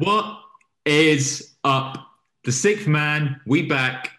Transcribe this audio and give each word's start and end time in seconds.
What 0.00 0.38
is 0.86 1.56
up? 1.62 1.98
The 2.44 2.52
sixth 2.52 2.86
man, 2.86 3.38
we 3.44 3.66
back. 3.66 4.12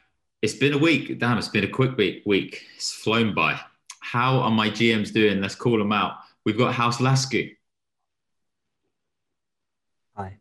It's 0.43 0.53
been 0.53 0.73
a 0.73 0.77
week. 0.77 1.17
Damn, 1.17 1.39
it's 1.39 1.47
been 1.47 1.63
a 1.63 1.67
quick 1.67 1.97
week. 1.97 2.21
Week. 2.23 2.63
It's 2.75 2.91
flown 2.91 3.33
by. 3.33 3.59
How 3.99 4.41
are 4.41 4.51
my 4.51 4.69
GMs 4.69 5.11
doing? 5.11 5.41
Let's 5.41 5.55
call 5.55 5.79
them 5.79 5.91
out. 5.91 6.17
We've 6.45 6.55
got 6.55 6.75
House 6.75 7.01
Lasky. 7.01 7.57
Hi. 10.15 10.37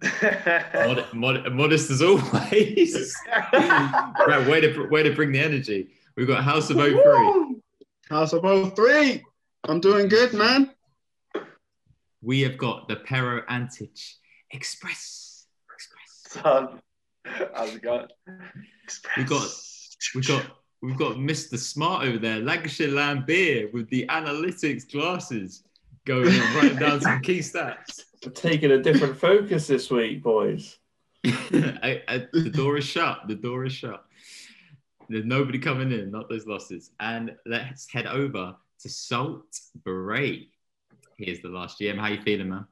Mod- 0.74 1.12
mod- 1.12 1.52
modest 1.52 1.90
as 1.90 2.00
always. 2.00 3.16
right, 3.52 4.46
way 4.48 4.60
to 4.60 4.86
way 4.90 5.02
to 5.02 5.12
bring 5.12 5.32
the 5.32 5.40
energy. 5.40 5.88
We've 6.16 6.28
got 6.28 6.44
House 6.44 6.70
of 6.70 6.76
O3. 6.76 7.60
House 8.08 8.32
of 8.32 8.42
O3. 8.42 9.24
I'm 9.64 9.80
doing 9.80 10.06
good, 10.06 10.32
man. 10.34 10.70
We 12.22 12.42
have 12.42 12.56
got 12.56 12.86
the 12.86 12.94
Pero 12.94 13.42
Antich 13.50 14.18
Express. 14.52 15.46
Express. 15.74 16.24
Son, 16.42 16.80
how's 17.54 17.74
it 17.74 17.82
going? 17.82 18.06
We 19.16 19.24
got 19.24 19.48
we 20.14 20.22
got 20.22 20.44
we've 20.82 20.98
got 20.98 21.16
Mr. 21.16 21.58
Smart 21.58 22.06
over 22.06 22.18
there, 22.18 22.40
Lancashire 22.40 22.88
Land 22.88 23.26
Beer 23.26 23.70
with 23.72 23.88
the 23.88 24.06
analytics 24.08 24.90
glasses 24.90 25.64
going 26.04 26.28
and 26.28 26.54
writing 26.54 26.78
down 26.78 27.00
some 27.00 27.20
key 27.20 27.38
stats. 27.38 28.04
We're 28.24 28.32
taking 28.32 28.72
a 28.72 28.82
different 28.82 29.16
focus 29.16 29.66
this 29.66 29.90
week, 29.90 30.22
boys. 30.22 30.78
I, 31.24 32.02
I, 32.08 32.26
the 32.32 32.50
door 32.50 32.76
is 32.76 32.84
shut. 32.84 33.22
The 33.28 33.34
door 33.34 33.64
is 33.64 33.72
shut. 33.72 34.04
There's 35.08 35.24
nobody 35.24 35.58
coming 35.58 35.92
in, 35.92 36.10
not 36.10 36.28
those 36.28 36.46
losses. 36.46 36.90
And 36.98 37.36
let's 37.46 37.90
head 37.90 38.06
over 38.06 38.56
to 38.80 38.88
Salt 38.88 39.60
Beret. 39.84 40.48
Here's 41.16 41.40
the 41.40 41.48
last 41.48 41.80
GM. 41.80 41.98
How 41.98 42.08
you 42.08 42.20
feeling, 42.22 42.48
man? 42.48 42.66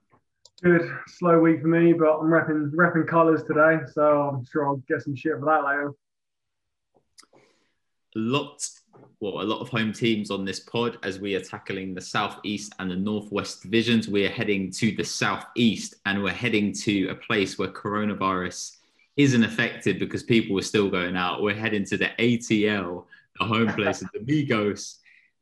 Good, 0.62 0.90
slow 1.06 1.40
week 1.40 1.62
for 1.62 1.68
me, 1.68 1.94
but 1.94 2.18
I'm 2.18 2.26
repping 2.26 2.70
repping 2.72 3.08
colours 3.08 3.42
today, 3.44 3.78
so 3.94 4.28
I'm 4.28 4.44
sure 4.44 4.66
I'll 4.66 4.76
get 4.88 5.00
some 5.00 5.16
shit 5.16 5.38
for 5.38 5.46
that 5.46 5.64
later. 5.64 5.94
A 8.14 8.18
lot, 8.18 8.68
well, 9.20 9.40
a 9.40 9.42
lot 9.42 9.60
of 9.62 9.70
home 9.70 9.94
teams 9.94 10.30
on 10.30 10.44
this 10.44 10.60
pod 10.60 10.98
as 11.02 11.18
we 11.18 11.34
are 11.34 11.40
tackling 11.40 11.94
the 11.94 12.02
southeast 12.02 12.74
and 12.78 12.90
the 12.90 12.96
northwest 12.96 13.62
divisions. 13.62 14.06
We 14.06 14.26
are 14.26 14.30
heading 14.30 14.70
to 14.72 14.94
the 14.94 15.04
southeast, 15.04 15.94
and 16.04 16.22
we're 16.22 16.30
heading 16.30 16.74
to 16.74 17.08
a 17.08 17.14
place 17.14 17.58
where 17.58 17.68
coronavirus 17.68 18.76
isn't 19.16 19.42
affected 19.42 19.98
because 19.98 20.22
people 20.22 20.58
are 20.58 20.62
still 20.62 20.90
going 20.90 21.16
out. 21.16 21.42
We're 21.42 21.54
heading 21.54 21.86
to 21.86 21.96
the 21.96 22.10
ATL, 22.18 23.06
the 23.38 23.46
home 23.46 23.72
place 23.72 24.02
of 24.02 24.10
the 24.12 24.18
Migos. 24.46 24.96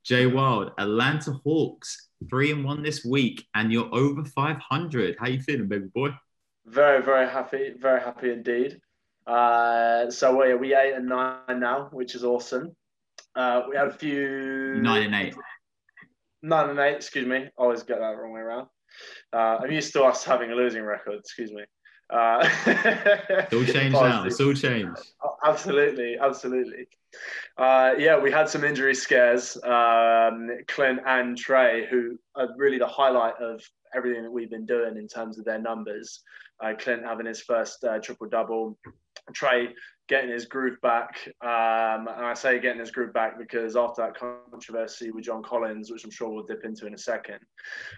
Jay 0.08 0.24
Wild, 0.24 0.70
Atlanta 0.78 1.32
Hawks, 1.44 2.08
three 2.30 2.50
and 2.50 2.64
one 2.64 2.82
this 2.82 3.04
week, 3.04 3.44
and 3.54 3.70
you're 3.70 3.94
over 3.94 4.24
500. 4.24 5.16
How 5.20 5.26
you 5.28 5.38
feeling, 5.38 5.68
baby 5.68 5.88
boy? 5.94 6.08
Very, 6.64 7.02
very 7.02 7.28
happy. 7.28 7.74
Very 7.78 8.00
happy 8.00 8.32
indeed. 8.32 8.80
Uh, 9.26 10.10
so 10.10 10.34
we're 10.34 10.56
we 10.56 10.74
eight 10.74 10.94
and 10.94 11.10
nine 11.10 11.60
now, 11.60 11.90
which 11.92 12.14
is 12.14 12.24
awesome. 12.24 12.74
Uh, 13.36 13.64
we 13.68 13.76
had 13.76 13.88
a 13.88 13.92
few 13.92 14.76
Nine 14.80 15.02
and 15.02 15.14
eight. 15.14 15.34
nine 16.42 16.70
and 16.70 16.78
eight. 16.78 16.96
Excuse 16.96 17.26
me, 17.26 17.36
I 17.44 17.50
always 17.58 17.82
get 17.82 17.98
that 17.98 18.16
wrong 18.16 18.32
way 18.32 18.40
around. 18.40 18.68
Uh, 19.30 19.58
I'm 19.62 19.70
used 19.70 19.92
to 19.92 20.04
us 20.04 20.24
having 20.24 20.50
a 20.50 20.54
losing 20.54 20.84
record. 20.84 21.18
Excuse 21.18 21.52
me. 21.52 21.64
Uh, 22.10 22.48
It's 22.66 23.52
all 23.52 23.64
changed 23.64 23.92
now. 23.92 24.24
It's 24.24 24.40
all 24.40 24.54
changed. 24.54 25.00
Oh, 25.22 25.36
Absolutely, 25.44 26.18
absolutely. 26.18 26.88
Uh, 27.56 27.92
yeah, 27.98 28.18
we 28.18 28.30
had 28.30 28.48
some 28.48 28.64
injury 28.64 28.94
scares. 28.94 29.56
Um, 29.64 30.50
Clint 30.68 31.00
and 31.06 31.36
Trae, 31.36 31.86
who 31.88 32.18
are 32.34 32.48
really 32.56 32.78
the 32.78 32.86
highlight 32.86 33.34
of 33.40 33.62
everything 33.94 34.22
that 34.22 34.30
we've 34.30 34.50
been 34.50 34.66
doing 34.66 34.96
in 34.96 35.08
terms 35.08 35.38
of 35.38 35.44
their 35.44 35.58
numbers. 35.58 36.20
Uh, 36.62 36.74
Clint 36.78 37.04
having 37.04 37.26
his 37.26 37.40
first 37.40 37.84
uh, 37.84 37.98
triple 37.98 38.28
double, 38.28 38.78
Trae 39.32 39.68
getting 40.08 40.30
his 40.30 40.46
groove 40.46 40.80
back. 40.80 41.18
Um, 41.42 42.08
and 42.08 42.24
I 42.24 42.34
say 42.34 42.58
getting 42.58 42.80
his 42.80 42.90
groove 42.90 43.12
back 43.12 43.38
because 43.38 43.76
after 43.76 44.02
that 44.02 44.18
controversy 44.18 45.10
with 45.10 45.24
John 45.24 45.42
Collins, 45.42 45.90
which 45.90 46.04
I'm 46.04 46.10
sure 46.10 46.30
we'll 46.30 46.44
dip 46.44 46.64
into 46.64 46.86
in 46.86 46.94
a 46.94 46.98
second, 46.98 47.40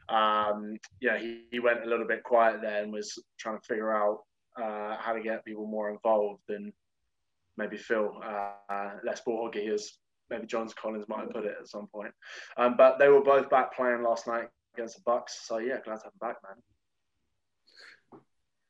um, 0.08 0.76
yeah, 1.00 1.18
he, 1.18 1.44
he 1.52 1.60
went 1.60 1.84
a 1.84 1.88
little 1.88 2.06
bit 2.06 2.22
quiet 2.24 2.60
there 2.60 2.82
and 2.82 2.92
was 2.92 3.18
trying 3.38 3.58
to 3.58 3.66
figure 3.66 3.94
out 3.94 4.24
uh, 4.60 4.96
how 4.98 5.12
to 5.12 5.22
get 5.22 5.44
people 5.44 5.66
more 5.66 5.90
involved 5.90 6.42
and 6.48 6.72
maybe 7.56 7.76
feel 7.76 8.20
uh, 8.24 8.90
less 9.04 9.20
ball 9.20 9.50
as 9.72 9.92
maybe 10.30 10.46
John 10.46 10.68
Collins 10.80 11.08
might 11.08 11.20
have 11.20 11.30
put 11.30 11.44
it 11.44 11.56
at 11.60 11.68
some 11.68 11.86
point. 11.86 12.12
Um, 12.56 12.74
but 12.76 12.98
they 12.98 13.08
were 13.08 13.22
both 13.22 13.50
back 13.50 13.74
playing 13.74 14.02
last 14.02 14.26
night 14.26 14.48
against 14.74 14.96
the 14.96 15.02
Bucks. 15.04 15.46
So 15.46 15.58
yeah, 15.58 15.78
glad 15.84 15.98
to 15.98 16.04
have 16.04 16.12
them 16.18 16.20
back, 16.20 16.36
man. 16.44 16.56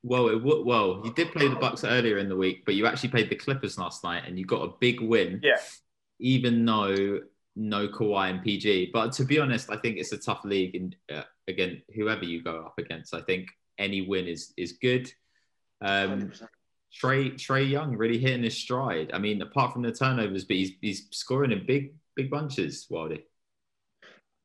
Well, 0.02 0.28
it, 0.28 0.64
well, 0.64 1.02
you 1.04 1.12
did 1.12 1.32
play 1.32 1.48
the 1.48 1.56
Bucks 1.56 1.84
earlier 1.84 2.18
in 2.18 2.28
the 2.28 2.36
week, 2.36 2.64
but 2.64 2.74
you 2.74 2.86
actually 2.86 3.10
played 3.10 3.28
the 3.28 3.36
Clippers 3.36 3.78
last 3.78 4.02
night, 4.02 4.24
and 4.26 4.38
you 4.38 4.46
got 4.46 4.62
a 4.62 4.72
big 4.80 5.00
win. 5.00 5.40
Yeah. 5.42 5.58
Even 6.18 6.64
though 6.64 7.20
no 7.56 7.88
Kawhi 7.88 8.30
and 8.30 8.42
PG, 8.42 8.90
but 8.92 9.12
to 9.12 9.24
be 9.24 9.38
honest, 9.38 9.70
I 9.70 9.76
think 9.76 9.98
it's 9.98 10.12
a 10.12 10.18
tough 10.18 10.44
league, 10.44 10.74
and 10.74 10.96
uh, 11.12 11.24
again, 11.48 11.82
whoever 11.94 12.24
you 12.24 12.42
go 12.42 12.64
up 12.64 12.78
against, 12.78 13.14
I 13.14 13.20
think 13.20 13.48
any 13.78 14.02
win 14.02 14.26
is 14.26 14.52
is 14.56 14.72
good. 14.72 15.12
Um, 15.82 16.30
100%. 16.30 16.48
Trae 16.92 17.34
Trae 17.34 17.68
Young 17.68 17.96
really 17.96 18.18
hitting 18.18 18.42
his 18.42 18.56
stride. 18.56 19.10
I 19.12 19.18
mean, 19.18 19.42
apart 19.42 19.72
from 19.72 19.82
the 19.82 19.92
turnovers, 19.92 20.44
but 20.44 20.56
he's 20.56 20.72
he's 20.80 21.08
scoring 21.10 21.52
in 21.52 21.66
big 21.66 21.94
big 22.16 22.30
bunches. 22.30 22.86
Wildy. 22.90 23.22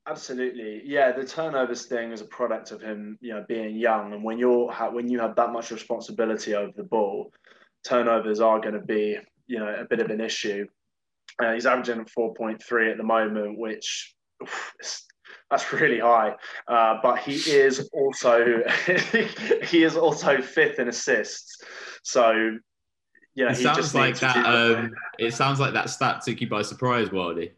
Absolutely, 0.08 0.84
yeah. 0.86 1.12
The 1.12 1.26
turnovers 1.26 1.88
thing 1.88 2.12
is 2.12 2.22
a 2.22 2.26
product 2.26 2.72
of 2.72 2.82
him, 2.82 3.18
you 3.22 3.34
know, 3.34 3.44
being 3.48 3.76
young, 3.76 4.14
and 4.14 4.24
when 4.24 4.38
you're 4.38 4.72
ha- 4.72 4.92
when 4.92 5.08
you 5.08 5.20
have 5.20 5.36
that 5.36 5.52
much 5.52 5.72
responsibility 5.72 6.54
over 6.54 6.72
the 6.76 6.84
ball, 6.84 7.32
turnovers 7.84 8.40
are 8.40 8.60
going 8.60 8.76
to 8.76 8.82
be, 8.82 9.18
you 9.48 9.58
know, 9.60 9.76
a 9.80 9.86
bit 9.86 10.02
of 10.02 10.12
an 10.12 10.22
issue. 10.22 10.68
Uh, 11.42 11.54
he's 11.54 11.66
averaging 11.66 12.06
4.3 12.18 12.92
at 12.92 12.98
the 12.98 13.04
moment, 13.04 13.58
which 13.58 14.14
oof, 14.44 14.74
that's 15.50 15.74
really 15.74 16.00
high. 16.00 16.36
Uh, 16.68 17.00
but 17.02 17.20
he 17.20 17.36
is 17.52 17.90
also 17.92 18.62
he 19.64 19.84
is 19.84 19.98
also 19.98 20.42
fifth 20.42 20.78
in 20.78 20.88
assists. 20.88 21.64
So, 22.04 22.58
yeah, 23.34 23.52
It 23.52 23.58
he 23.58 23.64
sounds 23.64 23.78
just 23.78 23.96
like 23.96 24.20
that. 24.20 24.46
Um, 24.46 24.94
it 25.18 25.34
sounds 25.34 25.60
like 25.60 25.74
that 25.74 25.90
stat 25.90 26.22
took 26.24 26.42
you 26.42 26.48
by 26.48 26.62
surprise, 26.62 27.10
Wildy. 27.10 27.52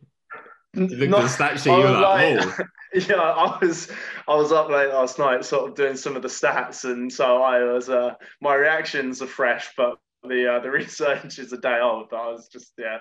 At 0.78 1.10
Not- 1.10 1.22
the 1.24 1.28
stat 1.28 1.60
sheet, 1.60 1.72
you 1.72 1.78
were 1.78 1.90
like, 1.92 2.46
like- 2.46 2.60
"Oh, 2.60 2.64
yeah, 2.94 3.16
I 3.16 3.58
was 3.60 3.92
I 4.28 4.36
was 4.36 4.52
up 4.52 4.70
late 4.70 4.90
last 4.90 5.18
night, 5.20 5.44
sort 5.44 5.70
of 5.70 5.76
doing 5.76 5.96
some 5.98 6.16
of 6.16 6.22
the 6.22 6.28
stats, 6.28 6.84
and 6.86 7.12
so 7.12 7.42
I 7.42 7.64
was 7.64 7.90
uh, 7.90 8.14
my 8.42 8.56
reactions 8.56 9.22
are 9.22 9.28
fresh, 9.28 9.74
but 9.76 9.98
the 10.24 10.56
uh, 10.56 10.60
the 10.60 10.70
research 10.82 11.40
is 11.40 11.52
a 11.54 11.58
day 11.58 11.80
old. 11.82 12.08
But 12.12 12.18
I 12.18 12.28
was 12.28 12.48
just 12.48 12.74
yeah, 12.78 13.00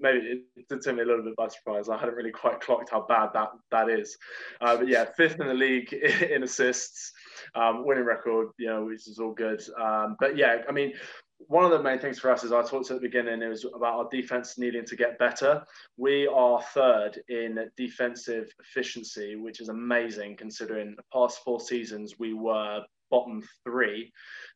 maybe 0.00 0.18
it, 0.26 0.42
it 0.70 0.82
took 0.82 0.94
me 0.94 1.02
a 1.02 1.06
little 1.06 1.24
bit 1.24 1.36
by 1.36 1.48
surprise. 1.48 1.88
I 1.88 1.96
hadn't 1.98 2.14
really 2.14 2.30
quite 2.30 2.60
clocked 2.60 2.90
how 2.90 3.06
bad 3.08 3.30
that 3.34 3.48
that 3.70 3.88
is. 3.88 4.16
Uh, 4.60 4.76
but 4.76 4.88
yeah, 4.88 5.06
fifth 5.16 5.40
in 5.40 5.46
the 5.46 5.54
league 5.54 5.92
in 6.30 6.42
assists, 6.42 7.12
um, 7.54 7.86
winning 7.86 8.04
record, 8.04 8.48
you 8.58 8.66
know, 8.68 8.84
which 8.84 9.08
is 9.08 9.18
all 9.18 9.32
good. 9.32 9.62
Um, 9.80 10.16
but 10.20 10.36
yeah, 10.36 10.58
I 10.68 10.72
mean. 10.72 10.92
One 11.46 11.64
of 11.64 11.70
the 11.70 11.82
main 11.82 12.00
things 12.00 12.18
for 12.18 12.30
us 12.30 12.42
is 12.42 12.52
I 12.52 12.62
talked 12.62 12.90
at 12.90 12.96
the 12.96 13.08
beginning, 13.08 13.42
it 13.42 13.48
was 13.48 13.64
about 13.64 13.94
our 13.94 14.08
defense 14.10 14.58
needing 14.58 14.84
to 14.84 14.96
get 14.96 15.18
better. 15.18 15.64
We 15.96 16.26
are 16.26 16.60
third 16.74 17.20
in 17.28 17.70
defensive 17.76 18.52
efficiency, 18.60 19.36
which 19.36 19.60
is 19.60 19.68
amazing 19.68 20.36
considering 20.36 20.96
the 20.96 21.04
past 21.12 21.44
four 21.44 21.60
seasons 21.60 22.18
we 22.18 22.34
were 22.34 22.82
bottom 23.10 23.42
three, 23.64 24.12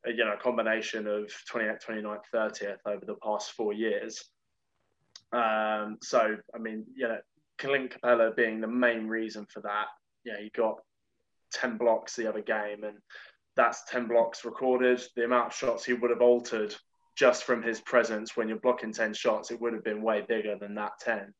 uh, 0.07 0.11
you 0.11 0.25
know, 0.25 0.35
a 0.35 0.43
combination 0.43 1.07
of 1.07 1.33
28th, 1.51 1.85
29th, 1.87 2.21
30th 2.35 2.79
over 2.87 3.05
the 3.07 3.17
past 3.23 3.53
four 3.53 3.73
years. 3.73 4.25
Um, 5.33 5.99
so, 6.03 6.37
I 6.55 6.59
mean, 6.59 6.85
you 6.95 7.09
know, 7.09 7.19
Clint 7.59 7.95
Capela 8.03 8.35
being 8.35 8.61
the 8.61 8.67
main 8.67 9.07
reason 9.07 9.47
for 9.51 9.61
that. 9.61 9.87
Yeah, 10.25 10.35
he 10.41 10.51
got 10.51 10.81
10 11.53 11.77
blocks 11.77 12.17
the 12.17 12.29
other 12.29 12.43
game, 12.43 12.85
and 12.85 12.99
that's 13.57 13.85
10 13.91 14.09
blocks 14.09 14.45
recorded. 14.45 15.01
The 15.17 15.25
amount 15.25 15.49
of 15.49 15.55
shots 15.55 15.85
he 15.85 15.93
would 15.93 16.11
have 16.11 16.23
altered 16.23 16.75
just 17.17 17.45
from 17.45 17.63
his 17.63 17.81
presence 17.81 18.37
when 18.37 18.49
you're 18.49 18.59
blocking 18.59 18.93
10 18.93 19.13
shots, 19.15 19.51
it 19.51 19.61
would 19.61 19.75
have 19.75 19.85
been 19.85 20.03
way 20.03 20.25
bigger 20.27 20.57
than 20.59 20.75
that 20.77 20.93
10, 21.01 21.35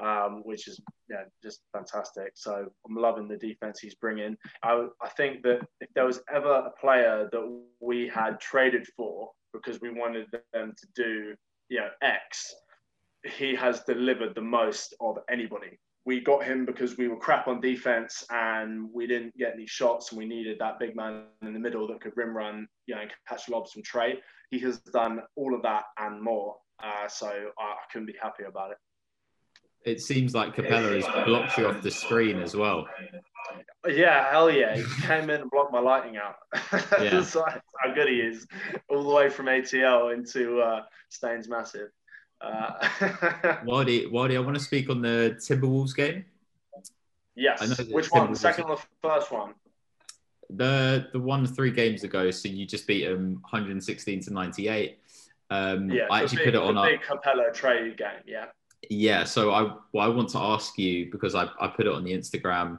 um, 0.00 0.42
which 0.44 0.66
is 0.66 0.80
yeah, 1.08 1.22
just 1.42 1.60
fantastic. 1.72 2.32
So 2.34 2.66
I'm 2.86 2.96
loving 2.96 3.28
the 3.28 3.36
defense 3.36 3.78
he's 3.78 3.94
bringing. 3.94 4.36
I, 4.62 4.86
I 5.00 5.08
think 5.10 5.42
that 5.44 5.60
if 5.80 5.88
there 5.94 6.06
was 6.06 6.20
ever 6.32 6.52
a 6.52 6.80
player 6.80 7.28
that 7.30 7.60
we 7.80 8.08
had 8.08 8.40
traded 8.40 8.86
for 8.96 9.30
because 9.52 9.80
we 9.80 9.90
wanted 9.90 10.26
them 10.52 10.72
to 10.76 10.86
do 10.96 11.34
you 11.72 11.78
know, 11.80 11.88
X, 12.02 12.54
he 13.24 13.54
has 13.54 13.80
delivered 13.84 14.34
the 14.34 14.42
most 14.42 14.94
of 15.00 15.16
anybody. 15.30 15.78
We 16.04 16.20
got 16.20 16.44
him 16.44 16.66
because 16.66 16.96
we 16.96 17.06
were 17.06 17.16
crap 17.16 17.46
on 17.46 17.60
defense 17.60 18.24
and 18.30 18.88
we 18.92 19.06
didn't 19.06 19.36
get 19.36 19.54
any 19.54 19.66
shots, 19.66 20.10
and 20.10 20.18
we 20.18 20.26
needed 20.26 20.58
that 20.58 20.78
big 20.78 20.96
man 20.96 21.24
in 21.42 21.52
the 21.52 21.60
middle 21.60 21.86
that 21.88 22.00
could 22.00 22.12
rim 22.16 22.36
run, 22.36 22.66
you 22.86 22.94
know, 22.94 23.04
catch 23.28 23.48
lobs 23.48 23.72
from 23.72 23.82
Trae. 23.82 24.16
He 24.50 24.58
has 24.60 24.78
done 24.78 25.20
all 25.36 25.54
of 25.54 25.62
that 25.62 25.84
and 25.98 26.20
more. 26.20 26.56
Uh, 26.82 27.06
so 27.08 27.28
I, 27.58 27.74
couldn't 27.92 28.06
be 28.06 28.14
happier 28.20 28.46
about 28.46 28.72
it. 28.72 28.78
It 29.84 30.00
seems 30.00 30.34
like 30.34 30.54
Capela 30.54 30.94
has 30.94 31.24
blocked 31.24 31.58
you 31.58 31.66
off 31.66 31.82
the 31.82 31.90
screen 31.90 32.40
as 32.40 32.56
well. 32.56 32.86
Yeah, 33.88 34.30
hell 34.30 34.50
yeah. 34.50 34.76
He 34.76 34.84
came 35.02 35.30
in 35.30 35.40
and 35.40 35.50
blocked 35.50 35.72
my 35.72 35.80
lighting 35.80 36.16
out. 36.16 36.36
Yeah. 37.00 37.10
That's 37.10 37.34
how 37.34 37.94
good 37.94 38.08
he 38.08 38.20
is. 38.20 38.46
All 38.88 39.02
the 39.02 39.14
way 39.14 39.28
from 39.28 39.46
ATL 39.46 40.14
into 40.14 40.60
uh, 40.60 40.82
Staines 41.08 41.48
Massive. 41.48 41.88
Uh, 42.42 43.56
Waddy, 43.64 44.06
I 44.36 44.40
want 44.40 44.56
to 44.56 44.62
speak 44.62 44.90
on 44.90 45.00
the 45.00 45.36
Timberwolves 45.38 45.94
game. 45.94 46.24
Yes. 47.34 47.80
Which 47.90 48.10
one? 48.10 48.30
The 48.30 48.38
second 48.38 48.64
or 48.64 48.76
the 48.76 48.82
first 49.00 49.30
one? 49.32 49.54
The 50.50 51.08
the 51.12 51.18
one 51.18 51.46
three 51.46 51.70
games 51.70 52.04
ago, 52.04 52.30
so 52.30 52.48
you 52.48 52.66
just 52.66 52.86
beat 52.86 53.06
them 53.06 53.40
116 53.50 54.20
to 54.24 54.32
98. 54.32 54.98
Um, 55.50 55.90
Yeah. 55.90 56.06
I 56.10 56.22
actually 56.22 56.38
big, 56.38 56.46
put 56.46 56.54
it 56.54 56.62
on 56.62 56.76
a 56.76 56.82
big 56.82 57.00
Capela 57.00 57.52
trade 57.54 57.96
game. 57.96 58.08
Yeah. 58.26 58.46
Yeah, 58.90 59.24
so 59.24 59.52
I 59.52 59.62
well, 59.92 60.04
I 60.04 60.08
want 60.08 60.30
to 60.30 60.38
ask 60.38 60.76
you 60.76 61.10
because 61.10 61.34
I, 61.34 61.48
I 61.60 61.68
put 61.68 61.86
it 61.86 61.92
on 61.92 62.04
the 62.04 62.12
Instagram. 62.12 62.78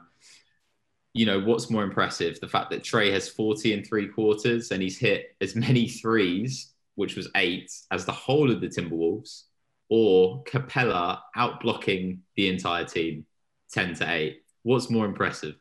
You 1.14 1.26
know, 1.26 1.40
what's 1.40 1.70
more 1.70 1.82
impressive? 1.82 2.38
The 2.40 2.48
fact 2.48 2.70
that 2.70 2.82
Trae 2.82 3.12
has 3.12 3.28
40 3.28 3.72
and 3.72 3.86
three 3.86 4.08
quarters 4.08 4.70
and 4.70 4.82
he's 4.82 4.98
hit 4.98 5.34
as 5.40 5.54
many 5.56 5.88
threes, 5.88 6.72
which 6.96 7.16
was 7.16 7.28
eight, 7.36 7.72
as 7.90 8.04
the 8.04 8.12
whole 8.12 8.50
of 8.50 8.60
the 8.60 8.68
Timberwolves, 8.68 9.44
or 9.88 10.42
Capela 10.44 11.20
out 11.36 11.60
blocking 11.60 12.22
the 12.36 12.48
entire 12.48 12.84
team 12.84 13.26
10 13.72 13.94
to 13.96 14.10
8. 14.10 14.42
What's 14.62 14.90
more 14.90 15.06
impressive? 15.06 15.56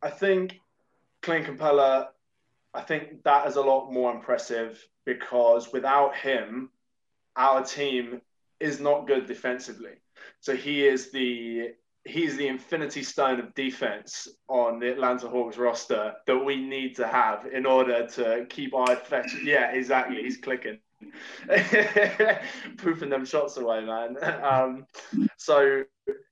I 0.00 0.10
think 0.10 0.60
Clint 1.20 1.46
Capela, 1.46 2.08
I 2.74 2.80
think 2.82 3.22
that 3.24 3.46
is 3.46 3.56
a 3.56 3.60
lot 3.60 3.92
more 3.92 4.12
impressive 4.12 4.84
because 5.04 5.72
without 5.72 6.16
him, 6.16 6.70
our 7.36 7.64
team 7.64 8.20
is 8.58 8.80
not 8.80 9.06
good 9.06 9.26
defensively. 9.26 9.94
So 10.40 10.56
he 10.56 10.86
is 10.86 11.10
the 11.10 11.74
he's 12.04 12.36
the 12.36 12.48
infinity 12.48 13.02
stone 13.02 13.38
of 13.38 13.54
defense 13.54 14.28
on 14.48 14.80
the 14.80 14.90
Atlanta 14.90 15.28
Hawks 15.28 15.56
roster 15.56 16.14
that 16.26 16.38
we 16.44 16.56
need 16.56 16.96
to 16.96 17.06
have 17.06 17.46
in 17.46 17.64
order 17.64 18.06
to 18.08 18.46
keep 18.48 18.74
our 18.74 18.92
effect. 18.92 19.30
Yeah, 19.44 19.70
exactly. 19.70 20.22
He's 20.22 20.38
clicking. 20.38 20.78
Poofing 22.76 23.10
them 23.10 23.24
shots 23.24 23.56
away, 23.56 23.84
man. 23.84 24.16
Um, 24.42 24.86
so 25.36 25.84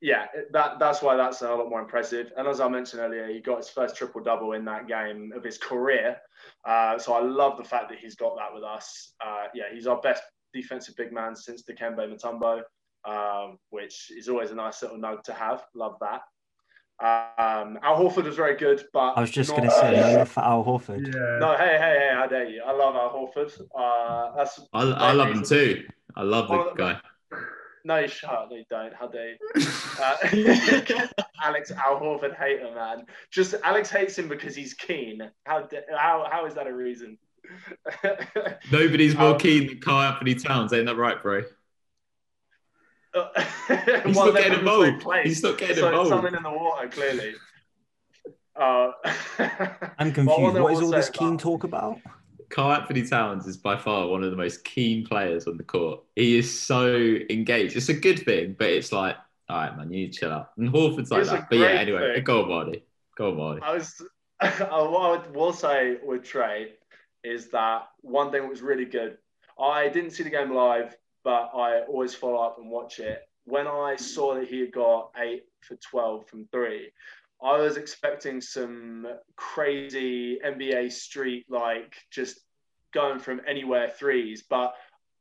yeah, 0.03 0.27
that 0.53 0.79
that's 0.79 1.01
why 1.01 1.17
that's 1.17 1.43
a 1.43 1.55
lot 1.55 1.71
more 1.71 1.81
impressive. 1.81 2.33
And 2.37 2.49
as 2.49 2.61
I 2.61 2.69
mentioned 2.69 3.03
earlier, 3.03 3.29
he 3.29 3.41
got 3.41 3.59
his 3.59 3.69
first 3.69 3.97
triple 3.97 4.23
double 4.23 4.53
in 4.53 4.65
that 4.65 4.89
game 4.89 5.33
of 5.35 5.45
his 5.45 5.59
career. 5.59 6.17
Uh, 6.65 6.99
so 6.99 7.13
I 7.13 7.21
love 7.21 7.57
the 7.57 7.65
fact 7.65 7.89
that 7.91 7.99
he's 7.99 8.17
got 8.17 8.37
that 8.37 8.53
with 8.53 8.65
us. 8.65 9.13
Uh, 9.25 9.45
yeah, 9.55 9.65
he's 9.73 9.87
our 9.87 10.01
best 10.01 10.23
defensive 10.53 10.97
big 10.97 11.13
man 11.13 11.37
since 11.37 11.63
Dikembe 11.63 11.99
Mutombo, 11.99 12.63
um, 13.05 13.59
which 13.71 14.11
is 14.11 14.29
always 14.29 14.51
a 14.51 14.55
nice 14.55 14.83
little 14.83 14.99
note 14.99 15.25
to 15.25 15.33
have. 15.33 15.65
Love 15.75 15.97
that. 16.01 16.23
Um, 17.03 17.79
Al 17.83 17.97
Horford 17.99 18.25
was 18.25 18.37
very 18.37 18.57
good, 18.57 18.85
but 18.93 19.13
I 19.17 19.21
was 19.23 19.31
just 19.31 19.51
going 19.51 19.63
to 19.65 19.71
say, 19.71 19.97
no 19.97 20.19
love 20.19 20.29
for 20.29 20.41
Al 20.41 20.63
Horford. 20.65 21.07
Yeah. 21.07 21.39
No, 21.39 21.57
hey, 21.57 21.79
hey, 21.79 21.97
hey! 21.99 22.11
How 22.13 22.27
dare 22.27 22.49
you? 22.49 22.63
I 22.67 22.73
love 22.73 22.95
Al 22.95 23.11
Horford. 23.11 23.59
Uh, 23.75 24.37
that's 24.37 24.61
I, 24.75 24.83
I 24.83 25.13
love 25.13 25.31
him 25.31 25.43
too. 25.43 25.85
I 26.15 26.23
love 26.23 26.49
the 26.49 26.57
Well, 26.57 26.75
guy. 26.77 27.01
no, 27.85 27.97
you 27.99 28.09
shut 28.09 28.31
up. 28.31 28.49
No, 28.51 28.57
you 28.57 28.65
don't. 28.69 28.93
How 28.95 29.07
dare 29.09 29.31
you? 29.31 29.37
Uh, 30.01 30.17
Alex 31.43 31.71
Al 31.73 32.01
Horford 32.01 32.37
hater, 32.39 32.71
man. 32.75 33.05
Just 33.31 33.55
Alex 33.65 33.91
hates 33.91 34.19
him 34.19 34.29
because 34.29 34.55
he's 34.55 34.73
keen. 34.75 35.21
How 35.45 35.69
how 35.97 36.27
how 36.31 36.47
is 36.47 36.55
that 36.55 36.67
a 36.67 36.73
reason? 36.75 37.19
Nobody's 38.73 39.15
more 39.17 39.33
Um, 39.35 39.39
keen 39.39 39.67
than 39.67 39.81
Karl 39.81 40.01
Anthony 40.13 40.35
Towns, 40.35 40.73
ain't 40.73 40.87
that 40.87 40.97
right, 40.97 41.21
bro? 41.23 41.43
He's 44.07 44.17
Well, 44.17 44.33
not 44.33 44.35
getting 44.37 44.55
from 44.59 44.65
the 44.65 44.71
same 44.71 44.85
involved. 44.85 45.01
place. 45.03 45.27
He's 45.27 45.43
not 45.43 45.59
getting 45.59 45.77
so 45.77 45.89
involved. 45.89 46.09
something 46.11 46.35
in 46.35 46.43
the 46.43 46.51
water, 46.51 46.89
clearly. 46.89 47.35
Uh, 48.57 48.93
I'm 49.99 50.13
confused. 50.13 50.55
what 50.55 50.63
What 50.63 50.73
is 50.75 50.81
all 50.83 50.91
this 50.91 51.11
keen 51.11 51.29
about- 51.29 51.41
talk 51.41 51.65
about? 51.65 51.99
Karl 52.51 52.73
Anthony 52.73 53.07
Towns 53.07 53.47
is 53.47 53.57
by 53.57 53.77
far 53.77 54.09
one 54.09 54.25
of 54.25 54.31
the 54.33 54.37
most 54.37 54.65
keen 54.65 55.07
players 55.07 55.47
on 55.47 55.57
the 55.57 55.63
court. 55.63 56.01
He 56.17 56.37
is 56.37 56.61
so 56.61 56.97
engaged. 56.97 57.77
It's 57.77 57.89
a 57.91 57.95
good 57.95 58.19
thing, 58.25 58.57
but 58.59 58.69
it's 58.71 58.91
like, 58.91 59.17
all 59.49 59.57
right, 59.57 59.77
man, 59.77 59.93
you 59.93 60.01
need 60.07 60.13
to 60.15 60.19
chill 60.21 60.33
out. 60.33 60.51
And 60.59 60.69
Horford's 60.69 61.13
like 61.13 61.21
It's 61.23 61.31
that. 61.31 61.49
But 61.49 61.59
yeah, 61.59 61.69
anyway, 61.69 62.15
thing. 62.17 62.25
go 62.25 62.43
on, 62.43 62.49
Marty. 62.49 62.83
Go 63.17 63.31
on, 63.31 63.37
Marty. 63.37 63.63
I 63.63 63.75
was, 63.75 64.03
what 64.41 64.51
I 65.25 65.29
will 65.31 65.53
say 65.53 65.99
with 66.03 66.23
Trae 66.25 66.71
is 67.23 67.51
that 67.51 67.83
one 68.01 68.33
thing 68.33 68.43
that 68.43 68.49
was 68.51 68.63
really 68.63 68.85
good. 68.85 69.19
I 69.61 69.89
didn't 69.89 70.11
see 70.11 70.25
the 70.25 70.31
game 70.31 70.53
live, 70.53 70.97
but 71.25 71.51
I 71.55 71.83
always 71.83 72.15
follow 72.15 72.43
up 72.43 72.59
and 72.59 72.71
watch 72.71 72.99
it. 72.99 73.23
When 73.45 73.67
I 73.67 73.97
saw 73.97 74.35
that 74.35 74.49
he 74.49 74.61
had 74.61 74.73
got 74.73 75.13
eight 75.19 75.45
for 75.61 75.77
12 75.77 76.27
from 76.29 76.47
three, 76.53 76.93
I 77.43 77.57
was 77.59 77.77
expecting 77.77 78.41
some 78.41 79.07
crazy 79.37 80.39
NBA 80.45 80.93
street, 80.93 81.47
like 81.49 81.95
just 82.11 82.41
going 82.93 83.19
from 83.19 83.41
anywhere 83.47 83.89
threes. 83.89 84.45
But 84.49 84.75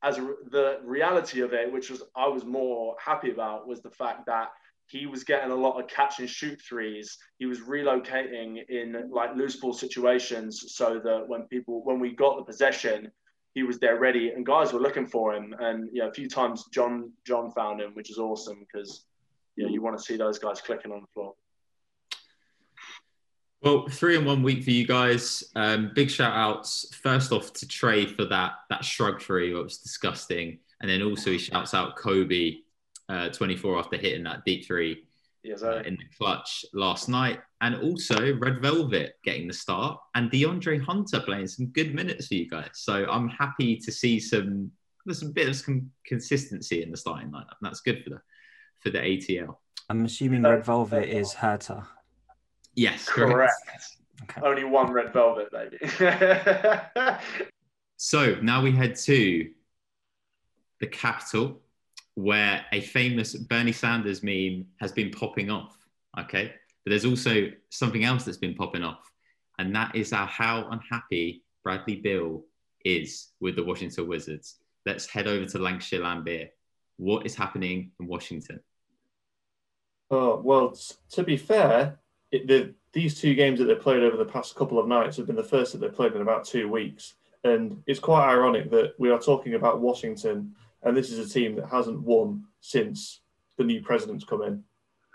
as 0.04 0.18
the 0.18 0.80
reality 0.84 1.42
of 1.42 1.54
it, 1.54 1.72
which 1.72 1.90
was 1.90 2.04
I 2.16 2.28
was 2.28 2.46
more 2.46 2.96
happy 3.04 3.32
about, 3.32 3.68
was 3.68 3.82
the 3.82 3.92
fact 3.92 4.26
that 4.26 4.50
he 4.88 5.06
was 5.06 5.24
getting 5.24 5.52
a 5.52 5.56
lot 5.56 5.80
of 5.80 5.88
catch 5.88 6.20
and 6.20 6.30
shoot 6.30 6.60
threes. 6.62 7.18
He 7.38 7.46
was 7.46 7.60
relocating 7.60 8.68
in 8.70 9.10
like 9.12 9.36
loose 9.36 9.58
ball 9.58 9.74
situations 9.74 10.74
so 10.76 11.00
that 11.04 11.28
when 11.28 11.44
people 11.44 11.84
when 11.84 12.00
we 12.00 12.16
got 12.16 12.38
the 12.38 12.44
possession, 12.44 13.12
he 13.54 13.64
was 13.64 13.80
there 13.80 14.00
ready 14.00 14.30
and 14.30 14.46
guys 14.46 14.74
were 14.74 14.80
looking 14.80 15.08
for 15.08 15.34
him. 15.34 15.56
And 15.60 15.90
yeah, 15.92 16.08
a 16.08 16.12
few 16.12 16.30
times 16.30 16.66
John 16.72 17.12
John 17.26 17.52
found 17.52 17.82
him, 17.82 17.92
which 17.94 18.10
is 18.10 18.18
awesome 18.18 18.60
because 18.60 19.06
yeah, 19.58 19.68
you 19.68 19.82
want 19.82 19.98
to 19.98 20.04
see 20.04 20.18
those 20.18 20.40
guys 20.40 20.62
clicking 20.62 20.92
on 20.92 21.02
the 21.02 21.08
floor. 21.14 21.34
Well, 23.62 23.88
three 23.90 24.16
in 24.16 24.24
one 24.24 24.42
week 24.42 24.64
for 24.64 24.72
you 24.72 24.88
guys. 24.88 25.44
Um, 25.56 25.92
big 25.94 26.10
shout 26.10 26.34
outs 26.34 26.96
first 26.96 27.34
off 27.34 27.52
to 27.54 27.66
Trae 27.66 28.16
for 28.16 28.26
that 28.26 28.54
that 28.70 28.86
shrug 28.86 29.22
three. 29.22 29.52
It 29.52 29.56
was 29.56 29.80
disgusting. 29.80 30.60
And 30.82 30.90
then 30.90 31.02
also 31.02 31.32
he 31.32 31.38
shouts 31.38 31.74
out 31.74 31.98
Kobe, 31.98 32.60
uh, 33.10 33.28
24 33.30 33.80
after 33.80 33.98
hitting 33.98 34.24
that 34.24 34.46
deep 34.46 34.66
three 34.66 35.04
Yeah, 35.44 35.56
uh, 35.64 35.82
in 35.86 35.96
the 35.96 36.04
clutch 36.18 36.66
last 36.74 37.08
night. 37.08 37.40
And 37.62 37.76
also 37.76 38.38
Red 38.38 38.62
Velvet 38.62 39.14
getting 39.24 39.48
the 39.48 39.54
start 39.54 40.00
and 40.16 40.30
DeAndre 40.32 40.82
Hunter 40.82 41.22
playing 41.22 41.48
some 41.48 41.68
good 41.68 41.96
minutes 41.96 42.28
for 42.28 42.36
you 42.36 42.50
guys. 42.50 42.72
So 42.74 43.06
I'm 43.10 43.30
happy 43.30 43.78
to 43.78 43.92
see 43.92 44.20
some 44.20 44.72
there's 45.06 45.22
some 45.22 45.32
bit 45.32 45.48
of 45.48 45.56
some 45.56 45.90
consistency 46.06 46.84
in 46.84 46.92
the 46.92 46.98
starting 46.98 47.32
lineup. 47.32 47.56
And 47.60 47.64
that's 47.64 47.82
good 47.82 48.04
for 48.04 48.10
the 48.12 48.22
for 48.80 48.90
the 48.90 49.00
ATL. 49.00 49.56
I'm 49.90 50.06
assuming 50.06 50.44
Red 50.44 50.66
Velvet 50.66 51.10
is 51.10 51.34
Huerter. 51.34 51.86
Yes, 52.76 53.08
correct. 53.08 53.54
Okay. 54.24 54.42
Only 54.44 54.66
one 54.66 54.92
red 54.92 55.14
velvet, 55.14 55.50
baby. 55.50 55.78
So 58.02 58.36
now 58.36 58.62
we 58.64 58.72
head 58.72 58.96
to 58.96 59.50
the 60.80 60.88
capital, 60.88 61.60
where 62.20 62.66
a 62.74 62.82
famous 62.82 63.34
Bernie 63.34 63.72
Sanders 63.72 64.22
meme 64.24 64.66
has 64.82 64.92
been 64.92 65.10
popping 65.10 65.50
off. 65.50 65.78
Okay. 66.20 66.52
But 66.84 66.90
there's 66.90 67.06
also 67.06 67.48
something 67.70 68.04
else 68.04 68.26
that's 68.26 68.38
been 68.38 68.56
popping 68.56 68.84
off, 68.84 69.10
and 69.58 69.74
that 69.76 69.96
is 69.96 70.12
how 70.12 70.68
unhappy 70.70 71.44
Bradley 71.64 71.98
Beal 71.98 72.44
is 72.84 73.30
with 73.40 73.56
the 73.56 73.64
Washington 73.64 74.08
Wizards. 74.08 74.56
Let's 74.86 75.06
head 75.06 75.28
over 75.28 75.46
to 75.46 75.60
Lancashire 75.60 76.02
Lambert. 76.02 76.50
What 76.98 77.26
is 77.26 77.36
happening 77.36 77.92
in 78.00 78.08
Washington? 78.08 78.60
Oh, 80.12 80.42
well, 80.44 80.78
to 81.12 81.24
be 81.24 81.38
fair, 81.38 82.00
it, 82.32 82.48
the, 82.48 82.74
these 82.94 83.20
two 83.20 83.34
games 83.36 83.60
that 83.60 83.66
they've 83.66 83.80
played 83.80 84.04
over 84.04 84.18
the 84.18 84.26
past 84.26 84.56
couple 84.56 84.80
of 84.80 84.88
nights 84.88 85.18
have 85.18 85.28
been 85.28 85.36
the 85.36 85.44
first 85.44 85.72
that 85.72 85.80
they've 85.80 85.94
played 85.94 86.14
in 86.14 86.22
about 86.22 86.46
two 86.46 86.68
weeks. 86.70 87.16
And 87.44 87.84
it's 87.88 88.00
quite 88.00 88.30
ironic 88.30 88.72
that 88.72 88.94
we 88.98 89.10
are 89.10 89.20
talking 89.20 89.54
about 89.54 89.80
Washington, 89.80 90.56
and 90.84 90.96
this 90.96 91.12
is 91.12 91.20
a 91.20 91.34
team 91.34 91.56
that 91.56 91.70
hasn't 91.70 92.02
won 92.02 92.46
since 92.62 93.22
the 93.58 93.64
new 93.64 93.82
president's 93.82 94.24
come 94.24 94.42
in. 94.42 94.64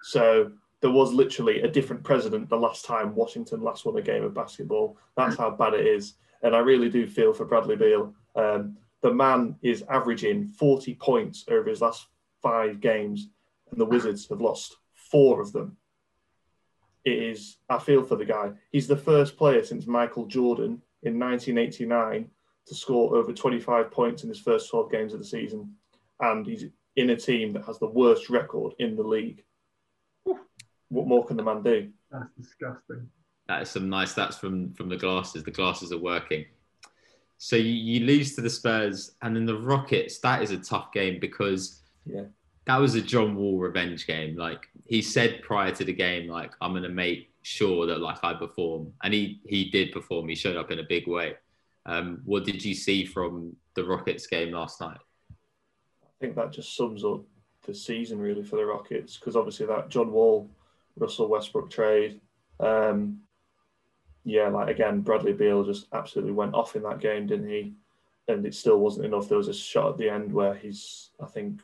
So 0.02 0.52
there 0.80 0.90
was 0.90 1.12
literally 1.12 1.62
a 1.62 1.68
different 1.68 2.02
president 2.02 2.48
the 2.48 2.56
last 2.56 2.84
time 2.84 3.14
Washington 3.14 3.62
last 3.62 3.86
won 3.86 3.96
a 3.96 4.02
game 4.02 4.22
of 4.22 4.34
basketball. 4.34 4.98
That's 5.16 5.36
how 5.36 5.50
bad 5.50 5.74
it 5.74 5.86
is. 5.86 6.14
And 6.42 6.54
I 6.54 6.58
really 6.58 6.90
do 6.90 7.06
feel 7.06 7.32
for 7.32 7.46
Bradley 7.46 7.76
Beal. 7.76 8.14
Um, 8.36 8.76
the 9.00 9.12
man 9.12 9.56
is 9.62 9.82
averaging 9.88 10.46
40 10.46 10.94
points 10.96 11.44
over 11.48 11.70
his 11.70 11.80
last 11.80 12.06
five 12.42 12.80
games, 12.80 13.30
and 13.70 13.80
the 13.80 13.86
Wizards 13.86 14.28
have 14.28 14.42
lost 14.42 14.76
four 14.92 15.40
of 15.40 15.52
them. 15.52 15.76
It 17.04 17.22
is, 17.22 17.56
I 17.68 17.78
feel 17.78 18.02
for 18.02 18.16
the 18.16 18.24
guy. 18.24 18.52
He's 18.70 18.86
the 18.86 18.96
first 18.96 19.36
player 19.36 19.62
since 19.62 19.86
Michael 19.86 20.26
Jordan 20.26 20.82
in 21.02 21.18
1989 21.18 22.30
to 22.66 22.74
score 22.74 23.16
over 23.16 23.32
25 23.32 23.90
points 23.90 24.22
in 24.22 24.28
his 24.28 24.40
first 24.40 24.70
12 24.70 24.90
games 24.90 25.12
of 25.12 25.18
the 25.18 25.24
season. 25.24 25.74
And 26.20 26.46
he's 26.46 26.64
in 26.96 27.10
a 27.10 27.16
team 27.16 27.52
that 27.52 27.64
has 27.66 27.78
the 27.78 27.88
worst 27.88 28.30
record 28.30 28.72
in 28.78 28.96
the 28.96 29.02
league. 29.02 29.44
What 30.88 31.06
more 31.08 31.26
can 31.26 31.36
the 31.36 31.42
man 31.42 31.62
do? 31.62 31.90
That's 32.10 32.30
disgusting. 32.38 33.08
That 33.48 33.62
is 33.62 33.70
some 33.70 33.88
nice 33.88 34.14
stats 34.14 34.34
from 34.38 34.72
from 34.74 34.88
the 34.88 34.96
glasses. 34.96 35.42
The 35.42 35.50
glasses 35.50 35.92
are 35.92 35.98
working. 35.98 36.44
So 37.38 37.56
you, 37.56 37.72
you 37.72 38.06
lose 38.06 38.34
to 38.36 38.40
the 38.40 38.48
Spurs 38.48 39.16
and 39.22 39.34
then 39.34 39.44
the 39.44 39.58
Rockets. 39.58 40.18
That 40.20 40.42
is 40.42 40.50
a 40.50 40.58
tough 40.58 40.92
game 40.92 41.18
because 41.20 41.82
Yeah. 42.06 42.26
That 42.66 42.78
was 42.78 42.94
a 42.94 43.02
John 43.02 43.36
Wall 43.36 43.58
revenge 43.58 44.06
game. 44.06 44.36
Like 44.36 44.68
he 44.86 45.02
said 45.02 45.42
prior 45.42 45.70
to 45.72 45.84
the 45.84 45.92
game, 45.92 46.28
like 46.28 46.52
I'm 46.60 46.72
gonna 46.72 46.88
make 46.88 47.30
sure 47.42 47.86
that 47.86 48.00
like 48.00 48.18
I 48.22 48.34
perform, 48.34 48.92
and 49.02 49.12
he 49.12 49.40
he 49.46 49.68
did 49.70 49.92
perform. 49.92 50.28
He 50.28 50.34
showed 50.34 50.56
up 50.56 50.70
in 50.70 50.78
a 50.78 50.84
big 50.84 51.06
way. 51.06 51.34
Um, 51.86 52.22
what 52.24 52.44
did 52.44 52.64
you 52.64 52.74
see 52.74 53.04
from 53.04 53.56
the 53.74 53.84
Rockets 53.84 54.26
game 54.26 54.52
last 54.52 54.80
night? 54.80 54.98
I 55.30 56.06
think 56.20 56.36
that 56.36 56.52
just 56.52 56.76
sums 56.76 57.04
up 57.04 57.22
the 57.66 57.74
season 57.74 58.18
really 58.18 58.42
for 58.42 58.56
the 58.56 58.64
Rockets 58.64 59.16
because 59.16 59.36
obviously 59.36 59.66
that 59.66 59.88
John 59.88 60.12
Wall, 60.12 60.48
Russell 60.96 61.28
Westbrook 61.28 61.70
trade, 61.70 62.20
um, 62.60 63.20
yeah, 64.24 64.48
like 64.48 64.68
again, 64.68 65.00
Bradley 65.00 65.34
Beal 65.34 65.64
just 65.64 65.86
absolutely 65.92 66.32
went 66.32 66.54
off 66.54 66.76
in 66.76 66.82
that 66.84 67.00
game, 67.00 67.26
didn't 67.26 67.48
he? 67.48 67.74
And 68.28 68.46
it 68.46 68.54
still 68.54 68.78
wasn't 68.78 69.04
enough. 69.04 69.28
There 69.28 69.38
was 69.38 69.48
a 69.48 69.54
shot 69.54 69.90
at 69.92 69.98
the 69.98 70.08
end 70.08 70.32
where 70.32 70.54
he's, 70.54 71.10
I 71.20 71.26
think, 71.26 71.60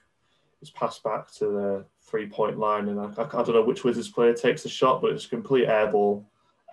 was 0.60 0.70
passed 0.70 1.02
back 1.02 1.32
to 1.36 1.46
the 1.46 1.84
three 2.02 2.28
point 2.28 2.58
line, 2.58 2.88
and 2.88 3.00
I, 3.00 3.04
I 3.04 3.24
don't 3.24 3.54
know 3.54 3.64
which 3.64 3.84
Wizards 3.84 4.10
player 4.10 4.34
takes 4.34 4.62
the 4.62 4.68
shot, 4.68 5.00
but 5.00 5.12
it's 5.12 5.24
a 5.24 5.30
complete 5.30 5.68
airball, 5.68 6.24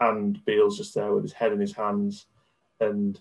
and 0.02 0.44
Beal's 0.44 0.78
just 0.78 0.94
there 0.94 1.14
with 1.14 1.24
his 1.24 1.32
head 1.32 1.54
in 1.54 1.60
his 1.60 1.74
hands, 1.74 2.26
and 2.82 3.20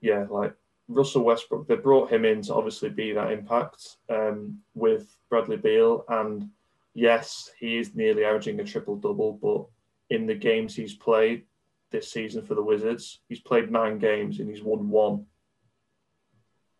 yeah, 0.00 0.26
like 0.30 0.54
Russell 0.88 1.24
Westbrook, 1.24 1.68
they 1.68 1.76
brought 1.76 2.10
him 2.10 2.24
in 2.24 2.42
to 2.42 2.54
obviously 2.54 2.88
be 2.88 3.12
that 3.12 3.32
impact 3.32 3.96
um, 4.08 4.58
with 4.74 5.16
Bradley 5.28 5.56
Beal, 5.56 6.04
and 6.08 6.50
yes, 6.94 7.50
he 7.58 7.78
is 7.78 7.94
nearly 7.94 8.24
averaging 8.24 8.58
a 8.60 8.64
triple 8.64 8.96
double, 8.96 9.32
but 9.34 9.66
in 10.14 10.26
the 10.26 10.34
games 10.34 10.74
he's 10.74 10.94
played 10.94 11.44
this 11.90 12.10
season 12.10 12.42
for 12.42 12.54
the 12.54 12.62
Wizards, 12.62 13.20
he's 13.28 13.40
played 13.40 13.70
nine 13.70 13.98
games 13.98 14.40
and 14.40 14.48
he's 14.48 14.62
won 14.62 14.88
one. 14.90 15.26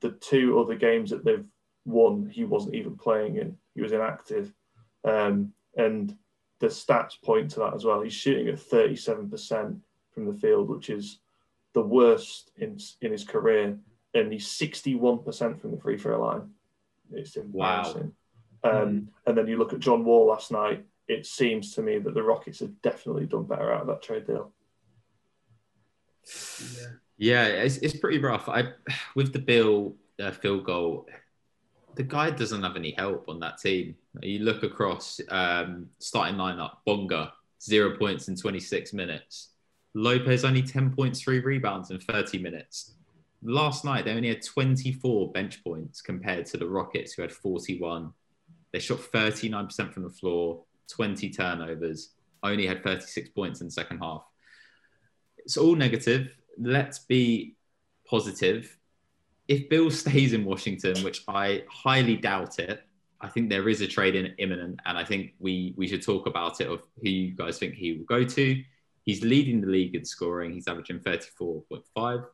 The 0.00 0.12
two 0.12 0.58
other 0.58 0.75
games 0.75 1.10
that 1.10 1.25
they've 1.25 1.46
won, 1.84 2.30
he 2.32 2.44
wasn't 2.44 2.75
even 2.75 2.96
playing 2.96 3.37
in; 3.37 3.56
he 3.75 3.82
was 3.82 3.92
inactive, 3.92 4.52
um, 5.04 5.52
and 5.76 6.16
the 6.60 6.68
stats 6.68 7.20
point 7.22 7.50
to 7.52 7.60
that 7.60 7.75
as 7.75 7.84
well. 7.84 8.00
He's 8.00 8.12
shooting 8.12 8.48
at 8.48 8.60
thirty-seven 8.60 9.28
percent 9.30 9.76
from 10.12 10.26
the 10.26 10.38
field, 10.38 10.68
which 10.68 10.90
is 10.90 11.20
the 11.78 11.87
worst 11.87 12.50
in 12.56 12.78
in 13.00 13.12
his 13.12 13.25
career, 13.25 13.78
and 14.14 14.32
he's 14.32 14.50
sixty-one 14.50 15.18
percent 15.23 15.61
from 15.61 15.70
the 15.70 15.80
free 15.80 15.97
throw 15.97 16.20
line. 16.20 16.50
It's 17.12 17.37
embarrassing. 17.37 18.12
Wow. 18.64 18.82
Um, 18.82 19.08
and 19.26 19.38
then 19.38 19.47
you 19.47 19.56
look 19.56 19.73
at 19.73 19.78
John 19.78 20.04
Wall 20.04 20.26
last 20.26 20.50
night. 20.50 20.85
It 21.06 21.25
seems 21.25 21.75
to 21.75 21.82
me 21.82 21.99
that 21.99 22.12
the 22.12 22.23
Rockets 22.23 22.58
have 22.61 22.82
definitely 22.82 23.26
done 23.26 23.44
better 23.44 23.73
out 23.73 23.82
of 23.82 23.87
that 23.87 24.02
trade 24.02 24.26
deal. 24.26 24.52
Yeah, 26.61 26.87
yeah 27.16 27.44
it's, 27.47 27.78
it's 27.78 27.97
pretty 27.97 28.18
rough. 28.18 28.49
I 28.49 28.73
with 29.14 29.32
the 29.32 29.38
Beal 29.38 29.94
uh, 30.20 30.32
field 30.32 30.64
goal, 30.64 31.06
the 31.94 32.02
guy 32.02 32.30
doesn't 32.30 32.62
have 32.62 32.76
any 32.76 32.94
help 32.99 33.28
on 33.28 33.38
that 33.40 33.58
team. 33.58 33.94
You 34.20 34.40
look 34.40 34.64
across 34.64 35.20
um, 35.30 35.87
starting 36.00 36.37
lineup: 36.37 36.78
Bonga 36.85 37.32
zero 37.62 37.97
points 37.97 38.28
in 38.28 38.37
26 38.37 38.92
minutes. 38.92 39.50
Lopez 39.95 40.45
only 40.45 40.62
10 40.62 40.95
points, 40.95 41.21
three 41.21 41.40
rebounds 41.40 41.90
in 41.90 41.99
30 41.99 42.38
minutes. 42.38 42.95
Last 43.42 43.85
night, 43.85 44.04
they 44.04 44.12
only 44.12 44.28
had 44.28 44.45
24 44.45 45.33
bench 45.33 45.62
points 45.62 46.00
compared 46.00 46.47
to 46.47 46.57
the 46.57 46.68
Rockets, 46.68 47.12
who 47.12 47.23
had 47.23 47.33
41. 47.33 48.12
They 48.73 48.80
shot 48.80 48.99
39% 48.99 49.92
from 49.92 50.02
the 50.02 50.11
floor, 50.11 50.62
20 50.90 51.30
turnovers, 51.30 52.11
only 52.42 52.66
had 52.66 52.83
36 52.83 53.30
points 53.30 53.61
in 53.61 53.68
the 53.68 53.73
second 53.73 53.99
half. 53.99 54.25
It's 55.38 55.57
all 55.57 55.75
negative. 55.75 56.37
Let's 56.59 57.00
be 57.00 57.57
positive. 58.09 58.76
If 59.47 59.68
Beal 59.68 59.90
stays 60.02 60.33
in 60.33 60.45
Washington, 60.45 61.02
which 61.04 61.23
I 61.28 61.64
highly 61.71 62.16
doubt 62.16 62.59
it, 62.59 62.83
I 63.21 63.28
think 63.28 63.49
there 63.50 63.68
is 63.68 63.80
a 63.80 63.87
trade 63.87 64.14
in 64.14 64.26
imminent, 64.38 64.78
and 64.87 64.97
I 64.97 65.04
think 65.04 65.35
we 65.40 65.75
we 65.76 65.88
should 65.88 66.02
talk 66.02 66.26
about 66.26 66.61
it 66.61 66.68
of 66.68 66.83
who 67.02 67.09
you 67.09 67.35
guys 67.35 67.59
think 67.59 67.75
he 67.75 67.95
will 67.95 68.04
go 68.04 68.23
to. 68.23 68.62
He's 69.08 69.24
leading 69.24 69.62
the 69.62 69.68
league 69.68 69.94
in 69.94 70.04
scoring. 70.04 70.52
He's 70.52 70.68
averaging 70.68 70.98
34.5 70.98 72.26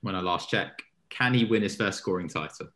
when 0.00 0.16
I 0.16 0.20
last 0.20 0.50
checked. 0.50 0.82
Can 1.10 1.32
he 1.32 1.44
win 1.44 1.62
his 1.62 1.76
first 1.76 1.98
scoring 1.98 2.26
title? 2.26 2.66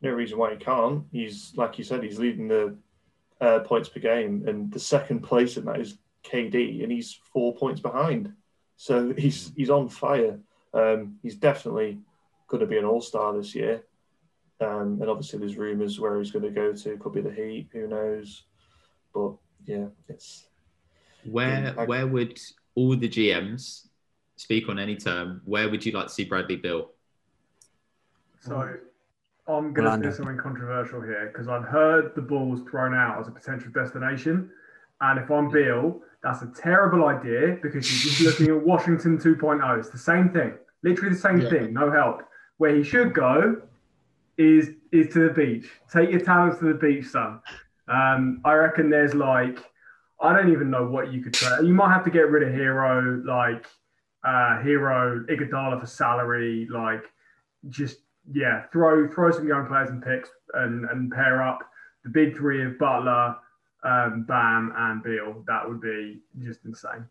no 0.00 0.10
reason 0.12 0.38
why 0.38 0.52
he 0.52 0.56
can't. 0.58 1.02
He's 1.10 1.52
like 1.56 1.76
you 1.76 1.82
said, 1.82 2.04
he's 2.04 2.20
leading 2.20 2.46
the 2.46 2.76
uh, 3.40 3.58
points 3.64 3.88
per 3.88 3.98
game, 3.98 4.44
and 4.46 4.72
the 4.72 4.78
second 4.78 5.22
place 5.22 5.56
in 5.56 5.64
that 5.64 5.80
is 5.80 5.98
KD, 6.22 6.84
and 6.84 6.92
he's 6.92 7.18
four 7.32 7.56
points 7.56 7.80
behind. 7.80 8.32
So 8.76 9.12
he's 9.18 9.50
he's 9.56 9.70
on 9.70 9.88
fire. 9.88 10.38
Um, 10.72 11.16
he's 11.20 11.34
definitely 11.34 11.98
going 12.46 12.60
to 12.60 12.68
be 12.68 12.78
an 12.78 12.84
All 12.84 13.00
Star 13.00 13.36
this 13.36 13.56
year. 13.56 13.82
Um, 14.60 14.98
and 15.00 15.10
obviously, 15.10 15.40
there's 15.40 15.56
rumours 15.56 15.98
where 15.98 16.16
he's 16.16 16.30
going 16.30 16.44
to 16.44 16.52
go 16.52 16.72
to. 16.74 16.96
Could 16.96 17.12
be 17.12 17.22
the 17.22 17.32
Heat. 17.32 17.70
Who 17.72 17.88
knows? 17.88 18.44
But 19.12 19.32
yeah, 19.66 19.86
it's 20.08 20.46
where 21.26 21.74
yeah, 21.76 21.84
where 21.84 22.06
would 22.06 22.40
all 22.74 22.96
the 22.96 23.08
GMs 23.08 23.86
speak 24.36 24.68
on 24.68 24.78
any 24.78 24.96
term? 24.96 25.40
Where 25.44 25.68
would 25.68 25.84
you 25.84 25.92
like 25.92 26.08
to 26.08 26.12
see 26.12 26.24
Bradley 26.24 26.56
Beal? 26.56 26.90
So 28.40 28.76
I'm 29.48 29.72
going 29.72 30.00
to 30.00 30.08
do 30.08 30.14
something 30.14 30.36
controversial 30.36 31.00
here 31.00 31.30
because 31.32 31.48
I've 31.48 31.64
heard 31.64 32.14
the 32.14 32.22
Bulls 32.22 32.60
thrown 32.70 32.94
out 32.94 33.20
as 33.20 33.28
a 33.28 33.30
potential 33.30 33.70
destination, 33.72 34.50
and 35.00 35.18
if 35.18 35.30
I'm 35.30 35.50
Beal, 35.50 36.00
that's 36.22 36.42
a 36.42 36.50
terrible 36.56 37.06
idea 37.06 37.58
because 37.62 37.90
you're 37.90 38.12
just 38.12 38.20
looking 38.20 38.54
at 38.54 38.64
Washington 38.64 39.18
2.0. 39.18 39.78
It's 39.78 39.90
the 39.90 39.98
same 39.98 40.30
thing, 40.30 40.54
literally 40.82 41.14
the 41.14 41.20
same 41.20 41.40
yeah. 41.40 41.50
thing. 41.50 41.72
No 41.72 41.90
help. 41.90 42.22
Where 42.58 42.74
he 42.74 42.82
should 42.82 43.14
go 43.14 43.60
is 44.38 44.70
is 44.92 45.12
to 45.12 45.28
the 45.28 45.34
beach. 45.34 45.68
Take 45.92 46.10
your 46.10 46.20
talents 46.20 46.58
to 46.58 46.66
the 46.66 46.74
beach, 46.74 47.06
son. 47.06 47.40
Um, 47.88 48.40
I 48.44 48.54
reckon 48.54 48.88
there's 48.88 49.14
like 49.14 49.58
I 50.20 50.32
don't 50.34 50.52
even 50.52 50.70
know 50.70 50.86
what 50.86 51.12
you 51.12 51.20
could 51.22 51.34
trade. 51.34 51.66
You 51.66 51.74
might 51.74 51.92
have 51.92 52.04
to 52.04 52.10
get 52.10 52.30
rid 52.30 52.42
of 52.42 52.54
Herro, 52.54 53.24
like 53.24 53.66
uh, 54.24 54.62
Herro 54.62 55.26
Iguodala 55.26 55.80
for 55.80 55.86
salary, 55.86 56.66
like 56.70 57.04
just 57.68 57.98
yeah, 58.32 58.64
throw 58.72 59.08
throw 59.08 59.30
some 59.30 59.46
young 59.46 59.66
players 59.66 59.90
and 59.90 60.02
picks 60.02 60.30
and 60.54 60.84
and 60.86 61.10
pair 61.12 61.42
up 61.42 61.60
the 62.04 62.10
big 62.10 62.36
three 62.36 62.64
of 62.64 62.78
Butler, 62.78 63.36
um, 63.82 64.24
Bam, 64.26 64.72
and 64.76 65.02
Beal. 65.02 65.42
That 65.46 65.68
would 65.68 65.80
be 65.80 66.20
just 66.42 66.64
insane. 66.64 67.06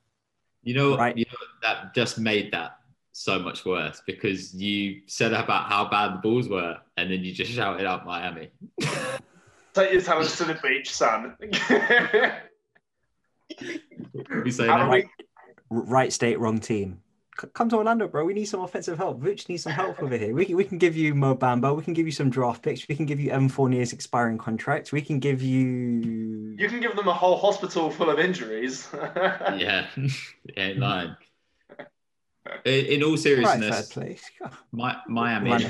You 0.64 0.76
know, 0.76 0.98
right. 0.98 1.16
you 1.16 1.26
know 1.26 1.38
that 1.62 1.94
just 1.94 2.18
made 2.18 2.52
that 2.54 2.78
so 3.12 3.38
much 3.38 3.66
worse 3.66 4.02
because 4.06 4.56
you 4.56 5.02
said 5.08 5.34
about 5.34 5.70
how 5.70 5.88
bad 5.90 6.14
the 6.14 6.18
Bulls 6.18 6.48
were, 6.48 6.78
and 6.98 7.12
then 7.12 7.24
you 7.24 7.34
just 7.34 7.52
shouted 7.56 7.86
out 7.86 8.06
Miami. 8.06 8.50
Take 9.74 9.92
your 9.92 10.02
talents 10.02 10.38
to 10.38 10.46
the 10.46 10.56
beach, 10.56 10.92
son. 10.92 11.36
we 14.44 14.52
say 14.52 14.68
right, 14.68 15.06
right 15.70 16.14
state, 16.14 16.40
wrong 16.40 16.60
team. 16.60 17.00
come 17.54 17.70
to 17.70 17.78
Orlando, 17.78 18.08
bro. 18.08 18.26
We 18.26 18.34
need 18.34 18.46
some 18.46 18.62
offensive 18.62 18.98
help. 18.98 19.24
Rich 19.24 19.50
needs 19.50 19.64
some 19.64 19.74
help 19.74 20.02
over 20.02 20.18
here. 20.18 20.34
We 20.34 20.46
can, 20.46 20.56
we 20.56 20.64
can 20.64 20.78
give 20.78 20.96
you 20.96 21.16
Mo 21.16 21.36
Bamba. 21.36 21.76
We 21.76 21.84
can 21.84 21.94
give 21.94 22.06
you 22.06 22.12
some 22.12 22.30
draft 22.30 22.64
picks. 22.64 22.88
We 22.88 22.96
can 22.96 23.06
give 23.06 23.20
you 23.20 23.32
Evan 23.32 23.50
Fournier's 23.50 23.94
expiring 23.94 24.38
contract. 24.38 24.92
We 24.92 25.02
can 25.02 25.20
give 25.20 25.42
you. 25.42 26.56
You 26.58 26.70
can 26.70 26.80
give 26.80 26.96
them 26.96 27.08
a 27.08 27.14
whole 27.14 27.38
hospital 27.38 27.90
full 27.90 28.10
of 28.10 28.20
injuries. 28.20 28.88
yeah, 28.94 29.88
yeah, 30.58 30.74
line. 30.78 31.18
In, 32.66 32.86
in 32.86 33.04
all 33.04 33.16
seriousness, 33.16 33.96
right, 33.96 34.20
my, 34.74 34.98
Miami, 35.08 35.66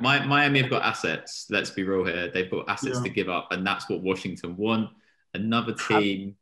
my, 0.00 0.24
Miami 0.24 0.60
have 0.60 0.70
got 0.70 0.82
assets. 0.82 1.46
Let's 1.50 1.68
be 1.68 1.82
real 1.82 2.04
here. 2.04 2.30
They've 2.30 2.50
got 2.50 2.68
assets 2.68 2.98
yeah. 2.98 3.02
to 3.02 3.08
give 3.08 3.28
up, 3.28 3.48
and 3.50 3.66
that's 3.66 3.88
what 3.90 4.02
Washington 4.02 4.56
want 4.56 4.90
another 5.36 5.72
team. 5.72 6.36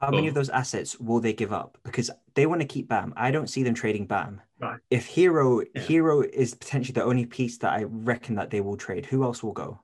How, 0.00 0.06
how 0.06 0.12
many 0.12 0.28
of 0.28 0.34
those 0.34 0.48
assets 0.48 0.98
will 0.98 1.20
they 1.20 1.32
give 1.32 1.52
up? 1.52 1.78
Because 1.84 2.10
they 2.34 2.46
want 2.46 2.60
to 2.60 2.66
keep 2.66 2.88
Bam. 2.88 3.12
I 3.16 3.30
don't 3.30 3.48
see 3.48 3.62
them 3.62 3.74
trading 3.74 4.06
Bam. 4.06 4.40
Right. 4.58 4.80
If 4.90 5.08
Herro 5.08 5.64
yeah. 5.74 5.82
Herro 5.82 6.22
is 6.22 6.54
potentially 6.54 6.94
the 6.94 7.04
only 7.04 7.26
piece 7.26 7.58
that 7.58 7.72
I 7.72 7.84
reckon 7.84 8.34
that 8.36 8.50
they 8.50 8.60
will 8.60 8.76
trade, 8.76 9.06
who 9.06 9.24
else 9.24 9.42
will 9.42 9.52
go? 9.52 9.80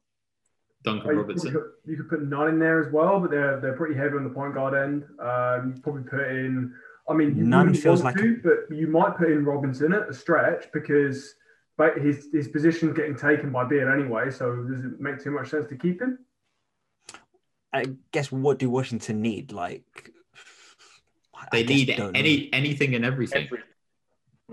Duncan 0.87 1.11
oh, 1.11 1.15
Robinson. 1.15 1.53
You 1.53 1.53
could, 1.53 1.91
you 1.91 1.97
could, 1.97 2.09
put 2.09 2.29
Nunn 2.29 2.49
in 2.49 2.59
there 2.59 2.81
as 2.81 2.93
well, 2.93 3.21
but 3.21 3.31
they're 3.31 3.61
they're 3.61 3.77
pretty 3.77 3.95
heavy 3.95 4.17
on 4.17 4.25
the 4.25 4.31
point 4.31 4.55
guard 4.55 4.75
end. 4.75 5.05
Um, 5.21 5.75
you 5.75 5.83
probably 5.83 6.05
put 6.05 6.29
in. 6.29 6.73
I 7.09 7.15
mean, 7.15 7.49
Nunn 7.49 7.75
feels 7.75 8.03
like. 8.03 8.17
To, 8.17 8.35
a... 8.35 8.37
But 8.43 8.77
you 8.77 8.87
might 8.87 9.17
put 9.17 9.31
in 9.31 9.45
Robinson 9.45 9.93
at 9.93 10.09
a 10.09 10.15
stretch 10.15 10.67
because, 10.73 11.35
but 11.77 11.99
his 11.99 12.29
his 12.33 12.49
position's 12.49 12.97
getting 12.97 13.17
taken 13.17 13.51
by 13.51 13.65
Beal 13.65 13.89
anyway. 13.89 14.31
So 14.31 14.55
does 14.63 14.85
it 14.85 15.01
make 15.01 15.23
too 15.23 15.33
much 15.33 15.51
sense 15.51 15.69
to 15.69 15.77
keep 15.77 16.01
him? 16.01 16.21
I 17.76 17.85
guess 18.11 18.33
what 18.33 18.59
do 18.59 18.71
Washington 18.71 19.21
need? 19.21 19.52
Like 19.52 20.12
they 21.52 21.64
need 21.64 21.90
any 21.90 22.37
know. 22.37 22.49
anything 22.52 22.95
and 22.95 23.04
everything. 23.04 23.45
everything. 23.45 23.66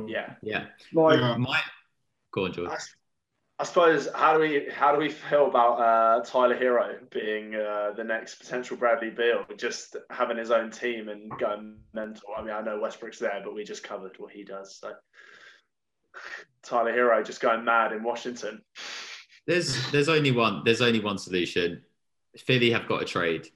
Yeah, 0.07 0.33
yeah. 0.41 0.65
Like 0.93 1.39
my 1.39 1.59
go 2.31 2.45
on, 2.45 2.53
George. 2.53 2.69
I, 2.69 2.77
I, 3.59 3.63
suppose 3.63 4.09
how 4.13 4.33
do 4.33 4.39
we 4.39 4.67
how 4.73 4.91
do 4.91 4.97
we 4.97 5.09
feel 5.09 5.47
about 5.47 5.79
uh, 5.79 6.23
Tyler 6.25 6.57
Herro 6.57 7.09
being 7.11 7.55
uh, 7.55 7.91
the 7.95 8.03
next 8.03 8.35
potential 8.35 8.75
Bradley 8.75 9.11
Beal, 9.11 9.45
just 9.57 9.95
having 10.09 10.37
his 10.37 10.51
own 10.51 10.71
team 10.71 11.09
and 11.09 11.31
going 11.39 11.77
mental? 11.93 12.29
I 12.37 12.41
mean, 12.41 12.53
I 12.53 12.61
know 12.61 12.79
Westbrook's 12.79 13.19
there, 13.19 13.41
but 13.43 13.55
we 13.55 13.63
just 13.63 13.83
covered 13.83 14.15
what 14.17 14.31
he 14.33 14.43
does. 14.43 14.77
So 14.79 14.91
Tyler 16.63 16.91
Herro 16.91 17.25
just 17.25 17.39
going 17.39 17.63
mad 17.63 17.93
in 17.93 18.03
Washington. 18.03 18.61
There's 19.45 19.91
there's 19.91 20.09
only 20.09 20.31
one 20.31 20.63
there's 20.65 20.81
only 20.81 20.99
one 20.99 21.17
solution. 21.17 21.83
Philly 22.37 22.71
have 22.71 22.87
got 22.87 23.01
a 23.01 23.05
trade. 23.05 23.49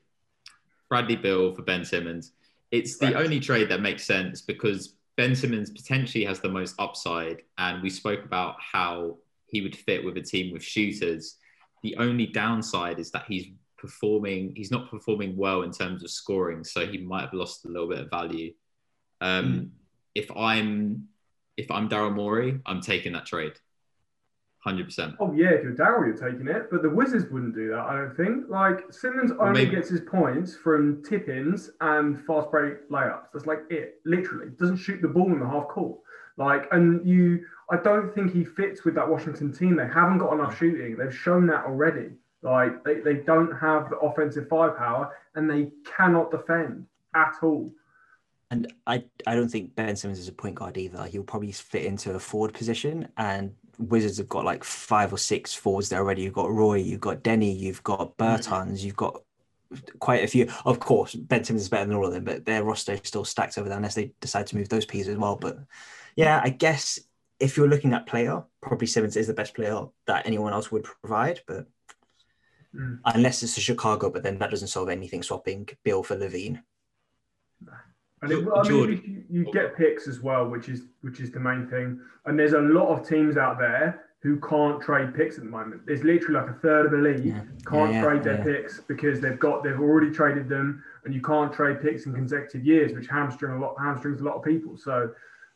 Bradley 0.89 1.15
Beal 1.15 1.53
for 1.53 1.63
Ben 1.63 1.83
Simmons. 1.83 2.33
It's 2.71 2.97
the 2.97 3.07
Right. 3.07 3.15
only 3.25 3.39
trade 3.39 3.69
that 3.69 3.81
makes 3.81 4.03
sense 4.05 4.41
because 4.41 4.95
Ben 5.15 5.35
Simmons 5.35 5.69
potentially 5.69 6.23
has 6.25 6.39
the 6.39 6.49
most 6.49 6.75
upside, 6.79 7.43
and 7.57 7.81
we 7.81 7.89
spoke 7.89 8.23
about 8.23 8.55
how 8.61 9.17
he 9.47 9.61
would 9.61 9.75
fit 9.75 10.03
with 10.05 10.17
a 10.17 10.21
team 10.21 10.53
with 10.53 10.63
shooters. 10.63 11.37
The 11.83 11.95
only 11.97 12.27
downside 12.27 12.99
is 12.99 13.11
that 13.11 13.25
he's 13.27 13.47
performing. 13.77 14.55
He's 14.55 14.71
not 14.71 14.89
performing 14.89 15.35
well 15.35 15.61
in 15.63 15.71
terms 15.71 16.03
of 16.03 16.11
scoring, 16.11 16.63
so 16.63 16.85
he 16.85 16.97
might 16.99 17.21
have 17.21 17.33
lost 17.33 17.65
a 17.65 17.67
little 17.69 17.87
bit 17.87 17.99
of 17.99 18.09
value. 18.09 18.53
Um, 19.21 19.71
If 20.15 20.31
I'm 20.35 21.09
if 21.57 21.71
I'm 21.71 21.89
Daryl 21.89 22.13
Morey, 22.13 22.59
I'm 22.67 22.81
taking 22.81 23.13
that 23.13 23.25
trade, 23.25 23.53
hundred 24.67 24.85
percent. 24.85 25.15
Oh 25.19 25.33
yeah, 25.33 25.49
if 25.49 25.63
you're 25.63 25.73
Daryl, 25.73 26.05
you're 26.07 26.29
taking 26.31 26.47
it. 26.47 26.69
But 26.69 26.81
the 26.81 26.89
Wizards 26.89 27.25
wouldn't 27.31 27.55
do 27.55 27.69
that, 27.69 27.79
I 27.79 27.95
don't 27.95 28.15
think. 28.15 28.45
Like 28.49 28.91
Simmons 28.91 29.31
only 29.39 29.65
maybe- 29.65 29.75
gets 29.75 29.89
his 29.89 30.01
points 30.01 30.55
from 30.55 31.03
tip-ins 31.03 31.71
and 31.81 32.25
fast 32.25 32.51
break 32.51 32.89
layups. 32.89 33.27
That's 33.33 33.45
like 33.45 33.61
it. 33.69 34.01
Literally, 34.05 34.51
doesn't 34.59 34.77
shoot 34.77 35.01
the 35.01 35.07
ball 35.07 35.31
in 35.31 35.39
the 35.39 35.47
half 35.47 35.67
court. 35.69 35.99
Like, 36.37 36.67
and 36.71 37.03
you, 37.07 37.45
I 37.71 37.77
don't 37.77 38.13
think 38.13 38.31
he 38.31 38.45
fits 38.45 38.85
with 38.85 38.93
that 38.93 39.09
Washington 39.09 39.51
team. 39.51 39.75
They 39.75 39.87
haven't 39.87 40.19
got 40.19 40.33
enough 40.33 40.55
shooting. 40.55 40.95
They've 40.95 41.15
shown 41.15 41.47
that 41.47 41.65
already. 41.65 42.11
Like, 42.43 42.83
they, 42.83 42.99
they 42.99 43.15
don't 43.15 43.51
have 43.57 43.89
the 43.89 43.97
offensive 43.97 44.47
firepower, 44.47 45.15
and 45.33 45.49
they 45.49 45.71
cannot 45.97 46.29
defend 46.29 46.85
at 47.15 47.33
all. 47.41 47.73
And 48.51 48.71
I, 48.85 49.03
I 49.25 49.33
don't 49.33 49.49
think 49.49 49.75
Ben 49.75 49.95
Simmons 49.95 50.19
is 50.19 50.27
a 50.27 50.31
point 50.31 50.53
guard 50.55 50.77
either. 50.77 51.03
He'll 51.05 51.23
probably 51.23 51.51
fit 51.51 51.85
into 51.85 52.13
a 52.13 52.19
forward 52.19 52.53
position. 52.53 53.07
And 53.17 53.55
Wizards 53.77 54.17
have 54.17 54.29
got 54.29 54.45
like 54.45 54.63
five 54.63 55.13
or 55.13 55.17
six 55.17 55.53
forwards 55.53 55.89
there 55.89 55.99
already. 55.99 56.23
You've 56.23 56.33
got 56.33 56.51
Roy, 56.51 56.75
you've 56.75 57.01
got 57.01 57.23
Deni, 57.23 57.57
you've 57.57 57.83
got 57.83 58.17
Bertans, 58.17 58.81
you've 58.81 58.95
got 58.95 59.21
quite 59.99 60.23
a 60.23 60.27
few. 60.27 60.49
Of 60.65 60.79
course, 60.79 61.13
Ben 61.13 61.43
Simmons 61.43 61.63
is 61.63 61.69
better 61.69 61.85
than 61.85 61.95
all 61.95 62.05
of 62.05 62.13
them, 62.13 62.23
but 62.23 62.45
their 62.45 62.63
roster 62.63 62.93
is 62.93 63.01
still 63.03 63.25
stacked 63.25 63.57
over 63.57 63.69
there 63.69 63.77
unless 63.77 63.95
they 63.95 64.11
decide 64.21 64.47
to 64.47 64.57
move 64.57 64.69
those 64.69 64.85
pieces 64.85 65.09
as 65.09 65.17
well. 65.17 65.35
But 65.35 65.59
yeah, 66.15 66.41
I 66.43 66.49
guess 66.49 66.99
if 67.39 67.55
you're 67.55 67.67
looking 67.67 67.93
at 67.93 68.07
player, 68.07 68.43
probably 68.61 68.87
Simmons 68.87 69.15
is 69.15 69.27
the 69.27 69.33
best 69.33 69.53
player 69.53 69.85
that 70.07 70.25
anyone 70.25 70.53
else 70.53 70.71
would 70.71 70.83
provide. 70.83 71.41
But 71.47 71.67
Mm. 72.75 72.99
unless 73.05 73.43
it's 73.43 73.57
a 73.57 73.61
Chicago, 73.61 74.09
but 74.09 74.23
then 74.23 74.37
that 74.39 74.51
doesn't 74.51 74.67
solve 74.67 74.89
anything 74.89 75.23
swapping 75.23 75.67
Beal 75.83 76.03
for 76.03 76.15
LaVine. 76.17 76.61
And 78.21 78.31
it, 78.31 78.47
I 78.55 78.67
mean, 78.67 79.25
you, 79.29 79.43
you 79.43 79.51
get 79.51 79.77
picks 79.77 80.07
as 80.07 80.21
well, 80.21 80.47
which 80.47 80.69
is 80.69 80.83
which 81.01 81.19
is 81.19 81.31
the 81.31 81.39
main 81.39 81.67
thing. 81.67 81.99
And 82.25 82.37
there's 82.37 82.53
a 82.53 82.59
lot 82.59 82.87
of 82.87 83.07
teams 83.07 83.37
out 83.37 83.59
there 83.59 84.05
who 84.23 84.39
can't 84.39 84.81
trade 84.81 85.13
picks 85.13 85.37
at 85.37 85.43
the 85.43 85.49
moment. 85.49 85.85
There's 85.85 86.03
literally 86.03 86.39
like 86.41 86.49
a 86.49 86.59
third 86.59 86.87
of 86.87 86.91
the 86.91 86.97
league 86.97 87.23
Yeah. 87.25 87.41
can't 87.67 87.91
Yeah, 87.93 88.01
yeah, 88.01 88.03
trade 88.03 88.23
their 88.23 88.37
yeah. 88.39 88.43
picks 88.43 88.79
because 88.81 89.21
they've 89.21 89.39
got 89.39 89.63
they've 89.63 89.79
already 89.79 90.09
traded 90.11 90.49
them, 90.49 90.83
and 91.05 91.13
you 91.13 91.21
can't 91.21 91.53
trade 91.53 91.79
picks 91.81 92.07
in 92.07 92.13
consecutive 92.13 92.65
years, 92.65 92.93
which 92.93 93.07
hamstring 93.07 93.53
a 93.53 93.59
lot 93.59 93.75
hamstrings 93.79 94.21
a 94.21 94.23
lot 94.23 94.35
of 94.35 94.43
people. 94.43 94.75
So 94.77 95.11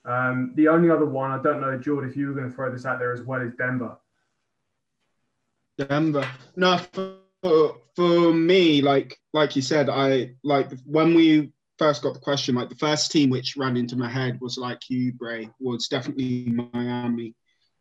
um, 0.06 0.54
the 0.56 0.68
only 0.68 0.90
other 0.92 1.06
one 1.06 1.32
I 1.32 1.42
don't 1.42 1.62
know, 1.62 1.78
Jordan, 1.78 2.10
if 2.10 2.16
you 2.16 2.28
were 2.28 2.34
going 2.34 2.50
to 2.50 2.56
throw 2.56 2.72
this 2.72 2.86
out 2.86 3.00
there 3.00 3.12
as 3.12 3.24
well, 3.24 3.42
is 3.42 3.54
Denver. 3.56 3.98
Denver. 5.78 6.28
No, 6.56 6.78
for, 6.94 7.16
for, 7.42 7.78
for 7.96 8.34
me, 8.34 8.82
like 8.84 9.18
like 9.34 9.56
you 9.56 9.64
said, 9.64 9.90
I 9.90 10.36
like 10.44 10.70
when 10.86 11.16
we 11.16 11.52
first 11.82 12.04
got 12.04 12.14
the 12.14 12.20
question, 12.20 12.54
like 12.54 12.70
the 12.70 12.76
first 12.76 13.12
team 13.12 13.32
which 13.32 13.58
ran 13.58 13.76
into 13.76 13.96
my 13.96 14.08
head 14.08 14.40
was 14.40 14.56
like 14.56 14.88
you, 14.88 15.12
Bray, 15.14 15.50
was 15.60 15.88
definitely 15.88 16.46
Miami. 16.46 17.34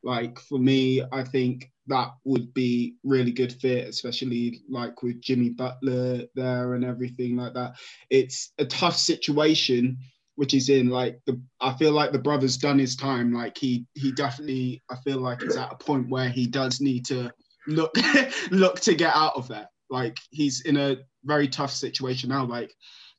Like 0.02 0.38
for 0.40 0.59
me, 0.59 1.02
I 1.12 1.23
think 1.23 1.71
that 1.88 2.09
would 2.25 2.54
be 2.54 2.95
really 3.04 3.30
good 3.30 3.52
fit, 3.61 3.87
especially 3.87 4.62
like 4.71 5.02
with 5.02 5.21
Jimmy 5.21 5.50
Butler 5.50 6.23
there 6.35 6.73
and 6.73 6.83
everything 6.83 7.37
like 7.37 7.52
that. 7.52 7.76
It's 8.09 8.54
a 8.57 8.64
tough 8.64 8.97
situation, 8.97 9.99
which 10.37 10.54
is 10.54 10.71
in 10.71 10.88
like 10.88 11.21
the 11.26 11.38
I 11.61 11.75
feel 11.75 11.92
like 11.92 12.12
the 12.12 12.19
brother's 12.19 12.57
done 12.57 12.78
his 12.78 12.97
time. 12.97 13.35
Like 13.35 13.59
he 13.59 13.85
he 13.92 14.12
definitely 14.12 14.83
I 14.88 14.96
feel 15.05 15.18
like 15.18 15.42
he's 15.42 15.59
at 15.59 15.74
a 15.74 15.77
point 15.77 16.09
where 16.09 16.31
he 16.31 16.46
does 16.46 16.81
need 16.81 17.05
to 17.07 17.31
look 17.66 17.94
look 18.51 18.81
to 18.81 18.94
get 18.94 19.14
out 19.14 19.37
of 19.37 19.48
that. 19.48 19.68
Like 19.90 20.16
he's 20.31 20.62
in 20.62 20.79
a 20.79 20.96
very 21.22 21.48
tough 21.48 21.72
situation 21.72 22.31
now. 22.31 22.46
Like 22.46 22.72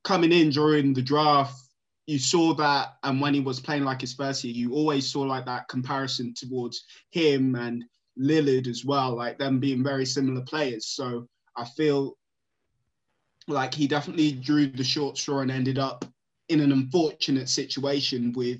coming 0.03 0.31
in 0.31 0.49
during 0.49 0.93
the 0.93 1.01
draft, 1.01 1.55
you 2.07 2.19
saw 2.19 2.53
that, 2.55 2.95
and 3.03 3.21
when 3.21 3.33
he 3.33 3.39
was 3.39 3.59
playing 3.59 3.83
like 3.83 4.01
his 4.01 4.13
first 4.13 4.43
year, 4.43 4.53
you 4.53 4.73
always 4.73 5.07
saw 5.07 5.21
like 5.21 5.45
that 5.45 5.67
comparison 5.67 6.33
towards 6.35 6.83
him 7.11 7.55
and 7.55 7.83
Lillard 8.19 8.67
as 8.67 8.83
well, 8.83 9.15
like 9.15 9.37
them 9.37 9.59
being 9.59 9.83
very 9.83 10.05
similar 10.05 10.41
players. 10.41 10.87
So 10.87 11.27
I 11.55 11.65
feel 11.65 12.17
like 13.47 13.73
he 13.73 13.87
definitely 13.87 14.31
drew 14.31 14.67
the 14.67 14.83
short 14.83 15.17
straw 15.17 15.39
and 15.39 15.51
ended 15.51 15.79
up 15.79 16.05
in 16.49 16.59
an 16.59 16.71
unfortunate 16.71 17.49
situation 17.49 18.33
with 18.35 18.59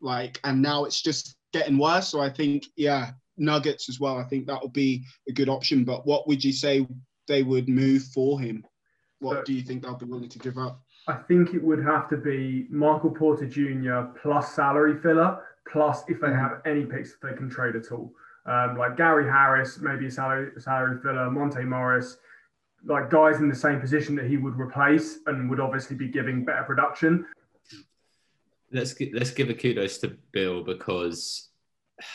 like, 0.00 0.38
and 0.44 0.62
now 0.62 0.84
it's 0.84 1.02
just 1.02 1.36
getting 1.52 1.78
worse. 1.78 2.08
So 2.08 2.20
I 2.20 2.30
think, 2.30 2.66
yeah, 2.76 3.12
Nuggets 3.36 3.88
as 3.88 3.98
well. 3.98 4.18
I 4.18 4.24
think 4.24 4.46
that 4.46 4.62
would 4.62 4.72
be 4.72 5.04
a 5.28 5.32
good 5.32 5.48
option. 5.48 5.84
But 5.84 6.06
what 6.06 6.28
would 6.28 6.44
you 6.44 6.52
say 6.52 6.86
they 7.26 7.42
would 7.42 7.68
move 7.68 8.04
for 8.14 8.38
him? 8.40 8.64
What 9.24 9.38
So- 9.38 9.44
do 9.44 9.54
you 9.54 9.62
think 9.62 9.82
they'll 9.82 9.96
be 9.96 10.04
willing 10.04 10.28
to 10.28 10.38
give 10.38 10.58
up? 10.58 10.82
I 11.08 11.14
think 11.14 11.54
it 11.54 11.62
would 11.62 11.82
have 11.82 12.08
to 12.10 12.16
be 12.18 12.66
Michael 12.68 13.10
Porter 13.10 13.46
Jr. 13.46 14.12
plus 14.20 14.54
salary 14.54 14.98
filler, 14.98 15.42
plus 15.66 16.04
if 16.08 16.20
they 16.20 16.30
have 16.30 16.60
any 16.66 16.84
picks 16.84 17.16
that 17.16 17.30
they 17.30 17.36
can 17.36 17.48
trade 17.48 17.74
at 17.74 17.90
all. 17.90 18.12
Um, 18.44 18.76
like 18.76 18.98
Gary 18.98 19.24
Harris, 19.24 19.80
maybe 19.80 20.06
a 20.06 20.10
salary 20.10 20.52
salary 20.60 20.98
filler, 21.00 21.30
Monte 21.30 21.62
Morris, 21.64 22.18
like 22.84 23.08
guys 23.08 23.40
in 23.40 23.48
the 23.48 23.54
same 23.54 23.80
position 23.80 24.14
that 24.16 24.26
he 24.26 24.36
would 24.36 24.60
replace 24.60 25.20
and 25.26 25.48
would 25.48 25.60
obviously 25.60 25.96
be 25.96 26.08
giving 26.08 26.44
better 26.44 26.64
production. 26.64 27.26
Let's 28.72 28.94
let's 29.12 29.30
give 29.30 29.48
a 29.48 29.54
kudos 29.54 29.98
to 29.98 30.18
Beal 30.32 30.62
because 30.62 31.48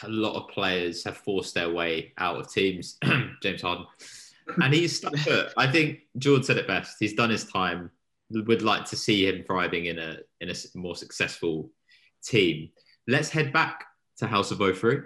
a 0.04 0.10
lot 0.10 0.36
of 0.36 0.50
players 0.50 1.04
have 1.06 1.18
forced 1.18 1.56
their 1.56 1.70
way 1.72 2.14
out 2.20 2.38
of 2.38 2.52
teams. 2.52 3.00
James 3.42 3.64
Harden, 3.64 3.86
and 4.62 4.74
he's 4.74 4.98
stuck 4.98 5.16
put. 5.16 5.54
I 5.58 5.68
think 5.68 6.00
George 6.18 6.46
said 6.46 6.58
it 6.58 6.68
best. 6.68 6.98
He's 7.00 7.14
done 7.14 7.30
his 7.30 7.46
time. 7.46 7.92
Would 8.32 8.62
like 8.62 8.86
to 8.86 8.96
see 8.96 9.28
him 9.28 9.44
thriving 9.46 9.86
in 9.86 9.98
a 9.98 10.18
in 10.40 10.50
a 10.50 10.56
more 10.76 10.96
successful 10.96 11.72
team. 12.24 12.70
Let's 13.08 13.30
head 13.30 13.52
back 13.52 13.86
to 14.18 14.28
House 14.28 14.52
of 14.52 14.60
O3. 14.60 15.04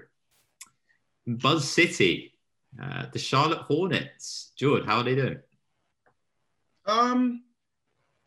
Buzz 1.25 1.69
City, 1.69 2.33
uh, 2.81 3.05
the 3.13 3.19
Charlotte 3.19 3.59
Hornets. 3.59 4.51
George, 4.57 4.85
how 4.85 4.97
are 4.97 5.03
they 5.03 5.15
doing? 5.15 5.39
Um, 6.85 7.43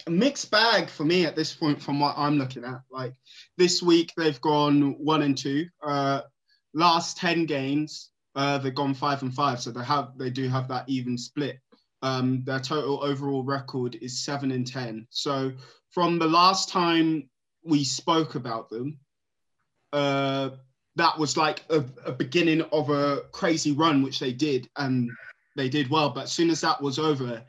a 0.06 0.10
mixed 0.10 0.50
bag 0.50 0.88
for 0.88 1.04
me 1.04 1.26
at 1.26 1.36
this 1.36 1.52
point 1.52 1.82
from 1.82 2.00
what 2.00 2.14
I'm 2.16 2.38
looking 2.38 2.64
at. 2.64 2.80
Like 2.90 3.14
this 3.58 3.82
week 3.82 4.12
they've 4.16 4.40
gone 4.40 4.92
one 4.98 5.22
and 5.22 5.36
two. 5.36 5.66
Uh, 5.82 6.22
last 6.72 7.18
ten 7.18 7.44
games 7.44 8.10
uh, 8.36 8.58
they've 8.58 8.74
gone 8.74 8.94
five 8.94 9.22
and 9.22 9.34
five, 9.34 9.60
so 9.60 9.70
they 9.70 9.84
have 9.84 10.16
they 10.16 10.30
do 10.30 10.48
have 10.48 10.68
that 10.68 10.88
even 10.88 11.18
split. 11.18 11.58
Um, 12.02 12.44
their 12.44 12.60
total 12.60 13.02
overall 13.02 13.42
record 13.42 13.96
is 14.00 14.24
seven 14.24 14.52
and 14.52 14.66
ten. 14.66 15.06
So 15.10 15.52
from 15.90 16.18
the 16.18 16.28
last 16.28 16.68
time 16.68 17.28
we 17.64 17.82
spoke 17.82 18.34
about 18.34 18.68
them, 18.70 19.00
uh, 19.92 20.50
that 20.96 21.18
was 21.18 21.36
like 21.36 21.64
a, 21.70 21.84
a 22.04 22.12
beginning 22.12 22.62
of 22.72 22.90
a 22.90 23.22
crazy 23.32 23.72
run, 23.72 24.02
which 24.02 24.20
they 24.20 24.32
did, 24.32 24.68
and 24.76 25.10
they 25.56 25.68
did 25.68 25.90
well. 25.90 26.10
But 26.10 26.24
as 26.24 26.32
soon 26.32 26.50
as 26.50 26.60
that 26.60 26.80
was 26.80 26.98
over, 26.98 27.42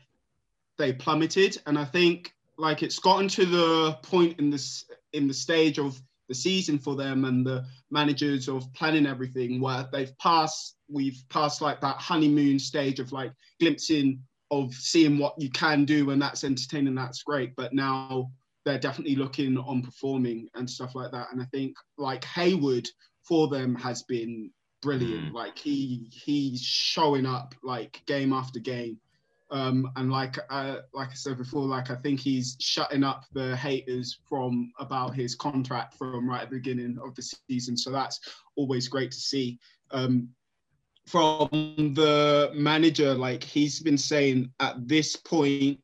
they 0.78 0.93
plummeted 0.93 1.58
and 1.65 1.78
i 1.78 1.86
think 1.86 2.34
like 2.58 2.82
it's 2.82 3.00
gotten 3.00 3.28
to 3.28 3.45
the 3.45 3.93
point 4.04 4.39
in 4.39 4.50
this 4.50 4.86
in 5.13 5.28
the 5.28 5.34
stage 5.34 5.78
of 5.78 6.02
the 6.28 6.36
season 6.36 6.78
for 6.78 6.96
them 6.96 7.26
and 7.26 7.46
the 7.46 7.66
managers 7.90 8.48
of 8.48 8.72
planning 8.74 9.06
everything 9.06 9.62
where 9.62 9.88
they've 9.92 10.18
passed 10.18 10.78
we've 10.90 11.24
passed 11.30 11.62
like 11.62 11.82
that 11.82 11.98
honeymoon 11.98 12.60
stage 12.60 13.00
of 13.00 13.12
like 13.12 13.32
glimpsing 13.60 14.20
of 14.52 14.74
seeing 14.74 15.18
what 15.18 15.36
you 15.38 15.50
can 15.50 15.86
do 15.86 16.10
and 16.12 16.22
that's 16.22 16.44
entertaining 16.44 16.96
that's 16.96 17.24
great. 17.24 17.56
But 17.56 17.74
now 17.74 18.32
they're 18.66 18.80
definitely 18.80 19.16
looking 19.16 19.58
on 19.58 19.82
performing 19.82 20.48
and 20.56 20.70
stuff 20.70 20.96
like 20.96 21.12
that. 21.12 21.28
And 21.32 21.42
i 21.42 21.46
think 21.46 21.76
like 21.98 22.24
Hayward 22.26 22.88
for 23.24 23.48
them 23.48 23.76
has 23.76 24.04
been 24.04 24.52
brilliant. 24.82 25.32
Mm. 25.32 25.34
like 25.34 25.58
he 25.58 26.10
he's 26.12 26.62
showing 26.62 27.26
up 27.26 27.56
like 27.63 28.02
game 28.06 28.32
after 28.32 28.60
game 28.60 29.00
um, 29.50 29.90
and 29.96 30.12
like 30.12 30.38
uh, 30.50 30.78
like 30.94 31.10
I 31.10 31.14
said 31.14 31.38
before, 31.38 31.66
like 31.66 31.90
I 31.90 31.96
think 31.96 32.20
he's 32.20 32.58
shutting 32.60 33.04
up 33.04 33.26
the 33.32 33.56
haters 33.56 34.20
from 34.28 34.72
about 34.80 35.16
his 35.16 35.36
contract 35.36 35.94
from 35.94 36.30
right 36.30 36.42
at 36.42 36.50
the 36.50 36.58
beginning 36.58 36.98
of 37.04 37.16
the 37.16 37.22
season. 37.22 37.78
So 37.78 37.92
that's 37.92 38.20
always 38.56 38.88
great 38.88 39.12
to 39.12 39.20
see. 39.20 39.58
Um, 39.92 40.30
from 41.06 41.48
the 41.96 42.52
manager, 42.54 43.14
like 43.14 43.42
he's 43.42 43.80
been 43.80 43.98
saying 43.98 44.52
at 44.60 44.86
this 44.86 45.16
point, 45.16 45.80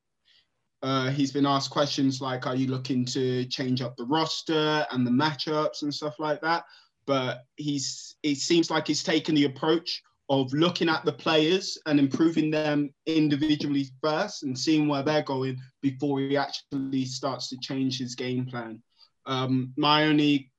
uh, 0.81 1.09
he's 1.11 1.31
been 1.31 1.45
asked 1.45 1.69
questions 1.69 2.19
like, 2.19 2.45
"Are 2.45 2.55
you 2.55 2.67
looking 2.67 3.05
to 3.05 3.45
change 3.45 3.81
up 3.81 3.95
the 3.95 4.03
roster 4.03 4.85
and 4.91 5.07
the 5.07 5.11
matchups 5.11 5.83
and 5.83 5.93
stuff 5.93 6.19
like 6.19 6.41
that?" 6.41 6.65
But 7.05 7.45
he's 7.55 8.17
it 8.23 8.35
seems 8.37 8.69
like 8.69 8.87
he's 8.87 9.03
taken 9.03 9.35
the 9.35 9.45
approach 9.45 10.03
of 10.29 10.51
looking 10.53 10.89
at 10.89 11.03
the 11.05 11.11
players 11.11 11.77
and 11.85 11.99
improving 11.99 12.49
them 12.49 12.93
individually 13.05 13.89
first 14.01 14.43
and 14.43 14.57
seeing 14.57 14.87
where 14.87 15.03
they're 15.03 15.21
going 15.21 15.57
before 15.81 16.19
he 16.19 16.37
actually 16.37 17.05
starts 17.05 17.49
to 17.49 17.57
change 17.57 17.99
his 17.99 18.15
game 18.15 18.45
plan. 18.45 18.81
Um, 19.25 19.73
my 19.77 20.05
only 20.05 20.51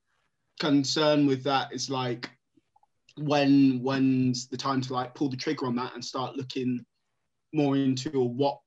concern 0.59 1.25
with 1.25 1.43
that 1.43 1.73
is 1.73 1.89
like 1.89 2.29
when 3.17 3.79
when's 3.81 4.47
the 4.47 4.57
time 4.57 4.81
to 4.81 4.93
like 4.93 5.15
pull 5.15 5.29
the 5.29 5.37
trigger 5.37 5.65
on 5.65 5.75
that 5.75 5.93
and 5.93 6.03
start 6.03 6.35
looking 6.35 6.85
more 7.53 7.75
into 7.75 8.21
what 8.21 8.59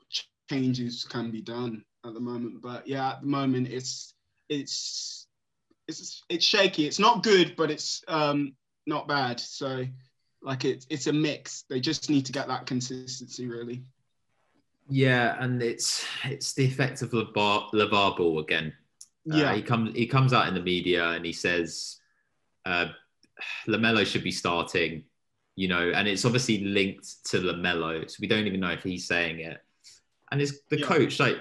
changes 0.50 1.04
can 1.04 1.30
be 1.30 1.42
done 1.42 1.84
at 2.06 2.14
the 2.14 2.20
moment. 2.20 2.62
But 2.62 2.86
yeah, 2.86 3.10
at 3.10 3.20
the 3.20 3.26
moment 3.26 3.68
it's 3.68 4.14
it's 4.48 5.26
it's 5.86 6.22
it's 6.28 6.44
shaky. 6.44 6.86
It's 6.86 6.98
not 6.98 7.22
good, 7.22 7.54
but 7.56 7.70
it's 7.70 8.02
um, 8.08 8.54
not 8.86 9.08
bad. 9.08 9.40
So 9.40 9.84
like 10.48 10.64
it's 10.64 10.86
it's 10.88 11.06
a 11.06 11.12
mix. 11.12 11.64
They 11.68 11.78
just 11.78 12.08
need 12.08 12.24
to 12.26 12.32
get 12.32 12.48
that 12.48 12.66
consistency 12.66 13.46
really. 13.46 13.84
Yeah, 14.88 15.36
and 15.38 15.62
it's 15.62 16.06
it's 16.24 16.54
the 16.54 16.64
effect 16.64 17.02
of 17.02 17.10
LaVar, 17.10 17.70
LaVar 17.74 18.16
Ball 18.16 18.38
again. 18.40 18.72
Uh, 19.30 19.36
yeah, 19.36 19.54
he 19.54 19.60
comes 19.60 19.94
he 19.94 20.06
comes 20.06 20.32
out 20.32 20.48
in 20.48 20.54
the 20.54 20.62
media 20.62 21.10
and 21.10 21.24
he 21.24 21.34
says 21.34 21.98
uh, 22.64 22.86
Lamelo 23.68 24.06
should 24.06 24.24
be 24.24 24.30
starting, 24.30 25.04
you 25.54 25.68
know, 25.68 25.92
and 25.94 26.08
it's 26.08 26.24
obviously 26.24 26.64
linked 26.64 27.26
to 27.26 27.40
Lamelo, 27.40 28.10
so 28.10 28.16
we 28.18 28.26
don't 28.26 28.46
even 28.46 28.60
know 28.60 28.70
if 28.70 28.82
he's 28.82 29.06
saying 29.06 29.40
it. 29.40 29.62
And 30.32 30.40
it's 30.40 30.60
the 30.70 30.78
yeah. 30.78 30.86
coach, 30.86 31.20
like 31.20 31.36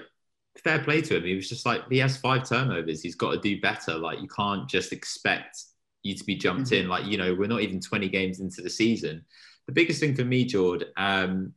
fair 0.62 0.80
play 0.80 1.00
to 1.00 1.16
him. 1.16 1.24
He 1.24 1.34
was 1.34 1.48
just 1.48 1.64
like 1.64 1.88
he 1.90 1.96
has 1.98 2.18
five 2.18 2.46
turnovers. 2.46 3.02
He's 3.02 3.14
got 3.14 3.32
to 3.32 3.40
do 3.40 3.58
better. 3.62 3.94
Like 3.94 4.20
you 4.20 4.28
can't 4.28 4.68
just 4.68 4.92
expect 4.92 5.64
you 6.08 6.14
to 6.16 6.24
be 6.24 6.36
jumped 6.36 6.70
mm-hmm. 6.70 6.86
in. 6.86 6.88
Like 6.88 7.06
you 7.06 7.18
know, 7.18 7.34
we're 7.34 7.48
not 7.48 7.60
even 7.60 7.80
20 7.80 8.08
games 8.08 8.40
into 8.40 8.62
the 8.62 8.70
season. 8.70 9.24
The 9.66 9.72
biggest 9.72 10.00
thing 10.00 10.14
for 10.14 10.24
me, 10.24 10.44
George, 10.44 10.82
um, 10.96 11.52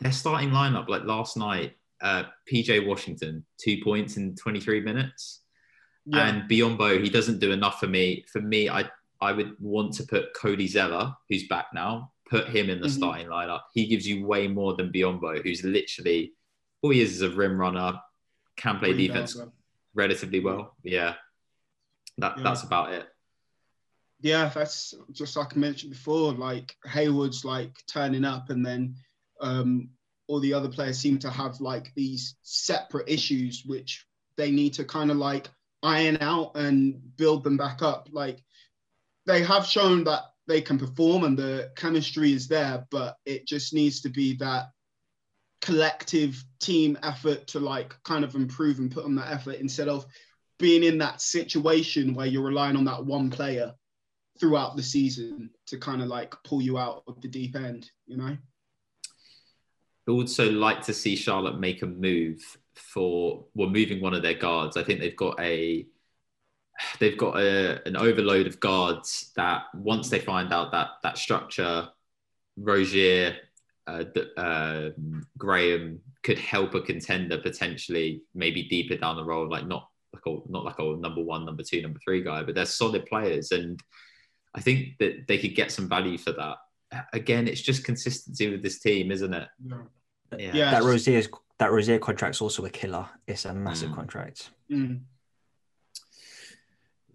their 0.00 0.12
starting 0.12 0.50
lineup. 0.50 0.88
Like 0.88 1.04
last 1.04 1.36
night, 1.36 1.76
uh, 2.00 2.24
PJ 2.50 2.86
Washington, 2.86 3.44
two 3.58 3.78
points 3.82 4.16
in 4.16 4.34
23 4.36 4.80
minutes. 4.80 5.40
Yeah. 6.06 6.26
And 6.26 6.50
Biyombo, 6.50 7.02
he 7.02 7.10
doesn't 7.10 7.38
do 7.38 7.52
enough 7.52 7.80
for 7.80 7.86
me. 7.86 8.24
For 8.30 8.40
me, 8.40 8.68
I 8.68 8.88
I 9.20 9.32
would 9.32 9.56
want 9.58 9.94
to 9.94 10.04
put 10.04 10.34
Cody 10.34 10.68
Zeller, 10.68 11.14
who's 11.28 11.48
back 11.48 11.66
now, 11.74 12.12
put 12.30 12.48
him 12.48 12.70
in 12.70 12.80
the 12.80 12.86
mm-hmm. 12.86 12.96
starting 12.96 13.26
lineup. 13.26 13.62
He 13.74 13.86
gives 13.86 14.06
you 14.06 14.26
way 14.26 14.46
more 14.48 14.74
than 14.74 14.92
Biyombo, 14.92 15.42
who's 15.42 15.64
literally 15.64 16.32
all 16.82 16.90
he 16.90 17.00
is 17.00 17.12
is 17.12 17.22
a 17.22 17.30
rim 17.30 17.58
runner, 17.58 18.00
can 18.56 18.78
play 18.78 18.92
defense 18.92 19.36
relatively 19.94 20.40
well. 20.40 20.76
Yeah. 20.82 21.14
That, 22.18 22.38
yeah. 22.38 22.44
That's 22.44 22.62
about 22.62 22.92
it. 22.92 23.06
Yeah, 24.20 24.50
that's 24.52 24.94
just 25.12 25.36
like 25.36 25.56
I 25.56 25.60
mentioned 25.60 25.92
before. 25.92 26.32
Like 26.32 26.74
Hayward's 26.86 27.44
like 27.44 27.76
turning 27.86 28.24
up, 28.24 28.50
and 28.50 28.64
then 28.66 28.96
um, 29.40 29.90
all 30.26 30.40
the 30.40 30.54
other 30.54 30.68
players 30.68 30.98
seem 30.98 31.18
to 31.20 31.30
have 31.30 31.60
like 31.60 31.92
these 31.94 32.36
separate 32.42 33.08
issues 33.08 33.62
which 33.64 34.06
they 34.36 34.50
need 34.50 34.74
to 34.74 34.84
kind 34.84 35.10
of 35.10 35.16
like 35.16 35.48
iron 35.82 36.18
out 36.20 36.56
and 36.56 37.00
build 37.16 37.44
them 37.44 37.56
back 37.56 37.82
up. 37.82 38.08
Like 38.10 38.42
they 39.26 39.42
have 39.42 39.66
shown 39.66 40.04
that 40.04 40.22
they 40.48 40.60
can 40.60 40.78
perform 40.78 41.24
and 41.24 41.38
the 41.38 41.70
chemistry 41.76 42.32
is 42.32 42.48
there, 42.48 42.86
but 42.90 43.16
it 43.24 43.46
just 43.46 43.72
needs 43.72 44.00
to 44.00 44.08
be 44.08 44.36
that 44.36 44.66
collective 45.60 46.42
team 46.60 46.98
effort 47.02 47.46
to 47.48 47.60
like 47.60 47.94
kind 48.04 48.24
of 48.24 48.34
improve 48.34 48.78
and 48.78 48.90
put 48.90 49.04
on 49.04 49.14
that 49.16 49.30
effort 49.32 49.56
instead 49.56 49.88
of 49.88 50.06
being 50.58 50.82
in 50.82 50.98
that 50.98 51.20
situation 51.20 52.14
where 52.14 52.26
you're 52.26 52.42
relying 52.42 52.76
on 52.76 52.84
that 52.84 53.04
one 53.04 53.30
player 53.30 53.72
throughout 54.38 54.76
the 54.76 54.82
season 54.82 55.50
to 55.66 55.78
kind 55.78 56.02
of 56.02 56.08
like 56.08 56.34
pull 56.44 56.62
you 56.62 56.78
out 56.78 57.02
of 57.06 57.20
the 57.20 57.28
deep 57.28 57.56
end, 57.56 57.90
you 58.06 58.16
know? 58.16 58.36
I 60.08 60.10
would 60.10 60.22
also 60.22 60.50
like 60.50 60.82
to 60.82 60.94
see 60.94 61.16
Charlotte 61.16 61.58
make 61.58 61.82
a 61.82 61.86
move 61.86 62.40
for 62.74 63.44
well 63.54 63.68
moving 63.68 64.00
one 64.00 64.14
of 64.14 64.22
their 64.22 64.34
guards. 64.34 64.76
I 64.76 64.82
think 64.82 65.00
they've 65.00 65.16
got 65.16 65.38
a 65.38 65.86
they've 66.98 67.18
got 67.18 67.36
a, 67.36 67.86
an 67.86 67.96
overload 67.96 68.46
of 68.46 68.60
guards 68.60 69.32
that 69.36 69.64
once 69.74 70.08
they 70.08 70.18
find 70.18 70.52
out 70.52 70.72
that 70.72 70.88
that 71.02 71.18
structure, 71.18 71.88
Rozier, 72.56 73.36
uh, 73.86 74.04
uh, 74.36 74.90
Graham 75.36 76.00
could 76.22 76.38
help 76.38 76.74
a 76.74 76.80
contender 76.80 77.38
potentially, 77.38 78.22
maybe 78.34 78.62
deeper 78.64 78.96
down 78.96 79.16
the 79.16 79.24
road, 79.24 79.50
like 79.50 79.66
not 79.66 79.88
like 80.14 80.22
a 80.26 80.38
not 80.50 80.64
like 80.64 80.78
a 80.78 80.96
number 80.96 81.22
one, 81.22 81.44
number 81.44 81.62
two, 81.62 81.82
number 81.82 82.00
three 82.04 82.22
guy, 82.22 82.42
but 82.42 82.54
they're 82.54 82.64
solid 82.64 83.06
players, 83.06 83.52
and 83.52 83.82
I 84.54 84.60
think 84.60 84.98
that 84.98 85.26
they 85.28 85.38
could 85.38 85.54
get 85.54 85.70
some 85.72 85.88
value 85.88 86.18
for 86.18 86.32
that. 86.32 86.56
Again, 87.12 87.46
it's 87.48 87.60
just 87.60 87.84
consistency 87.84 88.50
with 88.50 88.62
this 88.62 88.80
team, 88.80 89.10
isn't 89.10 89.34
it? 89.34 89.48
Yeah. 89.64 89.76
Yeah, 90.36 90.50
yeah 90.52 90.70
that 90.72 90.82
Rozier's 90.82 91.28
that 91.58 91.72
Rozier 91.72 91.98
contract's 91.98 92.40
also 92.40 92.64
a 92.64 92.70
killer. 92.70 93.06
It's 93.26 93.44
a 93.44 93.52
massive 93.52 93.90
mm. 93.90 93.94
contract. 93.96 94.50
Mm. 94.70 95.00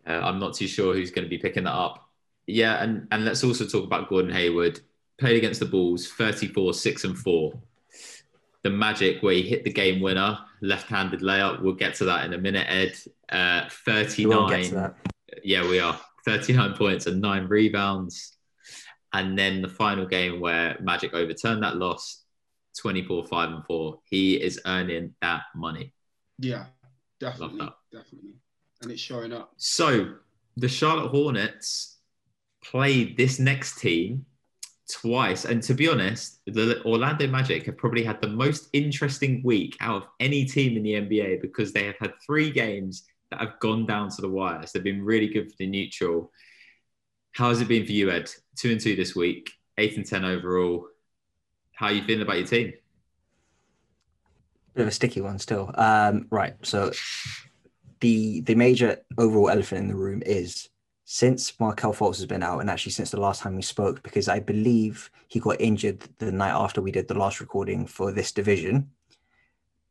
Uh, 0.05 0.11
I'm 0.11 0.39
not 0.39 0.53
too 0.53 0.67
sure 0.67 0.93
who's 0.93 1.11
going 1.11 1.23
to 1.23 1.29
be 1.29 1.37
picking 1.37 1.63
that 1.63 1.73
up. 1.73 2.09
Yeah, 2.45 2.83
and 2.83 3.07
and 3.11 3.23
let's 3.23 3.43
also 3.43 3.65
talk 3.65 3.85
about 3.85 4.09
Gordon 4.09 4.31
Hayward. 4.31 4.81
Played 5.17 5.37
against 5.37 5.59
the 5.59 5.65
Bulls, 5.67 6.09
34, 6.09 6.73
six 6.73 7.03
and 7.03 7.17
four. 7.17 7.53
The 8.63 8.69
Magic 8.69 9.21
where 9.21 9.33
he 9.33 9.43
hit 9.43 9.63
the 9.63 9.71
game 9.71 10.01
winner, 10.01 10.39
left-handed 10.61 11.21
layup. 11.21 11.61
We'll 11.61 11.73
get 11.73 11.95
to 11.95 12.05
that 12.05 12.25
in 12.25 12.33
a 12.33 12.37
minute, 12.37 12.65
Ed. 12.69 12.95
Uh, 13.29 13.69
39. 13.69 14.93
Yeah, 15.43 15.67
we 15.67 15.79
are. 15.79 15.99
39 16.25 16.73
points 16.73 17.05
and 17.07 17.21
nine 17.21 17.47
rebounds. 17.47 18.37
And 19.13 19.37
then 19.37 19.61
the 19.61 19.69
final 19.69 20.05
game 20.05 20.39
where 20.39 20.77
Magic 20.81 21.13
overturned 21.13 21.63
that 21.63 21.77
loss, 21.77 22.23
24, 22.79 23.25
5 23.25 23.49
and 23.49 23.65
4. 23.65 23.99
He 24.09 24.35
is 24.41 24.59
earning 24.65 25.13
that 25.21 25.43
money. 25.55 25.93
Yeah, 26.39 26.65
definitely. 27.19 27.59
That. 27.59 27.73
Definitely 27.91 28.33
and 28.83 28.91
it's 28.91 29.01
showing 29.01 29.33
up. 29.33 29.53
So 29.57 30.15
the 30.57 30.67
Charlotte 30.67 31.09
Hornets 31.09 31.97
played 32.63 33.17
this 33.17 33.39
next 33.39 33.79
team 33.79 34.25
twice. 34.91 35.45
And 35.45 35.63
to 35.63 35.73
be 35.73 35.89
honest, 35.89 36.41
the 36.45 36.83
Orlando 36.85 37.27
Magic 37.27 37.65
have 37.65 37.77
probably 37.77 38.03
had 38.03 38.21
the 38.21 38.27
most 38.27 38.69
interesting 38.73 39.41
week 39.43 39.75
out 39.81 40.03
of 40.03 40.07
any 40.19 40.45
team 40.45 40.77
in 40.77 40.83
the 40.83 40.93
NBA 40.93 41.41
because 41.41 41.73
they 41.73 41.85
have 41.85 41.97
had 41.99 42.13
three 42.25 42.51
games 42.51 43.05
that 43.33 43.41
have 43.41 43.59
gone 43.59 43.85
down 43.85 44.09
to 44.09 44.21
the 44.21 44.29
wire. 44.29 44.65
So 44.65 44.77
they've 44.77 44.83
been 44.83 45.03
really 45.03 45.27
good 45.27 45.49
for 45.49 45.57
the 45.57 45.67
neutral. 45.67 46.31
How 47.31 47.49
has 47.49 47.61
it 47.61 47.67
been 47.67 47.85
for 47.85 47.91
you, 47.91 48.11
Ed? 48.11 48.29
Two 48.55 48.71
and 48.71 48.79
two 48.79 48.95
this 48.95 49.15
week, 49.15 49.51
eight 49.77 49.97
and 49.97 50.05
ten 50.05 50.23
overall. 50.23 50.87
How 51.73 51.87
are 51.87 51.93
you 51.93 52.03
feeling 52.03 52.21
about 52.21 52.37
your 52.37 52.47
team? 52.47 52.73
Bit 54.75 54.81
of 54.83 54.87
a 54.87 54.91
sticky 54.91 55.21
one 55.21 55.39
still. 55.39 55.71
Um, 55.75 56.27
right. 56.29 56.55
So 56.61 56.91
the 58.01 58.41
the 58.41 58.55
major 58.55 58.97
overall 59.17 59.49
elephant 59.49 59.81
in 59.81 59.87
the 59.87 59.95
room 59.95 60.21
is 60.25 60.69
since 61.05 61.59
Markelle 61.59 61.93
Fultz 61.93 62.17
has 62.17 62.25
been 62.25 62.43
out, 62.43 62.59
and 62.59 62.69
actually 62.69 62.91
since 62.91 63.11
the 63.11 63.19
last 63.19 63.41
time 63.41 63.55
we 63.55 63.61
spoke, 63.61 64.03
because 64.03 64.27
I 64.27 64.39
believe 64.39 65.09
he 65.27 65.39
got 65.39 65.59
injured 65.59 66.01
the 66.19 66.31
night 66.31 66.51
after 66.51 66.81
we 66.81 66.91
did 66.91 67.07
the 67.07 67.17
last 67.17 67.39
recording 67.39 67.87
for 67.87 68.11
this 68.11 68.31
division. 68.31 68.91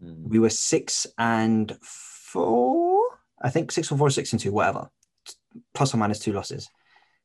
Mm. 0.03 0.29
We 0.29 0.39
were 0.39 0.51
six 0.51 1.07
and 1.19 1.77
four, 1.81 2.82
I 3.43 3.51
think 3.51 3.73
six 3.73 3.91
or 3.91 3.99
four, 3.99 4.11
six 4.11 4.33
and 4.33 4.41
two, 4.41 4.53
whatever, 4.53 4.89
plus 5.75 5.95
or 5.95 5.99
minus 5.99 6.19
two 6.19 6.33
losses. 6.33 6.71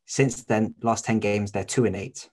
Since 0.05 0.43
then, 0.43 0.75
last 0.81 1.05
ten 1.05 1.19
games, 1.19 1.51
they're 1.51 1.63
two 1.63 1.85
and 1.85 1.95
eight 1.95 2.29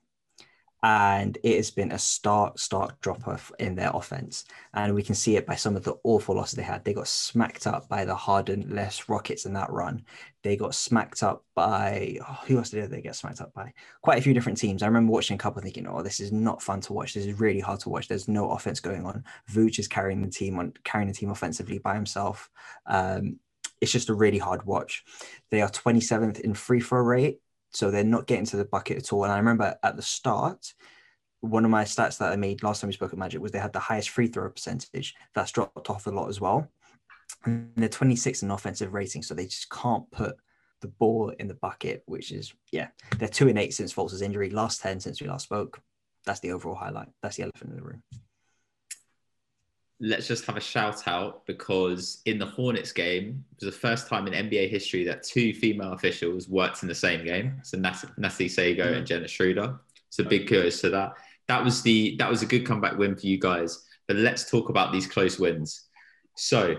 and 0.85 1.39
it 1.43 1.57
has 1.57 1.71
been 1.71 1.93
a 1.93 1.99
stark, 1.99 2.59
stark 2.59 3.01
drop 3.01 3.27
off 3.27 3.51
in 3.59 3.75
their 3.75 3.91
offense. 3.95 4.45
And 4.75 4.95
we 4.95 5.03
can 5.03 5.15
see 5.15 5.35
it 5.37 5.47
by 5.47 5.55
some 5.55 5.77
of 5.77 5.83
the 5.83 5.95
awful 6.05 6.35
losses 6.35 6.57
they 6.57 6.63
had. 6.63 6.85
They 6.85 6.93
got 6.93 7.09
smacked 7.09 7.67
up 7.67 7.89
by 7.89 8.05
the 8.05 8.15
hardened 8.15 8.71
less 8.71 9.09
Rockets 9.09 9.47
in 9.47 9.55
that 9.55 9.73
run. 9.73 10.05
They 10.43 10.59
got 10.59 10.75
smacked 10.75 11.23
up 11.23 11.43
by 11.55 12.19
oh, 12.21 12.39
who 12.47 12.59
else 12.59 12.69
did 12.69 12.91
they 12.91 13.01
get 13.01 13.17
smacked 13.17 13.41
up 13.41 13.55
by? 13.55 13.73
Quite 14.03 14.19
a 14.19 14.21
few 14.21 14.35
different 14.35 14.59
teams. 14.59 14.83
I 14.83 14.87
remember 14.87 15.11
watching 15.11 15.37
a 15.37 15.39
couple 15.39 15.63
thinking, 15.63 15.87
oh, 15.87 16.03
this 16.03 16.21
is 16.21 16.33
not 16.33 16.61
fun 16.61 16.83
to 16.83 16.93
watch. 16.93 17.15
This 17.15 17.25
is 17.25 17.41
really 17.41 17.61
hard 17.61 17.81
to 17.81 17.89
watch. 17.89 18.07
There's 18.07 18.29
no 18.29 18.51
offense 18.51 18.79
going 18.79 19.07
on. 19.07 19.25
Vooch 19.51 19.79
is 19.79 19.89
carrying 19.89 20.21
the 20.21 20.29
team 20.29 20.59
on 20.59 20.75
carrying 20.85 21.09
the 21.09 21.15
team 21.15 21.31
offensively 21.31 21.79
by 21.79 21.95
himself. 21.95 22.51
Um, 22.85 23.41
it's 23.81 23.93
just 23.93 24.09
a 24.09 24.15
really 24.15 24.39
hard 24.39 24.65
watch. 24.65 25.05
They 25.51 25.61
are 25.63 25.69
27th 25.69 26.41
in 26.41 26.55
free 26.55 26.81
throw 26.81 27.01
rate 27.01 27.39
so 27.75 27.91
they're 27.91 28.05
not 28.05 28.27
getting 28.27 28.47
to 28.47 28.57
the 28.57 28.65
bucket 28.65 28.99
at 28.99 29.13
all. 29.13 29.25
And 29.25 29.33
I 29.33 29.39
remember 29.39 29.77
at 29.83 29.97
the 29.97 30.03
start, 30.03 30.73
one 31.41 31.65
of 31.65 31.71
my 31.71 31.85
stats 31.85 32.19
that 32.19 32.33
I 32.33 32.37
made 32.37 32.63
last 32.63 32.81
time 32.81 32.89
we 32.89 32.95
spoke 32.95 33.13
at 33.13 33.19
Magic 33.19 33.43
was 33.43 33.53
they 33.53 33.59
had 33.59 33.73
the 33.73 33.81
highest 33.81 34.11
free 34.11 34.29
throw 34.29 34.49
percentage. 34.49 35.15
That's 35.35 35.53
dropped 35.53 35.91
off 35.91 36.07
a 36.07 36.11
lot 36.11 36.29
as 36.29 36.41
well. 36.41 36.71
And 37.45 37.73
they're 37.77 37.89
26 37.89 38.43
in 38.43 38.51
offensive 38.51 38.95
rating, 38.95 39.23
so 39.23 39.35
they 39.35 39.47
just 39.47 39.71
can't 39.71 40.09
put 40.11 40.37
the 40.81 40.89
ball 40.89 41.31
in 41.39 41.49
the 41.49 41.55
bucket, 41.55 42.03
which 42.07 42.31
is 42.31 42.55
yeah, 42.71 42.89
they're 43.19 43.29
two 43.29 43.49
and 43.49 43.59
eight 43.59 43.75
since 43.75 43.93
Fultz's 43.93 44.23
injury, 44.23 44.51
last 44.51 44.81
10 44.81 45.01
since 45.01 45.21
we 45.21 45.27
last 45.27 45.45
spoke. 45.45 45.81
That's 46.25 46.41
the 46.41 46.53
overall 46.53 46.77
highlight. 46.77 47.09
That's 47.23 47.37
the 47.37 47.43
elephant 47.43 47.71
in 47.71 47.77
the 47.77 47.83
room 47.83 48.03
let's 50.05 50.29
just 50.29 50.45
have 50.45 50.59
a 50.59 50.61
shout 50.61 51.09
out 51.09 51.47
because 51.47 52.21
in 52.27 52.39
the 52.39 52.45
Hornets 52.45 52.93
game, 52.93 53.43
it 53.53 53.65
was 53.65 53.75
the 53.75 53.81
first 53.81 54.07
time 54.07 54.27
in 54.27 54.49
NBA 54.49 54.69
history 54.69 55.03
that 55.05 55.23
two 55.23 55.55
female 55.55 55.95
officials 55.95 56.47
worked 56.47 56.83
in 56.83 56.89
the 56.89 56.95
same 56.95 57.25
game. 57.25 57.61
So 57.63 57.79
Nat- 57.79 58.05
Natalie 58.19 58.51
Sago 58.51 58.85
mm-hmm. 58.85 58.95
and 58.95 59.07
Jenna 59.07 59.27
Schroeder. 59.27 59.81
So 60.11 60.23
big 60.23 60.47
kudos 60.47 60.83
to 60.83 60.91
that. 60.91 61.15
That 61.49 61.65
was 61.65 61.83
the 61.83 62.17
that 62.19 62.31
was 62.31 62.43
a 62.43 62.47
good 62.47 62.67
comeback 62.67 62.99
win 62.99 63.17
for 63.17 63.27
you 63.27 63.39
guys. 63.39 63.85
But 64.07 64.17
let's 64.17 64.49
talk 64.51 64.69
about 64.69 64.93
these 64.93 65.07
close 65.07 65.39
wins. 65.39 65.87
So 66.37 66.77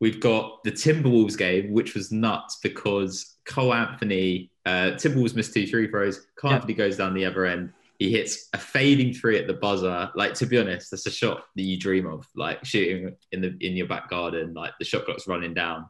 we've 0.00 0.20
got 0.20 0.62
the 0.64 0.72
Timberwolves 0.72 1.38
game, 1.38 1.72
which 1.72 1.94
was 1.94 2.12
nuts 2.12 2.58
because 2.62 3.36
Cole 3.46 3.72
Anthony, 3.72 4.50
uh, 4.66 4.92
Timberwolves 4.96 5.34
missed 5.34 5.54
two 5.54 5.66
free 5.66 5.88
throws. 5.88 6.26
Cole 6.36 6.50
yeah. 6.50 6.56
Anthony 6.56 6.74
goes 6.74 6.98
down 6.98 7.14
the 7.14 7.24
other 7.24 7.46
end. 7.46 7.72
He 8.04 8.10
hits 8.10 8.50
a 8.52 8.58
fading 8.58 9.14
three 9.14 9.38
at 9.38 9.46
the 9.46 9.54
buzzer. 9.54 10.10
Like 10.14 10.34
to 10.34 10.44
be 10.44 10.58
honest, 10.58 10.90
that's 10.90 11.06
a 11.06 11.10
shot 11.10 11.44
that 11.56 11.62
you 11.62 11.78
dream 11.78 12.06
of, 12.06 12.28
like 12.36 12.62
shooting 12.62 13.16
in 13.32 13.40
the 13.40 13.56
in 13.60 13.78
your 13.78 13.86
back 13.86 14.10
garden. 14.10 14.52
Like 14.52 14.72
the 14.78 14.84
shot 14.84 15.06
clock's 15.06 15.26
running 15.26 15.54
down, 15.54 15.86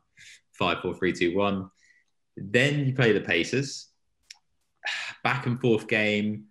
five, 0.52 0.78
four, 0.78 0.94
three, 0.94 1.12
two, 1.12 1.36
one. 1.36 1.70
Then 2.36 2.86
you 2.86 2.94
play 2.94 3.10
the 3.10 3.20
Pacers. 3.20 3.88
Back 5.24 5.46
and 5.46 5.60
forth 5.60 5.88
game. 5.88 6.44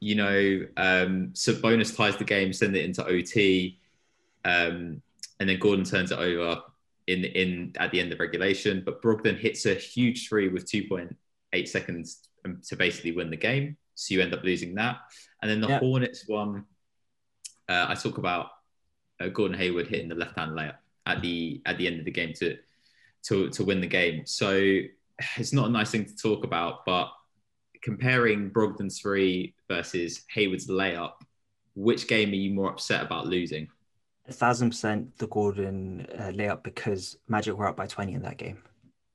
You 0.00 0.16
know, 0.16 0.66
um, 0.76 1.30
Sabonis 1.32 1.96
ties 1.96 2.18
the 2.18 2.24
game, 2.24 2.52
send 2.52 2.76
it 2.76 2.84
into 2.84 3.06
OT, 3.06 3.78
um, 4.44 5.00
and 5.40 5.48
then 5.48 5.58
Gordon 5.58 5.86
turns 5.86 6.12
it 6.12 6.18
over 6.18 6.60
in 7.06 7.24
in 7.24 7.72
at 7.78 7.90
the 7.90 8.00
end 8.00 8.12
of 8.12 8.20
regulation. 8.20 8.82
But 8.84 9.00
Brogdon 9.00 9.38
hits 9.38 9.64
a 9.64 9.76
huge 9.76 10.28
three 10.28 10.48
with 10.48 10.70
2.8 10.70 11.68
seconds 11.68 12.28
to 12.68 12.76
basically 12.76 13.12
win 13.12 13.30
the 13.30 13.38
game. 13.38 13.78
So 13.94 14.14
you 14.14 14.20
end 14.22 14.34
up 14.34 14.42
losing 14.42 14.74
that. 14.76 14.98
And 15.42 15.50
then 15.50 15.60
the 15.60 15.68
yep. 15.68 15.80
Hornets 15.80 16.24
one, 16.26 16.64
uh, 17.68 17.86
I 17.88 17.94
talk 17.94 18.18
about 18.18 18.48
uh, 19.20 19.28
Gordon 19.28 19.58
Hayward 19.58 19.88
hitting 19.88 20.08
the 20.08 20.14
left 20.14 20.38
hand 20.38 20.52
layup 20.52 20.76
at 21.06 21.20
the 21.22 21.62
at 21.66 21.78
the 21.78 21.86
end 21.86 21.98
of 21.98 22.04
the 22.04 22.10
game 22.10 22.32
to 22.34 22.56
to 23.24 23.50
to 23.50 23.64
win 23.64 23.80
the 23.80 23.86
game. 23.86 24.26
So 24.26 24.80
it's 25.36 25.52
not 25.52 25.68
a 25.68 25.72
nice 25.72 25.90
thing 25.90 26.04
to 26.06 26.16
talk 26.16 26.44
about, 26.44 26.84
but 26.86 27.10
comparing 27.82 28.50
Brogdon's 28.50 28.98
three 28.98 29.54
versus 29.68 30.22
Hayward's 30.30 30.68
layup, 30.68 31.12
which 31.74 32.08
game 32.08 32.30
are 32.30 32.34
you 32.34 32.52
more 32.52 32.70
upset 32.70 33.02
about 33.02 33.26
losing? 33.26 33.68
A 34.26 34.32
thousand 34.32 34.70
percent 34.70 35.18
the 35.18 35.26
Gordon 35.26 36.06
uh, 36.18 36.32
layup 36.34 36.62
because 36.62 37.18
Magic 37.28 37.56
were 37.56 37.68
up 37.68 37.76
by 37.76 37.86
20 37.86 38.14
in 38.14 38.22
that 38.22 38.38
game. 38.38 38.62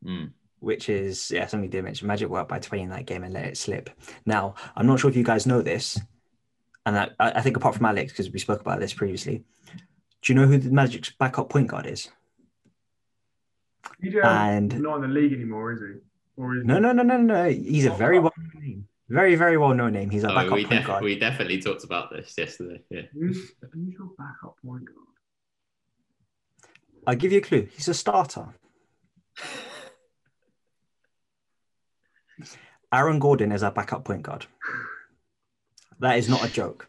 Mm. 0.05 0.31
Which 0.59 0.89
is, 0.89 1.31
yeah, 1.31 1.47
something 1.47 1.65
you 1.65 1.69
did 1.69 1.85
mention. 1.85 2.07
Magic 2.07 2.29
were 2.29 2.39
up 2.39 2.49
by 2.49 2.59
20 2.59 2.83
in 2.83 2.89
that 2.89 3.05
game 3.05 3.23
and 3.23 3.33
let 3.33 3.45
it 3.45 3.57
slip. 3.57 3.89
Now, 4.25 4.55
I'm 4.75 4.87
not 4.87 4.99
sure 4.99 5.09
if 5.09 5.15
you 5.15 5.23
guys 5.23 5.45
know 5.45 5.61
this, 5.61 5.97
and 6.85 6.97
I, 6.97 7.09
I 7.19 7.41
think 7.41 7.55
apart 7.55 7.75
from 7.75 7.85
Alex, 7.85 8.11
because 8.11 8.29
we 8.29 8.39
spoke 8.39 8.59
about 8.59 8.79
this 8.79 8.93
previously, 8.93 9.43
do 10.21 10.33
you 10.33 10.35
know 10.35 10.47
who 10.47 10.57
the 10.57 10.69
Magic's 10.69 11.11
backup 11.11 11.49
point 11.49 11.67
guard 11.67 11.85
is? 11.85 12.09
and 14.01 14.81
not 14.81 14.95
in 14.95 15.01
the 15.01 15.07
league 15.07 15.33
anymore, 15.33 15.73
is 15.73 15.79
he? 15.79 15.99
Or 16.37 16.57
is 16.57 16.65
no, 16.65 16.79
no, 16.79 16.91
no, 16.91 17.03
no, 17.03 17.17
no. 17.17 17.49
He's 17.49 17.85
a 17.85 17.93
oh, 17.93 17.95
very 17.95 18.17
oh. 18.17 18.21
well 18.23 18.33
known 18.37 18.63
name. 18.63 18.87
Very, 19.09 19.35
very 19.35 19.57
well 19.57 19.73
known 19.73 19.93
name. 19.93 20.09
He's 20.09 20.23
a 20.23 20.31
oh, 20.31 20.35
backup 20.35 20.53
we 20.53 20.65
point 20.65 20.79
def- 20.79 20.87
guard. 20.87 21.03
We 21.03 21.17
definitely 21.17 21.61
talked 21.61 21.83
about 21.83 22.11
this 22.11 22.33
yesterday. 22.37 22.81
Yeah. 22.89 23.01
Who's, 23.13 23.51
who's 23.73 23.93
your 23.93 24.09
backup 24.17 24.55
point 24.63 24.85
guard? 24.85 25.07
I'll 27.07 27.15
give 27.15 27.31
you 27.31 27.39
a 27.39 27.41
clue. 27.41 27.67
He's 27.73 27.87
a 27.87 27.93
starter. 27.93 28.47
Aaron 32.91 33.19
Gordon 33.19 33.51
is 33.51 33.63
our 33.63 33.71
backup 33.71 34.03
point 34.03 34.23
guard. 34.23 34.45
That 35.99 36.17
is 36.17 36.29
not 36.29 36.45
a 36.45 36.51
joke. 36.51 36.87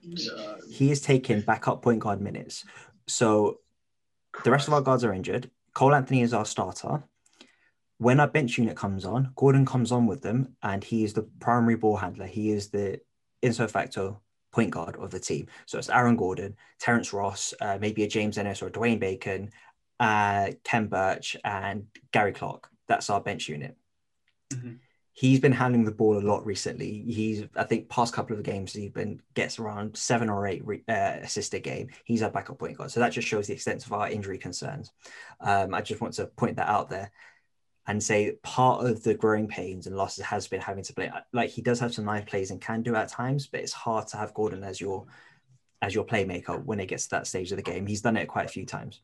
He 0.70 0.90
is 0.90 1.00
taking 1.00 1.40
backup 1.40 1.82
point 1.82 1.98
guard 1.98 2.20
minutes. 2.20 2.64
So 3.06 3.58
the 4.44 4.50
rest 4.50 4.68
of 4.68 4.74
our 4.74 4.80
guards 4.80 5.04
are 5.04 5.12
injured. 5.12 5.50
Cole 5.74 5.94
Anthony 5.94 6.22
is 6.22 6.32
our 6.32 6.44
starter. 6.44 7.02
When 7.98 8.20
our 8.20 8.28
bench 8.28 8.56
unit 8.56 8.76
comes 8.76 9.04
on, 9.04 9.32
Gordon 9.36 9.66
comes 9.66 9.92
on 9.92 10.06
with 10.06 10.22
them, 10.22 10.56
and 10.62 10.82
he 10.82 11.04
is 11.04 11.12
the 11.12 11.28
primary 11.40 11.76
ball 11.76 11.96
handler. 11.96 12.26
He 12.26 12.50
is 12.50 12.68
the 12.68 13.00
in 13.42 13.52
facto 13.52 14.20
point 14.52 14.70
guard 14.70 14.96
of 14.96 15.10
the 15.10 15.20
team. 15.20 15.48
So 15.66 15.78
it's 15.78 15.90
Aaron 15.90 16.16
Gordon, 16.16 16.56
Terrence 16.78 17.12
Ross, 17.12 17.52
uh, 17.60 17.78
maybe 17.80 18.02
a 18.04 18.08
James 18.08 18.38
Ennis 18.38 18.62
or 18.62 18.70
Dwayne 18.70 18.98
Bacon, 18.98 19.50
uh, 19.98 20.52
Khem 20.64 20.88
Birch, 20.88 21.36
and 21.44 21.86
Gary 22.10 22.32
Clark. 22.32 22.68
That's 22.88 23.10
our 23.10 23.20
bench 23.20 23.48
unit. 23.48 23.76
Mm-hmm 24.52 24.76
he's 25.12 25.40
been 25.40 25.52
handling 25.52 25.84
the 25.84 25.92
ball 25.92 26.18
a 26.18 26.20
lot 26.20 26.44
recently. 26.46 27.02
He's, 27.06 27.44
I 27.56 27.64
think, 27.64 27.88
past 27.88 28.14
couple 28.14 28.36
of 28.36 28.42
games, 28.42 28.72
he's 28.72 28.90
been 28.90 29.20
gets 29.34 29.58
around 29.58 29.96
seven 29.96 30.30
or 30.30 30.46
eight 30.46 30.64
re, 30.64 30.82
uh, 30.88 31.18
assists 31.22 31.54
a 31.54 31.60
game. 31.60 31.88
He's 32.04 32.22
our 32.22 32.30
backup 32.30 32.58
point 32.58 32.78
guard, 32.78 32.90
so 32.90 33.00
that 33.00 33.12
just 33.12 33.28
shows 33.28 33.46
the 33.46 33.54
extent 33.54 33.84
of 33.84 33.92
our 33.92 34.08
injury 34.08 34.38
concerns. 34.38 34.92
Um, 35.40 35.74
I 35.74 35.80
just 35.80 36.00
want 36.00 36.14
to 36.14 36.26
point 36.26 36.56
that 36.56 36.68
out 36.68 36.90
there 36.90 37.10
and 37.86 38.02
say 38.02 38.32
part 38.42 38.86
of 38.86 39.02
the 39.02 39.14
growing 39.14 39.48
pains 39.48 39.86
and 39.86 39.96
losses 39.96 40.24
has 40.24 40.46
been 40.46 40.60
having 40.60 40.84
to 40.84 40.92
play. 40.92 41.10
Like 41.32 41.50
he 41.50 41.62
does 41.62 41.80
have 41.80 41.94
some 41.94 42.04
nice 42.04 42.24
plays 42.24 42.50
and 42.50 42.60
can 42.60 42.82
do 42.82 42.94
at 42.94 43.08
times, 43.08 43.46
but 43.46 43.60
it's 43.60 43.72
hard 43.72 44.06
to 44.08 44.16
have 44.16 44.34
Gordon 44.34 44.62
as 44.62 44.80
your 44.80 45.06
as 45.82 45.94
your 45.94 46.04
playmaker 46.04 46.62
when 46.64 46.78
it 46.78 46.86
gets 46.86 47.04
to 47.04 47.10
that 47.10 47.26
stage 47.26 47.50
of 47.52 47.56
the 47.56 47.62
game. 47.62 47.86
He's 47.86 48.02
done 48.02 48.16
it 48.16 48.28
quite 48.28 48.44
a 48.44 48.48
few 48.48 48.66
times. 48.66 49.00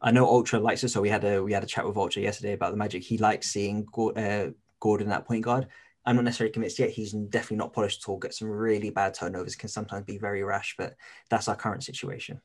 I 0.00 0.10
know 0.10 0.26
Ultra 0.26 0.60
likes 0.60 0.84
it, 0.84 0.88
so 0.88 1.00
we 1.00 1.08
had 1.08 1.24
a 1.24 1.42
we 1.42 1.52
had 1.52 1.64
a 1.64 1.66
chat 1.66 1.86
with 1.86 1.96
Ultra 1.96 2.22
yesterday 2.22 2.52
about 2.52 2.70
the 2.70 2.76
Magic. 2.76 3.02
He 3.02 3.18
likes 3.18 3.50
seeing 3.50 3.86
uh, 4.16 4.46
Gordon 4.80 5.08
that 5.08 5.26
point 5.26 5.44
guard. 5.44 5.68
I'm 6.06 6.16
not 6.16 6.24
necessarily 6.24 6.52
convinced 6.52 6.78
yet. 6.78 6.90
He's 6.90 7.12
definitely 7.12 7.56
not 7.58 7.72
polished 7.72 8.02
at 8.02 8.10
all. 8.10 8.18
Get 8.18 8.34
some 8.34 8.48
really 8.48 8.90
bad 8.90 9.14
turnovers. 9.14 9.56
Can 9.56 9.68
sometimes 9.68 10.04
be 10.04 10.18
very 10.18 10.42
rash, 10.42 10.74
but 10.76 10.94
that's 11.30 11.48
our 11.48 11.56
current 11.56 11.82
situation. 11.82 12.40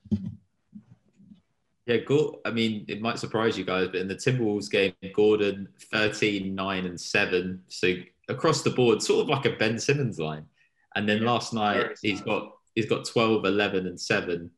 Yeah, 1.85 1.97
Go- 1.97 2.39
I 2.45 2.51
mean, 2.51 2.85
it 2.87 3.01
might 3.01 3.19
surprise 3.19 3.57
you 3.57 3.65
guys, 3.65 3.87
but 3.87 3.95
in 3.95 4.07
the 4.07 4.15
Timberwolves 4.15 4.69
game, 4.69 4.93
Gordon 5.13 5.67
13, 5.91 6.53
9, 6.53 6.85
and 6.85 7.01
7. 7.01 7.61
So 7.67 7.95
across 8.29 8.61
the 8.61 8.69
board, 8.69 9.01
sort 9.01 9.23
of 9.23 9.27
like 9.27 9.45
a 9.45 9.57
Ben 9.57 9.77
Simmons 9.77 10.19
line. 10.19 10.45
And 10.95 11.09
then 11.09 11.23
yeah, 11.23 11.31
last 11.31 11.53
night 11.53 11.97
he's 12.01 12.21
got 12.21 12.51
he's 12.75 12.85
got 12.85 13.05
12, 13.05 13.43
11, 13.43 13.87
and 13.87 13.99
7 13.99 14.51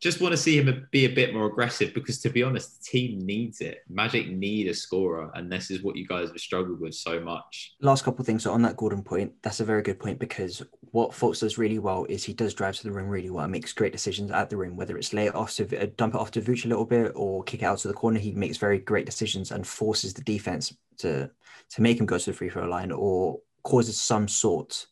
just 0.00 0.20
want 0.20 0.32
to 0.32 0.36
see 0.36 0.58
him 0.58 0.86
be 0.92 1.06
a 1.06 1.14
bit 1.14 1.34
more 1.34 1.46
aggressive 1.46 1.92
because, 1.92 2.20
to 2.20 2.30
be 2.30 2.42
honest, 2.42 2.78
the 2.78 2.84
team 2.84 3.18
needs 3.18 3.60
it. 3.60 3.80
Magic 3.88 4.28
need 4.28 4.68
a 4.68 4.74
scorer, 4.74 5.30
and 5.34 5.50
this 5.50 5.70
is 5.70 5.82
what 5.82 5.96
you 5.96 6.06
guys 6.06 6.28
have 6.28 6.38
struggled 6.38 6.80
with 6.80 6.94
so 6.94 7.20
much. 7.20 7.74
Last 7.80 8.04
couple 8.04 8.20
of 8.20 8.26
things 8.26 8.44
so 8.44 8.52
on 8.52 8.62
that 8.62 8.76
Gordon 8.76 9.02
point. 9.02 9.32
That's 9.42 9.60
a 9.60 9.64
very 9.64 9.82
good 9.82 9.98
point 9.98 10.18
because 10.20 10.62
what 10.92 11.10
Fultz 11.10 11.40
does 11.40 11.58
really 11.58 11.80
well 11.80 12.06
is 12.08 12.22
he 12.22 12.32
does 12.32 12.54
drive 12.54 12.76
to 12.76 12.84
the 12.84 12.92
rim 12.92 13.08
really 13.08 13.30
well 13.30 13.44
and 13.44 13.52
makes 13.52 13.72
great 13.72 13.92
decisions 13.92 14.30
at 14.30 14.50
the 14.50 14.56
rim. 14.56 14.76
Whether 14.76 14.96
it's 14.96 15.12
lay 15.12 15.26
it 15.26 15.34
off 15.34 15.54
to 15.56 15.82
uh, 15.82 15.86
dump 15.96 16.14
it 16.14 16.20
off 16.20 16.30
to 16.32 16.40
Vooch 16.40 16.64
a 16.64 16.68
little 16.68 16.84
bit 16.84 17.12
or 17.16 17.42
kick 17.42 17.62
it 17.62 17.66
out 17.66 17.78
to 17.78 17.88
the 17.88 17.94
corner, 17.94 18.20
he 18.20 18.32
makes 18.32 18.56
very 18.56 18.78
great 18.78 19.06
decisions 19.06 19.50
and 19.50 19.66
forces 19.66 20.14
the 20.14 20.22
defense 20.22 20.74
to 20.98 21.30
to 21.70 21.82
make 21.82 21.98
him 21.98 22.06
go 22.06 22.18
to 22.18 22.30
the 22.30 22.36
free 22.36 22.50
throw 22.50 22.66
line 22.66 22.92
or 22.92 23.40
causes 23.64 24.00
some 24.00 24.28
sort 24.28 24.86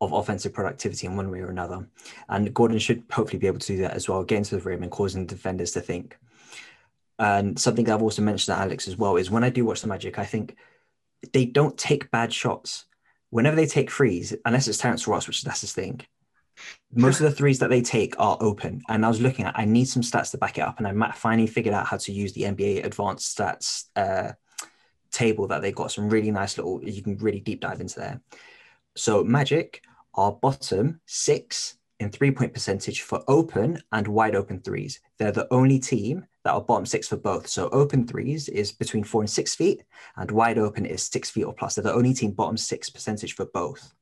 of 0.00 0.12
offensive 0.12 0.52
productivity 0.52 1.06
in 1.06 1.16
one 1.16 1.30
way 1.30 1.40
or 1.40 1.50
another. 1.50 1.86
And 2.28 2.52
Gordon 2.54 2.78
should 2.78 3.02
hopefully 3.10 3.38
be 3.38 3.46
able 3.46 3.58
to 3.58 3.66
do 3.66 3.82
that 3.82 3.94
as 3.94 4.08
well, 4.08 4.22
getting 4.22 4.44
to 4.44 4.56
the 4.56 4.62
rim 4.62 4.82
and 4.82 4.92
causing 4.92 5.26
defenders 5.26 5.72
to 5.72 5.80
think. 5.80 6.16
And 7.18 7.58
something 7.58 7.84
that 7.86 7.94
I've 7.94 8.02
also 8.02 8.22
mentioned 8.22 8.54
to 8.54 8.62
Alex 8.62 8.86
as 8.86 8.96
well 8.96 9.16
is 9.16 9.30
when 9.30 9.42
I 9.42 9.50
do 9.50 9.64
watch 9.64 9.80
the 9.80 9.88
Magic, 9.88 10.18
I 10.18 10.24
think 10.24 10.56
they 11.32 11.44
don't 11.44 11.76
take 11.76 12.10
bad 12.10 12.32
shots. 12.32 12.84
Whenever 13.30 13.56
they 13.56 13.66
take 13.66 13.90
threes, 13.90 14.34
unless 14.44 14.68
it's 14.68 14.78
Terrence 14.78 15.08
Ross, 15.08 15.26
which 15.26 15.42
that's 15.42 15.62
his 15.62 15.72
thing, 15.72 16.00
most 16.92 17.20
of 17.20 17.24
the 17.24 17.36
threes 17.36 17.58
that 17.58 17.70
they 17.70 17.82
take 17.82 18.18
are 18.18 18.38
open. 18.40 18.82
And 18.88 19.04
I 19.04 19.08
was 19.08 19.20
looking 19.20 19.44
at, 19.44 19.58
I 19.58 19.64
need 19.64 19.86
some 19.86 20.02
stats 20.02 20.30
to 20.30 20.38
back 20.38 20.58
it 20.58 20.62
up. 20.62 20.78
And 20.78 20.86
I 20.86 21.10
finally 21.12 21.46
figured 21.46 21.74
out 21.74 21.86
how 21.86 21.96
to 21.98 22.12
use 22.12 22.32
the 22.32 22.42
NBA 22.42 22.84
advanced 22.84 23.36
stats 23.36 23.84
uh, 23.96 24.32
table 25.10 25.48
that 25.48 25.60
they 25.60 25.72
got. 25.72 25.90
Some 25.90 26.08
really 26.08 26.30
nice 26.30 26.56
little, 26.56 26.82
you 26.82 27.02
can 27.02 27.18
really 27.18 27.40
deep 27.40 27.60
dive 27.60 27.80
into 27.80 27.98
there. 27.98 28.20
So 28.96 29.22
Magic 29.22 29.82
are 30.18 30.32
bottom 30.32 31.00
six 31.06 31.76
in 32.00 32.10
three 32.10 32.32
point 32.32 32.52
percentage 32.52 33.02
for 33.02 33.22
open 33.28 33.80
and 33.92 34.08
wide 34.08 34.34
open 34.34 34.60
threes. 34.60 35.00
They're 35.16 35.32
the 35.32 35.46
only 35.52 35.78
team 35.78 36.26
that 36.42 36.52
are 36.52 36.60
bottom 36.60 36.86
six 36.86 37.06
for 37.06 37.16
both. 37.16 37.46
So 37.46 37.68
open 37.70 38.06
threes 38.06 38.48
is 38.48 38.72
between 38.72 39.04
four 39.04 39.22
and 39.22 39.30
six 39.30 39.54
feet, 39.54 39.84
and 40.16 40.30
wide 40.32 40.58
open 40.58 40.84
is 40.84 41.04
six 41.04 41.30
feet 41.30 41.44
or 41.44 41.54
plus. 41.54 41.76
They're 41.76 41.84
the 41.84 41.94
only 41.94 42.14
team 42.14 42.32
bottom 42.32 42.56
six 42.56 42.90
percentage 42.90 43.34
for 43.34 43.46
both. 43.46 43.94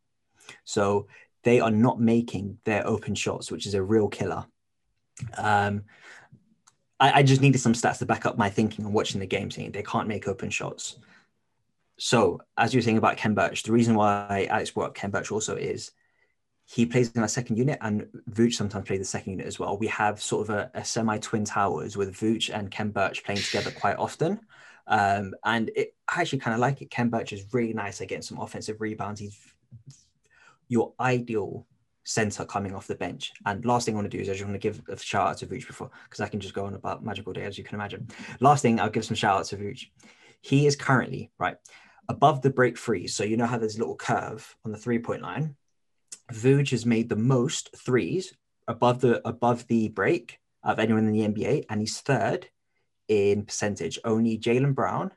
So 0.65 1.07
they 1.45 1.61
are 1.61 1.71
not 1.71 2.01
making 2.01 2.59
their 2.65 2.87
open 2.87 3.15
shots, 3.15 3.51
which 3.51 3.67
is 3.67 3.75
a 3.75 3.83
real 3.83 4.09
killer. 4.09 4.47
Um, 5.37 5.83
I, 6.99 7.19
I 7.19 7.23
just 7.23 7.43
needed 7.43 7.59
some 7.59 7.75
stats 7.75 7.99
to 7.99 8.07
back 8.07 8.25
up 8.25 8.39
my 8.39 8.49
thinking 8.49 8.87
and 8.87 8.95
watching 8.95 9.21
the 9.21 9.27
game, 9.27 9.51
saying 9.51 9.73
they 9.73 9.83
can't 9.83 10.09
make 10.09 10.29
open 10.29 10.49
shots. 10.49 10.99
So, 11.99 12.41
as 12.57 12.73
you 12.73 12.79
were 12.79 12.83
saying 12.83 12.99
about 12.99 13.17
Khem 13.17 13.35
Birch, 13.35 13.63
the 13.63 13.73
reason 13.73 13.95
why 13.95 14.47
Alex 14.51 14.71
brought 14.71 14.89
up 14.89 14.95
Khem 14.95 15.11
Birch 15.11 15.31
also 15.31 15.57
is 15.57 15.93
he 16.69 16.85
plays 16.85 17.13
in 17.13 17.23
our 17.23 17.29
second 17.29 17.57
unit, 17.57 17.79
and 17.81 18.09
Vooch 18.29 18.55
sometimes 18.55 18.87
plays 18.87 18.99
the 18.99 19.05
second 19.05 19.33
unit 19.33 19.47
as 19.47 19.59
well. 19.59 19.79
We 19.79 19.87
have 19.87 20.21
sort 20.21 20.49
of 20.49 20.55
a, 20.55 20.71
a 20.75 20.85
semi 20.85 21.17
twin 21.19 21.45
towers 21.45 21.97
with 21.97 22.15
Vooch 22.15 22.53
and 22.53 22.71
Khem 22.71 22.91
Birch 22.91 23.25
playing 23.25 23.41
together 23.41 23.71
quite 23.71 23.97
often. 23.97 24.41
Um, 24.89 25.35
and 25.45 25.71
it, 25.77 25.95
I 26.13 26.21
actually 26.21 26.41
kind 26.41 26.55
of 26.55 26.61
like 26.61 26.83
it. 26.83 26.91
Khem 26.91 27.09
Birch 27.09 27.33
is 27.33 27.55
really 27.55 27.73
nice 27.73 28.01
at 28.01 28.09
getting 28.09 28.23
some 28.23 28.41
offensive 28.41 28.81
rebounds. 28.81 29.21
He's 29.21 29.39
your 30.69 30.93
ideal 30.99 31.67
center 32.03 32.45
coming 32.45 32.75
off 32.75 32.89
the 32.89 32.97
bench. 32.97 33.33
And 33.47 33.65
last 33.65 33.87
thing 33.87 33.95
I 33.95 33.99
want 33.99 34.11
to 34.11 34.17
do 34.17 34.21
is 34.21 34.29
I 34.29 34.33
just 34.33 34.45
want 34.45 34.55
to 34.55 34.59
give 34.59 34.83
a 34.89 34.99
shout 34.99 35.29
out 35.29 35.39
to 35.39 35.47
Vooch 35.47 35.69
before, 35.69 35.91
because 36.05 36.21
I 36.21 36.29
can 36.29 36.41
just 36.41 36.55
go 36.55 36.67
on 36.67 36.75
about 36.75 37.05
magical 37.05 37.33
day, 37.33 37.45
as 37.45 37.57
you 37.57 37.63
can 37.63 37.77
imagine. 37.77 38.09
Last 38.41 38.63
thing, 38.63 38.81
I'll 38.81 38.91
give 38.91 39.05
some 39.05 39.17
shout 39.17 39.39
out 39.39 39.47
to 39.47 39.57
Vooch. 39.57 39.87
He 40.41 40.67
is 40.67 40.75
currently, 40.75 41.31
right, 41.39 41.57
above 42.09 42.43
the 42.43 42.51
break 42.51 42.77
free. 42.77 43.07
So 43.07 43.23
you 43.23 43.37
know 43.37 43.47
how 43.47 43.59
there's 43.59 43.77
a 43.77 43.81
little 43.81 43.97
curve 43.97 44.57
on 44.65 44.73
the 44.73 44.79
three 44.79 44.99
point 44.99 45.23
line 45.23 45.55
Vooch 46.33 46.71
has 46.71 46.85
made 46.87 47.09
the 47.09 47.17
most 47.17 47.71
threes 47.77 48.35
above 48.69 49.01
the 49.01 49.27
above 49.27 49.67
the 49.69 49.89
break 49.89 50.39
of 50.65 50.79
anyone 50.79 51.07
in 51.07 51.13
the 51.13 51.27
NBA, 51.29 51.67
and 51.71 51.81
he's 51.81 52.01
third 52.01 52.49
in 53.09 53.45
percentage. 53.45 53.99
Only 54.05 54.37
Jaylen 54.39 54.75
Brown 54.75 55.13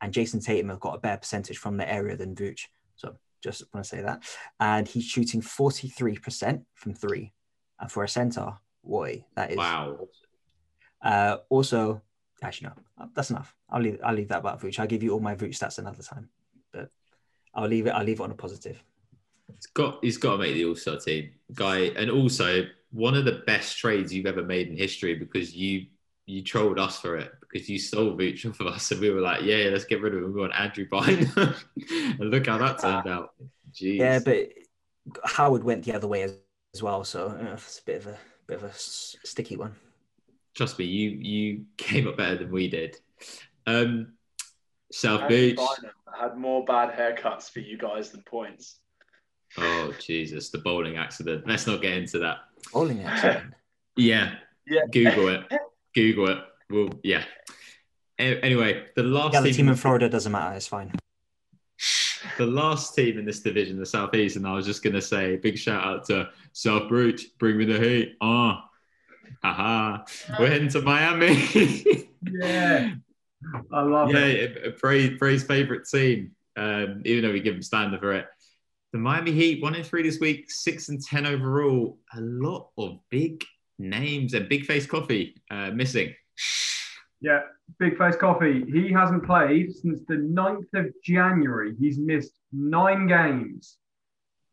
and 0.00 0.12
Jayson 0.12 0.40
Tatum 0.40 0.70
have 0.70 0.80
got 0.80 0.96
a 0.96 1.00
better 1.00 1.18
percentage 1.18 1.58
from 1.58 1.76
the 1.76 1.90
area 1.90 2.16
than 2.16 2.34
Vooch. 2.34 2.62
So 2.96 3.16
just 3.42 3.62
want 3.74 3.84
to 3.84 3.88
say 3.88 4.00
that. 4.02 4.22
And 4.60 4.88
he's 4.88 5.04
shooting 5.04 5.42
43% 5.42 6.64
from 6.74 6.94
three. 6.94 7.32
And 7.78 7.90
for 7.92 8.04
a 8.04 8.08
center, 8.08 8.54
boy, 8.82 9.26
that 9.36 9.50
is 9.50 9.58
Wow. 9.58 10.08
uh, 11.02 11.38
also, 11.50 12.00
actually, 12.42 12.68
no, 12.98 13.06
that's 13.14 13.30
enough. 13.30 13.54
I'll 13.68 13.82
leave. 13.82 13.98
I'll 14.02 14.14
leave 14.14 14.28
that 14.28 14.38
about 14.38 14.60
Vooch. 14.60 14.78
I'll 14.78 14.86
give 14.86 15.02
you 15.02 15.12
all 15.12 15.20
my 15.20 15.34
Vooch 15.34 15.58
stats 15.58 15.78
another 15.78 16.02
time, 16.02 16.30
but 16.72 16.90
I'll 17.52 17.68
leave 17.68 17.86
it. 17.86 17.90
I'll 17.90 18.04
leave 18.04 18.20
it 18.20 18.22
on 18.22 18.30
a 18.30 18.34
positive. 18.34 18.82
He's 19.52 19.66
got 19.66 19.98
he's 20.02 20.16
got 20.16 20.32
to 20.32 20.38
make 20.38 20.54
the 20.54 20.64
All 20.64 20.74
Star 20.74 20.98
team, 20.98 21.30
guy, 21.52 21.86
and 21.96 22.10
also 22.10 22.66
one 22.90 23.14
of 23.14 23.24
the 23.24 23.42
best 23.46 23.76
trades 23.76 24.12
you've 24.12 24.26
ever 24.26 24.42
made 24.42 24.68
in 24.68 24.76
history 24.76 25.14
because 25.14 25.54
you 25.54 25.86
you 26.26 26.42
trolled 26.42 26.78
us 26.78 27.00
for 27.00 27.16
it 27.16 27.32
because 27.40 27.68
you 27.68 27.78
stole 27.78 28.16
Vooch 28.16 28.48
off 28.48 28.60
of 28.60 28.68
us 28.68 28.90
and 28.90 29.00
we 29.00 29.10
were 29.10 29.20
like, 29.20 29.42
yeah, 29.42 29.68
let's 29.70 29.84
get 29.84 30.00
rid 30.00 30.14
of 30.14 30.22
him. 30.22 30.32
We 30.32 30.40
want 30.40 30.54
Andrew 30.54 30.86
Bynum, 30.90 31.30
and 31.76 32.30
look 32.30 32.46
how 32.46 32.58
that 32.58 32.78
turned 32.78 33.08
out. 33.08 33.34
Jeez. 33.72 33.98
Yeah, 33.98 34.20
but 34.20 34.48
Howard 35.24 35.64
went 35.64 35.84
the 35.84 35.94
other 35.94 36.08
way 36.08 36.22
as, 36.22 36.36
as 36.74 36.82
well, 36.82 37.04
so 37.04 37.28
uh, 37.28 37.52
it's 37.52 37.80
a 37.80 37.84
bit 37.84 37.96
of 37.96 38.06
a 38.06 38.18
bit 38.46 38.58
of 38.58 38.64
a 38.64 38.72
sticky 38.74 39.56
one. 39.56 39.74
trust 40.54 40.78
me, 40.78 40.84
you 40.86 41.10
you 41.10 41.64
came 41.76 42.08
up 42.08 42.16
better 42.16 42.36
than 42.36 42.50
we 42.50 42.68
did. 42.68 42.96
Um, 43.66 44.14
South 44.92 45.22
Andy 45.22 45.50
Beach. 45.50 45.56
Bynum 45.56 45.94
had 46.18 46.36
more 46.38 46.64
bad 46.64 46.96
haircuts 46.96 47.50
for 47.50 47.58
you 47.58 47.76
guys 47.76 48.10
than 48.10 48.22
points. 48.22 48.78
Oh 49.58 49.92
Jesus, 50.00 50.50
the 50.50 50.58
bowling 50.58 50.96
accident. 50.96 51.46
Let's 51.46 51.66
not 51.66 51.80
get 51.82 51.96
into 51.96 52.18
that. 52.20 52.38
Bowling 52.72 53.02
accident. 53.04 53.54
Yeah, 53.96 54.34
Yeah. 54.66 54.86
Google 54.90 55.28
it. 55.28 55.42
Google 55.94 56.28
it. 56.30 56.38
Well, 56.68 56.88
yeah. 57.04 57.22
Anyway, 58.18 58.86
the 58.96 59.04
last 59.04 59.34
yeah, 59.34 59.40
the 59.40 59.52
team 59.52 59.68
in 59.68 59.76
Florida 59.76 60.08
doesn't 60.08 60.32
matter. 60.32 60.56
It's 60.56 60.66
fine. 60.66 60.92
the 62.38 62.46
last 62.46 62.96
team 62.96 63.18
in 63.18 63.24
this 63.24 63.38
division, 63.38 63.78
the 63.78 63.86
Southeast, 63.86 64.34
and 64.34 64.48
I 64.48 64.52
was 64.52 64.66
just 64.66 64.82
gonna 64.82 65.00
say 65.00 65.36
big 65.36 65.56
shout 65.56 65.84
out 65.84 66.04
to 66.06 66.28
South 66.52 66.90
Beach, 66.90 67.28
bring 67.38 67.56
me 67.56 67.66
the 67.66 67.78
heat. 67.78 68.16
Ah, 68.20 68.68
aha, 69.44 70.04
we're 70.40 70.48
heading 70.48 70.68
to 70.70 70.80
Miami. 70.80 72.08
Yeah. 72.26 72.94
I 73.70 73.82
love 73.82 74.10
yeah, 74.10 74.24
it. 74.24 74.80
Bray's 74.80 75.18
Bray's 75.18 75.44
favorite 75.44 75.86
team. 75.86 76.32
Um, 76.56 77.02
even 77.04 77.22
though 77.22 77.32
we 77.32 77.40
give 77.40 77.54
him 77.54 77.62
standard 77.62 78.00
for 78.00 78.14
it. 78.14 78.26
The 78.94 79.00
Miami 79.00 79.32
Heat, 79.32 79.60
one 79.60 79.74
in 79.74 79.82
three 79.82 80.04
this 80.04 80.20
week, 80.20 80.48
six 80.52 80.88
and 80.88 81.04
ten 81.04 81.26
overall. 81.26 81.98
A 82.16 82.20
lot 82.20 82.68
of 82.78 83.00
big 83.10 83.44
names 83.76 84.34
and 84.34 84.48
big 84.48 84.66
face 84.66 84.86
coffee 84.86 85.34
uh, 85.50 85.72
missing. 85.72 86.14
Yeah, 87.20 87.40
Big 87.80 87.98
Face 87.98 88.14
Coffee. 88.14 88.64
He 88.72 88.92
hasn't 88.92 89.24
played 89.24 89.74
since 89.74 90.02
the 90.06 90.14
9th 90.14 90.72
of 90.74 90.94
January. 91.02 91.74
He's 91.76 91.98
missed 91.98 92.38
nine 92.52 93.08
games. 93.08 93.78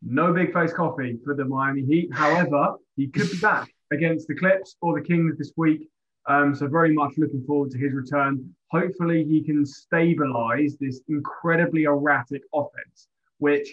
No 0.01 0.33
Big 0.33 0.51
Face 0.53 0.73
Coffee 0.73 1.19
for 1.23 1.35
the 1.35 1.45
Miami 1.45 1.85
Heat. 1.85 2.11
However, 2.11 2.77
he 2.95 3.09
could 3.09 3.29
be 3.29 3.37
back 3.37 3.71
against 3.91 4.27
the 4.27 4.33
Clips 4.33 4.75
or 4.81 4.99
the 4.99 5.05
Kings 5.05 5.37
this 5.37 5.51
week. 5.55 5.87
Um, 6.27 6.55
so 6.55 6.67
very 6.67 6.95
much 6.95 7.13
looking 7.17 7.43
forward 7.45 7.69
to 7.73 7.77
his 7.77 7.93
return. 7.93 8.55
Hopefully, 8.71 9.23
he 9.23 9.43
can 9.43 9.67
stabilize 9.67 10.77
this 10.79 11.01
incredibly 11.09 11.83
erratic 11.83 12.41
offense, 12.55 13.07
which 13.37 13.69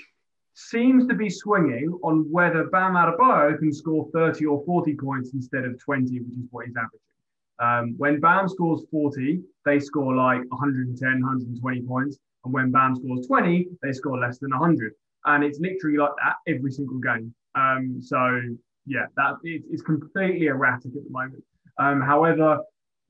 seems 0.59 1.07
to 1.07 1.15
be 1.15 1.31
swinging 1.31 1.97
on 2.03 2.27
whether 2.33 2.65
Bam 2.65 2.95
Adebayo 2.95 3.57
can 3.59 3.73
score 3.73 4.09
30 4.13 4.47
or 4.47 4.65
40 4.67 4.97
points 4.97 5.31
instead 5.33 5.65
of 5.65 5.79
20, 5.79 6.19
which 6.19 6.37
is 6.37 6.49
what 6.51 6.67
he's 6.67 6.75
averaging. 6.77 6.99
Um, 7.61 7.95
when 7.97 8.19
Bam 8.19 8.49
scores 8.49 8.85
40, 8.91 9.41
they 9.65 9.79
score 9.79 10.17
like 10.17 10.41
110, 10.49 11.09
120 11.09 11.83
points. 11.83 12.19
And 12.45 12.53
when 12.53 12.73
Bam 12.73 12.97
scores 12.97 13.29
20, 13.29 13.69
they 13.83 13.93
score 13.93 14.19
less 14.19 14.39
than 14.39 14.51
100. 14.51 14.95
And 15.27 15.45
it's 15.45 15.61
literally 15.61 15.97
like 15.97 16.11
that 16.25 16.37
every 16.53 16.73
single 16.73 16.99
game. 16.99 17.33
Um, 17.55 18.01
so, 18.03 18.41
yeah, 18.85 19.07
that 19.17 19.35
it, 19.45 19.63
it's 19.71 19.83
completely 19.83 20.47
erratic 20.47 20.91
at 20.97 21.05
the 21.05 21.11
moment. 21.11 21.45
Um, 21.79 22.01
however, 22.01 22.59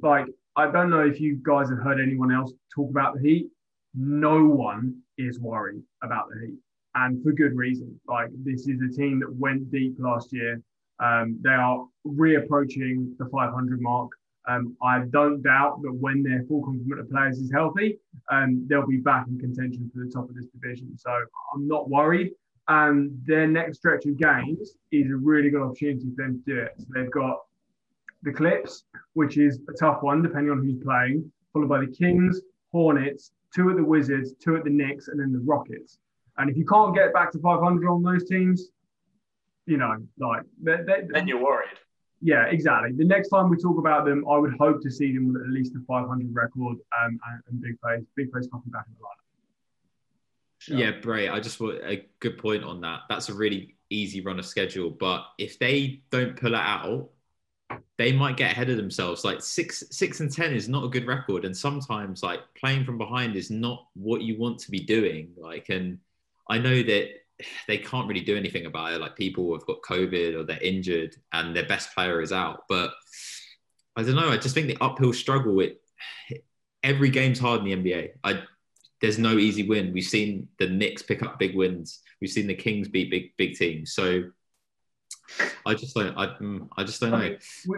like, 0.02 0.26
I 0.56 0.70
don't 0.70 0.90
know 0.90 1.06
if 1.06 1.18
you 1.18 1.38
guys 1.42 1.70
have 1.70 1.78
heard 1.78 1.98
anyone 1.98 2.30
else 2.30 2.52
talk 2.74 2.90
about 2.90 3.14
the 3.14 3.20
Heat. 3.20 3.48
No 3.94 4.44
one 4.44 5.00
is 5.16 5.40
worried 5.40 5.82
about 6.02 6.28
the 6.28 6.46
Heat. 6.46 6.58
And 7.00 7.22
for 7.22 7.32
good 7.32 7.54
reason. 7.54 8.00
Like, 8.08 8.30
this 8.44 8.66
is 8.66 8.80
a 8.82 8.94
team 8.94 9.20
that 9.20 9.32
went 9.32 9.70
deep 9.70 9.96
last 9.98 10.32
year. 10.32 10.61
Um, 11.00 11.38
they 11.42 11.50
are 11.50 11.87
reapproaching 12.06 13.16
the 13.18 13.26
500 13.30 13.80
mark. 13.80 14.11
Um, 14.48 14.76
I 14.82 15.00
don't 15.11 15.42
doubt 15.42 15.82
that 15.82 15.92
when 15.92 16.22
their 16.22 16.42
full 16.48 16.64
complement 16.64 17.00
of 17.00 17.11
players 17.11 17.38
is 17.38 17.52
healthy, 17.52 17.98
um, 18.32 18.66
they'll 18.68 18.87
be 18.87 18.96
back 18.96 19.26
in 19.28 19.38
contention 19.38 19.90
for 19.94 20.04
the 20.04 20.11
top 20.11 20.28
of 20.28 20.34
this 20.34 20.46
division. 20.46 20.96
So 20.96 21.11
I'm 21.54 21.68
not 21.68 21.88
worried. 21.88 22.32
And 22.66 23.12
their 23.26 23.46
next 23.46 23.78
stretch 23.78 24.06
of 24.06 24.16
games 24.16 24.76
is 24.90 25.11
a 25.11 25.16
really 25.16 25.50
good 25.50 25.62
opportunity 25.62 26.11
for 26.16 26.22
them 26.22 26.42
to 26.44 26.54
do 26.54 26.61
it. 26.61 26.72
So 26.78 26.87
they've 26.94 27.11
got 27.11 27.38
the 28.22 28.32
Clips, 28.32 28.84
which 29.14 29.38
is 29.38 29.61
a 29.68 29.72
tough 29.72 30.02
one 30.02 30.22
depending 30.22 30.50
on 30.50 30.64
who's 30.64 30.82
playing, 30.82 31.30
followed 31.52 31.68
by 31.68 31.80
the 31.80 31.87
Kings, 31.87 32.40
Hornets, 32.72 33.32
two 33.54 33.70
at 33.70 33.76
the 33.76 33.84
Wizards, 33.84 34.34
two 34.42 34.56
at 34.56 34.64
the 34.64 34.70
Knicks, 34.70 35.08
and 35.08 35.20
then 35.20 35.32
the 35.32 35.40
Rockets. 35.40 35.98
And 36.38 36.48
if 36.48 36.57
you 36.57 36.64
can't 36.64 36.94
get 36.94 37.12
back 37.12 37.33
to 37.33 37.38
500 37.38 37.88
on 37.88 38.03
those 38.03 38.24
teams, 38.29 38.68
you 39.66 39.77
know, 39.77 39.96
like 40.18 40.42
they, 40.62 40.77
they, 40.87 41.03
Then 41.12 41.29
you're 41.29 41.42
worried. 41.42 41.68
yeah, 42.22 42.44
exactly. 42.46 42.92
The 42.96 43.05
next 43.05 43.29
time 43.29 43.51
we 43.51 43.57
talk 43.57 43.79
about 43.79 44.05
them, 44.07 44.24
I 44.29 44.38
would 44.38 44.55
hope 44.59 44.81
to 44.83 44.90
see 44.90 45.12
them 45.12 45.33
with 45.33 45.42
at 45.42 45.48
least 45.48 45.74
a 45.74 45.81
500 45.87 46.35
record 46.35 46.77
um, 47.03 47.18
and, 47.31 47.42
and 47.48 47.61
big 47.61 47.77
face, 47.85 48.05
big 48.16 48.33
face 48.33 48.48
coming 48.51 48.68
back 48.68 48.85
in 48.87 48.94
the 48.98 49.05
lineup. 49.05 49.14
Yeah, 50.79 51.01
Bray, 51.01 51.29
I 51.29 51.40
just 51.40 51.61
want 51.61 51.79
a 51.85 52.07
good 52.20 52.38
point 52.38 52.64
on 52.64 52.81
that. 52.81 53.03
That's 53.09 53.29
a 53.29 53.35
really 53.35 53.77
easy 53.90 54.20
run 54.20 54.38
of 54.38 54.46
schedule. 54.46 54.90
But 54.90 55.24
if 55.38 55.59
they 55.59 56.03
don't 56.11 56.37
pull 56.37 56.55
it 56.55 56.61
out, 56.61 57.11
they 57.96 58.12
might 58.12 58.37
get 58.37 58.53
ahead 58.53 58.70
of 58.70 58.77
themselves. 58.77 59.24
Like 59.24 59.40
six, 59.42 59.85
six 59.90 60.20
and 60.20 60.33
ten 60.33 60.53
is 60.53 60.68
not 60.68 60.85
a 60.85 60.88
good 60.88 61.07
record, 61.07 61.44
and 61.44 61.57
sometimes 61.57 62.22
like 62.22 62.40
playing 62.55 62.85
from 62.85 62.98
behind 62.98 63.37
is 63.37 63.51
not 63.51 63.87
what 63.94 64.22
you 64.22 64.38
want 64.38 64.59
to 64.61 64.70
be 64.70 64.81
doing. 64.81 65.33
Like, 65.37 65.68
and 65.68 65.98
I 66.48 66.58
know 66.58 66.82
that 66.82 67.08
they 67.66 67.78
can't 67.78 68.08
really 68.08 68.20
do 68.20 68.37
anything 68.37 68.66
about 68.66 68.92
it. 68.92 69.00
Like 69.00 69.16
people 69.16 69.52
have 69.52 69.66
got 69.66 69.82
COVID 69.82 70.34
or 70.34 70.44
they're 70.44 70.61
injured, 70.61 71.16
and 71.32 71.54
their 71.54 71.66
best 71.66 71.94
player 71.94 72.20
is 72.20 72.32
out. 72.32 72.64
But 72.68 72.92
I 73.96 74.02
don't 74.02 74.16
know. 74.16 74.30
I 74.30 74.37
just 74.37 74.54
think 74.54 74.68
the 74.68 74.82
uphill 74.82 75.12
struggle. 75.12 75.61
It 75.61 75.82
every 76.82 77.11
game's 77.11 77.38
hard 77.38 77.66
in 77.66 77.82
the 77.82 77.90
NBA. 77.90 78.11
I 78.24 78.42
there's 79.00 79.18
no 79.18 79.38
easy 79.38 79.68
win. 79.68 79.92
We've 79.92 80.04
seen 80.04 80.48
the 80.58 80.68
Knicks 80.68 81.02
pick 81.02 81.22
up 81.22 81.38
big 81.38 81.54
wins. 81.54 82.00
We've 82.20 82.30
seen 82.30 82.46
the 82.46 82.54
Kings 82.54 82.88
beat 82.88 83.11
big 83.11 83.37
big 83.37 83.54
teams. 83.54 83.92
So 83.92 84.24
I 85.66 85.74
just 85.74 85.94
don't. 85.94 86.16
I, 86.16 86.26
mm, 86.40 86.68
I 86.76 86.84
just 86.84 87.00
don't 87.00 87.11
know. 87.11 87.37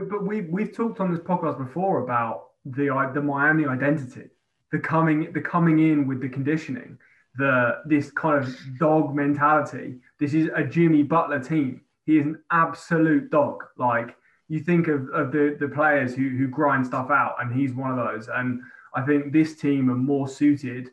but 0.09 0.25
we 0.25 0.43
we've 0.43 0.75
talked 0.75 1.01
on 1.01 1.13
this 1.13 1.21
podcast 1.21 1.59
before 1.59 2.03
about 2.03 2.51
the 2.65 3.11
the 3.15 3.21
Miami 3.21 3.67
identity, 3.67 4.29
the 4.73 4.79
coming 4.79 5.33
the 5.33 5.41
coming 5.41 5.79
in 5.81 6.07
with 6.07 6.21
the 6.21 6.29
conditioning, 6.29 6.99
the 7.41 7.83
this 7.87 8.11
kind 8.11 8.43
of 8.43 8.55
dog 8.79 9.15
mentality. 9.15 9.97
This 10.19 10.35
is 10.35 10.49
a 10.55 10.63
Jimmy 10.65 11.03
Butler 11.03 11.41
team. 11.41 11.83
He 12.07 12.19
is 12.19 12.27
an 12.27 12.43
absolute 12.51 13.31
dog. 13.31 13.65
Like 13.77 14.17
you 14.49 14.61
think 14.61 14.89
of, 14.89 15.09
of 15.11 15.33
the 15.33 15.57
the 15.59 15.69
players 15.69 16.15
who 16.15 16.29
who 16.29 16.49
grind 16.49 16.87
stuff 16.87 17.11
out, 17.11 17.37
and 17.41 17.53
he's 17.53 17.75
one 17.75 17.91
of 17.91 17.97
those. 17.97 18.29
And 18.29 18.61
I 18.95 19.03
think 19.03 19.33
this 19.33 19.57
team 19.57 19.91
are 19.91 19.97
more 19.97 20.29
suited 20.29 20.91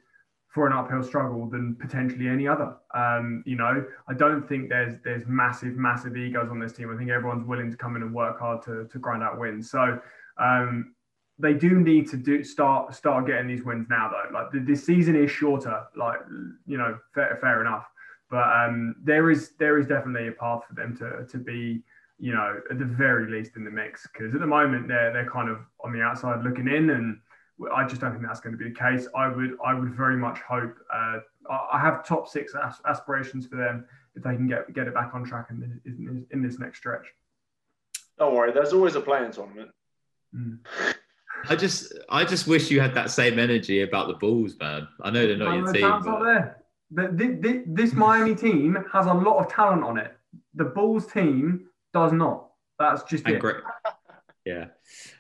for 0.58 0.66
an 0.66 0.74
uphill 0.74 1.04
struggle 1.04 1.48
than 1.48 1.76
potentially 1.76 2.28
any 2.28 2.48
other. 2.48 2.76
Um, 2.96 3.44
you 3.46 3.56
know, 3.56 3.86
I 4.08 4.14
don't 4.14 4.48
think 4.48 4.70
there's 4.70 4.96
there's 5.04 5.24
massive, 5.28 5.76
massive 5.76 6.18
egos 6.18 6.50
on 6.50 6.60
this 6.60 6.74
team. 6.74 6.92
I 6.92 6.98
think 6.98 7.12
everyone's 7.12 7.46
willing 7.46 7.70
to 7.70 7.78
come 7.78 7.96
in 7.96 8.02
and 8.02 8.14
work 8.14 8.40
hard 8.40 8.64
to, 8.64 8.88
to 8.92 9.00
grind 9.00 9.22
out 9.22 9.40
wins. 9.40 9.70
So 9.70 10.00
um, 10.40 10.96
they 11.40 11.54
do 11.54 11.80
need 11.80 12.10
to 12.10 12.18
do 12.18 12.44
start 12.44 12.96
start 12.96 13.28
getting 13.28 13.48
these 13.48 13.64
wins 13.64 13.88
now 13.90 14.10
though. 14.10 14.38
Like 14.38 14.52
the, 14.52 14.60
this 14.60 14.86
season 14.86 15.16
is 15.16 15.30
shorter, 15.30 15.84
like 15.96 16.20
you 16.66 16.78
know, 16.78 16.98
fair, 17.14 17.38
fair 17.42 17.62
enough. 17.62 17.88
But 18.30 18.48
um, 18.48 18.96
there 19.04 19.30
is 19.30 19.52
there 19.60 19.80
is 19.80 19.88
definitely 19.88 20.28
a 20.28 20.32
path 20.32 20.64
for 20.68 20.74
them 20.74 20.98
to 20.98 21.26
to 21.32 21.38
be 21.38 21.84
you 22.20 22.34
know 22.34 22.60
at 22.72 22.80
the 22.80 22.86
very 22.86 23.30
least 23.32 23.56
in 23.56 23.64
the 23.64 23.72
mix 23.72 24.08
because 24.12 24.34
at 24.34 24.40
the 24.40 24.48
moment 24.48 24.88
they're 24.88 25.14
they're 25.14 25.30
kind 25.30 25.50
of 25.50 25.60
on 25.84 25.94
the 25.94 26.02
outside 26.02 26.44
looking 26.44 26.68
in 26.68 26.90
and 26.90 27.20
I 27.74 27.88
just 27.88 28.02
don't 28.02 28.12
think 28.12 28.24
that's 28.26 28.40
going 28.40 28.56
to 28.56 28.64
be 28.64 28.70
the 28.70 28.76
case. 28.76 29.08
I 29.16 29.28
would, 29.28 29.58
I 29.66 29.74
would 29.74 29.96
very 29.96 30.16
much 30.16 30.40
hope. 30.42 30.76
Uh, 30.94 31.20
I 31.50 31.80
have 31.80 32.06
top 32.06 32.28
six 32.28 32.54
aspirations 32.86 33.48
for 33.48 33.56
them 33.56 33.86
if 34.16 34.24
they 34.24 34.36
can 34.36 34.48
get 34.48 34.72
get 34.74 34.88
it 34.88 34.94
back 34.94 35.12
on 35.14 35.24
track 35.24 35.48
in, 35.50 35.60
the, 35.60 35.90
in, 35.90 36.26
in 36.32 36.42
this 36.44 36.60
next 36.60 36.80
stretch. 36.80 37.08
Don't 38.20 38.36
worry, 38.36 38.52
there's 38.52 38.74
always 38.74 38.96
a 38.96 39.02
play-in 39.02 39.32
tournament. 39.32 39.72
Mm. 40.36 40.60
I 41.50 41.56
just 41.56 41.94
I 42.10 42.24
just 42.24 42.48
wish 42.48 42.70
you 42.72 42.80
had 42.80 42.94
that 42.96 43.12
same 43.12 43.40
energy 43.40 43.82
about 43.82 44.08
the 44.08 44.14
Bulls, 44.16 44.56
man. 44.60 44.88
I 45.02 45.10
know 45.12 45.26
they're 45.28 45.38
not 45.38 45.48
And 45.56 45.58
your 45.64 45.68
the 45.68 45.80
team. 45.80 46.02
but- 46.04 46.24
there. 46.24 46.58
The, 46.90 47.10
the, 47.10 47.28
the, 47.42 47.64
this 47.68 47.92
Miami 47.92 48.34
team 48.34 48.78
has 48.94 49.08
a 49.08 49.14
lot 49.14 49.40
of 49.40 49.52
talent 49.52 49.84
on 49.84 49.98
it. 49.98 50.16
The 50.56 50.64
Bulls 50.64 51.06
team 51.06 51.66
does 51.94 52.14
not. 52.14 52.48
That's 52.80 53.04
just 53.04 53.26
And 53.26 53.36
it. 53.36 53.40
great. 53.42 53.58
Yeah. 54.46 54.68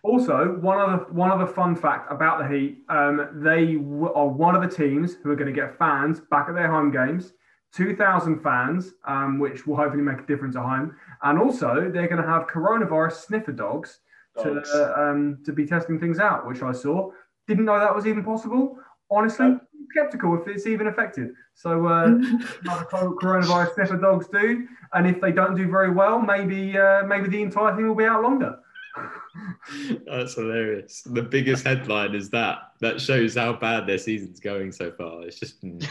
Also, 0.01 0.55
one 0.61 0.79
other 0.79 1.03
one 1.11 1.29
other 1.29 1.45
fun 1.45 1.75
fact 1.75 2.09
about 2.09 2.39
the 2.39 2.47
Heat: 2.47 2.77
um, 2.87 3.41
they 3.43 3.73
w- 3.75 4.13
are 4.13 4.27
one 4.29 4.55
of 4.55 4.61
the 4.61 4.73
teams 4.73 5.15
who 5.15 5.29
are 5.29 5.35
going 5.35 5.53
to 5.53 5.61
get 5.61 5.77
fans 5.77 6.21
back 6.31 6.47
at 6.47 6.55
their 6.55 6.71
home 6.71 6.89
games. 6.91 7.33
2,000 7.75 8.39
fans, 8.41 8.93
um, 9.05 9.37
which 9.37 9.67
will 9.67 9.75
hopefully 9.75 10.01
make 10.01 10.19
a 10.19 10.25
difference 10.25 10.55
at 10.55 10.63
home. 10.63 10.95
And 11.23 11.37
also, 11.37 11.91
they're 11.93 12.07
going 12.07 12.21
to 12.21 12.27
have 12.27 12.47
coronavirus 12.47 13.25
sniffer 13.25 13.51
dogs 13.51 13.99
to, 14.43 14.93
um, 14.99 15.39
to 15.45 15.51
be 15.51 15.65
testing 15.65 15.99
things 15.99 16.19
out, 16.19 16.47
which 16.47 16.61
I 16.61 16.71
saw. 16.71 17.11
Didn't 17.47 17.65
know 17.65 17.79
that 17.79 17.95
was 17.95 18.07
even 18.07 18.23
possible. 18.23 18.77
Honestly, 19.09 19.57
skeptical 19.89 20.39
if 20.39 20.47
it's 20.47 20.67
even 20.67 20.87
effective. 20.87 21.29
So, 21.53 21.87
uh, 21.87 22.07
how 22.65 22.79
the 22.79 22.85
co- 22.85 23.15
coronavirus 23.15 23.75
sniffer 23.75 23.97
dogs 23.97 24.27
do, 24.27 24.67
and 24.93 25.07
if 25.07 25.21
they 25.21 25.31
don't 25.31 25.55
do 25.55 25.69
very 25.69 25.91
well, 25.91 26.19
maybe 26.19 26.77
uh, 26.77 27.03
maybe 27.03 27.29
the 27.29 27.41
entire 27.41 27.75
thing 27.75 27.87
will 27.87 27.95
be 27.95 28.05
out 28.05 28.21
longer. 28.21 28.59
That's 30.05 30.35
hilarious. 30.35 31.03
The 31.03 31.21
biggest 31.21 31.65
headline 31.65 32.15
is 32.15 32.29
that. 32.31 32.57
That 32.81 32.99
shows 32.99 33.35
how 33.35 33.53
bad 33.53 33.87
their 33.87 33.97
season's 33.97 34.39
going 34.39 34.71
so 34.71 34.91
far. 34.91 35.23
It's 35.23 35.39
just 35.39 35.63
mm, 35.63 35.87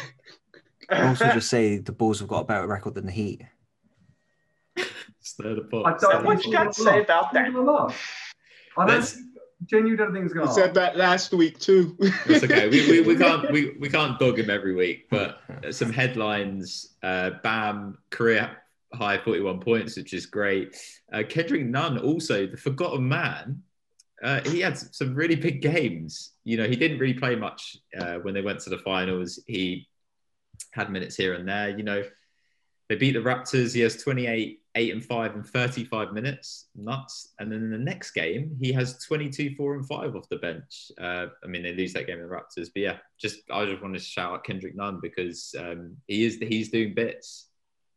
I'll 0.90 1.08
also 1.08 1.32
just 1.32 1.48
say 1.48 1.78
the 1.78 1.92
Bulls 1.92 2.20
have 2.20 2.28
got 2.28 2.40
a 2.40 2.44
better 2.44 2.66
record 2.66 2.94
than 2.94 3.06
the 3.06 3.12
Heat. 3.12 3.42
stir 5.20 5.54
the 5.54 5.82
I 5.84 5.96
don't 5.98 6.24
What 6.24 6.44
you 6.44 6.52
got 6.52 6.72
to 6.72 6.82
say 6.82 7.02
about 7.02 7.32
that? 7.32 7.52
I 8.76 8.86
don't 8.86 8.96
Let's- 8.96 9.12
think- 9.12 9.26
genuinely 9.64 9.96
don't 9.96 10.12
think 10.12 10.26
it's 10.26 10.34
I 10.34 10.38
going 10.38 10.52
said 10.52 10.74
that 10.74 10.96
last 10.98 11.32
week 11.32 11.58
too. 11.58 11.96
It's 12.26 12.44
okay. 12.44 12.68
We, 12.68 12.90
we, 12.90 13.00
we 13.00 13.16
can't 13.24 13.50
we, 13.50 13.70
we 13.80 13.88
can't 13.88 14.18
dog 14.18 14.38
him 14.38 14.50
every 14.50 14.74
week, 14.74 15.08
but 15.10 15.40
some 15.70 15.92
headlines. 15.92 16.94
Uh, 17.02 17.30
Bam 17.42 17.98
career 18.10 18.50
high 18.92 19.18
forty 19.18 19.40
one 19.40 19.60
points, 19.60 19.96
which 19.96 20.12
is 20.12 20.26
great. 20.26 20.76
Uh, 21.12 21.22
Kendrick 21.28 21.64
Nunn 21.64 21.98
also 21.98 22.46
the 22.46 22.56
forgotten 22.56 23.08
man. 23.08 23.62
Uh, 24.22 24.40
he 24.48 24.60
had 24.60 24.76
some 24.78 25.14
really 25.14 25.36
big 25.36 25.60
games. 25.60 26.32
You 26.44 26.56
know, 26.58 26.66
he 26.66 26.74
didn't 26.76 26.98
really 26.98 27.14
play 27.14 27.34
much 27.36 27.76
uh, 27.98 28.14
when 28.16 28.32
they 28.34 28.40
went 28.42 28.60
to 28.60 28.70
the 28.70 28.78
finals. 28.78 29.38
He 29.46 29.88
had 30.72 30.90
minutes 30.90 31.16
here 31.16 31.34
and 31.34 31.46
there. 31.46 31.68
You 31.76 31.82
know, 31.84 32.02
they 32.88 32.96
beat 32.96 33.12
the 33.12 33.20
Raptors. 33.20 33.74
He 33.74 33.80
has 33.80 33.96
28, 34.02 34.60
8 34.76 34.92
and 34.92 35.04
5 35.04 35.34
and 35.34 35.46
35 35.46 36.12
minutes. 36.12 36.68
Nuts. 36.76 37.34
And 37.40 37.50
then 37.50 37.62
in 37.62 37.70
the 37.70 37.78
next 37.78 38.12
game, 38.12 38.56
he 38.60 38.72
has 38.72 39.02
22, 39.04 39.54
4 39.56 39.74
and 39.74 39.88
5 39.88 40.14
off 40.14 40.28
the 40.28 40.36
bench. 40.36 40.92
Uh, 41.00 41.26
I 41.42 41.46
mean, 41.46 41.62
they 41.62 41.74
lose 41.74 41.94
that 41.94 42.06
game 42.06 42.18
in 42.18 42.28
the 42.28 42.28
Raptors. 42.28 42.68
But 42.72 42.82
yeah, 42.82 42.96
just 43.18 43.40
I 43.50 43.64
just 43.64 43.82
want 43.82 43.94
to 43.94 44.00
shout 44.00 44.34
out 44.34 44.44
Kendrick 44.44 44.76
Nunn 44.76 45.00
because 45.02 45.54
um, 45.58 45.96
he 46.06 46.24
is 46.24 46.38
he's 46.38 46.70
doing 46.70 46.94
bits 46.94 47.48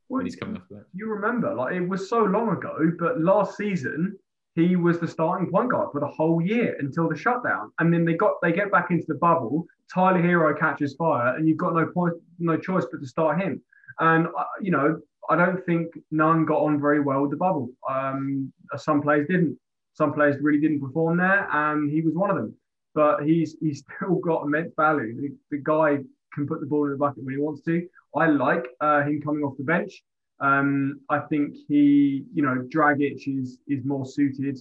when 0.07 0.25
he's 0.25 0.37
coming 0.37 0.55
off 0.55 0.67
the 0.69 0.75
bench. 0.75 0.87
You 0.93 1.11
remember, 1.11 1.53
like 1.53 1.75
it 1.75 1.87
was 1.87 2.09
so 2.09 2.23
long 2.23 2.49
ago, 2.49 2.91
but 2.97 3.19
last 3.19 3.57
season 3.57 4.17
he 4.55 4.75
was 4.75 4.99
the 4.99 5.07
starting 5.07 5.49
point 5.51 5.69
guard 5.71 5.89
for 5.91 6.01
the 6.01 6.07
whole 6.07 6.41
year 6.41 6.75
until 6.79 7.07
the 7.09 7.15
shutdown, 7.15 7.71
and 7.79 7.93
then 7.93 8.05
they 8.05 8.13
got 8.13 8.35
they 8.41 8.51
get 8.51 8.71
back 8.71 8.89
into 8.89 9.05
the 9.07 9.15
bubble. 9.15 9.65
Tyler 9.93 10.21
Herro 10.21 10.57
catches 10.57 10.95
fire, 10.95 11.35
and 11.35 11.47
you've 11.47 11.57
got 11.57 11.73
no 11.73 11.87
point, 11.87 12.13
no 12.39 12.57
choice 12.57 12.85
but 12.91 13.01
to 13.01 13.07
start 13.07 13.41
him. 13.41 13.61
And 13.99 14.27
uh, 14.27 14.43
you 14.61 14.71
know, 14.71 14.99
I 15.29 15.35
don't 15.35 15.63
think 15.65 15.87
Nunn 16.11 16.45
got 16.45 16.61
on 16.63 16.81
very 16.81 16.99
well 16.99 17.21
with 17.21 17.31
the 17.31 17.37
bubble. 17.37 17.69
Um, 17.87 18.51
some 18.77 19.01
players 19.01 19.27
didn't. 19.27 19.57
Some 19.93 20.13
players 20.13 20.37
really 20.41 20.59
didn't 20.59 20.81
perform 20.81 21.17
there, 21.17 21.47
and 21.51 21.91
he 21.91 22.01
was 22.01 22.15
one 22.15 22.29
of 22.29 22.35
them. 22.35 22.55
But 22.95 23.23
he's 23.23 23.55
he's 23.61 23.83
still 23.97 24.15
got 24.15 24.45
immense 24.45 24.73
value. 24.75 25.15
The, 25.15 25.35
the 25.51 25.61
guy 25.63 25.99
can 26.33 26.47
put 26.47 26.59
the 26.59 26.65
ball 26.65 26.85
in 26.85 26.91
the 26.91 26.97
bucket 26.97 27.23
when 27.23 27.35
he 27.35 27.39
wants 27.39 27.61
to. 27.63 27.87
I 28.15 28.27
like 28.27 28.65
uh, 28.81 29.03
him 29.03 29.21
coming 29.21 29.43
off 29.43 29.57
the 29.57 29.63
bench. 29.63 30.03
Um, 30.39 31.01
I 31.09 31.19
think 31.19 31.55
he, 31.67 32.23
you 32.33 32.41
know, 32.41 32.65
Dragic 32.73 33.21
is 33.27 33.59
is 33.67 33.85
more 33.85 34.05
suited 34.05 34.57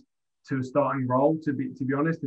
to 0.48 0.58
a 0.58 0.62
starting 0.62 1.06
role. 1.06 1.38
To 1.44 1.52
be 1.52 1.72
to 1.74 1.84
be 1.84 1.94
honest, 1.94 2.24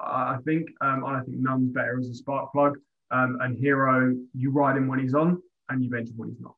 I 0.00 0.36
think 0.44 0.68
um, 0.80 1.04
I 1.04 1.20
think 1.22 1.38
Nunn's 1.38 1.72
better 1.72 1.98
as 1.98 2.08
a 2.08 2.14
spark 2.14 2.52
plug. 2.52 2.78
Um, 3.10 3.38
and 3.40 3.56
Herro, 3.56 4.14
you 4.34 4.50
ride 4.50 4.76
him 4.76 4.86
when 4.86 4.98
he's 4.98 5.14
on, 5.14 5.42
and 5.70 5.82
you 5.82 5.88
bench 5.88 6.10
him 6.10 6.18
when 6.18 6.28
he's 6.28 6.40
not. 6.40 6.57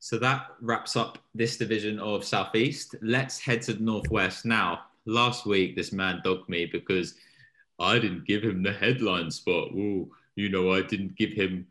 So 0.00 0.18
that 0.18 0.46
wraps 0.62 0.96
up 0.96 1.18
this 1.34 1.58
division 1.58 1.98
of 2.00 2.24
Southeast. 2.24 2.94
Let's 3.02 3.38
head 3.38 3.60
to 3.62 3.74
the 3.74 3.82
Northwest. 3.82 4.46
Now, 4.46 4.80
last 5.04 5.44
week, 5.44 5.76
this 5.76 5.92
man 5.92 6.22
dogged 6.24 6.48
me 6.48 6.64
because 6.64 7.16
I 7.78 7.98
didn't 7.98 8.26
give 8.26 8.42
him 8.42 8.62
the 8.62 8.72
headline 8.72 9.30
spot. 9.30 9.68
Ooh, 9.72 10.10
you 10.36 10.48
know, 10.48 10.72
I 10.72 10.80
didn't 10.80 11.16
give 11.16 11.32
him 11.32 11.66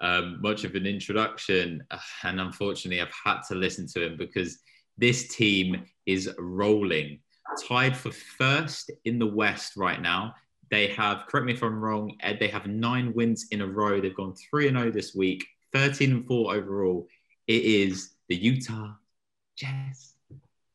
um, 0.00 0.40
much 0.40 0.64
of 0.64 0.74
an 0.74 0.86
introduction. 0.86 1.84
Uh, 1.90 1.98
And 2.22 2.40
unfortunately, 2.40 3.02
I've 3.02 3.14
had 3.24 3.42
to 3.48 3.54
listen 3.54 3.86
to 3.88 4.06
him 4.06 4.16
because 4.16 4.58
this 4.96 5.28
team 5.28 5.84
is 6.06 6.30
rolling. 6.38 7.20
Tied 7.68 7.94
for 7.94 8.10
first 8.10 8.90
in 9.04 9.18
the 9.18 9.26
West 9.26 9.76
right 9.76 10.00
now. 10.00 10.34
They 10.70 10.88
have, 10.94 11.26
correct 11.28 11.46
me 11.46 11.52
if 11.52 11.62
I'm 11.62 11.78
wrong, 11.78 12.16
Ed, 12.20 12.38
they 12.40 12.48
have 12.48 12.66
nine 12.66 13.12
wins 13.12 13.48
in 13.50 13.60
a 13.60 13.66
row. 13.66 14.00
They've 14.00 14.16
gone 14.16 14.34
3 14.50 14.70
0 14.70 14.90
this 14.90 15.14
week, 15.14 15.44
13 15.72 16.10
and 16.10 16.26
4 16.26 16.54
overall. 16.54 17.06
It 17.46 17.64
is 17.64 18.10
the 18.28 18.36
Utah 18.36 18.94
Jazz. 19.56 20.14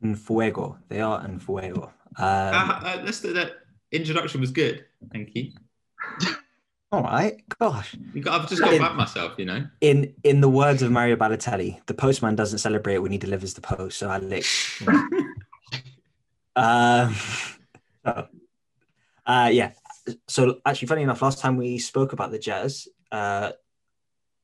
And 0.01 0.17
Fuego. 0.19 0.77
They 0.87 1.01
are 1.01 1.23
in 1.25 1.39
Fuego. 1.39 1.91
Um, 2.17 2.25
Uh, 2.25 2.79
uh, 2.83 3.01
let's 3.03 3.21
do 3.21 3.33
that. 3.33 3.53
Introduction 3.91 4.41
was 4.41 4.51
good. 4.51 4.85
Thank 5.11 5.35
you. 5.35 5.51
all 6.91 7.03
right. 7.03 7.43
Gosh. 7.59 7.95
You 8.13 8.21
got, 8.21 8.41
I've 8.41 8.49
just 8.49 8.61
got 8.61 8.79
back 8.79 8.95
myself, 8.95 9.33
you 9.37 9.45
know. 9.45 9.67
In 9.81 10.13
in 10.23 10.41
the 10.41 10.49
words 10.49 10.81
of 10.81 10.91
Mario 10.91 11.15
Balotelli, 11.17 11.85
the 11.85 11.93
postman 11.93 12.35
doesn't 12.35 12.59
celebrate 12.59 12.99
when 12.99 13.11
he 13.11 13.17
delivers 13.17 13.53
the 13.53 13.61
post. 13.61 13.97
So 13.99 14.09
I 14.09 14.17
lick. 14.19 14.45
um, 16.55 17.15
so, 18.05 18.27
uh, 19.25 19.49
yeah. 19.51 19.71
So 20.27 20.59
actually, 20.65 20.87
funny 20.87 21.03
enough, 21.03 21.21
last 21.21 21.39
time 21.39 21.57
we 21.57 21.77
spoke 21.77 22.13
about 22.13 22.31
the 22.31 22.39
Jazz, 22.39 22.87
uh, 23.11 23.51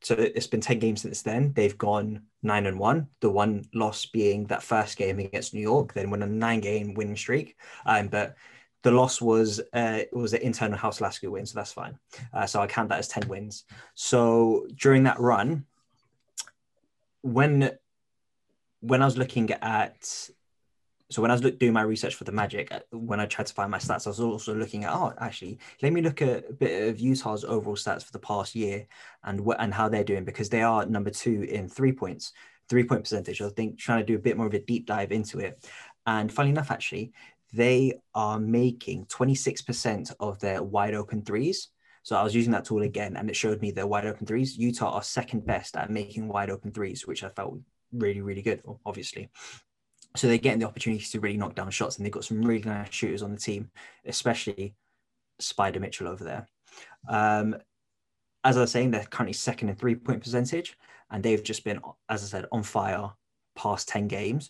so 0.01 0.15
it's 0.15 0.47
been 0.47 0.61
ten 0.61 0.79
games 0.79 1.01
since 1.01 1.21
then. 1.21 1.53
They've 1.53 1.77
gone 1.77 2.23
nine 2.43 2.65
and 2.65 2.79
one. 2.79 3.07
The 3.19 3.29
one 3.29 3.65
loss 3.73 4.05
being 4.05 4.45
that 4.47 4.63
first 4.63 4.97
game 4.97 5.19
against 5.19 5.53
New 5.53 5.61
York. 5.61 5.93
Then 5.93 6.09
won 6.09 6.23
a 6.23 6.27
nine-game 6.27 6.93
winning 6.93 7.17
streak. 7.17 7.57
Um, 7.85 8.07
but 8.07 8.35
the 8.83 8.91
loss 8.91 9.21
was 9.21 9.59
uh, 9.73 10.01
was 10.13 10.33
an 10.33 10.41
internal 10.41 10.77
house 10.77 11.01
Lasky 11.01 11.27
win, 11.27 11.45
so 11.45 11.55
that's 11.55 11.73
fine. 11.73 11.97
Uh, 12.33 12.45
so 12.45 12.61
I 12.61 12.67
count 12.67 12.89
that 12.89 12.99
as 12.99 13.07
ten 13.07 13.27
wins. 13.27 13.65
So 13.95 14.67
during 14.75 15.03
that 15.03 15.19
run, 15.19 15.65
when 17.21 17.71
when 18.81 19.01
I 19.01 19.05
was 19.05 19.17
looking 19.17 19.51
at 19.51 20.29
so 21.09 21.21
when 21.21 21.31
I 21.31 21.35
was 21.35 21.43
look, 21.43 21.57
doing 21.57 21.73
my 21.73 21.83
research 21.83 22.15
for 22.15 22.25
the 22.25 22.33
Magic, 22.33 22.69
uh, 22.71 22.79
when 22.91 23.19
I 23.19 23.25
tried 23.25 23.47
to 23.47 23.53
find 23.53 23.71
my 23.71 23.77
stats, 23.77 24.07
I 24.07 24.09
was 24.09 24.19
also 24.19 24.53
looking 24.53 24.83
at 24.83 24.93
oh, 24.93 25.13
actually, 25.19 25.59
let 25.81 25.93
me 25.93 26.01
look 26.01 26.21
at 26.21 26.49
a 26.49 26.53
bit 26.53 26.89
of 26.89 26.99
Utah's 26.99 27.45
overall 27.45 27.77
stats 27.77 28.03
for 28.03 28.11
the 28.11 28.19
past 28.19 28.55
year 28.55 28.87
and 29.23 29.39
what 29.39 29.61
and 29.61 29.73
how 29.73 29.87
they're 29.87 30.03
doing 30.03 30.25
because 30.25 30.49
they 30.49 30.61
are 30.61 30.85
number 30.85 31.09
two 31.09 31.43
in 31.43 31.69
three 31.69 31.93
points, 31.93 32.33
three 32.69 32.83
point 32.83 33.03
percentage. 33.03 33.41
I 33.41 33.49
think 33.49 33.79
trying 33.79 33.99
to 33.99 34.05
do 34.05 34.15
a 34.15 34.19
bit 34.19 34.35
more 34.35 34.47
of 34.47 34.53
a 34.53 34.59
deep 34.59 34.85
dive 34.85 35.13
into 35.13 35.39
it, 35.39 35.65
and 36.05 36.31
funny 36.31 36.49
enough, 36.49 36.71
actually, 36.71 37.13
they 37.53 37.93
are 38.13 38.39
making 38.39 39.05
twenty 39.05 39.35
six 39.35 39.61
percent 39.61 40.11
of 40.19 40.39
their 40.39 40.61
wide 40.61 40.93
open 40.93 41.23
threes. 41.23 41.69
So 42.03 42.15
I 42.15 42.23
was 42.23 42.35
using 42.35 42.51
that 42.51 42.65
tool 42.65 42.83
again, 42.83 43.15
and 43.15 43.29
it 43.29 43.35
showed 43.35 43.61
me 43.61 43.71
their 43.71 43.87
wide 43.87 44.05
open 44.05 44.27
threes. 44.27 44.57
Utah 44.57 44.91
are 44.91 45.03
second 45.03 45.45
best 45.45 45.77
at 45.77 45.89
making 45.89 46.27
wide 46.27 46.49
open 46.49 46.71
threes, 46.71 47.07
which 47.07 47.23
I 47.23 47.29
felt 47.29 47.59
really, 47.93 48.21
really 48.21 48.41
good. 48.41 48.61
Obviously, 48.85 49.29
so 50.17 50.27
they're 50.27 50.37
getting 50.37 50.59
the 50.59 50.67
opportunities 50.67 51.11
to 51.11 51.19
really 51.19 51.37
knock 51.37 51.55
down 51.55 51.69
shots, 51.71 51.97
and 51.97 52.05
they've 52.05 52.11
got 52.11 52.25
some 52.25 52.41
really 52.41 52.63
nice 52.63 52.93
shooters 52.93 53.23
on 53.23 53.31
the 53.31 53.37
team, 53.37 53.69
especially 54.05 54.75
Spida 55.41 55.79
Mitchell 55.79 56.07
over 56.07 56.23
there. 56.23 56.47
Um, 57.07 57.55
as 58.43 58.57
I 58.57 58.61
was 58.61 58.71
saying, 58.71 58.91
they're 58.91 59.05
currently 59.05 59.33
second 59.33 59.69
in 59.69 59.75
three 59.75 59.95
point 59.95 60.23
percentage, 60.23 60.77
and 61.11 61.23
they've 61.23 61.43
just 61.43 61.63
been, 61.63 61.79
as 62.09 62.23
I 62.23 62.27
said, 62.27 62.45
on 62.51 62.63
fire 62.63 63.11
past 63.55 63.87
10 63.89 64.07
games. 64.07 64.49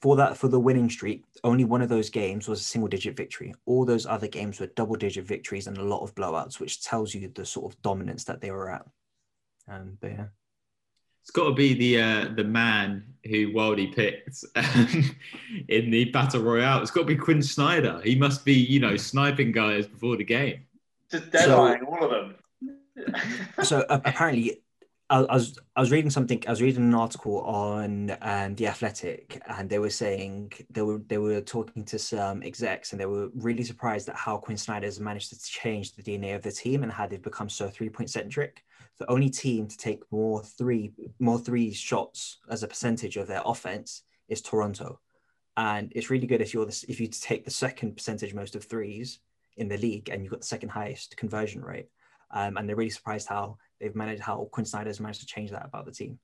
For 0.00 0.16
that, 0.16 0.36
for 0.36 0.48
the 0.48 0.60
winning 0.60 0.90
streak, 0.90 1.24
only 1.44 1.64
one 1.64 1.80
of 1.80 1.88
those 1.88 2.10
games 2.10 2.46
was 2.46 2.60
a 2.60 2.64
single 2.64 2.88
digit 2.88 3.16
victory. 3.16 3.54
All 3.64 3.86
those 3.86 4.04
other 4.04 4.28
games 4.28 4.60
were 4.60 4.66
double 4.66 4.96
digit 4.96 5.24
victories 5.24 5.66
and 5.66 5.78
a 5.78 5.82
lot 5.82 6.02
of 6.02 6.14
blowouts, 6.14 6.60
which 6.60 6.82
tells 6.82 7.14
you 7.14 7.26
the 7.28 7.46
sort 7.46 7.72
of 7.72 7.80
dominance 7.80 8.24
that 8.24 8.42
they 8.42 8.50
were 8.50 8.70
at. 8.70 8.86
Um, 9.66 9.96
but 10.00 10.10
yeah. 10.10 10.26
It's 11.24 11.30
got 11.30 11.44
to 11.44 11.54
be 11.54 11.72
the 11.72 12.02
uh, 12.02 12.28
the 12.36 12.44
man 12.44 13.02
who 13.24 13.50
Wildy 13.54 13.94
picked 13.94 14.44
in 15.68 15.90
the 15.90 16.04
battle 16.12 16.42
royale. 16.42 16.82
It's 16.82 16.90
got 16.90 17.00
to 17.00 17.06
be 17.06 17.16
Quin 17.16 17.42
Snyder. 17.42 17.98
He 18.04 18.14
must 18.14 18.44
be, 18.44 18.52
you 18.52 18.78
know, 18.78 18.94
sniping 18.98 19.50
guys 19.50 19.86
before 19.86 20.18
the 20.18 20.24
game. 20.24 20.66
Just 21.10 21.30
deadline 21.30 21.82
all 21.84 22.04
of 22.04 22.10
them. 22.10 22.36
so 23.62 23.86
uh, 23.88 24.00
apparently 24.04 24.60
I, 25.08 25.20
I, 25.20 25.34
was 25.34 25.58
I 25.74 25.80
was 25.80 25.90
reading 25.90 26.10
something. 26.10 26.44
I 26.46 26.50
was 26.50 26.60
reading 26.60 26.82
an 26.82 26.94
article 26.94 27.40
on 27.40 28.14
um, 28.20 28.54
the 28.56 28.66
Athletic, 28.66 29.40
and 29.46 29.70
they 29.70 29.78
were 29.78 29.88
saying 29.88 30.52
they 30.68 30.82
were 30.82 30.98
they 31.06 31.16
were 31.16 31.40
talking 31.40 31.86
to 31.86 31.98
some 31.98 32.42
execs, 32.42 32.92
and 32.92 33.00
they 33.00 33.06
were 33.06 33.30
really 33.34 33.64
surprised 33.64 34.10
at 34.10 34.16
how 34.16 34.36
Quin 34.36 34.58
Snyder 34.58 34.86
has 34.86 35.00
managed 35.00 35.30
to 35.30 35.40
change 35.42 35.94
the 35.94 36.02
DNA 36.02 36.36
of 36.36 36.42
the 36.42 36.52
team 36.52 36.82
and 36.82 36.92
how 36.92 37.06
they've 37.06 37.22
become 37.22 37.48
so 37.48 37.70
three 37.70 37.88
point 37.88 38.10
centric. 38.10 38.62
The 38.98 39.10
only 39.10 39.28
team 39.28 39.66
to 39.66 39.76
take 39.76 40.02
more 40.12 40.42
three 40.42 40.92
more 41.18 41.38
three 41.38 41.72
shots 41.72 42.38
as 42.48 42.62
a 42.62 42.68
percentage 42.68 43.16
of 43.16 43.26
their 43.26 43.42
offense 43.44 44.02
is 44.28 44.40
Toronto, 44.40 45.00
and 45.56 45.92
it's 45.94 46.10
really 46.10 46.26
good 46.26 46.40
if 46.40 46.54
you're 46.54 46.66
the, 46.66 46.84
if 46.88 47.00
you 47.00 47.08
take 47.08 47.44
the 47.44 47.50
second 47.50 47.96
percentage 47.96 48.34
most 48.34 48.54
of 48.54 48.64
threes 48.64 49.20
in 49.56 49.68
the 49.68 49.76
league, 49.78 50.08
and 50.08 50.22
you've 50.22 50.30
got 50.30 50.40
the 50.40 50.46
second 50.46 50.68
highest 50.68 51.16
conversion 51.16 51.62
rate. 51.62 51.88
Um, 52.30 52.56
and 52.56 52.68
they're 52.68 52.76
really 52.76 52.90
surprised 52.90 53.28
how 53.28 53.58
they've 53.80 53.94
managed 53.94 54.22
how 54.22 54.48
Quin 54.50 54.64
Snyder 54.64 54.90
has 54.90 55.00
managed 55.00 55.20
to 55.20 55.26
change 55.26 55.50
that 55.50 55.64
about 55.64 55.86
the 55.86 55.92
team. 55.92 56.18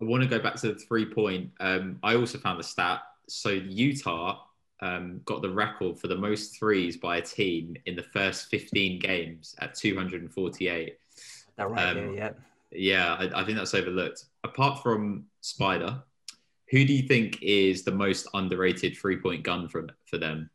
I 0.00 0.04
want 0.04 0.22
to 0.22 0.28
go 0.28 0.38
back 0.38 0.56
to 0.56 0.72
the 0.72 0.78
three 0.78 1.06
point. 1.06 1.50
Um, 1.60 1.98
I 2.02 2.14
also 2.16 2.38
found 2.38 2.58
the 2.58 2.64
stat. 2.64 3.00
So 3.28 3.50
Utah 3.50 4.38
um, 4.82 5.20
got 5.24 5.42
the 5.42 5.50
record 5.50 5.98
for 5.98 6.08
the 6.08 6.16
most 6.16 6.58
threes 6.58 6.96
by 6.96 7.18
a 7.18 7.22
team 7.22 7.76
in 7.86 7.96
the 7.96 8.02
first 8.02 8.48
15 8.50 8.98
games 8.98 9.54
at 9.58 9.74
248. 9.74 10.98
That 11.56 11.70
right, 11.70 11.96
um, 11.96 12.14
yeah. 12.14 12.30
Yeah, 12.72 13.14
I, 13.14 13.40
I 13.40 13.44
think 13.44 13.58
that's 13.58 13.74
overlooked. 13.74 14.24
Apart 14.44 14.82
from 14.82 15.26
Spida, 15.42 16.02
who 16.70 16.84
do 16.84 16.92
you 16.92 17.02
think 17.02 17.42
is 17.42 17.82
the 17.82 17.90
most 17.90 18.28
underrated 18.32 18.96
three 18.96 19.16
point 19.16 19.42
gun 19.42 19.68
from 19.68 19.90
for 20.06 20.18
them? 20.18 20.50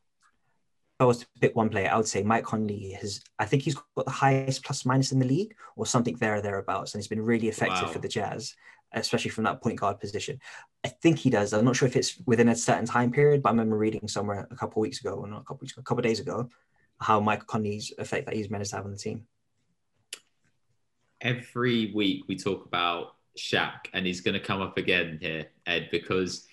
If 0.97 1.03
I 1.03 1.05
was 1.05 1.19
to 1.19 1.27
pick 1.41 1.55
one 1.57 1.69
player, 1.69 1.89
I 1.91 1.97
would 1.97 2.07
say 2.07 2.23
Mike 2.23 2.45
Conley 2.45 2.91
has. 3.01 3.21
I 3.37 3.45
think 3.45 3.63
he's 3.63 3.75
got 3.75 4.05
the 4.05 4.11
highest 4.11 4.63
plus 4.63 4.85
minus 4.85 5.11
in 5.11 5.19
the 5.19 5.25
league, 5.25 5.53
or 5.75 5.85
something 5.85 6.15
there 6.15 6.35
or 6.35 6.41
thereabouts, 6.41 6.93
and 6.93 7.01
he's 7.01 7.09
been 7.09 7.21
really 7.21 7.49
effective 7.49 7.87
wow. 7.87 7.93
for 7.93 7.99
the 7.99 8.07
Jazz, 8.07 8.55
especially 8.93 9.31
from 9.31 9.43
that 9.43 9.61
point 9.61 9.79
guard 9.79 9.99
position. 9.99 10.39
I 10.83 10.89
think 10.89 11.19
he 11.19 11.29
does. 11.29 11.53
I'm 11.53 11.65
not 11.65 11.75
sure 11.75 11.87
if 11.87 11.95
it's 11.95 12.17
within 12.25 12.49
a 12.49 12.55
certain 12.55 12.85
time 12.85 13.11
period, 13.11 13.41
but 13.41 13.49
I 13.49 13.51
remember 13.51 13.77
reading 13.77 14.07
somewhere 14.07 14.47
a 14.49 14.55
couple 14.55 14.81
of 14.81 14.83
weeks 14.83 14.99
ago, 14.99 15.15
or 15.15 15.27
not 15.27 15.41
a 15.41 15.43
couple 15.43 15.59
weeks 15.61 15.73
ago, 15.73 15.81
a 15.81 15.83
couple 15.83 15.99
of 15.99 16.05
days 16.05 16.19
ago, 16.19 16.49
how 16.99 17.19
Mike 17.19 17.45
Conley's 17.47 17.93
effect 17.97 18.25
that 18.25 18.35
he's 18.35 18.49
managed 18.49 18.71
to 18.71 18.77
have 18.77 18.85
on 18.85 18.91
the 18.91 18.97
team. 18.97 19.25
Every 21.21 21.91
week 21.93 22.25
we 22.27 22.35
talk 22.35 22.65
about 22.65 23.15
Shaq, 23.37 23.87
and 23.93 24.05
he's 24.05 24.21
going 24.21 24.35
to 24.35 24.39
come 24.39 24.61
up 24.61 24.77
again 24.77 25.17
here, 25.21 25.47
Ed, 25.65 25.89
because 25.91 26.45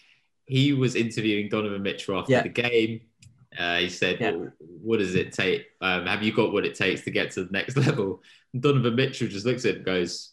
he 0.46 0.72
was 0.72 0.96
interviewing 0.96 1.48
Donovan 1.48 1.82
Mitchell 1.82 2.18
after 2.18 2.32
yeah. 2.32 2.42
the 2.42 2.48
game 2.48 3.00
uh, 3.58 3.78
he 3.78 3.88
said, 3.88 4.18
yeah. 4.20 4.30
well, 4.30 4.52
"What 4.58 4.98
does 4.98 5.14
it 5.14 5.32
take? 5.32 5.66
Um, 5.80 6.06
have 6.06 6.22
you 6.22 6.32
got 6.32 6.52
what 6.52 6.64
it 6.64 6.74
takes 6.74 7.02
to 7.02 7.10
get 7.10 7.32
to 7.32 7.44
the 7.44 7.52
next 7.52 7.76
level?" 7.86 8.22
And 8.52 8.62
Donovan 8.62 8.96
Mitchell 8.96 9.28
just 9.28 9.46
looks 9.46 9.64
at 9.64 9.72
it 9.72 9.76
and 9.78 9.84
goes, 9.84 10.32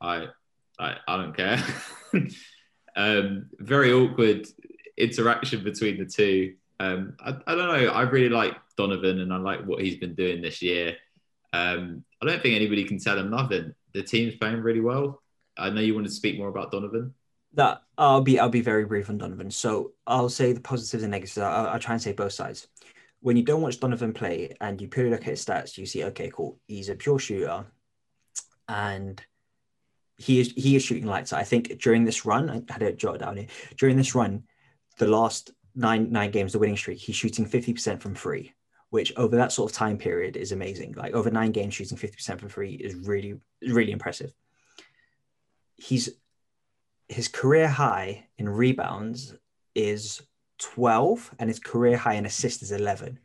"I, 0.00 0.28
I, 0.78 0.96
I 1.06 1.16
don't 1.16 1.36
care." 1.36 1.62
um, 2.96 3.50
very 3.58 3.92
awkward 3.92 4.46
interaction 4.96 5.64
between 5.64 5.98
the 5.98 6.06
two. 6.06 6.54
Um, 6.80 7.14
I, 7.20 7.36
I, 7.46 7.54
don't 7.54 7.68
know. 7.68 7.90
I 7.92 8.02
really 8.02 8.28
like 8.28 8.56
Donovan, 8.76 9.20
and 9.20 9.32
I 9.32 9.36
like 9.36 9.64
what 9.64 9.82
he's 9.82 9.96
been 9.96 10.14
doing 10.14 10.42
this 10.42 10.62
year. 10.62 10.96
Um, 11.52 12.04
I 12.20 12.26
don't 12.26 12.42
think 12.42 12.56
anybody 12.56 12.84
can 12.84 12.98
tell 12.98 13.18
him 13.18 13.30
nothing. 13.30 13.74
The 13.94 14.02
team's 14.02 14.36
playing 14.36 14.60
really 14.60 14.80
well. 14.80 15.22
I 15.56 15.70
know 15.70 15.80
you 15.80 15.94
want 15.94 16.06
to 16.06 16.12
speak 16.12 16.38
more 16.38 16.48
about 16.48 16.72
Donovan 16.72 17.14
that 17.54 17.82
I'll 17.98 18.20
be 18.20 18.38
I'll 18.38 18.48
be 18.48 18.60
very 18.60 18.84
brief 18.84 19.10
on 19.10 19.18
Donovan. 19.18 19.50
So 19.50 19.92
I'll 20.06 20.28
say 20.28 20.52
the 20.52 20.60
positives 20.60 21.02
and 21.02 21.12
negatives. 21.12 21.38
I'll, 21.38 21.68
I'll, 21.68 21.78
try 21.78 21.94
and 21.94 22.02
say 22.02 22.12
both 22.12 22.32
sides. 22.32 22.68
When 23.20 23.36
you 23.36 23.42
don't 23.42 23.62
watch 23.62 23.78
Donovan 23.78 24.12
play 24.12 24.54
and 24.60 24.80
you 24.80 24.88
purely 24.88 25.10
look 25.10 25.20
at 25.20 25.26
his 25.26 25.44
stats, 25.44 25.78
you 25.78 25.86
see, 25.86 26.04
okay, 26.04 26.30
cool, 26.34 26.58
he's 26.66 26.88
a 26.88 26.96
pure 26.96 27.18
shooter, 27.18 27.64
and 28.68 29.22
he 30.22 30.40
is 30.40 30.52
he 30.56 30.76
is 30.76 30.82
shooting 30.82 31.06
lights. 31.06 31.32
I 31.32 31.42
think 31.42 31.80
during 31.80 32.04
this 32.04 32.24
run, 32.24 32.48
I 32.48 32.72
had 32.72 32.82
it 32.82 32.98
jotted 32.98 33.20
down 33.20 33.36
here. 33.36 33.46
During 33.76 33.96
this 33.96 34.14
run, 34.14 34.44
the 34.98 35.08
last 35.08 35.50
nine 35.74 36.12
nine 36.12 36.30
games, 36.30 36.52
the 36.52 36.58
winning 36.58 36.76
streak, 36.76 36.98
he's 36.98 37.16
shooting 37.16 37.44
fifty 37.44 37.72
percent 37.72 38.00
from 38.00 38.14
free, 38.14 38.54
which 38.90 39.12
over 39.16 39.36
that 39.36 39.52
sort 39.52 39.70
of 39.70 39.76
time 39.76 39.98
period 39.98 40.36
is 40.36 40.52
amazing. 40.52 40.94
Like 40.96 41.14
over 41.14 41.30
nine 41.30 41.50
games, 41.50 41.74
shooting 41.74 41.98
fifty 41.98 42.16
percent 42.16 42.40
from 42.40 42.48
free 42.48 42.74
is 42.74 42.94
really 42.94 43.40
really 43.62 43.92
impressive. 43.92 44.32
He's 45.76 46.10
his 47.08 47.28
career 47.28 47.68
high 47.68 48.28
in 48.38 48.48
rebounds 48.48 49.34
is 49.74 50.22
12 50.58 51.34
and 51.38 51.50
his 51.50 51.58
career 51.58 51.96
high 51.96 52.14
in 52.14 52.24
assists 52.24 52.62
is 52.62 52.72
11 52.72 53.18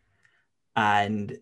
and 0.75 1.37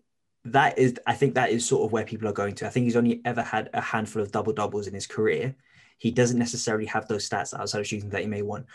that 0.52 0.78
is 0.78 0.94
i 1.06 1.14
think 1.14 1.34
that 1.34 1.50
is 1.50 1.66
sort 1.66 1.84
of 1.84 1.92
where 1.92 2.04
people 2.04 2.28
are 2.28 2.32
going 2.32 2.54
to 2.54 2.66
i 2.66 2.70
think 2.70 2.84
he's 2.84 2.96
only 2.96 3.20
ever 3.24 3.42
had 3.42 3.70
a 3.74 3.80
handful 3.80 4.22
of 4.22 4.32
double 4.32 4.52
doubles 4.52 4.86
in 4.86 4.94
his 4.94 5.06
career 5.06 5.54
he 5.98 6.10
doesn't 6.10 6.38
necessarily 6.38 6.86
have 6.86 7.08
those 7.08 7.28
stats 7.28 7.58
outside 7.58 7.80
of 7.80 7.86
shooting 7.86 8.10
that 8.10 8.22
he 8.22 8.26
may 8.26 8.42
want 8.42 8.66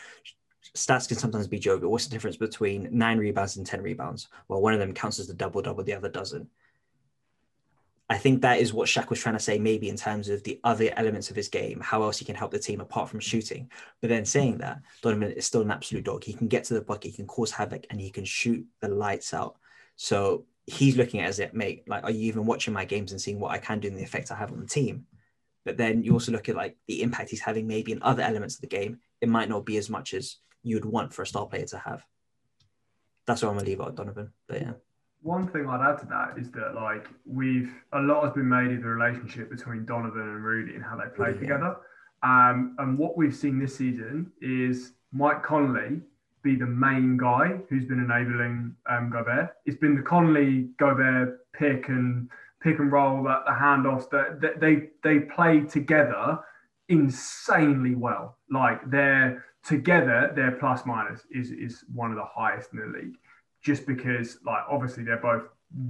stats 0.76 1.08
can 1.08 1.18
sometimes 1.18 1.48
be 1.48 1.60
joke 1.60 1.82
what's 1.84 2.06
the 2.06 2.12
difference 2.12 2.38
between 2.38 2.88
nine 2.92 3.18
rebounds 3.18 3.58
and 3.58 3.66
10 3.66 3.82
rebounds 3.82 4.28
well 4.48 4.62
one 4.62 4.74
of 4.74 4.80
them 4.80 4.94
counts 4.94 5.20
as 5.20 5.28
the 5.28 5.34
double 5.34 5.62
double 5.62 5.84
the 5.84 5.94
other 5.94 6.10
doesn't 6.10 6.48
I 8.12 8.18
think 8.18 8.42
that 8.42 8.60
is 8.60 8.74
what 8.74 8.90
Shaq 8.90 9.10
was 9.10 9.22
trying 9.22 9.38
to 9.38 9.40
say, 9.40 9.58
maybe 9.58 9.88
in 9.88 9.96
terms 9.96 10.28
of 10.28 10.44
the 10.44 10.60
other 10.66 10.90
elements 10.98 11.30
of 11.30 11.38
his 11.38 11.48
game, 11.48 11.80
how 11.80 12.04
else 12.04 12.18
he 12.18 12.26
can 12.26 12.36
help 12.36 12.52
the 12.52 12.60
team 12.60 12.82
apart 12.82 13.08
from 13.08 13.22
shooting. 13.22 13.72
But 14.02 14.10
then 14.10 14.26
saying 14.26 14.58
that, 14.58 14.82
Donovan 15.02 15.32
is 15.32 15.48
still 15.48 15.62
an 15.62 15.72
absolute 15.72 16.04
dog. 16.04 16.26
He 16.26 16.34
can 16.34 16.50
get 16.50 16.66
to 16.66 16.74
the 16.74 16.82
bucket, 16.82 17.12
he 17.12 17.16
can 17.16 17.26
cause 17.26 17.52
havoc, 17.52 17.86
and 17.90 18.02
he 18.02 18.10
can 18.10 18.26
shoot 18.26 18.66
the 18.82 18.90
lights 18.90 19.34
out. 19.34 19.56
So 19.96 20.44
he's 20.66 20.98
looking 20.98 21.20
at 21.20 21.26
it 21.26 21.30
as 21.30 21.40
it, 21.40 21.54
mate, 21.54 21.84
like, 21.88 22.04
are 22.04 22.12
you 22.12 22.28
even 22.28 22.46
watching 22.46 22.74
my 22.74 22.86
games 22.86 23.12
and 23.12 23.22
seeing 23.22 23.40
what 23.40 23.52
I 23.52 23.58
can 23.58 23.80
do 23.80 23.88
and 23.88 23.98
the 23.98 24.04
effect 24.04 24.32
I 24.32 24.36
have 24.36 24.52
on 24.52 24.60
the 24.60 24.68
team? 24.68 25.06
But 25.66 25.78
then 25.78 26.04
you 26.04 26.14
also 26.14 26.32
look 26.32 26.50
at 26.50 26.56
like 26.56 26.78
the 26.88 27.04
impact 27.04 27.30
he's 27.30 27.42
having 27.42 27.68
maybe 27.68 27.92
in 27.92 28.02
other 28.02 28.24
elements 28.24 28.56
of 28.56 28.62
the 28.62 28.68
game. 28.68 29.00
It 29.22 29.30
might 29.30 29.50
not 29.50 29.66
be 29.66 29.78
as 29.78 29.90
much 29.90 30.14
as 30.14 30.38
you'd 30.64 30.86
want 30.86 31.14
for 31.14 31.22
a 31.22 31.28
star 31.28 31.46
player 31.46 31.66
to 31.66 31.78
have. 31.78 32.04
That's 33.28 33.44
what 33.44 33.50
I'm 33.50 33.58
gonna 33.58 33.68
leave 33.68 33.82
out 33.82 33.96
Donovan. 33.96 34.32
But 34.48 34.62
yeah 34.62 34.74
one 35.22 35.48
thing 35.48 35.68
I'd 35.68 35.88
add 35.88 36.00
to 36.00 36.06
that 36.08 36.34
is 36.38 36.52
that 36.52 36.74
like 36.76 37.08
we've 37.26 37.72
a 37.94 38.00
lot 38.00 38.24
has 38.24 38.34
been 38.34 38.50
made 38.50 38.72
of 38.72 38.82
the 38.82 38.88
relationship 38.88 39.50
between 39.50 39.86
Donovan 39.86 40.22
and 40.22 40.44
Rudy 40.44 40.76
and 40.76 40.84
how 40.84 40.98
they 40.98 41.10
play 41.16 41.32
yeah. 41.34 41.40
together. 41.40 41.76
Um, 42.24 42.76
and 42.80 42.98
what 42.98 43.18
we've 43.18 43.36
seen 43.36 43.60
this 43.60 43.76
season 43.76 44.32
is 44.42 44.94
Mike 45.12 45.44
Conley 45.44 46.02
be 46.44 46.56
the 46.56 46.66
main 46.66 47.18
guy 47.18 47.60
who's 47.70 47.86
been 47.86 48.00
enabling 48.00 48.76
um, 48.90 49.10
Gobert. 49.10 49.56
It's 49.66 49.78
been 49.78 49.96
the 49.96 50.02
Conley 50.02 50.70
Gobert 50.78 51.40
pick 51.54 51.90
and 51.90 52.30
pick 52.62 52.80
and 52.80 52.92
roll 52.92 53.24
that 53.24 53.44
the 53.46 53.52
handoffs 53.52 54.10
that, 54.12 54.42
that 54.42 54.60
they 54.60 54.90
they 55.04 55.20
play 55.20 55.62
together 55.62 56.40
insanely 56.90 57.96
well. 57.96 58.38
Like 58.50 58.90
they're 58.90 59.46
together, 59.64 60.32
their 60.36 60.52
plus 60.52 60.86
minus 60.86 61.26
is 61.32 61.52
is 61.52 61.84
one 61.94 62.12
of 62.12 62.18
the 62.18 62.26
highest 62.26 62.74
in 62.74 62.80
the 62.80 63.00
league 63.00 63.18
just 63.62 63.86
because, 63.86 64.40
like, 64.46 64.64
obviously 64.70 65.04
they're 65.04 65.18
both 65.18 65.44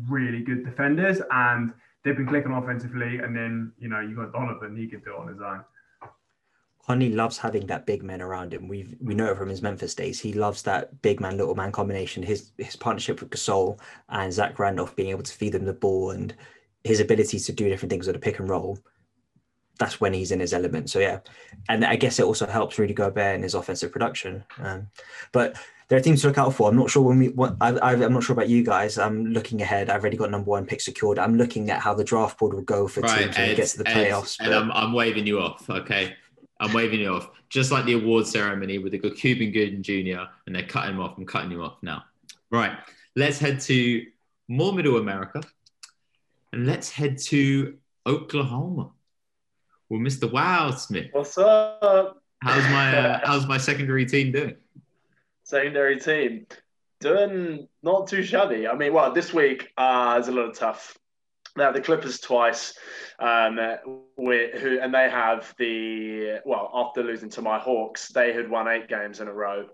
really 0.09 0.41
good 0.41 0.65
defenders 0.65 1.21
and 1.31 1.73
they've 2.03 2.17
been 2.17 2.27
clicking 2.27 2.51
offensively. 2.51 3.19
And 3.19 3.35
then, 3.35 3.71
you 3.79 3.87
know, 3.87 4.01
you 4.01 4.15
got 4.15 4.33
Donovan, 4.33 4.75
he 4.75 4.87
can 4.87 4.99
do 5.01 5.13
it 5.13 5.19
on 5.19 5.27
his 5.27 5.41
own. 5.41 5.63
Conley 6.86 7.11
loves 7.11 7.38
having 7.38 7.67
that 7.67 7.86
big 7.86 8.03
man 8.03 8.21
around 8.21 8.53
him. 8.53 8.67
We 8.67 8.97
we 8.99 9.13
know 9.13 9.32
it 9.32 9.38
from 9.38 9.49
his 9.49 9.61
Memphis 9.61 9.95
days. 9.95 10.19
He 10.19 10.34
loves 10.34 10.63
that 10.63 11.01
big 11.01 11.19
man 11.19 11.38
little 11.38 11.55
man 11.55 11.71
combination. 11.71 12.23
His 12.23 12.51
his 12.57 12.75
partnership 12.75 13.21
with 13.21 13.29
Gasol 13.29 13.79
and 14.09 14.34
Zach 14.34 14.57
Randolph 14.59 14.95
being 14.95 15.09
able 15.09 15.23
to 15.23 15.34
feed 15.34 15.53
them 15.53 15.65
the 15.65 15.73
ball 15.73 16.11
and 16.11 16.36
his 16.84 16.99
ability 16.99 17.39
to 17.39 17.51
do 17.51 17.69
different 17.69 17.91
things 17.91 18.07
with 18.07 18.15
a 18.15 18.19
pick 18.19 18.39
and 18.39 18.49
roll. 18.49 18.79
That's 19.77 20.01
when 20.01 20.13
he's 20.13 20.32
in 20.32 20.39
his 20.39 20.53
element. 20.53 20.89
So 20.89 20.99
yeah, 20.99 21.19
and 21.69 21.86
I 21.86 21.95
guess 21.95 22.19
it 22.19 22.25
also 22.25 22.45
helps 22.45 22.77
Rudy 22.77 22.93
Gobert 22.93 23.36
in 23.36 23.43
his 23.43 23.53
offensive 23.53 23.91
production. 23.91 24.43
Um, 24.59 24.88
but 25.32 25.57
there 25.88 25.97
are 25.97 26.01
teams 26.01 26.21
to 26.21 26.27
look 26.27 26.38
out 26.38 26.53
for. 26.53 26.69
I'm 26.69 26.77
not 26.77 26.89
sure 26.89 27.03
when 27.03 27.19
we. 27.19 27.29
What, 27.29 27.57
I, 27.61 27.93
am 27.93 28.13
not 28.13 28.23
sure 28.23 28.34
about 28.34 28.49
you 28.49 28.63
guys. 28.63 28.97
I'm 28.97 29.27
looking 29.27 29.61
ahead. 29.61 29.89
I've 29.89 30.01
already 30.01 30.17
got 30.17 30.32
number 30.32 30.49
one 30.49 30.65
pick 30.65 30.82
secured. 30.82 31.19
I'm 31.19 31.38
looking 31.38 31.69
at 31.69 31.82
how 31.82 31.93
the 31.93 32.03
draft 32.03 32.39
board 32.39 32.53
will 32.53 32.61
go 32.61 32.88
for 32.88 33.01
right, 33.01 33.23
teams 33.23 33.38
when 33.38 33.49
Ed, 33.49 33.51
it 33.51 33.57
gets 33.57 33.73
to 33.73 33.79
the 33.79 33.84
playoffs. 33.84 34.39
Ed, 34.39 34.45
but... 34.45 34.53
And 34.53 34.55
I'm, 34.55 34.71
I'm 34.71 34.93
waving 34.93 35.27
you 35.27 35.39
off. 35.39 35.69
Okay, 35.69 36.15
I'm 36.62 36.72
waving 36.74 37.01
it 37.01 37.07
off. 37.07 37.30
Just 37.49 37.72
like 37.72 37.86
the 37.86 37.93
award 37.93 38.28
ceremony 38.28 38.78
with 38.78 38.93
the 38.93 38.99
Cuba 38.99 39.45
Gooding 39.47 39.82
Jr. 39.84 40.22
and 40.45 40.55
they're 40.55 40.64
cutting 40.64 40.93
him 40.95 41.01
off. 41.01 41.18
I'm 41.18 41.26
cutting 41.26 41.51
you 41.51 41.64
off 41.64 41.78
now. 41.82 42.03
Right. 42.49 42.72
Let's 43.16 43.39
head 43.39 43.59
to 43.62 44.05
more 44.47 44.72
Middle 44.72 44.97
America, 44.97 45.41
and 46.53 46.66
let's 46.68 46.89
head 46.89 47.18
to 47.18 47.78
Oklahoma 48.05 48.91
Well, 49.89 49.99
Mr. 49.99 50.32
Wildsmith. 50.32 51.09
What's 51.14 51.38
up? 51.38 52.22
How's 52.41 52.64
my 52.72 52.97
uh, 52.97 53.20
How's 53.24 53.47
my 53.47 53.57
secondary 53.57 54.05
team 54.05 54.32
doing? 54.32 54.55
secondary 55.43 55.99
team 55.99 56.45
doing 57.01 57.68
not 57.84 58.07
too 58.07 58.24
shabby. 58.24 58.68
I 58.68 58.76
mean, 58.76 58.93
well, 58.93 59.12
this 59.12 59.34
week 59.34 59.70
uh, 59.78 60.18
is 60.22 60.28
a 60.30 60.32
lot 60.32 60.49
of 60.49 60.57
tough. 60.57 60.97
Now 61.55 61.71
the 61.71 61.81
Clippers 61.81 62.19
twice, 62.19 62.73
um, 63.19 63.59
who 64.17 64.79
and 64.81 64.93
they 64.93 65.09
have 65.09 65.53
the 65.57 66.39
well 66.45 66.71
after 66.73 67.03
losing 67.03 67.29
to 67.31 67.41
my 67.41 67.59
Hawks, 67.59 68.09
they 68.09 68.33
had 68.33 68.49
won 68.49 68.67
eight 68.67 68.87
games 68.87 69.19
in 69.19 69.27
a 69.27 69.33
row 69.33 69.67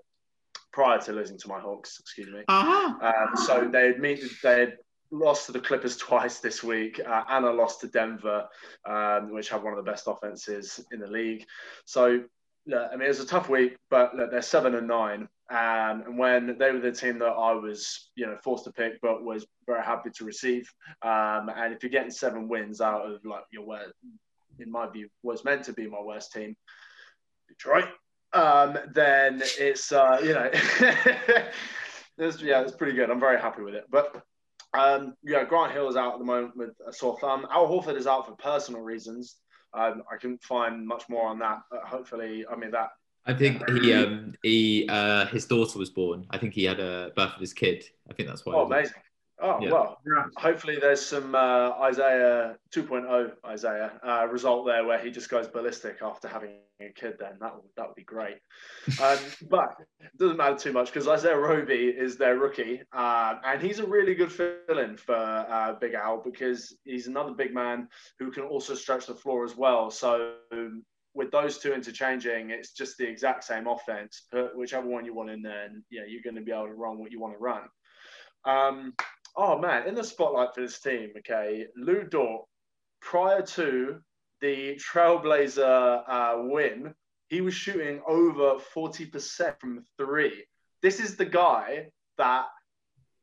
prior 0.73 0.99
to 0.99 1.11
losing 1.11 1.37
to 1.39 1.47
my 1.47 1.59
Hawks. 1.59 1.99
Excuse 1.99 2.29
me. 2.31 2.41
Uh-huh. 2.47 2.93
Um, 3.01 3.35
so 3.35 3.69
they 3.71 3.95
meet 3.97 4.21
they 4.43 4.73
lost 5.11 5.45
to 5.45 5.51
the 5.51 5.59
Clippers 5.59 5.97
twice 6.07 6.39
this 6.39 6.63
week, 6.63 6.99
uh, 7.05 7.23
and 7.29 7.45
a 7.45 7.51
loss 7.51 7.77
to 7.79 7.87
Denver, 7.87 8.47
um, 8.85 9.33
which 9.33 9.49
have 9.49 9.63
one 9.63 9.73
of 9.73 9.83
the 9.83 9.89
best 9.89 10.07
offenses 10.07 10.83
in 10.91 10.99
the 10.99 11.07
league. 11.07 11.45
So, 11.85 12.23
look, 12.65 12.89
I 12.91 12.95
mean, 12.95 13.05
it 13.05 13.09
was 13.09 13.19
a 13.19 13.27
tough 13.27 13.49
week, 13.49 13.77
but 13.89 14.15
look, 14.15 14.31
they're 14.31 14.41
seven 14.41 14.75
and 14.75 14.87
nine. 14.87 15.27
Um, 15.49 16.03
and 16.05 16.17
when 16.17 16.57
they 16.57 16.71
were 16.71 16.79
the 16.79 16.91
team 16.91 17.19
that 17.19 17.25
I 17.25 17.53
was, 17.53 18.09
you 18.15 18.25
know, 18.25 18.37
forced 18.43 18.65
to 18.65 18.71
pick, 18.71 18.99
but 19.01 19.23
was 19.23 19.45
very 19.65 19.83
happy 19.83 20.09
to 20.09 20.25
receive. 20.25 20.69
Um, 21.01 21.49
and 21.55 21.73
if 21.73 21.81
you're 21.81 21.89
getting 21.89 22.11
seven 22.11 22.49
wins 22.49 22.81
out 22.81 23.09
of 23.09 23.23
like 23.23 23.43
your 23.51 23.65
worst, 23.65 23.93
in 24.59 24.69
my 24.69 24.89
view, 24.89 25.07
was 25.23 25.45
meant 25.45 25.63
to 25.65 25.73
be 25.73 25.87
my 25.87 26.01
worst 26.01 26.33
team, 26.33 26.55
Detroit, 27.47 27.87
um, 28.33 28.77
then 28.93 29.41
it's 29.57 29.91
uh, 29.93 30.19
you 30.21 30.33
know, 30.33 30.49
it's, 32.17 32.41
yeah, 32.41 32.61
it's 32.61 32.75
pretty 32.75 32.93
good. 32.93 33.09
I'm 33.09 33.19
very 33.19 33.39
happy 33.39 33.61
with 33.61 33.73
it. 33.73 33.85
But 33.89 34.21
um, 34.73 35.13
yeah, 35.23 35.45
Grant 35.45 35.71
Hill 35.71 35.87
is 35.87 35.95
out 35.95 36.13
at 36.13 36.19
the 36.19 36.25
moment 36.25 36.57
with 36.57 36.71
a 36.85 36.91
sore 36.91 37.17
thumb. 37.19 37.47
Al 37.51 37.67
Horford 37.67 37.95
is 37.95 38.07
out 38.07 38.25
for 38.27 38.35
personal 38.35 38.81
reasons. 38.81 39.37
Um, 39.73 40.03
I 40.11 40.17
couldn't 40.17 40.43
find 40.43 40.85
much 40.85 41.03
more 41.09 41.27
on 41.27 41.39
that. 41.39 41.59
Hopefully, 41.85 42.45
I 42.51 42.57
mean 42.57 42.71
that 42.71 42.89
I 43.27 43.33
think 43.33 43.69
he 43.69 43.93
um 43.93 44.33
he 44.41 44.87
uh 44.89 45.25
his 45.27 45.45
daughter 45.45 45.77
was 45.77 45.89
born. 45.89 46.25
I 46.29 46.37
think 46.37 46.53
he 46.53 46.63
had 46.63 46.79
a 46.79 47.11
birth 47.15 47.35
of 47.35 47.41
his 47.41 47.53
kid. 47.53 47.83
I 48.09 48.13
think 48.13 48.29
that's 48.29 48.45
why. 48.45 48.53
Oh, 48.55 48.65
amazing. 48.65 49.01
Oh 49.39 49.59
yeah. 49.61 49.69
well, 49.69 49.99
hopefully 50.35 50.77
there's 50.81 51.05
some 51.05 51.35
uh, 51.35 51.71
Isaiah 51.81 52.55
2.0 52.73 53.33
Isaiah 53.45 53.91
uh, 54.03 54.27
result 54.31 54.65
there 54.65 54.83
where 54.83 54.97
he 54.97 55.11
just 55.11 55.29
goes 55.29 55.47
ballistic 55.47 55.97
after 56.01 56.27
having 56.27 56.55
a 56.81 56.89
kid. 56.89 57.17
Then 57.19 57.33
that 57.39 57.53
would 57.53 57.65
that 57.75 57.87
would 57.87 57.95
be 57.95 58.03
great. 58.03 58.37
um, 59.01 59.19
but 59.47 59.75
it 59.99 60.17
doesn't 60.17 60.37
matter 60.37 60.57
too 60.57 60.71
much 60.71 60.87
because 60.87 61.07
Isaiah 61.07 61.37
Roby 61.37 61.89
is 61.89 62.17
their 62.17 62.37
rookie, 62.37 62.81
uh, 62.93 63.35
and 63.45 63.61
he's 63.61 63.77
a 63.77 63.85
really 63.85 64.15
good 64.15 64.31
fill-in 64.31 64.97
for 64.97 65.15
uh, 65.15 65.73
Big 65.79 65.93
Al 65.93 66.19
because 66.23 66.75
he's 66.83 67.05
another 67.05 67.33
big 67.33 67.53
man 67.53 67.89
who 68.17 68.31
can 68.31 68.43
also 68.43 68.73
stretch 68.73 69.05
the 69.05 69.15
floor 69.15 69.43
as 69.43 69.55
well. 69.55 69.91
So 69.91 70.31
with 71.17 71.31
those 71.31 71.57
two 71.57 71.73
interchanging, 71.73 72.51
it's 72.51 72.71
just 72.71 72.97
the 72.97 73.07
exact 73.07 73.43
same 73.43 73.67
offense. 73.67 74.27
Put 74.31 74.55
whichever 74.55 74.87
one 74.87 75.03
you 75.03 75.15
want 75.15 75.31
in 75.31 75.41
there, 75.41 75.65
and 75.65 75.83
yeah, 75.89 76.03
you're 76.07 76.21
going 76.21 76.35
to 76.35 76.41
be 76.41 76.51
able 76.51 76.67
to 76.67 76.73
run 76.73 76.99
what 76.99 77.11
you 77.11 77.19
want 77.19 77.33
to 77.33 77.39
run. 77.39 77.63
Um, 78.45 78.93
oh 79.35 79.57
man, 79.57 79.87
in 79.87 79.95
the 79.95 80.03
spotlight 80.03 80.53
for 80.53 80.61
this 80.61 80.79
team, 80.79 81.11
okay, 81.17 81.65
Lu 81.75 82.03
Dort, 82.03 82.45
prior 83.01 83.41
to 83.41 83.97
the 84.41 84.75
Trailblazer 84.75 86.03
uh, 86.07 86.35
win, 86.43 86.93
he 87.29 87.41
was 87.41 87.55
shooting 87.55 87.99
over 88.07 88.59
40% 88.75 89.59
from 89.59 89.83
three. 89.97 90.45
This 90.83 90.99
is 90.99 91.17
the 91.17 91.25
guy 91.25 91.87
that 92.17 92.45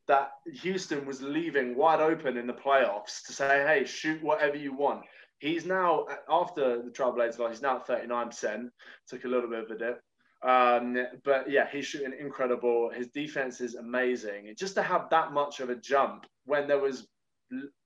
that 0.06 0.32
Houston 0.60 1.06
was 1.06 1.22
leaving 1.22 1.74
wide 1.74 2.00
open 2.00 2.36
in 2.36 2.46
the 2.46 2.52
playoffs 2.52 3.24
to 3.26 3.32
say, 3.32 3.64
hey, 3.66 3.86
shoot 3.86 4.22
whatever 4.22 4.56
you 4.56 4.74
want. 4.74 5.00
He's 5.38 5.66
now 5.66 6.06
after 6.28 6.82
the 6.82 6.90
Trailblazers 6.90 7.38
loss. 7.38 7.50
He's 7.50 7.62
now 7.62 7.76
at 7.76 7.86
thirty 7.86 8.06
nine 8.06 8.28
percent. 8.28 8.70
Took 9.08 9.24
a 9.24 9.28
little 9.28 9.50
bit 9.50 9.64
of 9.64 9.70
a 9.70 9.78
dip, 9.78 10.00
um, 10.42 10.96
but 11.24 11.50
yeah, 11.50 11.66
he's 11.70 11.86
shooting 11.86 12.14
incredible. 12.18 12.90
His 12.90 13.08
defense 13.08 13.60
is 13.60 13.74
amazing. 13.74 14.54
Just 14.56 14.74
to 14.74 14.82
have 14.82 15.10
that 15.10 15.32
much 15.32 15.60
of 15.60 15.70
a 15.70 15.76
jump 15.76 16.26
when 16.44 16.68
there 16.68 16.78
was 16.78 17.06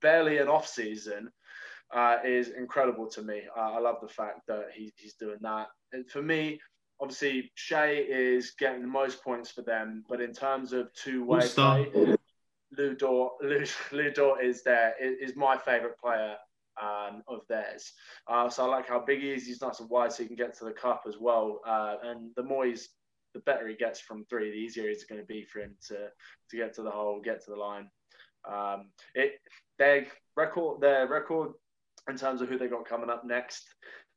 barely 0.01 0.37
an 0.37 0.47
off 0.47 0.67
season 0.67 1.31
uh, 1.93 2.17
is 2.25 2.49
incredible 2.49 3.07
to 3.07 3.21
me. 3.21 3.43
Uh, 3.55 3.73
I 3.73 3.79
love 3.79 3.97
the 4.01 4.07
fact 4.07 4.41
that 4.47 4.67
he, 4.73 4.93
he's 4.95 5.15
doing 5.15 5.39
that. 5.41 5.67
And 5.91 6.09
for 6.09 6.21
me, 6.21 6.59
obviously, 7.01 7.51
Shai 7.55 7.91
is 8.07 8.51
getting 8.57 8.81
the 8.81 8.87
most 8.87 9.23
points 9.23 9.51
for 9.51 9.61
them, 9.61 10.03
but 10.07 10.21
in 10.21 10.33
terms 10.33 10.73
of 10.73 10.93
two 10.93 11.23
way 11.23 11.47
play, 11.47 12.15
Lu 12.77 12.95
Dort, 12.95 13.33
Lou, 13.41 13.63
Lu 13.91 14.11
Dort 14.11 14.43
is 14.43 14.63
there 14.63 14.93
is 14.99 15.35
my 15.35 15.57
favorite 15.57 15.97
player 15.99 16.35
um, 16.81 17.23
of 17.27 17.41
theirs. 17.47 17.93
Uh, 18.27 18.49
so 18.49 18.65
I 18.65 18.67
like 18.67 18.87
how 18.87 18.99
big 18.99 19.21
he 19.21 19.31
is. 19.31 19.45
He's 19.45 19.61
nice 19.61 19.79
and 19.79 19.89
wide, 19.89 20.11
so 20.11 20.23
he 20.23 20.27
can 20.27 20.35
get 20.35 20.57
to 20.59 20.65
the 20.65 20.71
cup 20.71 21.03
as 21.07 21.15
well. 21.19 21.61
Uh, 21.67 21.95
and 22.03 22.31
the 22.35 22.43
more 22.43 22.65
he's, 22.65 22.89
the 23.33 23.39
better 23.41 23.67
he 23.67 23.75
gets 23.75 23.99
from 23.99 24.25
three, 24.25 24.51
the 24.51 24.57
easier 24.57 24.89
it's 24.89 25.03
going 25.03 25.21
to 25.21 25.27
be 25.27 25.43
for 25.43 25.59
him 25.59 25.75
to 25.87 26.07
to 26.49 26.57
get 26.57 26.73
to 26.75 26.81
the 26.81 26.89
hole, 26.89 27.21
get 27.23 27.43
to 27.45 27.51
the 27.51 27.57
line. 27.57 27.89
Um, 28.49 28.89
it 29.13 29.39
their 29.77 30.07
record, 30.35 30.81
their 30.81 31.07
record 31.07 31.51
in 32.09 32.17
terms 32.17 32.41
of 32.41 32.49
who 32.49 32.57
they 32.57 32.67
got 32.67 32.87
coming 32.87 33.09
up 33.09 33.23
next. 33.25 33.63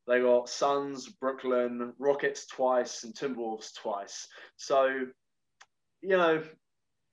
They 0.07 0.21
got 0.21 0.49
Suns, 0.49 1.09
Brooklyn, 1.09 1.93
Rockets 1.99 2.47
twice, 2.47 3.05
and 3.05 3.15
Timberwolves 3.15 3.75
twice. 3.75 4.27
So, 4.57 5.07
you 6.01 6.17
know, 6.17 6.43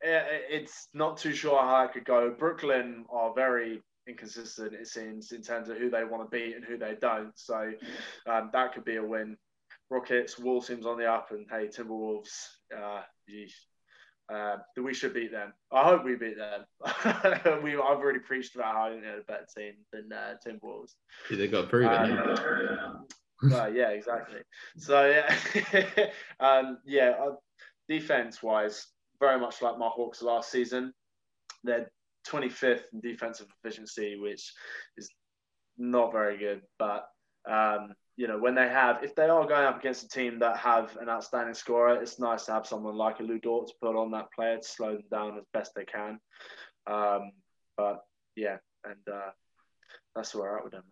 it's 0.02 0.88
not 0.93 1.18
too 1.18 1.34
sure 1.34 1.62
how 1.62 1.86
it 1.86 1.93
could 1.93 2.06
go. 2.06 2.32
Brooklyn 2.32 3.06
are 3.12 3.34
very 3.36 3.82
inconsistent, 4.10 4.74
it 4.74 4.88
seems, 4.88 5.32
in 5.32 5.41
terms 5.41 5.70
of 5.70 5.78
who 5.78 5.89
they 5.89 6.03
want 6.03 6.30
to 6.30 6.38
beat 6.38 6.55
and 6.55 6.66
who 6.66 6.78
they 6.78 6.95
don't. 6.99 7.32
So 7.36 7.72
um, 8.28 8.49
that 8.53 8.74
could 8.74 8.86
be 8.86 8.97
a 8.97 9.03
win. 9.03 9.38
Rockets, 9.89 10.38
Wolves 10.38 10.68
seems 10.68 10.86
on 10.86 10.97
the 10.97 11.05
up, 11.05 11.32
and 11.32 11.47
hey, 11.49 11.68
Timberwolves, 11.68 12.30
uh, 12.76 13.01
uh, 14.32 14.57
we 14.78 14.93
should 14.93 15.14
beat 15.14 15.32
them. 15.32 15.53
I 15.72 15.84
hope 15.84 16.05
we 16.05 16.16
beat 16.16 16.38
them. 16.38 16.66
we, 17.64 17.74
I've 17.74 17.97
already 17.97 18.20
preached 18.20 18.55
about 18.55 18.76
how 18.76 18.89
you 18.89 19.01
know 19.01 19.20
a 19.20 19.24
better 19.24 19.47
team 19.55 19.74
than 19.91 20.12
uh, 20.12 20.36
Timberwolves. 20.45 20.93
Yeah, 21.32 21.38
they 21.38 21.47
got 21.47 21.70
proven. 21.70 21.89
Um, 21.89 23.05
well, 23.49 23.74
yeah, 23.74 23.89
exactly. 23.89 24.41
So 24.78 25.07
yeah, 25.07 26.10
um, 26.39 26.78
yeah. 26.86 27.14
Uh, 27.20 27.36
defense 27.88 28.43
wise, 28.43 28.86
very 29.20 29.39
much 29.39 29.62
like 29.64 29.80
my 29.80 29.88
Hawks 29.88 30.22
last 30.22 30.51
season. 30.51 30.93
They're 31.64 31.91
25th 32.30 32.84
in 32.93 32.99
defensive 33.01 33.47
efficiency, 33.63 34.17
which 34.17 34.53
is 34.97 35.09
not 35.77 36.11
very 36.11 36.38
good. 36.38 36.61
But 36.77 37.07
um, 37.49 37.93
you 38.17 38.27
know, 38.27 38.38
when 38.38 38.53
they 38.53 38.67
have, 38.67 39.03
if 39.03 39.15
they 39.15 39.23
are 39.23 39.47
going 39.47 39.65
up 39.65 39.80
against 39.80 40.03
a 40.03 40.09
team 40.09 40.39
that 40.39 40.57
have 40.57 40.97
an 40.97 41.07
outstanding 41.07 41.53
scorer, 41.53 42.01
it's 42.01 42.19
nice 42.19 42.45
to 42.45 42.51
have 42.51 42.67
someone 42.67 42.95
like 42.95 43.19
a 43.21 43.23
Lu 43.23 43.39
Dort 43.39 43.67
to 43.67 43.73
put 43.82 43.95
on 43.95 44.11
that 44.11 44.27
player 44.36 44.57
to 44.57 44.67
slow 44.67 44.93
them 44.93 45.05
down 45.09 45.38
as 45.38 45.45
best 45.53 45.71
they 45.73 45.86
can. 45.86 46.19
Um, 46.86 47.32
but 47.77 48.01
yeah, 48.36 48.57
and 48.84 48.97
uh, 49.09 49.32
that's 50.15 50.36
where 50.36 50.51
we're 50.51 50.57
at 50.57 50.63
with 50.65 50.73
them. 50.73 50.84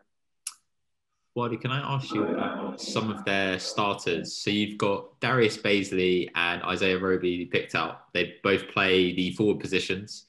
Can 1.62 1.70
I 1.70 1.96
ask 1.96 2.12
you 2.16 2.24
about 2.24 2.82
some 2.82 3.12
of 3.12 3.24
their 3.24 3.60
starters? 3.60 4.36
So 4.36 4.50
you've 4.50 4.80
got 4.80 5.20
Darius 5.20 5.56
Bazley 5.56 6.30
and 6.34 6.64
Isaiah 6.64 6.98
Roby 6.98 7.46
picked 7.46 7.76
out. 7.76 8.12
They 8.12 8.38
both 8.42 8.68
play 8.70 9.14
the 9.14 9.34
forward 9.34 9.60
positions. 9.60 10.26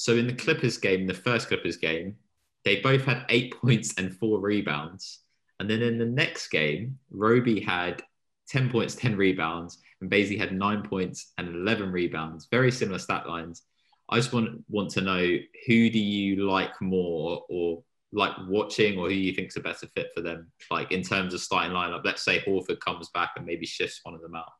So 0.00 0.16
in 0.16 0.26
the 0.26 0.32
Clippers 0.32 0.78
game, 0.78 1.06
the 1.06 1.12
first 1.12 1.48
Clippers 1.48 1.76
game, 1.76 2.16
they 2.64 2.80
both 2.80 3.04
had 3.04 3.26
eight 3.28 3.54
points 3.60 3.92
and 3.98 4.16
four 4.16 4.40
rebounds. 4.40 5.18
And 5.58 5.68
then 5.68 5.82
in 5.82 5.98
the 5.98 6.06
next 6.06 6.48
game, 6.48 6.98
Roby 7.10 7.60
had 7.60 8.02
10 8.48 8.70
points, 8.70 8.94
10 8.94 9.14
rebounds, 9.14 9.76
and 10.00 10.10
Bazley 10.10 10.38
had 10.38 10.54
nine 10.54 10.80
points 10.80 11.34
and 11.36 11.54
11 11.54 11.92
rebounds. 11.92 12.48
Very 12.50 12.72
similar 12.72 12.98
stat 12.98 13.28
lines. 13.28 13.64
I 14.08 14.16
just 14.16 14.32
want, 14.32 14.64
want 14.70 14.88
to 14.92 15.02
know 15.02 15.36
who 15.66 15.90
do 15.90 15.98
you 15.98 16.48
like 16.48 16.80
more 16.80 17.44
or 17.50 17.82
like 18.10 18.32
watching 18.48 18.98
or 18.98 19.10
who 19.10 19.14
you 19.14 19.34
think's 19.34 19.56
a 19.56 19.60
better 19.60 19.86
fit 19.88 20.12
for 20.14 20.22
them, 20.22 20.50
like 20.70 20.92
in 20.92 21.02
terms 21.02 21.34
of 21.34 21.42
starting 21.42 21.72
lineup? 21.72 22.06
Let's 22.06 22.22
say 22.22 22.40
Horford 22.40 22.80
comes 22.80 23.10
back 23.10 23.32
and 23.36 23.44
maybe 23.44 23.66
shifts 23.66 24.00
one 24.02 24.14
of 24.14 24.22
them 24.22 24.34
out. 24.34 24.50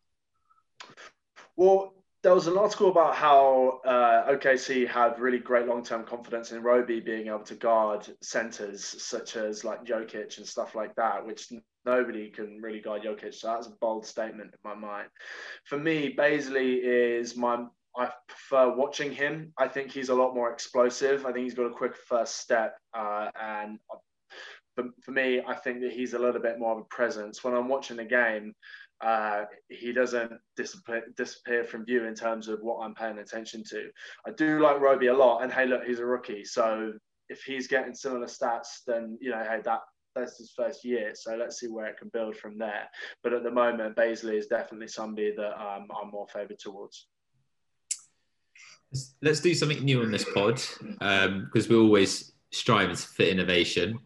Well, 1.57 1.95
there 2.23 2.35
was 2.35 2.47
an 2.47 2.59
article 2.59 2.91
about 2.91 3.14
how 3.14 3.81
uh, 3.85 4.31
OKC 4.31 4.87
had 4.87 5.18
really 5.18 5.39
great 5.39 5.66
long-term 5.66 6.05
confidence 6.05 6.53
in 6.53 6.62
Roby 6.62 7.01
being 7.01 7.29
able 7.29 7.45
to 7.45 7.55
guard 7.55 8.07
centers 8.21 8.85
such 8.85 9.37
as 9.37 9.64
like 9.64 9.85
Jokic 9.85 10.37
and 10.37 10.47
stuff 10.47 10.75
like 10.75 10.95
that, 10.97 11.27
which 11.27 11.51
nobody 11.87 12.29
can 12.29 12.61
really 12.61 12.81
guard 12.81 13.03
Jokic. 13.03 13.35
So 13.35 13.49
that's 13.49 13.68
a 13.68 13.73
bold 13.81 14.05
statement 14.05 14.53
in 14.53 14.71
my 14.71 14.75
mind. 14.75 15.09
For 15.64 15.79
me, 15.79 16.14
Bazley 16.16 16.81
is 16.83 17.37
my. 17.37 17.64
I 17.97 18.11
prefer 18.29 18.77
watching 18.77 19.11
him. 19.11 19.53
I 19.59 19.66
think 19.66 19.91
he's 19.91 20.11
a 20.11 20.14
lot 20.14 20.35
more 20.35 20.53
explosive. 20.53 21.27
I 21.27 21.33
think 21.33 21.45
he's 21.45 21.55
got 21.55 21.64
a 21.64 21.71
quick 21.75 21.97
first 21.97 22.37
step, 22.37 22.77
uh, 22.95 23.31
and 23.41 23.81
for, 24.77 24.85
for 25.03 25.11
me, 25.11 25.43
I 25.47 25.55
think 25.55 25.81
that 25.81 25.93
he's 25.93 26.14
a 26.14 26.18
little 26.18 26.41
bit 26.41 26.59
more 26.59 26.73
of 26.73 26.79
a 26.79 26.85
presence. 26.85 27.43
When 27.43 27.55
I'm 27.55 27.68
watching 27.68 27.97
the 27.97 28.05
game, 28.05 28.55
uh, 29.01 29.44
he 29.68 29.92
doesn't 29.92 30.32
disappear, 30.57 31.05
disappear 31.16 31.64
from 31.64 31.84
view 31.84 32.05
in 32.05 32.14
terms 32.14 32.48
of 32.48 32.61
what 32.61 32.84
I'm 32.84 32.94
paying 32.94 33.18
attention 33.18 33.64
to. 33.70 33.88
I 34.26 34.30
do 34.32 34.61
like 34.61 34.80
Roby 34.80 35.09
a 35.09 35.14
lot, 35.14 35.42
and 35.42 35.53
hey, 35.53 35.66
look, 35.66 35.84
he's 35.84 36.01
a 36.01 36.05
rookie, 36.05 36.44
so 36.44 36.92
if 37.28 37.42
he's 37.42 37.68
getting 37.68 37.94
similar 37.94 38.26
stats, 38.26 38.82
then 38.86 39.16
you 39.20 39.30
know, 39.30 39.42
hey, 39.42 39.61
that 39.64 39.80
that's 40.14 40.38
his 40.38 40.53
first 40.57 40.84
year, 40.84 41.12
so 41.14 41.36
let's 41.36 41.61
see 41.61 41.68
where 41.68 41.86
it 41.86 41.96
can 41.98 42.11
build 42.12 42.36
from 42.36 42.59
there. 42.59 42.88
But 43.22 43.32
at 43.32 43.44
the 43.44 43.51
moment, 43.51 43.96
Bazley 43.96 44.36
is 44.36 44.48
definitely 44.48 44.88
somebody 44.88 45.32
that 45.36 45.61
um, 45.61 45.86
I'm 46.03 46.11
more 46.11 46.26
favoured 46.26 46.59
towards. 46.59 47.07
Let's 49.22 49.40
do 49.40 49.55
something 49.55 49.84
new 49.84 50.03
on 50.03 50.11
this 50.11 50.24
pod 50.34 50.57
because 50.57 51.66
um, 51.66 51.70
we're 51.70 51.80
always 51.80 52.32
striving 52.51 52.96
for 52.96 53.22
innovation. 53.22 54.01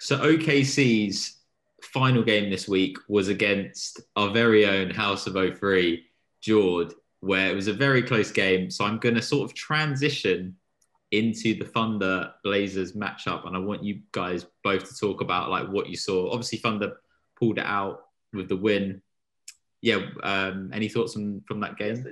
So 0.00 0.18
OKC's 0.18 1.43
final 1.86 2.22
game 2.22 2.50
this 2.50 2.68
week 2.68 2.96
was 3.08 3.28
against 3.28 4.00
our 4.16 4.30
very 4.30 4.66
own 4.66 4.90
House 4.90 5.26
of 5.26 5.34
03, 5.34 6.04
Jord, 6.40 6.92
where 7.20 7.50
it 7.50 7.54
was 7.54 7.68
a 7.68 7.72
very 7.72 8.02
close 8.02 8.30
game. 8.30 8.70
So 8.70 8.84
I'm 8.84 8.98
going 8.98 9.14
to 9.14 9.22
sort 9.22 9.50
of 9.50 9.54
transition 9.54 10.56
into 11.10 11.56
the 11.56 11.64
Thunder 11.64 12.32
Blazers 12.42 12.92
matchup, 12.92 13.46
and 13.46 13.56
I 13.56 13.60
want 13.60 13.84
you 13.84 14.00
guys 14.12 14.46
both 14.62 14.88
to 14.88 14.96
talk 14.98 15.20
about 15.20 15.50
like 15.50 15.68
what 15.68 15.88
you 15.88 15.96
saw. 15.96 16.30
Obviously, 16.30 16.58
Thunder 16.58 16.96
pulled 17.38 17.58
it 17.58 17.66
out 17.66 18.06
with 18.32 18.48
the 18.48 18.56
win. 18.56 19.00
Yeah, 19.80 20.00
um, 20.22 20.70
any 20.72 20.88
thoughts 20.88 21.16
on, 21.16 21.42
from 21.46 21.60
that 21.60 21.76
game? 21.76 22.04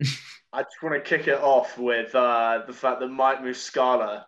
I 0.52 0.62
just 0.62 0.82
want 0.82 0.94
to 0.94 1.00
kick 1.00 1.28
it 1.28 1.40
off 1.40 1.76
with 1.76 2.14
uh, 2.14 2.62
the 2.66 2.72
fact 2.72 3.00
that 3.00 3.08
Mike 3.08 3.40
Muscala 3.40 4.24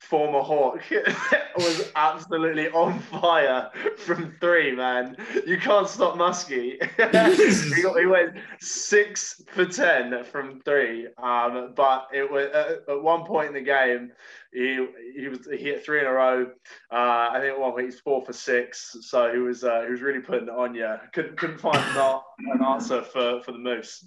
former 0.00 0.40
Hawk 0.40 0.82
was 1.56 1.92
absolutely 1.96 2.68
on 2.68 2.98
fire 2.98 3.70
from 3.98 4.34
three, 4.40 4.74
man. 4.74 5.16
You 5.46 5.58
can't 5.58 5.88
stop 5.88 6.14
Muskie. 6.14 6.80
he, 7.74 7.82
got, 7.82 7.98
he 7.98 8.06
went 8.06 8.36
six 8.60 9.42
for 9.52 9.66
10 9.66 10.24
from 10.24 10.60
three. 10.60 11.08
Um, 11.22 11.72
but 11.74 12.08
it 12.12 12.30
was 12.30 12.46
uh, 12.46 12.76
at 12.88 13.02
one 13.02 13.24
point 13.24 13.48
in 13.48 13.54
the 13.54 13.60
game, 13.60 14.12
he 14.52 14.86
he 15.14 15.28
was 15.28 15.46
he 15.50 15.58
hit 15.58 15.84
three 15.84 16.00
in 16.00 16.06
a 16.06 16.12
row. 16.12 16.46
Uh, 16.90 17.28
I 17.32 17.38
think 17.40 17.52
at 17.52 17.60
one 17.60 17.72
point 17.72 17.86
he's 17.86 18.00
four 18.00 18.24
for 18.24 18.32
six. 18.32 18.96
So 19.02 19.32
he 19.32 19.38
was 19.38 19.64
uh, 19.64 19.82
he 19.84 19.90
was 19.90 20.00
really 20.00 20.20
putting 20.20 20.48
it 20.48 20.54
on 20.54 20.74
you. 20.74 20.94
Couldn't 21.12 21.36
couldn't 21.36 21.58
find 21.58 21.76
an, 21.76 22.20
an 22.54 22.64
answer 22.64 23.02
for, 23.02 23.42
for 23.42 23.52
the 23.52 23.58
Moose. 23.58 24.06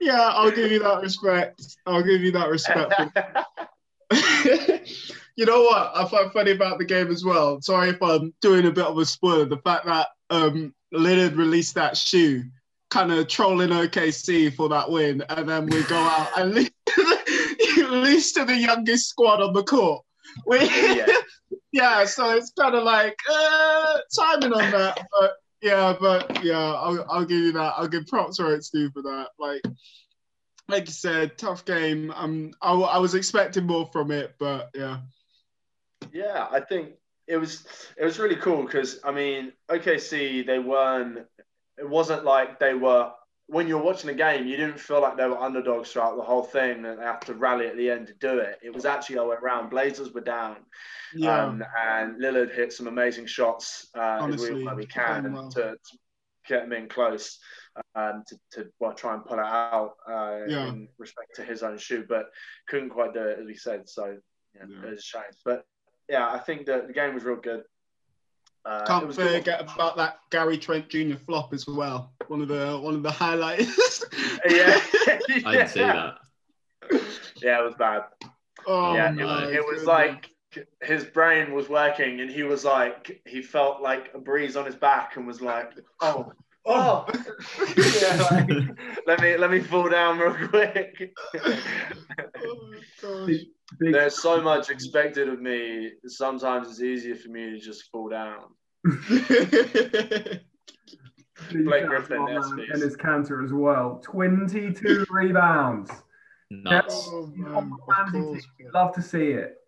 yeah, 0.00 0.30
I'll 0.34 0.50
give 0.50 0.72
you 0.72 0.80
that 0.80 1.02
respect. 1.02 1.76
I'll 1.86 2.02
give 2.02 2.22
you 2.22 2.32
that 2.32 2.48
respect. 2.48 2.94
you 5.36 5.46
know 5.46 5.62
what 5.62 5.92
I 5.94 6.08
find 6.08 6.32
funny 6.32 6.52
about 6.52 6.78
the 6.78 6.84
game 6.84 7.10
as 7.10 7.24
well? 7.24 7.60
Sorry 7.60 7.90
if 7.90 8.02
I'm 8.02 8.32
doing 8.40 8.66
a 8.66 8.70
bit 8.70 8.86
of 8.86 8.98
a 8.98 9.04
spoiler. 9.04 9.44
The 9.44 9.58
fact 9.58 9.86
that 9.86 10.08
um, 10.30 10.74
Lillard 10.92 11.36
released 11.36 11.74
that 11.74 11.96
shoe, 11.96 12.44
kind 12.90 13.12
of 13.12 13.28
trolling 13.28 13.70
OKC 13.70 14.54
for 14.54 14.68
that 14.70 14.90
win, 14.90 15.22
and 15.28 15.48
then 15.48 15.66
we 15.66 15.82
go 15.84 15.96
out 15.96 16.28
and 16.38 16.54
lose 17.90 18.32
to 18.32 18.44
the 18.44 18.56
youngest 18.56 19.08
squad 19.08 19.40
on 19.40 19.52
the 19.52 19.62
court. 19.62 20.04
We, 20.46 20.60
yeah. 20.60 21.06
yeah, 21.72 22.04
so 22.04 22.30
it's 22.30 22.52
kind 22.58 22.74
of 22.74 22.84
like 22.84 23.16
uh, 23.30 23.98
timing 24.16 24.52
on 24.52 24.70
that, 24.70 25.06
but 25.18 25.32
yeah, 25.62 25.94
but 25.98 26.44
yeah, 26.44 26.58
I'll, 26.58 27.06
I'll 27.10 27.24
give 27.24 27.38
you 27.38 27.52
that. 27.52 27.74
I'll 27.76 27.88
give 27.88 28.06
props 28.06 28.40
right 28.40 28.62
Steve 28.62 28.90
for 28.92 29.02
that. 29.02 29.28
Like, 29.38 29.62
like 30.68 30.86
you 30.86 30.92
said, 30.92 31.36
tough 31.36 31.64
game. 31.64 32.12
Um, 32.14 32.52
I, 32.62 32.72
I 32.72 32.98
was 32.98 33.14
expecting 33.14 33.66
more 33.66 33.86
from 33.86 34.10
it, 34.10 34.34
but 34.38 34.70
yeah. 34.74 34.98
Yeah, 36.12 36.46
I 36.50 36.60
think 36.60 36.92
it 37.26 37.36
was 37.36 37.66
it 37.96 38.04
was 38.04 38.18
really 38.18 38.36
cool 38.36 38.64
because 38.64 39.00
I 39.04 39.12
mean, 39.12 39.52
OKC 39.68 40.46
they 40.46 40.58
weren't. 40.58 41.26
It 41.78 41.88
wasn't 41.88 42.24
like 42.24 42.58
they 42.58 42.74
were 42.74 43.10
when 43.50 43.66
you're 43.66 43.82
watching 43.82 44.06
the 44.06 44.14
game, 44.14 44.46
you 44.46 44.56
didn't 44.56 44.78
feel 44.78 45.02
like 45.02 45.16
they 45.16 45.26
were 45.26 45.38
underdogs 45.38 45.90
throughout 45.90 46.16
the 46.16 46.22
whole 46.22 46.44
thing 46.44 46.84
and 46.84 46.98
they 47.00 47.02
had 47.02 47.20
to 47.22 47.34
rally 47.34 47.66
at 47.66 47.76
the 47.76 47.90
end 47.90 48.06
to 48.06 48.14
do 48.14 48.38
it. 48.38 48.60
It 48.62 48.72
was 48.72 48.84
actually 48.84 49.18
all 49.18 49.24
the 49.24 49.32
way 49.32 49.36
around. 49.42 49.70
Blazers 49.70 50.12
were 50.12 50.20
down. 50.20 50.58
Yeah. 51.12 51.46
Um, 51.46 51.64
and 51.84 52.20
Lillard 52.20 52.54
hit 52.54 52.72
some 52.72 52.86
amazing 52.86 53.26
shots 53.26 53.88
uh, 53.96 54.18
Honestly, 54.20 54.50
as 54.50 54.54
we, 54.54 54.74
we 54.74 54.86
can 54.86 55.32
well. 55.32 55.50
to, 55.50 55.62
to, 55.62 55.98
get 56.46 56.64
him 56.64 56.72
in 56.72 56.88
close 56.88 57.38
um, 57.94 58.24
to, 58.26 58.36
to 58.52 58.70
well, 58.80 58.94
try 58.94 59.14
and 59.14 59.24
pull 59.24 59.38
it 59.38 59.44
out 59.44 59.94
uh, 60.08 60.38
yeah. 60.48 60.68
in 60.68 60.88
respect 60.98 61.34
to 61.36 61.44
his 61.44 61.62
own 61.62 61.76
shoe, 61.76 62.04
but 62.08 62.26
couldn't 62.68 62.90
quite 62.90 63.12
do 63.12 63.20
it, 63.20 63.38
as 63.38 63.46
we 63.46 63.54
said. 63.54 63.88
So 63.88 64.16
yeah, 64.54 64.62
yeah. 64.68 64.86
it 64.86 64.90
was 64.90 65.00
a 65.00 65.02
shame. 65.02 65.22
But 65.44 65.64
yeah, 66.08 66.28
I 66.28 66.38
think 66.38 66.66
that 66.66 66.86
the 66.86 66.92
game 66.92 67.14
was 67.14 67.24
real 67.24 67.36
good. 67.36 67.62
Uh, 68.64 68.84
Can't 68.86 69.14
forget 69.14 69.60
about 69.60 69.96
that 69.96 70.18
Gary 70.30 70.58
Trent 70.58 70.88
Jr. 70.88 71.16
flop 71.16 71.54
as 71.54 71.66
well. 71.66 72.12
One 72.28 72.42
of 72.42 72.48
the 72.48 72.78
one 72.78 72.94
of 72.94 73.02
the 73.02 73.10
highlights. 73.10 74.04
yeah, 74.48 74.80
I 75.46 75.52
didn't 75.52 75.68
see 75.68 75.80
that. 75.80 76.18
Yeah, 77.42 77.60
it 77.60 77.64
was 77.64 77.74
bad. 77.78 78.02
Oh, 78.66 78.94
yeah, 78.94 79.12
it 79.12 79.54
it 79.54 79.66
was 79.66 79.84
like 79.84 80.30
his 80.82 81.04
brain 81.04 81.54
was 81.54 81.68
working, 81.68 82.20
and 82.20 82.30
he 82.30 82.42
was 82.42 82.64
like, 82.64 83.22
he 83.26 83.40
felt 83.40 83.80
like 83.80 84.10
a 84.14 84.18
breeze 84.18 84.56
on 84.56 84.66
his 84.66 84.74
back, 84.74 85.16
and 85.16 85.26
was 85.26 85.40
like, 85.40 85.72
oh. 86.00 86.32
Oh, 86.66 87.06
oh. 87.08 87.74
yeah, 87.76 88.28
like, 88.30 88.50
let 89.06 89.20
me 89.20 89.36
let 89.36 89.50
me 89.50 89.60
fall 89.60 89.88
down 89.88 90.18
real 90.18 90.48
quick. 90.48 91.14
oh, 93.02 93.28
there's 93.78 94.20
so 94.20 94.40
much 94.40 94.68
expected 94.70 95.28
of 95.28 95.40
me. 95.40 95.92
Sometimes 96.06 96.68
it's 96.68 96.82
easier 96.82 97.14
for 97.16 97.28
me 97.28 97.50
to 97.50 97.58
just 97.58 97.90
fall 97.90 98.08
down. 98.08 98.44
Blake 101.52 101.86
Griffin 101.86 102.26
and 102.28 102.82
his 102.82 102.96
canter 102.96 103.42
as 103.44 103.52
well. 103.52 104.00
22 104.04 105.06
rebounds. 105.10 105.90
Nuts. 106.50 107.08
Oh, 107.10 107.32
Love 108.74 108.94
to 108.94 109.02
see 109.02 109.28
it. 109.28 109.59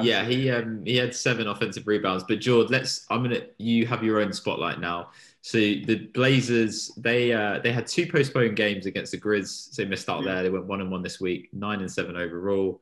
Yeah, 0.00 0.24
he 0.24 0.50
um 0.50 0.84
he 0.84 0.96
had 0.96 1.14
seven 1.14 1.46
offensive 1.46 1.86
rebounds. 1.86 2.24
But 2.28 2.40
George, 2.40 2.70
let's 2.70 3.06
I'm 3.08 3.22
gonna 3.22 3.42
you 3.58 3.86
have 3.86 4.02
your 4.02 4.20
own 4.20 4.32
spotlight 4.32 4.80
now. 4.80 5.10
So 5.42 5.58
the 5.58 6.10
Blazers, 6.12 6.90
they 6.96 7.32
uh, 7.32 7.60
they 7.60 7.72
had 7.72 7.86
two 7.86 8.10
postponed 8.10 8.56
games 8.56 8.86
against 8.86 9.12
the 9.12 9.18
Grizz. 9.18 9.72
So 9.72 9.82
they 9.82 9.88
missed 9.88 10.08
out 10.08 10.24
there. 10.24 10.42
They 10.42 10.50
went 10.50 10.66
one 10.66 10.80
and 10.80 10.90
one 10.90 11.02
this 11.02 11.20
week, 11.20 11.50
nine 11.52 11.80
and 11.80 11.90
seven 11.90 12.16
overall. 12.16 12.80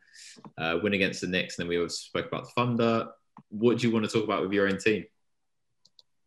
Uh, 0.56 0.78
win 0.82 0.94
against 0.94 1.20
the 1.20 1.26
Knicks, 1.26 1.58
and 1.58 1.64
then 1.64 1.68
we 1.68 1.78
also 1.78 1.94
spoke 1.94 2.26
about 2.26 2.44
the 2.44 2.50
Thunder. 2.56 3.08
What 3.50 3.78
do 3.78 3.86
you 3.86 3.92
want 3.92 4.06
to 4.06 4.10
talk 4.10 4.24
about 4.24 4.42
with 4.42 4.52
your 4.52 4.66
own 4.66 4.78
team? 4.78 5.04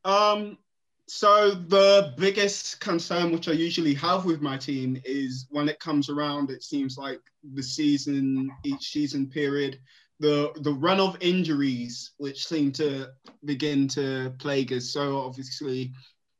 Um, 0.06 0.60
so 1.08 1.52
the 1.52 2.14
biggest 2.18 2.80
concern 2.80 3.32
which 3.32 3.48
I 3.48 3.54
usually 3.54 3.94
have 3.96 4.26
with 4.26 4.42
my 4.42 4.58
team 4.58 5.02
is 5.06 5.48
when 5.50 5.70
it 5.70 5.80
comes 5.80 6.10
around, 6.10 6.52
it 6.52 6.64
seems 6.64 6.98
like 6.98 7.22
the 7.54 7.64
season, 7.64 8.52
each 8.64 8.92
season 8.92 9.28
period, 9.28 9.80
the 10.20 10.52
the 10.62 10.74
run 10.74 11.00
of 11.00 11.18
injuries 11.22 12.12
which 12.18 12.48
seem 12.48 12.72
to 12.74 13.08
begin 13.46 13.88
to 13.90 14.34
plague 14.40 14.74
us. 14.74 14.92
So 14.92 15.20
obviously 15.20 15.94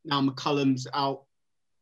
now 0.06 0.22
McCollum's 0.22 0.88
out 0.94 1.24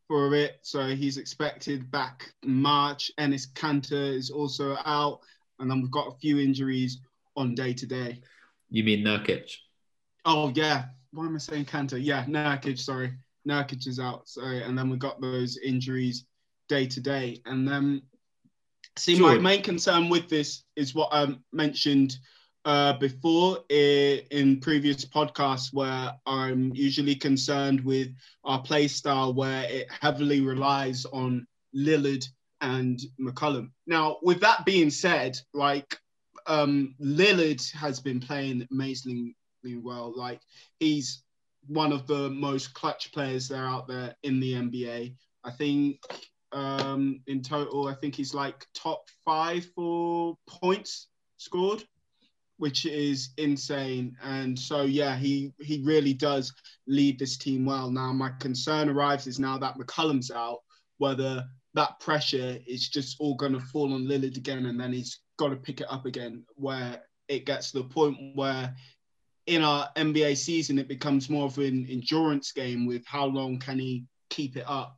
for 0.07 0.27
a 0.27 0.29
bit, 0.29 0.59
so 0.61 0.87
he's 0.87 1.17
expected 1.17 1.89
back 1.89 2.31
March. 2.43 3.11
Enes 3.19 3.51
Kanter 3.53 4.13
is 4.13 4.29
also 4.29 4.77
out, 4.85 5.19
and 5.59 5.69
then 5.69 5.81
we've 5.81 5.91
got 5.91 6.07
a 6.07 6.17
few 6.17 6.39
injuries 6.39 6.99
on 7.35 7.55
day 7.55 7.73
to 7.73 7.85
day. 7.85 8.21
You 8.69 8.83
mean 8.83 9.03
Nurkic? 9.03 9.51
Oh 10.25 10.51
yeah. 10.55 10.85
Why 11.11 11.25
am 11.25 11.35
I 11.35 11.39
saying 11.39 11.65
Kanter? 11.65 11.99
Yeah, 12.01 12.25
Nurkic. 12.25 12.77
Sorry, 12.77 13.13
Nurkic 13.47 13.87
is 13.87 13.99
out. 13.99 14.27
Sorry, 14.27 14.63
and 14.63 14.77
then 14.77 14.89
we've 14.89 14.99
got 14.99 15.21
those 15.21 15.57
injuries 15.57 16.25
day 16.67 16.85
to 16.87 16.99
day, 16.99 17.41
and 17.45 17.67
then 17.67 18.01
see 18.97 19.19
my 19.19 19.37
main 19.37 19.61
concern 19.61 20.09
with 20.09 20.29
this 20.29 20.63
is 20.75 20.95
what 20.95 21.09
I 21.11 21.35
mentioned 21.51 22.17
uh, 22.65 22.93
before 22.93 23.59
in 23.69 24.59
previous 24.59 25.05
podcasts 25.05 25.71
where 25.71 26.11
I'm 26.25 26.73
usually 26.73 27.15
concerned 27.15 27.81
with 27.81 28.09
our 28.43 28.61
play 28.61 28.87
style 28.87 29.33
where 29.33 29.63
it 29.69 29.87
heavily 30.01 30.41
relies 30.41 31.05
on 31.05 31.45
Lillard 31.75 32.25
and 32.61 32.99
McCollum. 33.19 33.69
Now, 33.85 34.17
with 34.23 34.39
that 34.41 34.65
being 34.65 34.89
said, 34.89 35.37
like 35.53 35.97
um, 36.47 36.95
Lillard 36.99 37.71
has 37.73 37.99
been 37.99 38.19
playing 38.19 38.67
amazingly 38.71 39.35
well. 39.63 40.13
Like 40.15 40.41
he's 40.79 41.23
one 41.67 41.91
of 41.91 42.07
the 42.07 42.29
most 42.29 42.73
clutch 42.73 43.11
players 43.13 43.47
that 43.49 43.57
are 43.57 43.67
out 43.67 43.87
there 43.87 44.15
in 44.23 44.39
the 44.39 44.53
NBA. 44.53 45.15
I 45.43 45.51
think 45.51 45.99
um, 46.55 47.21
in 47.27 47.41
total, 47.41 47.87
I 47.87 47.93
think 47.93 48.15
he's 48.15 48.33
like 48.33 48.65
top 48.73 49.07
five 49.23 49.65
for 49.75 50.37
points 50.47 51.07
scored 51.37 51.83
which 52.57 52.85
is 52.85 53.29
insane. 53.37 54.15
And 54.23 54.57
so, 54.57 54.83
yeah, 54.83 55.15
he 55.15 55.53
he 55.59 55.81
really 55.83 56.13
does 56.13 56.53
lead 56.87 57.19
this 57.19 57.37
team 57.37 57.65
well. 57.65 57.91
Now, 57.91 58.13
my 58.13 58.31
concern 58.39 58.89
arrives 58.89 59.27
is 59.27 59.39
now 59.39 59.57
that 59.57 59.77
McCollum's 59.77 60.31
out, 60.31 60.59
whether 60.97 61.43
that 61.73 61.99
pressure 61.99 62.57
is 62.65 62.87
just 62.87 63.17
all 63.19 63.35
going 63.35 63.53
to 63.53 63.59
fall 63.59 63.93
on 63.93 64.05
Lillard 64.05 64.37
again, 64.37 64.67
and 64.67 64.79
then 64.79 64.93
he's 64.93 65.19
got 65.37 65.49
to 65.49 65.57
pick 65.57 65.81
it 65.81 65.87
up 65.89 66.05
again, 66.05 66.45
where 66.55 67.01
it 67.27 67.45
gets 67.45 67.71
to 67.71 67.79
the 67.79 67.89
point 67.89 68.17
where 68.35 68.73
in 69.47 69.61
our 69.61 69.89
NBA 69.95 70.37
season 70.37 70.79
it 70.79 70.87
becomes 70.87 71.29
more 71.29 71.45
of 71.45 71.57
an 71.57 71.85
endurance 71.89 72.51
game 72.51 72.85
with 72.85 73.05
how 73.05 73.25
long 73.25 73.59
can 73.59 73.77
he 73.77 74.05
keep 74.29 74.57
it 74.57 74.65
up 74.67 74.97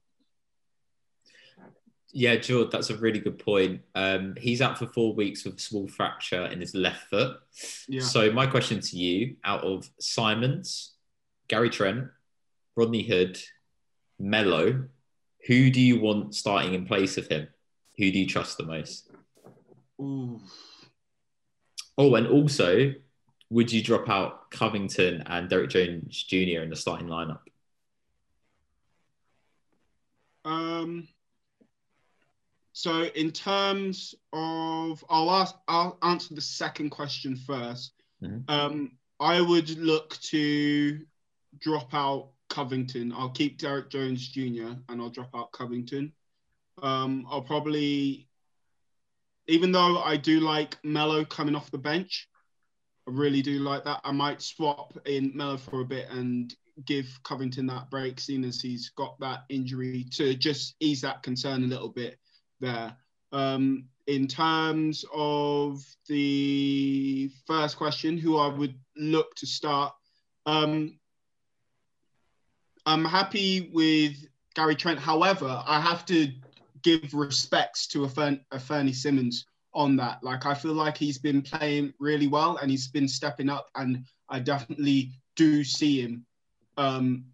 yeah, 2.17 2.35
George, 2.35 2.71
that's 2.71 2.89
a 2.89 2.97
really 2.97 3.19
good 3.19 3.37
point. 3.37 3.81
Um, 3.93 4.33
he's 4.39 4.59
out 4.59 4.79
for 4.79 4.87
four 4.87 5.13
weeks 5.13 5.45
with 5.45 5.57
a 5.57 5.59
small 5.59 5.87
fracture 5.87 6.47
in 6.47 6.59
his 6.59 6.73
left 6.73 7.11
foot. 7.11 7.37
Yeah. 7.87 8.01
So 8.01 8.31
my 8.31 8.47
question 8.47 8.79
to 8.79 8.97
you, 8.97 9.35
out 9.43 9.63
of 9.63 9.87
Simons, 9.99 10.95
Gary 11.47 11.69
Trent, 11.69 12.07
Rodney 12.75 13.03
Hood, 13.03 13.37
Melo, 14.17 14.85
who 15.45 15.69
do 15.69 15.79
you 15.79 15.99
want 15.99 16.33
starting 16.33 16.73
in 16.73 16.87
place 16.87 17.19
of 17.19 17.27
him? 17.27 17.49
Who 17.97 18.11
do 18.11 18.17
you 18.17 18.25
trust 18.25 18.57
the 18.57 18.65
most? 18.65 19.11
Ooh. 20.01 20.41
Oh, 21.99 22.15
and 22.15 22.25
also, 22.25 22.95
would 23.51 23.71
you 23.71 23.83
drop 23.83 24.09
out 24.09 24.49
Covington 24.49 25.21
and 25.27 25.49
Derrick 25.49 25.69
Jones 25.69 26.23
Jr. 26.23 26.63
in 26.63 26.71
the 26.71 26.75
starting 26.75 27.09
lineup? 27.09 27.41
Um, 30.43 31.09
so 32.77 33.05
in 33.15 33.31
terms 33.31 34.13
of, 34.33 35.03
I'll 35.09 35.31
ask, 35.31 35.55
I'll 35.67 35.97
answer 36.03 36.35
the 36.35 36.41
second 36.41 36.91
question 36.91 37.35
1st 37.35 37.89
Mhm. 38.21 38.47
Um, 38.47 38.91
I 39.19 39.41
would 39.41 39.69
look 39.79 40.15
to 40.29 41.03
drop 41.57 41.95
out 41.95 42.33
Covington. 42.49 43.11
I'll 43.13 43.31
keep 43.31 43.57
Derrick 43.57 43.89
Jones 43.89 44.27
Jr. 44.27 44.73
and 44.89 45.01
I'll 45.01 45.09
drop 45.09 45.31
out 45.33 45.51
Covington. 45.53 46.13
Um, 46.83 47.25
I'll 47.27 47.41
probably, 47.41 48.29
even 49.47 49.71
though 49.71 49.97
I 49.97 50.15
do 50.15 50.39
like 50.39 50.77
Melo 50.83 51.25
coming 51.25 51.55
off 51.55 51.71
the 51.71 51.79
bench, 51.79 52.29
I 53.07 53.11
really 53.11 53.41
do 53.41 53.57
like 53.57 53.85
that. 53.85 54.01
I 54.03 54.11
might 54.11 54.39
swap 54.43 54.95
in 55.07 55.31
Melo 55.35 55.57
for 55.57 55.81
a 55.81 55.85
bit 55.85 56.09
and 56.11 56.55
give 56.85 57.07
Covington 57.23 57.65
that 57.67 57.89
break, 57.89 58.19
seeing 58.19 58.45
as 58.45 58.61
he's 58.61 58.89
got 58.89 59.19
that 59.19 59.45
injury 59.49 60.03
to 60.11 60.35
just 60.35 60.75
ease 60.79 61.01
that 61.01 61.23
concern 61.23 61.63
a 61.63 61.67
little 61.67 61.89
bit 61.89 62.19
there. 62.59 62.95
Um, 63.31 63.85
in 64.07 64.27
terms 64.27 65.03
of 65.13 65.83
the 66.07 67.29
first 67.45 67.77
question, 67.77 68.17
who 68.17 68.37
I 68.37 68.47
would 68.47 68.75
look 68.95 69.35
to 69.35 69.45
start, 69.45 69.93
um, 70.45 70.97
I'm 72.85 73.03
happy 73.03 73.69
with 73.73 74.15
Gary 74.55 74.75
Trent. 74.75 74.97
However, 74.97 75.61
I 75.65 75.81
have 75.81 76.05
to 76.05 76.31
give 76.83 77.13
respects 77.13 77.85
to 77.87 78.05
a, 78.05 78.09
Fern, 78.09 78.39
a 78.51 78.59
Fernie 78.59 78.93
Simons 78.93 79.45
on 79.73 79.97
that. 79.97 80.23
Like, 80.23 80.45
I 80.45 80.53
feel 80.53 80.73
like 80.73 80.97
he's 80.97 81.17
been 81.17 81.41
playing 81.41 81.93
really 81.99 82.27
well 82.27 82.57
and 82.57 82.71
he's 82.71 82.87
been 82.87 83.07
stepping 83.07 83.49
up, 83.49 83.69
and 83.75 84.05
I 84.29 84.39
definitely 84.39 85.11
do 85.35 85.63
see 85.65 86.01
him. 86.01 86.25
Um, 86.77 87.25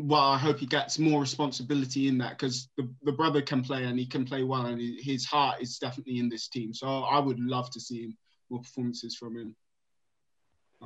well, 0.00 0.22
I 0.22 0.38
hope 0.38 0.58
he 0.58 0.66
gets 0.66 0.98
more 0.98 1.20
responsibility 1.20 2.08
in 2.08 2.18
that 2.18 2.30
because 2.38 2.68
the, 2.76 2.88
the 3.02 3.12
brother 3.12 3.42
can 3.42 3.62
play 3.62 3.84
and 3.84 3.98
he 3.98 4.06
can 4.06 4.24
play 4.24 4.44
well, 4.44 4.66
and 4.66 4.80
he- 4.80 5.00
his 5.02 5.24
heart 5.26 5.60
is 5.60 5.78
definitely 5.78 6.18
in 6.18 6.28
this 6.28 6.48
team. 6.48 6.72
So 6.72 6.86
I 6.86 7.18
would 7.18 7.40
love 7.40 7.70
to 7.72 7.80
see 7.80 8.02
him 8.04 8.16
more 8.50 8.60
performances 8.60 9.16
from 9.16 9.36
him. 9.36 9.56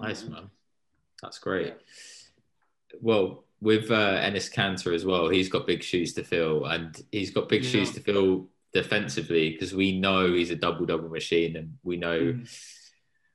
Nice 0.00 0.24
man, 0.24 0.50
that's 1.22 1.38
great. 1.38 1.74
Well, 3.00 3.44
with 3.60 3.90
uh, 3.90 4.18
Enes 4.20 4.52
Kanter 4.52 4.94
as 4.94 5.04
well, 5.04 5.28
he's 5.28 5.48
got 5.48 5.66
big 5.66 5.82
shoes 5.82 6.14
to 6.14 6.24
fill, 6.24 6.64
and 6.66 7.00
he's 7.12 7.30
got 7.30 7.48
big 7.48 7.64
Yeah. 7.64 7.70
shoes 7.70 7.92
to 7.92 8.00
fill 8.00 8.48
defensively 8.72 9.50
because 9.50 9.74
we 9.74 9.98
know 9.98 10.32
he's 10.32 10.50
a 10.50 10.56
double 10.56 10.86
double 10.86 11.08
machine, 11.10 11.56
and 11.56 11.76
we 11.82 11.96
know 11.96 12.18
Mm. 12.20 12.48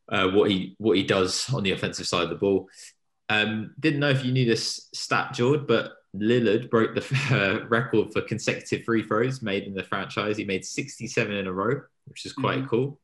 uh, 0.10 0.30
what 0.30 0.50
he 0.50 0.76
what 0.80 0.98
he 0.98 1.04
does 1.04 1.52
on 1.54 1.64
the 1.64 1.72
offensive 1.72 2.08
side 2.08 2.24
of 2.24 2.30
the 2.30 2.36
ball. 2.36 2.68
Um, 3.30 3.74
didn't 3.80 4.00
know 4.00 4.10
if 4.10 4.24
you 4.24 4.32
knew 4.32 4.46
this 4.46 4.90
stat, 4.94 5.34
George, 5.34 5.68
but 5.68 5.94
Lillard 6.16 6.70
broke 6.70 6.96
the 6.96 7.02
uh, 7.64 7.68
record 7.68 8.14
for 8.14 8.22
consecutive 8.22 8.86
free 8.86 9.04
throws 9.04 9.42
made 9.42 9.64
in 9.64 9.74
the 9.74 9.84
franchise. 9.84 10.38
He 10.38 10.46
made 10.46 10.64
67 10.66 11.36
in 11.36 11.48
a 11.48 11.52
row, 11.52 11.82
which 12.06 12.26
is 12.26 12.34
quite 12.34 12.60
Mhm. 12.64 12.70
cool. 12.70 13.00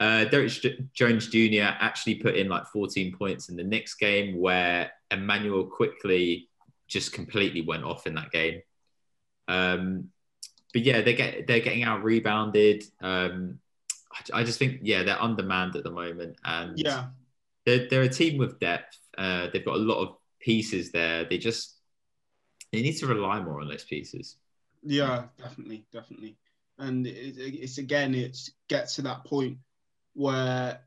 Uh, 0.00 0.24
Derrick 0.26 0.52
Jones 0.94 1.26
Jr. 1.26 1.62
actually 1.80 2.14
put 2.16 2.36
in 2.36 2.48
like 2.48 2.66
14 2.68 3.16
points 3.16 3.48
in 3.48 3.56
the 3.56 3.64
next 3.64 3.94
game, 3.96 4.36
where 4.38 4.92
Immanuel 5.10 5.64
Quickley 5.66 6.48
just 6.86 7.12
completely 7.12 7.62
went 7.62 7.82
off 7.82 8.06
in 8.06 8.14
that 8.14 8.30
game. 8.30 8.62
Um, 9.48 10.10
but 10.72 10.82
yeah, 10.82 11.00
they 11.00 11.14
get 11.14 11.46
they're 11.48 11.58
getting 11.60 11.82
out 11.82 12.04
rebounded. 12.04 12.84
Um, 13.00 13.58
I, 14.12 14.40
I 14.40 14.44
just 14.44 14.58
think 14.60 14.80
yeah 14.84 15.02
they're 15.02 15.20
undermanned 15.20 15.74
at 15.74 15.82
the 15.82 15.90
moment, 15.90 16.36
and 16.44 16.78
Yeah, 16.78 17.06
they're, 17.66 17.88
they're 17.88 18.02
a 18.02 18.08
team 18.08 18.38
with 18.38 18.60
depth. 18.60 18.98
Uh, 19.18 19.48
they've 19.52 19.64
got 19.64 19.76
a 19.76 19.78
lot 19.78 20.02
of 20.02 20.16
pieces 20.40 20.92
there. 20.92 21.24
They 21.24 21.38
just 21.38 21.76
they 22.72 22.82
need 22.82 22.96
to 22.98 23.06
rely 23.06 23.40
more 23.40 23.60
on 23.60 23.68
those 23.68 23.84
pieces. 23.84 24.36
yeah, 24.82 25.24
definitely, 25.38 25.86
definitely. 25.92 26.36
And 26.78 27.06
it, 27.06 27.36
it's 27.38 27.78
again, 27.78 28.14
it 28.14 28.38
gets 28.68 28.94
to 28.96 29.02
that 29.02 29.24
point 29.24 29.58
where 30.14 30.80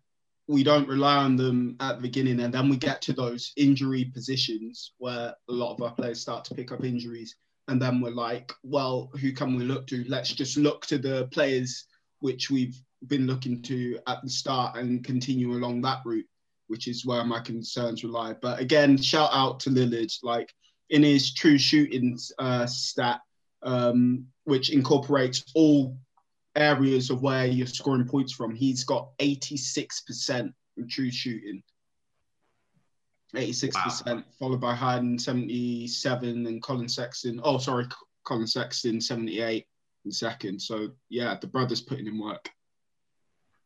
we 0.47 0.63
don't 0.63 0.88
rely 0.88 1.17
on 1.17 1.36
them 1.36 1.75
at 1.79 1.97
the 1.97 2.01
beginning, 2.01 2.39
and 2.41 2.53
then 2.53 2.69
we 2.69 2.77
get 2.77 3.01
to 3.03 3.13
those 3.13 3.53
injury 3.57 4.05
positions 4.05 4.93
where 4.97 5.34
a 5.49 5.53
lot 5.53 5.73
of 5.73 5.82
our 5.82 5.93
players 5.93 6.21
start 6.21 6.45
to 6.45 6.55
pick 6.55 6.71
up 6.71 6.84
injuries, 6.84 7.36
and 7.67 7.82
then 7.82 8.01
we're 8.01 8.11
like, 8.11 8.53
well, 8.63 9.11
who 9.19 9.32
can 9.34 9.55
we 9.55 9.63
look 9.63 9.88
to? 9.88 10.03
Let's 10.07 10.34
just 10.34 10.57
look 10.57 10.86
to 10.88 10.97
the 10.97 11.27
players 11.32 11.86
which 12.19 12.49
we've 12.49 12.79
been 13.07 13.27
looking 13.27 13.61
to 13.63 13.99
at 14.07 14.21
the 14.23 14.29
start 14.29 14.77
and 14.77 15.03
continue 15.03 15.53
along 15.53 15.82
that 15.82 16.01
route, 16.05 16.27
which 16.72 16.88
is 16.88 17.05
where 17.05 17.26
my 17.26 17.41
concerns 17.41 18.01
rely. 18.01 18.34
But 18.41 18.61
again, 18.61 18.97
shout 18.97 19.30
out 19.34 19.59
to 19.61 19.69
Lillard, 19.69 20.11
like 20.24 20.49
in 20.89 21.03
his 21.03 21.34
true 21.34 21.57
shooting 21.57 22.17
uh, 22.39 22.65
stat, 22.65 23.19
um, 23.61 24.26
which 24.45 24.72
incorporates 24.72 25.43
all 25.53 25.97
areas 26.55 27.09
of 27.09 27.22
where 27.22 27.45
you're 27.45 27.67
scoring 27.67 28.07
points 28.07 28.32
from. 28.32 28.55
He's 28.55 28.86
got 28.86 29.09
86% 29.19 30.53
in 30.78 30.88
true 30.88 31.11
shooting. 31.11 31.61
86%, 33.36 34.24
followed 34.39 34.61
by 34.61 34.74
Harden 34.74 35.19
77 35.19 36.47
and 36.47 36.63
Collin 36.63 36.88
Sexton. 36.88 37.41
Oh, 37.43 37.57
sorry, 37.57 37.86
Collin 38.24 38.47
Sexton 38.47 39.01
78 39.01 39.65
in 40.05 40.11
second. 40.11 40.61
So 40.61 40.91
yeah, 41.09 41.36
the 41.39 41.47
brothers 41.47 41.82
putting 41.82 42.07
in 42.07 42.17
work. 42.17 42.49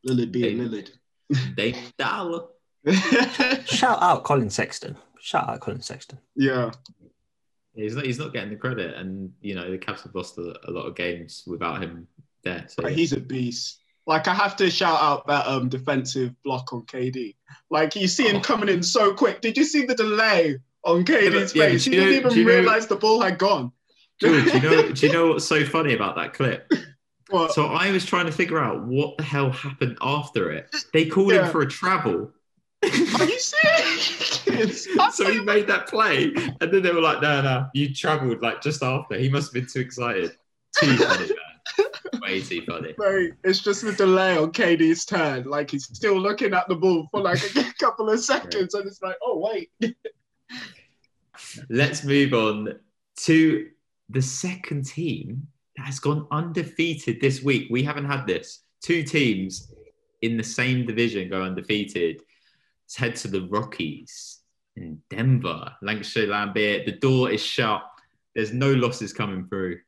Lillard 0.08 0.32
being 0.32 0.58
Lillard. 0.58 0.89
They 1.56 1.76
dollar. 1.97 2.47
Shout 3.66 4.02
out 4.02 4.24
Collin 4.24 4.50
Sexton. 4.50 4.96
Shout 5.20 5.50
out 5.50 5.60
Collin 5.60 5.82
Sexton. 5.82 6.20
yeah, 6.36 6.72
He's 7.74 7.96
not 7.96 8.06
he's 8.06 8.20
not 8.20 8.32
getting 8.32 8.52
the 8.52 8.56
credit, 8.56 8.96
and 8.96 9.32
you 9.42 9.54
know 9.56 9.70
the 9.70 9.78
Cavs 9.78 10.04
have 10.04 10.16
lost 10.16 10.38
a, 10.38 10.56
a 10.68 10.72
lot 10.72 10.84
of 10.86 10.96
games 10.96 11.44
without 11.46 11.82
him 11.82 12.08
there. 12.44 12.66
So 12.70 12.84
But 12.84 12.94
he's 12.94 13.12
a 13.14 13.20
beast. 13.20 13.80
Like 14.08 14.28
I 14.28 14.34
have 14.36 14.56
to 14.58 14.70
shout 14.70 15.02
out 15.02 15.28
that 15.28 15.48
um 15.48 15.68
defensive 15.68 16.32
block 16.44 16.72
on 16.72 16.84
KD. 16.84 17.36
Like 17.70 17.96
you 17.96 18.08
see 18.08 18.28
him 18.30 18.38
Oh. 18.38 18.42
coming 18.42 18.70
in 18.70 18.82
so 18.84 19.14
quick. 19.14 19.42
Did 19.42 19.58
you 19.58 19.64
see 19.66 19.86
the 19.86 19.96
delay 19.96 20.58
on 20.86 21.04
KD's 21.04 21.54
yeah, 21.56 21.66
face? 21.66 21.86
do 21.86 21.92
He 21.92 21.98
didn't 21.98 22.12
do 22.12 22.18
even 22.20 22.38
you 22.38 22.46
know- 22.46 22.52
realize 22.52 22.88
the 22.88 22.96
ball 22.96 23.20
had 23.22 23.38
gone. 23.40 23.72
George, 24.22 24.46
do 24.46 24.52
you 24.52 24.62
know 24.62 24.92
do 24.92 25.08
you 25.08 25.12
know 25.12 25.28
what's 25.34 25.46
so 25.46 25.66
funny 25.66 25.94
about 25.96 26.16
that 26.16 26.34
clip? 26.34 26.72
What? 27.30 27.52
So 27.54 27.66
I 27.66 27.92
was 27.92 28.06
trying 28.06 28.28
to 28.28 28.32
figure 28.32 28.60
out 28.60 28.84
what 28.86 29.18
the 29.18 29.24
hell 29.24 29.50
happened 29.50 29.98
after 30.02 30.52
it. 30.52 30.74
They 30.94 31.08
called 31.08 31.34
Yeah. 31.34 31.46
him 31.48 31.52
for 31.52 31.62
a 31.62 31.68
travel. 31.68 32.32
Are 32.86 33.26
you 33.26 33.40
serious? 33.40 34.88
so 35.16 35.32
he 35.32 35.40
made 35.42 35.68
that 35.68 35.88
play, 35.88 36.34
and 36.62 36.72
then 36.72 36.82
they 36.82 36.92
were 36.92 37.02
like, 37.02 37.22
"No, 37.22 37.42
no, 37.42 37.68
you 37.74 37.94
travelled 37.94 38.42
like 38.42 38.62
just 38.62 38.84
after." 38.84 39.18
He 39.18 39.30
must 39.30 39.48
have 39.48 39.54
been 39.54 39.72
too 39.72 39.80
excited. 39.80 40.38
Too 40.78 40.98
funny, 40.98 41.28
man. 41.28 42.22
Way 42.22 42.42
too 42.42 42.64
funny. 42.66 42.94
Mate, 42.98 43.34
it's 43.44 43.60
just 43.60 43.82
the 43.82 43.94
delay 43.94 44.38
on 44.38 44.52
KD's 44.52 45.06
turn. 45.06 45.44
Like 45.44 45.72
he's 45.72 45.86
still 45.86 46.20
looking 46.20 46.54
at 46.54 46.68
the 46.68 46.76
ball 46.76 47.08
for 47.12 47.22
like 47.22 47.44
a 47.56 47.74
couple 47.80 48.10
of 48.10 48.20
seconds, 48.20 48.74
and 48.74 48.86
it's 48.86 49.02
like, 49.02 49.18
oh 49.24 49.40
wait. 49.40 49.96
Let's 51.70 52.04
move 52.04 52.34
on 52.34 52.80
to 53.22 53.70
the 54.10 54.22
second 54.22 54.86
team 54.86 55.48
that 55.78 55.86
has 55.86 56.00
gone 56.00 56.28
undefeated 56.32 57.20
this 57.20 57.42
week. 57.42 57.68
We 57.70 57.84
haven't 57.84 58.06
had 58.06 58.28
this. 58.28 58.62
Two 58.82 59.04
teams 59.04 59.72
in 60.22 60.38
the 60.38 60.44
same 60.44 60.86
division 60.86 61.30
go 61.30 61.42
undefeated. 61.42 62.22
Let's 62.86 62.98
head 62.98 63.16
to 63.18 63.28
the 63.28 63.48
Rockies 63.48 64.42
in 64.76 65.02
Denver. 65.10 65.74
Lancashire 65.82 66.28
Lambert. 66.28 66.86
The 66.86 66.92
door 66.92 67.32
is 67.32 67.44
shut. 67.44 67.82
There's 68.36 68.54
no 68.54 68.74
losses 68.74 69.12
coming 69.12 69.48
through. 69.48 69.80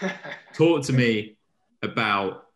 Talk 0.54 0.84
to 0.84 0.92
me 0.92 1.36
about 1.82 2.46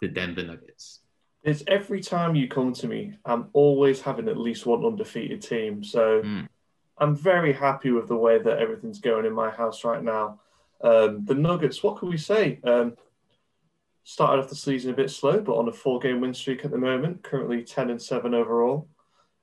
the 0.00 0.08
Denver 0.08 0.44
Nuggets. 0.44 1.00
It's 1.42 1.62
every 1.66 2.00
time 2.00 2.34
you 2.34 2.48
come 2.48 2.72
to 2.72 2.88
me, 2.88 3.12
I'm 3.26 3.48
always 3.52 4.00
having 4.00 4.28
at 4.28 4.38
least 4.38 4.64
one 4.64 4.82
undefeated 4.84 5.42
team. 5.42 5.84
So 5.84 6.22
Mm. 6.22 6.48
I'm 6.96 7.14
very 7.14 7.52
happy 7.52 7.90
with 7.90 8.08
the 8.08 8.16
way 8.16 8.38
that 8.38 8.58
everything's 8.58 9.00
going 9.00 9.26
in 9.26 9.32
my 9.34 9.50
house 9.50 9.84
right 9.84 10.02
now. 10.02 10.40
Um, 10.82 11.24
the 11.26 11.34
Nuggets, 11.34 11.82
what 11.82 11.98
can 11.98 12.08
we 12.08 12.16
say? 12.16 12.60
Um, 12.64 12.96
started 14.04 14.42
off 14.42 14.48
the 14.48 14.56
season 14.56 14.92
a 14.92 14.96
bit 14.96 15.10
slow, 15.10 15.40
but 15.40 15.56
on 15.56 15.68
a 15.68 15.72
four-game 15.72 16.20
win 16.20 16.32
streak 16.32 16.64
at 16.64 16.70
the 16.70 16.78
moment. 16.78 17.22
Currently 17.22 17.64
10 17.64 17.90
and 17.90 18.00
seven 18.00 18.34
overall, 18.34 18.88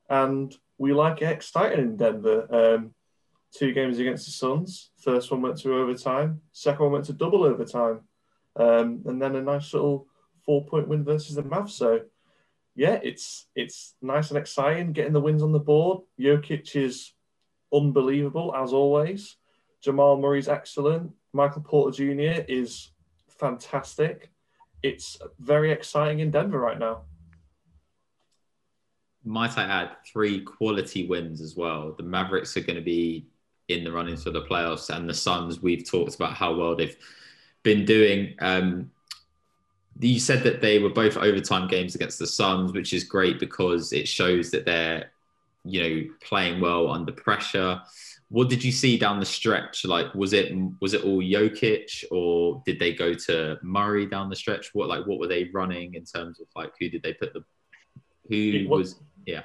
and 0.10 0.56
we 0.78 0.94
like 0.94 1.22
it 1.22 1.30
exciting 1.30 1.80
in 1.80 1.98
Denver. 1.98 2.48
Um, 2.50 2.94
two 3.54 3.74
games 3.74 4.00
against 4.00 4.26
the 4.26 4.32
Suns. 4.32 4.92
First 4.98 5.32
one 5.32 5.42
went 5.42 5.58
to 5.60 5.76
overtime. 5.76 6.42
Second 6.52 6.84
one 6.84 6.94
went 6.94 7.06
to 7.06 7.14
double 7.14 7.44
overtime, 7.44 8.02
um, 8.56 9.04
and 9.06 9.22
then 9.22 9.36
a 9.36 9.42
nice 9.42 9.74
little 9.74 10.08
four-point 10.46 10.88
win 10.88 11.04
versus 11.04 11.36
the 11.36 11.44
Mavs. 11.44 11.72
So, 11.72 12.02
yeah, 12.76 13.00
it's 13.04 13.48
it's 13.56 13.96
nice 14.02 14.30
and 14.30 14.38
exciting 14.38 14.94
getting 14.94 15.14
the 15.14 15.22
wins 15.22 15.44
on 15.44 15.52
the 15.52 15.60
board. 15.60 16.02
Jokic 16.20 16.76
is 16.76 17.14
unbelievable 17.74 18.54
as 18.56 18.74
always. 18.74 19.36
Jamal 19.82 20.18
Murray's 20.18 20.48
excellent. 20.48 21.12
Michael 21.34 21.62
Porter 21.62 21.96
Jr. 21.96 22.44
is 22.48 22.92
fantastic. 23.28 24.32
It's 24.82 25.20
very 25.40 25.72
exciting 25.72 26.20
in 26.20 26.32
Denver 26.32 26.60
right 26.60 26.80
now. 26.80 27.04
Might 29.26 29.58
I 29.58 29.64
add 29.64 29.92
three 30.12 30.42
quality 30.42 31.08
wins 31.08 31.42
as 31.42 31.56
well? 31.56 31.94
The 31.98 32.04
Mavericks 32.04 32.56
are 32.58 32.62
going 32.62 32.78
to 32.78 32.82
be 32.82 33.28
in 33.70 33.84
the 33.84 33.92
running 33.92 34.18
for 34.18 34.32
the 34.32 34.42
playoffs, 34.42 34.90
and 34.90 35.08
the 35.08 35.14
Suns. 35.14 35.62
We've 35.62 35.90
talked 35.90 36.16
about 36.16 36.34
how 36.34 36.56
well 36.56 36.76
they've 36.76 36.98
been 37.64 37.86
doing. 37.86 38.36
Um, 38.40 38.92
you 40.00 40.20
said 40.20 40.44
that 40.44 40.62
they 40.62 40.80
were 40.80 40.90
both 40.90 41.18
overtime 41.18 41.68
games 41.68 41.96
against 41.96 42.20
the 42.20 42.28
Suns, 42.28 42.74
which 42.74 42.94
is 42.94 43.04
great 43.04 43.40
because 43.40 43.94
it 43.94 44.08
shows 44.08 44.50
that 44.52 44.66
they're, 44.66 45.12
you 45.64 45.82
know, 45.82 46.14
playing 46.22 46.62
well 46.62 46.90
under 46.90 47.12
pressure. 47.12 47.82
What 48.30 48.50
did 48.50 48.64
you 48.64 48.72
see 48.72 48.98
down 48.98 49.20
the 49.20 49.26
stretch? 49.26 49.86
Like, 49.86 50.14
was 50.16 50.34
it 50.34 50.54
was 50.82 50.94
it 50.94 51.04
all 51.04 51.22
Jokic, 51.22 52.06
or 52.12 52.62
did 52.66 52.80
they 52.80 52.94
go 52.94 53.14
to 53.14 53.58
Murray 53.62 54.06
down 54.06 54.30
the 54.30 54.36
stretch? 54.36 54.74
What 54.74 54.88
like 54.88 55.06
what 55.06 55.20
were 55.20 55.28
they 55.28 55.50
running 55.54 55.96
in 55.96 56.06
terms 56.06 56.40
of 56.40 56.48
like 56.56 56.72
who 56.80 56.90
did 56.90 57.04
they 57.04 57.14
put 57.14 57.34
the 57.34 57.44
who 58.30 58.68
was 58.70 58.96
yeah 59.26 59.44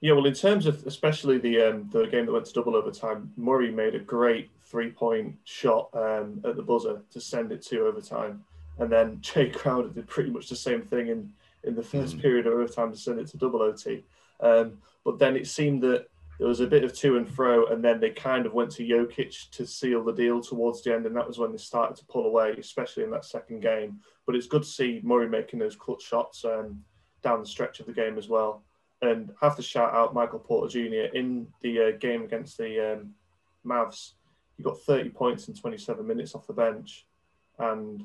yeah 0.00 0.12
well 0.12 0.26
in 0.26 0.34
terms 0.34 0.66
of 0.66 0.84
especially 0.86 1.38
the 1.38 1.60
um, 1.60 1.88
the 1.92 2.06
game 2.06 2.26
that 2.26 2.32
went 2.32 2.46
to 2.46 2.52
double 2.52 2.76
overtime, 2.76 3.32
Murray 3.36 3.70
made 3.70 3.94
a 3.94 3.98
great 3.98 4.50
three 4.64 4.90
point 4.90 5.34
shot 5.44 5.88
um, 5.94 6.42
at 6.44 6.56
the 6.56 6.62
buzzer 6.62 7.02
to 7.12 7.20
send 7.20 7.52
it 7.52 7.62
to 7.62 7.86
overtime, 7.86 8.44
and 8.78 8.90
then 8.90 9.16
Jae 9.22 9.52
Crowder 9.54 9.88
did 9.88 10.06
pretty 10.06 10.30
much 10.30 10.48
the 10.48 10.56
same 10.56 10.82
thing 10.82 11.08
in 11.08 11.32
in 11.64 11.74
the 11.74 11.82
first 11.82 12.16
mm. 12.16 12.22
period 12.22 12.46
of 12.46 12.54
overtime 12.54 12.92
to 12.92 12.98
send 12.98 13.18
it 13.18 13.26
to 13.28 13.36
double 13.36 13.60
OT. 13.60 14.04
Um, 14.40 14.78
but 15.04 15.18
then 15.18 15.36
it 15.36 15.48
seemed 15.48 15.82
that 15.82 16.06
there 16.38 16.48
was 16.48 16.60
a 16.60 16.66
bit 16.66 16.84
of 16.84 16.92
to 16.98 17.16
and 17.16 17.28
fro, 17.28 17.66
and 17.66 17.82
then 17.82 17.98
they 17.98 18.10
kind 18.10 18.44
of 18.44 18.52
went 18.52 18.70
to 18.72 18.82
Jokic 18.82 19.50
to 19.50 19.66
seal 19.66 20.04
the 20.04 20.12
deal 20.12 20.40
towards 20.40 20.82
the 20.82 20.94
end, 20.94 21.06
and 21.06 21.16
that 21.16 21.26
was 21.26 21.38
when 21.38 21.50
they 21.50 21.58
started 21.58 21.96
to 21.96 22.04
pull 22.06 22.26
away, 22.26 22.54
especially 22.58 23.04
in 23.04 23.10
that 23.10 23.24
second 23.24 23.60
game. 23.60 24.00
But 24.26 24.36
it's 24.36 24.46
good 24.46 24.62
to 24.62 24.68
see 24.68 25.00
Murray 25.02 25.28
making 25.28 25.58
those 25.58 25.76
clutch 25.76 26.02
shots 26.02 26.44
um, 26.44 26.84
down 27.22 27.40
the 27.40 27.46
stretch 27.46 27.80
of 27.80 27.86
the 27.86 27.92
game 27.92 28.18
as 28.18 28.28
well. 28.28 28.62
And 29.02 29.30
have 29.40 29.56
to 29.56 29.62
shout 29.62 29.94
out 29.94 30.14
Michael 30.14 30.38
Porter 30.38 30.68
Jr. 30.68 31.14
in 31.14 31.46
the 31.60 31.80
uh, 31.80 31.90
game 31.98 32.22
against 32.22 32.56
the 32.56 32.94
um, 32.94 33.14
Mavs. 33.64 34.12
He 34.56 34.62
got 34.62 34.80
30 34.80 35.10
points 35.10 35.48
in 35.48 35.54
27 35.54 36.06
minutes 36.06 36.34
off 36.34 36.46
the 36.46 36.54
bench, 36.54 37.06
and 37.58 38.04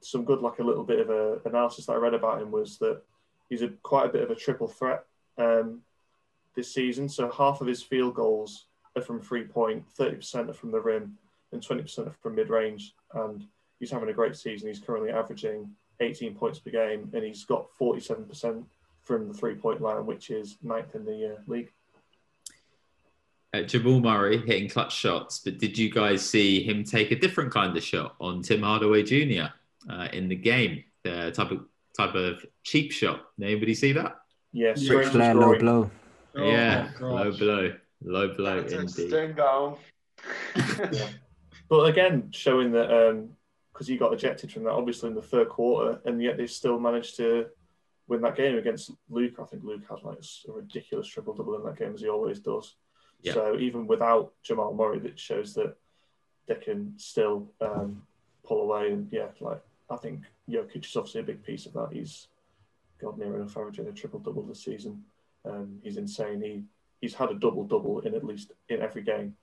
some 0.00 0.24
good, 0.24 0.40
like 0.40 0.60
a 0.60 0.62
little 0.62 0.84
bit 0.84 1.00
of 1.00 1.10
a 1.10 1.40
analysis 1.44 1.86
that 1.86 1.94
I 1.94 1.96
read 1.96 2.14
about 2.14 2.40
him 2.40 2.52
was 2.52 2.78
that 2.78 3.02
he's 3.48 3.62
a 3.62 3.68
quite 3.82 4.06
a 4.06 4.12
bit 4.12 4.22
of 4.22 4.30
a 4.30 4.36
triple 4.36 4.68
threat. 4.68 5.04
Um, 5.38 5.82
this 6.56 6.72
season. 6.74 7.08
So 7.08 7.30
half 7.30 7.60
of 7.60 7.68
his 7.68 7.82
field 7.82 8.14
goals 8.14 8.66
are 8.96 9.02
from 9.02 9.20
three 9.20 9.44
point, 9.44 9.84
30% 9.96 10.48
are 10.48 10.54
from 10.54 10.72
the 10.72 10.80
rim, 10.80 11.16
and 11.52 11.62
20% 11.62 12.06
are 12.08 12.16
from 12.20 12.34
mid 12.34 12.48
range. 12.48 12.94
And 13.14 13.46
he's 13.78 13.90
having 13.92 14.08
a 14.08 14.14
great 14.14 14.34
season. 14.34 14.68
He's 14.68 14.80
currently 14.80 15.10
averaging 15.10 15.70
18 16.00 16.34
points 16.34 16.58
per 16.58 16.70
game, 16.70 17.10
and 17.14 17.22
he's 17.22 17.44
got 17.44 17.68
47% 17.80 18.64
from 19.06 19.28
the 19.28 19.34
three 19.34 19.54
point 19.54 19.80
line, 19.80 20.04
which 20.04 20.30
is 20.30 20.58
ninth 20.62 20.94
in 20.94 21.04
the 21.04 21.34
uh, 21.34 21.40
league. 21.46 21.72
Uh, 23.54 23.62
Jamal 23.62 24.00
Murray 24.00 24.38
hitting 24.38 24.68
clutch 24.68 24.94
shots, 24.94 25.38
but 25.38 25.58
did 25.58 25.78
you 25.78 25.90
guys 25.90 26.28
see 26.28 26.62
him 26.62 26.84
take 26.84 27.12
a 27.12 27.18
different 27.18 27.52
kind 27.52 27.74
of 27.74 27.82
shot 27.82 28.16
on 28.20 28.42
Tim 28.42 28.62
Hardaway 28.62 29.04
Jr. 29.04 29.46
Uh, 29.88 30.08
in 30.12 30.28
the 30.28 30.34
game? 30.34 30.84
The 31.04 31.30
type 31.30 31.52
of 31.52 31.64
type 31.96 32.14
of 32.14 32.44
cheap 32.64 32.92
shot. 32.92 33.22
Anybody 33.40 33.74
see 33.74 33.92
that? 33.92 34.16
Yes, 34.52 34.82
yeah, 34.82 35.32
low 35.32 35.58
blow. 35.58 35.90
Oh, 36.34 36.50
yeah, 36.50 36.90
low 37.00 37.30
blow, 37.30 37.74
low 38.02 38.34
blow 38.34 38.58
indeed. 38.58 39.10
yeah. 40.92 41.08
But 41.68 41.84
again, 41.84 42.28
showing 42.32 42.72
that 42.72 42.88
because 43.72 43.88
um, 43.88 43.92
he 43.92 43.96
got 43.96 44.12
ejected 44.12 44.52
from 44.52 44.64
that, 44.64 44.72
obviously 44.72 45.08
in 45.08 45.14
the 45.14 45.22
third 45.22 45.48
quarter, 45.48 46.00
and 46.04 46.20
yet 46.20 46.36
they 46.36 46.46
still 46.46 46.78
managed 46.80 47.16
to 47.18 47.46
win 48.08 48.20
that 48.22 48.36
game 48.36 48.56
against 48.56 48.92
Luke. 49.08 49.34
I 49.40 49.44
think 49.44 49.64
Luke 49.64 49.82
had 49.88 50.02
like 50.02 50.18
a 50.18 50.52
ridiculous 50.52 51.08
triple 51.08 51.34
double 51.34 51.56
in 51.56 51.64
that 51.64 51.78
game 51.78 51.94
as 51.94 52.00
he 52.00 52.08
always 52.08 52.40
does. 52.40 52.74
Yeah. 53.22 53.34
So 53.34 53.56
even 53.58 53.86
without 53.86 54.32
Jamal 54.42 54.74
Murray, 54.74 54.98
that 55.00 55.18
shows 55.18 55.54
that 55.54 55.76
they 56.46 56.54
can 56.54 56.94
still 56.96 57.50
um, 57.60 58.02
pull 58.44 58.62
away. 58.62 58.92
And 58.92 59.08
yeah, 59.10 59.28
like 59.40 59.62
I 59.90 59.96
think 59.96 60.22
Jokic 60.48 60.84
is 60.84 60.96
obviously 60.96 61.20
a 61.22 61.24
big 61.24 61.42
piece 61.42 61.66
of 61.66 61.72
that. 61.74 61.88
He's 61.92 62.28
got 63.00 63.18
near 63.18 63.36
enough 63.36 63.56
averaging 63.56 63.88
a 63.88 63.92
triple 63.92 64.20
double 64.20 64.42
this 64.42 64.64
season. 64.64 65.02
Um, 65.44 65.78
he's 65.82 65.96
insane. 65.96 66.40
He 66.40 66.64
he's 67.00 67.14
had 67.14 67.30
a 67.30 67.34
double 67.34 67.64
double 67.64 68.00
in 68.00 68.14
at 68.14 68.24
least 68.24 68.52
in 68.68 68.82
every 68.82 69.02
game, 69.02 69.34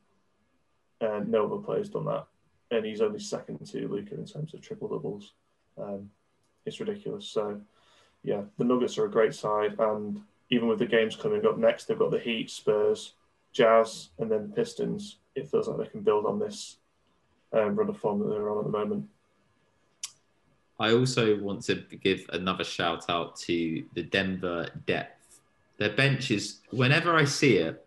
and 1.01 1.29
no 1.29 1.45
other 1.45 1.61
player's 1.63 1.89
done 1.89 2.05
that. 2.05 2.25
And 2.71 2.85
he's 2.85 3.01
only 3.01 3.19
second 3.19 3.65
to 3.67 3.87
Luka 3.87 4.15
in 4.15 4.25
terms 4.25 4.53
of 4.53 4.61
triple 4.61 4.87
doubles. 4.87 5.33
Um, 5.77 6.09
it's 6.65 6.79
ridiculous. 6.79 7.27
So, 7.27 7.61
yeah, 8.23 8.41
the 8.57 8.63
Nuggets 8.63 8.97
are 8.97 9.05
a 9.05 9.11
great 9.11 9.35
side, 9.35 9.75
and 9.79 10.21
even 10.49 10.67
with 10.67 10.79
the 10.79 10.85
games 10.85 11.15
coming 11.15 11.45
up 11.45 11.57
next, 11.57 11.85
they've 11.85 11.99
got 11.99 12.11
the 12.11 12.19
Heat, 12.19 12.49
Spurs, 12.49 13.13
Jazz, 13.51 14.09
and 14.19 14.31
then 14.31 14.51
Pistons. 14.55 15.17
It 15.35 15.49
feels 15.49 15.67
like 15.67 15.77
they 15.77 15.91
can 15.91 16.01
build 16.01 16.25
on 16.25 16.39
this 16.39 16.77
um, 17.51 17.75
run 17.75 17.89
of 17.89 17.97
form 17.97 18.19
that 18.19 18.29
they're 18.29 18.49
on 18.49 18.59
at 18.59 18.63
the 18.65 18.69
moment. 18.69 19.09
I 20.79 20.93
also 20.93 21.39
want 21.39 21.63
to 21.65 21.75
give 21.75 22.25
another 22.33 22.63
shout 22.63 23.05
out 23.09 23.35
to 23.37 23.83
the 23.93 24.03
Denver 24.03 24.67
depth 24.85 25.23
their 25.77 25.93
bench 25.95 26.31
is 26.31 26.59
whenever 26.71 27.15
I 27.15 27.25
see 27.25 27.57
it, 27.57 27.85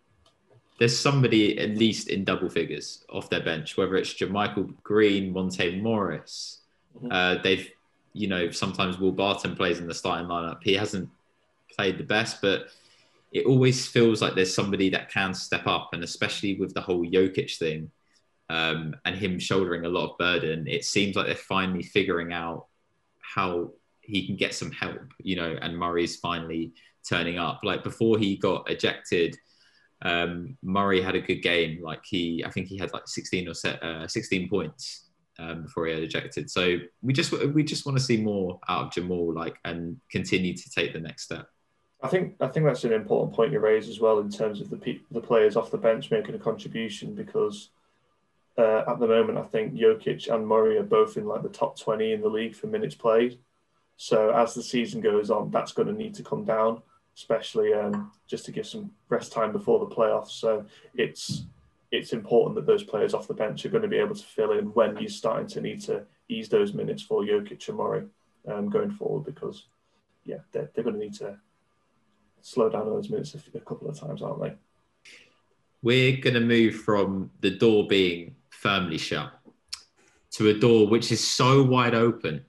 there's 0.78 0.99
somebody 0.99 1.59
at 1.59 1.70
least 1.70 2.09
in 2.09 2.24
double 2.24 2.51
figures 2.51 3.05
off 3.09 3.30
their 3.30 3.43
bench, 3.43 3.76
whether 3.76 3.97
it's 3.97 4.12
JaMychal 4.12 4.74
Green, 4.82 5.32
Monte 5.32 5.80
Morris. 5.80 6.59
Mm-hmm. 6.97 7.11
Uh, 7.11 7.43
they've, 7.43 7.70
you 8.17 8.29
know, 8.29 8.51
sometimes 8.51 8.99
Will 8.99 9.12
Barton 9.12 9.55
plays 9.55 9.79
in 9.79 9.87
the 9.87 9.95
starting 9.95 10.27
lineup. 10.27 10.62
He 10.62 10.75
hasn't 10.75 11.09
played 11.75 11.99
the 11.99 12.05
best, 12.05 12.41
but 12.41 12.69
it 13.33 13.45
always 13.45 13.87
feels 13.87 14.23
like 14.23 14.35
there's 14.35 14.55
somebody 14.55 14.89
that 14.91 15.11
can 15.11 15.35
step 15.35 15.67
up, 15.67 15.91
and 15.93 16.03
especially 16.03 16.55
with 16.57 16.73
the 16.73 16.81
whole 16.81 17.05
Jokic 17.05 17.59
thing 17.59 17.91
um, 18.49 18.95
and 19.05 19.17
him 19.17 19.39
shouldering 19.39 19.85
a 19.85 19.89
lot 19.89 20.11
of 20.11 20.19
burden, 20.19 20.67
it 20.67 20.85
seems 20.85 21.17
like 21.17 21.27
they're 21.27 21.35
finally 21.35 21.83
figuring 21.83 22.33
out 22.33 22.67
how 23.21 23.73
he 24.01 24.27
can 24.27 24.37
get 24.37 24.55
some 24.55 24.71
help, 24.71 25.03
you 25.19 25.37
know, 25.37 25.57
and 25.61 25.77
Murray's 25.77 26.17
finally 26.17 26.73
turning 27.09 27.39
up. 27.39 27.61
Like 27.64 27.85
before 27.85 28.19
he 28.19 28.37
got 28.37 28.71
ejected, 28.71 29.37
um, 30.03 30.57
Murray 30.62 31.03
had 31.03 31.17
a 31.17 31.21
good 31.21 31.43
game. 31.43 31.83
Like 31.83 32.03
he, 32.05 32.43
I 32.47 32.51
think 32.51 32.69
he 32.69 32.79
had 32.79 32.93
like 32.93 33.09
16 33.09 33.49
or 33.49 33.55
uh, 33.83 34.07
16 34.07 34.49
points 34.49 35.06
um, 35.39 35.62
before 35.62 35.87
he 35.87 35.93
had 35.93 36.03
ejected. 36.03 36.51
So 36.51 36.78
we 37.03 37.12
just 37.12 37.32
we 37.32 37.62
just 37.62 37.87
want 37.87 37.99
to 37.99 38.05
see 38.05 38.16
more 38.16 38.61
out 38.68 38.87
of 38.87 38.93
Jamal, 38.93 39.32
like 39.32 39.59
and 39.64 40.01
continue 40.11 40.55
to 40.55 40.70
take 40.70 40.93
the 40.93 41.01
next 41.01 41.24
step. 41.24 41.49
I 42.03 42.09
think 42.09 42.37
I 42.41 42.49
think 42.49 42.66
that's 42.66 42.84
an 42.84 42.93
important 42.93 43.34
point 43.34 43.53
you 43.53 43.61
raise 43.61 43.89
as 43.89 44.01
well 44.01 44.18
in 44.18 44.30
terms 44.30 44.61
of 44.61 44.70
the 44.70 44.76
pe- 44.76 45.01
the 45.11 45.20
players 45.20 45.57
off 45.57 45.70
the 45.70 45.78
bench 45.78 46.11
making 46.11 46.34
a 46.34 46.39
contribution 46.39 47.14
because 47.14 47.70
uh, 48.59 48.84
at 48.89 48.99
the 48.99 49.07
moment 49.07 49.39
I 49.39 49.45
think 49.45 49.74
Jokic 49.74 50.32
and 50.32 50.47
Murray 50.47 50.78
are 50.78 50.82
both 50.82 51.16
in 51.16 51.26
like 51.26 51.43
the 51.43 51.49
top 51.49 51.78
20 51.78 52.12
in 52.12 52.20
the 52.20 52.28
league 52.28 52.55
for 52.55 52.66
minutes 52.66 52.95
played. 52.95 53.39
So 53.99 54.30
as 54.30 54.55
the 54.55 54.62
season 54.62 55.01
goes 55.01 55.30
on, 55.30 55.51
that's 55.51 55.72
going 55.72 55.89
to 55.89 55.95
need 55.95 56.14
to 56.14 56.22
come 56.22 56.45
down 56.45 56.82
especially 57.16 57.72
um, 57.72 58.12
just 58.26 58.45
to 58.45 58.53
give 58.53 58.66
some 58.66 58.91
rest 59.09 59.32
time 59.32 59.51
before 59.51 59.78
the 59.78 59.95
playoffs. 59.95 60.32
So 60.32 60.66
it's 60.95 61.45
it's 61.91 62.12
important 62.12 62.57
that 62.57 62.66
those 62.66 62.82
players 62.82 63.14
off 63.14 63.28
the 63.28 63.34
bench 63.34 63.64
are 63.64 63.68
going 63.68 63.82
to 63.82 63.89
be 63.89 63.99
able 63.99 64.14
to 64.14 64.24
fill 64.24 64.53
in 64.53 64.66
when 64.66 64.97
you're 64.99 65.09
starting 65.09 65.47
to 65.47 65.61
need 65.61 65.80
to 65.82 66.05
ease 66.28 66.49
those 66.49 66.74
minutes 66.74 67.03
for 67.03 67.22
Jokic 67.22 67.68
and 67.68 67.76
Murray 67.76 68.05
um, 68.49 68.68
going 68.68 68.91
forward 68.91 69.24
because 69.24 69.66
yeah 70.24 70.39
they're, 70.53 70.70
they're 70.74 70.84
going 70.84 70.99
to 70.99 71.05
need 71.05 71.14
to 71.14 71.39
slow 72.43 72.68
down 72.68 72.87
those 72.87 73.11
minutes 73.11 73.34
a, 73.34 73.57
a 73.57 73.61
couple 73.61 73.89
of 73.89 73.99
times, 73.99 74.22
aren't 74.22 74.43
they? 74.43 74.55
We're 75.82 76.16
going 76.18 76.34
to 76.34 76.41
move 76.41 76.76
from 76.76 77.30
the 77.41 77.51
door 77.51 77.87
being 77.87 78.37
firmly 78.51 78.99
shut 78.99 79.32
to 80.32 80.49
a 80.49 80.55
door 80.55 80.89
which 80.89 81.12
is 81.12 81.26
so 81.26 81.62
wide 81.62 81.95
open, 81.95 82.45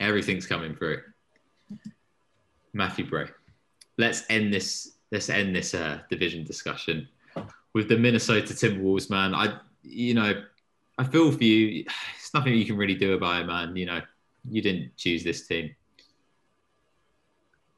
everything's 0.00 0.46
coming 0.46 0.74
through. 0.74 1.00
Matthew 2.72 3.08
Bray 3.08 3.28
let's 3.98 4.24
end 4.28 4.52
this 4.52 4.96
let's 5.10 5.30
end 5.30 5.54
this 5.54 5.74
uh, 5.74 6.00
division 6.10 6.44
discussion 6.44 7.08
with 7.76 7.88
the 7.90 7.98
Minnesota 7.98 8.54
Timberwolves, 8.54 9.10
man. 9.10 9.34
I 9.34 9.58
you 9.82 10.14
know 10.14 10.42
I 10.96 11.04
feel 11.04 11.30
for 11.30 11.44
you. 11.44 11.84
It's 12.16 12.32
nothing 12.32 12.54
you 12.54 12.64
can 12.64 12.78
really 12.78 12.94
do 12.94 13.12
about 13.12 13.42
it, 13.42 13.46
man. 13.46 13.76
You 13.76 13.84
know 13.84 14.00
you 14.50 14.62
didn't 14.62 14.96
choose 14.96 15.22
this 15.22 15.46
team. 15.46 15.76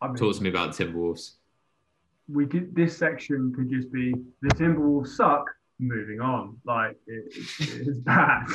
I 0.01 0.07
mean, 0.07 0.17
Talk 0.17 0.37
to 0.37 0.43
me 0.43 0.51
about 0.51 0.75
the 0.75 0.85
Timberwolves. 0.85 1.33
We 2.33 2.47
could. 2.47 2.77
This 2.77 2.97
section 2.97 3.53
could 3.53 3.69
just 3.69 3.93
be 3.93 4.15
the 4.41 4.49
Timberwolves 4.55 5.09
suck. 5.09 5.45
Moving 5.81 6.21
on, 6.21 6.59
like 6.65 6.97
it, 7.09 7.25
it's 7.59 7.99
bad. 7.99 8.47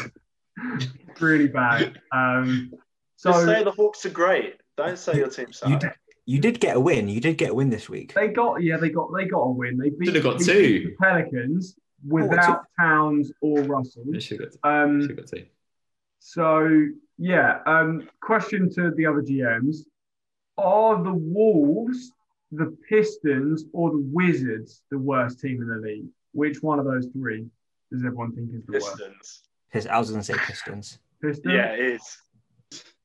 it's 0.75 0.87
really 1.21 1.47
bad. 1.47 2.01
Um, 2.13 2.71
so 3.17 3.31
just 3.31 3.45
say 3.45 3.63
the 3.63 3.71
Hawks 3.71 4.05
are 4.05 4.09
great. 4.09 4.61
Don't 4.77 4.97
say 4.97 5.17
your 5.17 5.29
team 5.29 5.51
sucks. 5.51 5.85
You 6.25 6.39
did 6.39 6.59
get 6.59 6.77
a 6.77 6.79
win. 6.79 7.09
You 7.09 7.19
did 7.19 7.37
get 7.37 7.51
a 7.51 7.53
win 7.53 7.69
this 7.69 7.89
week. 7.89 8.13
They 8.13 8.29
got 8.29 8.63
yeah, 8.63 8.77
they 8.77 8.89
got 8.89 9.09
they 9.13 9.25
got 9.25 9.41
a 9.41 9.51
win. 9.51 9.77
They 9.77 9.89
beat, 9.89 10.05
should 10.05 10.15
have 10.15 10.23
got 10.23 10.39
two. 10.39 10.85
The 10.85 10.95
Pelicans 11.01 11.75
without 12.05 12.63
oh, 12.63 12.83
Towns 12.83 13.31
or 13.41 13.61
Russell. 13.63 14.03
They 14.07 14.19
should 14.19 14.39
have 14.39 14.61
got, 14.61 14.83
um, 14.83 15.01
should 15.01 15.17
got 15.17 15.27
two. 15.27 15.45
So 16.19 16.87
yeah, 17.17 17.59
um, 17.65 18.07
question 18.21 18.69
to 18.75 18.91
the 18.91 19.05
other 19.05 19.21
GMs: 19.21 19.79
Are 20.57 21.03
the 21.03 21.13
Wolves, 21.13 22.13
the 22.51 22.75
Pistons, 22.87 23.65
or 23.73 23.91
the 23.91 24.05
Wizards 24.11 24.81
the 24.91 24.97
worst 24.97 25.41
team 25.41 25.61
in 25.61 25.67
the 25.67 25.85
league? 25.85 26.05
Which 26.31 26.63
one 26.63 26.79
of 26.79 26.85
those 26.85 27.07
three 27.07 27.45
does 27.91 28.03
everyone 28.03 28.33
think 28.33 28.49
is 28.53 28.65
the 28.65 28.73
Pistons. 28.73 29.43
worst? 29.73 29.87
I 29.87 29.99
was 29.99 30.09
going 30.09 30.21
to 30.21 30.25
say 30.25 30.35
Pistons. 30.45 30.99
Pistons. 31.21 31.53
Yeah, 31.53 31.73
it 31.73 31.79
is. 31.79 32.17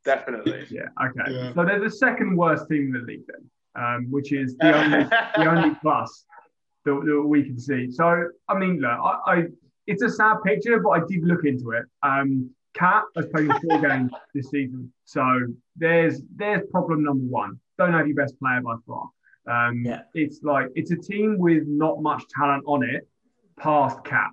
Definitely. 0.09 0.67
Yeah. 0.71 0.89
Okay. 1.07 1.31
Yeah. 1.31 1.53
So 1.55 1.65
they're 1.67 1.85
the 1.89 1.91
second 2.07 2.35
worst 2.37 2.65
team 2.69 2.83
in 2.89 2.93
the 2.93 3.05
league 3.11 3.27
then, 3.31 3.43
um, 3.83 4.01
which 4.11 4.33
is 4.33 4.57
the 4.57 4.73
only 4.83 5.05
the 5.37 5.47
only 5.55 5.75
plus 5.83 6.25
that, 6.85 6.99
that 7.07 7.23
we 7.35 7.43
can 7.45 7.59
see. 7.59 7.91
So 7.91 8.07
I 8.49 8.55
mean, 8.59 8.81
look, 8.81 8.99
I, 9.09 9.15
I 9.33 9.37
it's 9.87 10.03
a 10.03 10.09
sad 10.21 10.37
picture, 10.45 10.81
but 10.81 10.91
I 10.91 11.01
did 11.11 11.23
look 11.25 11.45
into 11.45 11.73
it. 11.73 11.85
Um, 12.03 12.51
KAT 12.75 13.05
has 13.17 13.27
played 13.27 13.51
four 13.63 13.79
games 13.89 14.11
this 14.35 14.49
season, 14.51 14.93
so 15.05 15.25
there's 15.77 16.23
there's 16.37 16.63
problem 16.71 17.05
number 17.05 17.27
one. 17.27 17.61
Don't 17.77 17.93
have 17.93 18.07
your 18.07 18.17
best 18.17 18.39
player 18.41 18.61
by 18.63 18.77
far. 18.87 19.05
Um, 19.55 19.83
Yeah. 19.85 20.03
It's 20.15 20.41
like 20.43 20.67
it's 20.75 20.91
a 20.91 20.97
team 21.11 21.37
with 21.39 21.65
not 21.67 22.03
much 22.03 22.23
talent 22.35 22.65
on 22.67 22.83
it, 22.83 23.07
past 23.59 24.03
Cap, 24.05 24.33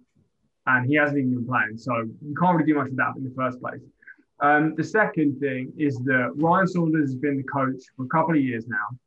and 0.68 0.86
he 0.90 0.96
hasn't 0.96 1.18
even 1.20 1.36
been 1.36 1.48
playing, 1.48 1.78
so 1.78 1.94
you 2.28 2.36
can't 2.40 2.56
really 2.58 2.72
do 2.72 2.76
much 2.80 2.88
with 2.88 2.98
that 2.98 3.14
in 3.18 3.24
the 3.24 3.36
first 3.36 3.60
place. 3.60 3.82
Um, 4.42 4.76
the 4.76 4.84
second 4.84 5.40
thing 5.40 5.72
is 5.78 5.98
that 6.00 6.34
Ryan 6.36 6.68
Saunders 6.68 7.12
has 7.12 7.16
been 7.16 7.38
the 7.38 7.44
coach 7.44 7.82
for 7.96 8.06
a 8.06 8.10
couple 8.10 8.36
of 8.36 8.42
years 8.42 8.68
now. 8.68 8.98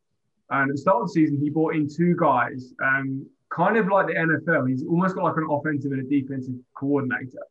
And 0.51 0.71
at 0.71 0.77
the 0.77 0.81
start 0.81 1.03
of 1.03 1.09
the 1.09 1.13
season, 1.13 1.39
he 1.41 1.51
brought 1.51 1.75
in 1.75 1.89
two 1.89 2.17
guys, 2.19 2.73
um, 2.83 3.27
kind 3.51 3.77
of 3.77 3.89
like 3.89 4.07
the 4.07 4.15
NFL. 4.15 4.69
He's 4.69 4.85
almost 4.87 5.15
got 5.15 5.25
like 5.25 5.37
an 5.37 5.47
offensive 5.51 5.93
and 5.93 6.01
a 6.01 6.09
defensive 6.09 6.55
coordinator. 6.75 7.43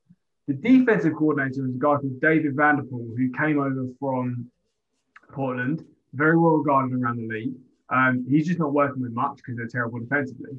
The 0.48 0.54
defensive 0.54 1.14
coordinator 1.16 1.68
is 1.68 1.76
a 1.76 1.78
guy 1.78 1.96
called 1.96 2.20
David 2.22 2.56
Vanderpool, 2.56 3.14
who 3.16 3.32
came 3.38 3.60
over 3.60 3.86
from 4.00 4.50
Portland, 5.32 5.86
very 6.14 6.38
well 6.38 6.54
regarded 6.54 6.98
around 7.00 7.18
the 7.18 7.28
league. 7.28 7.54
Um, 7.90 8.26
he's 8.28 8.48
just 8.48 8.60
not 8.60 8.74
working 8.74 9.02
with 9.02 9.12
much 9.12 9.38
because 9.38 9.58
they're 9.58 9.68
terrible 9.68 10.00
defensively. 10.00 10.58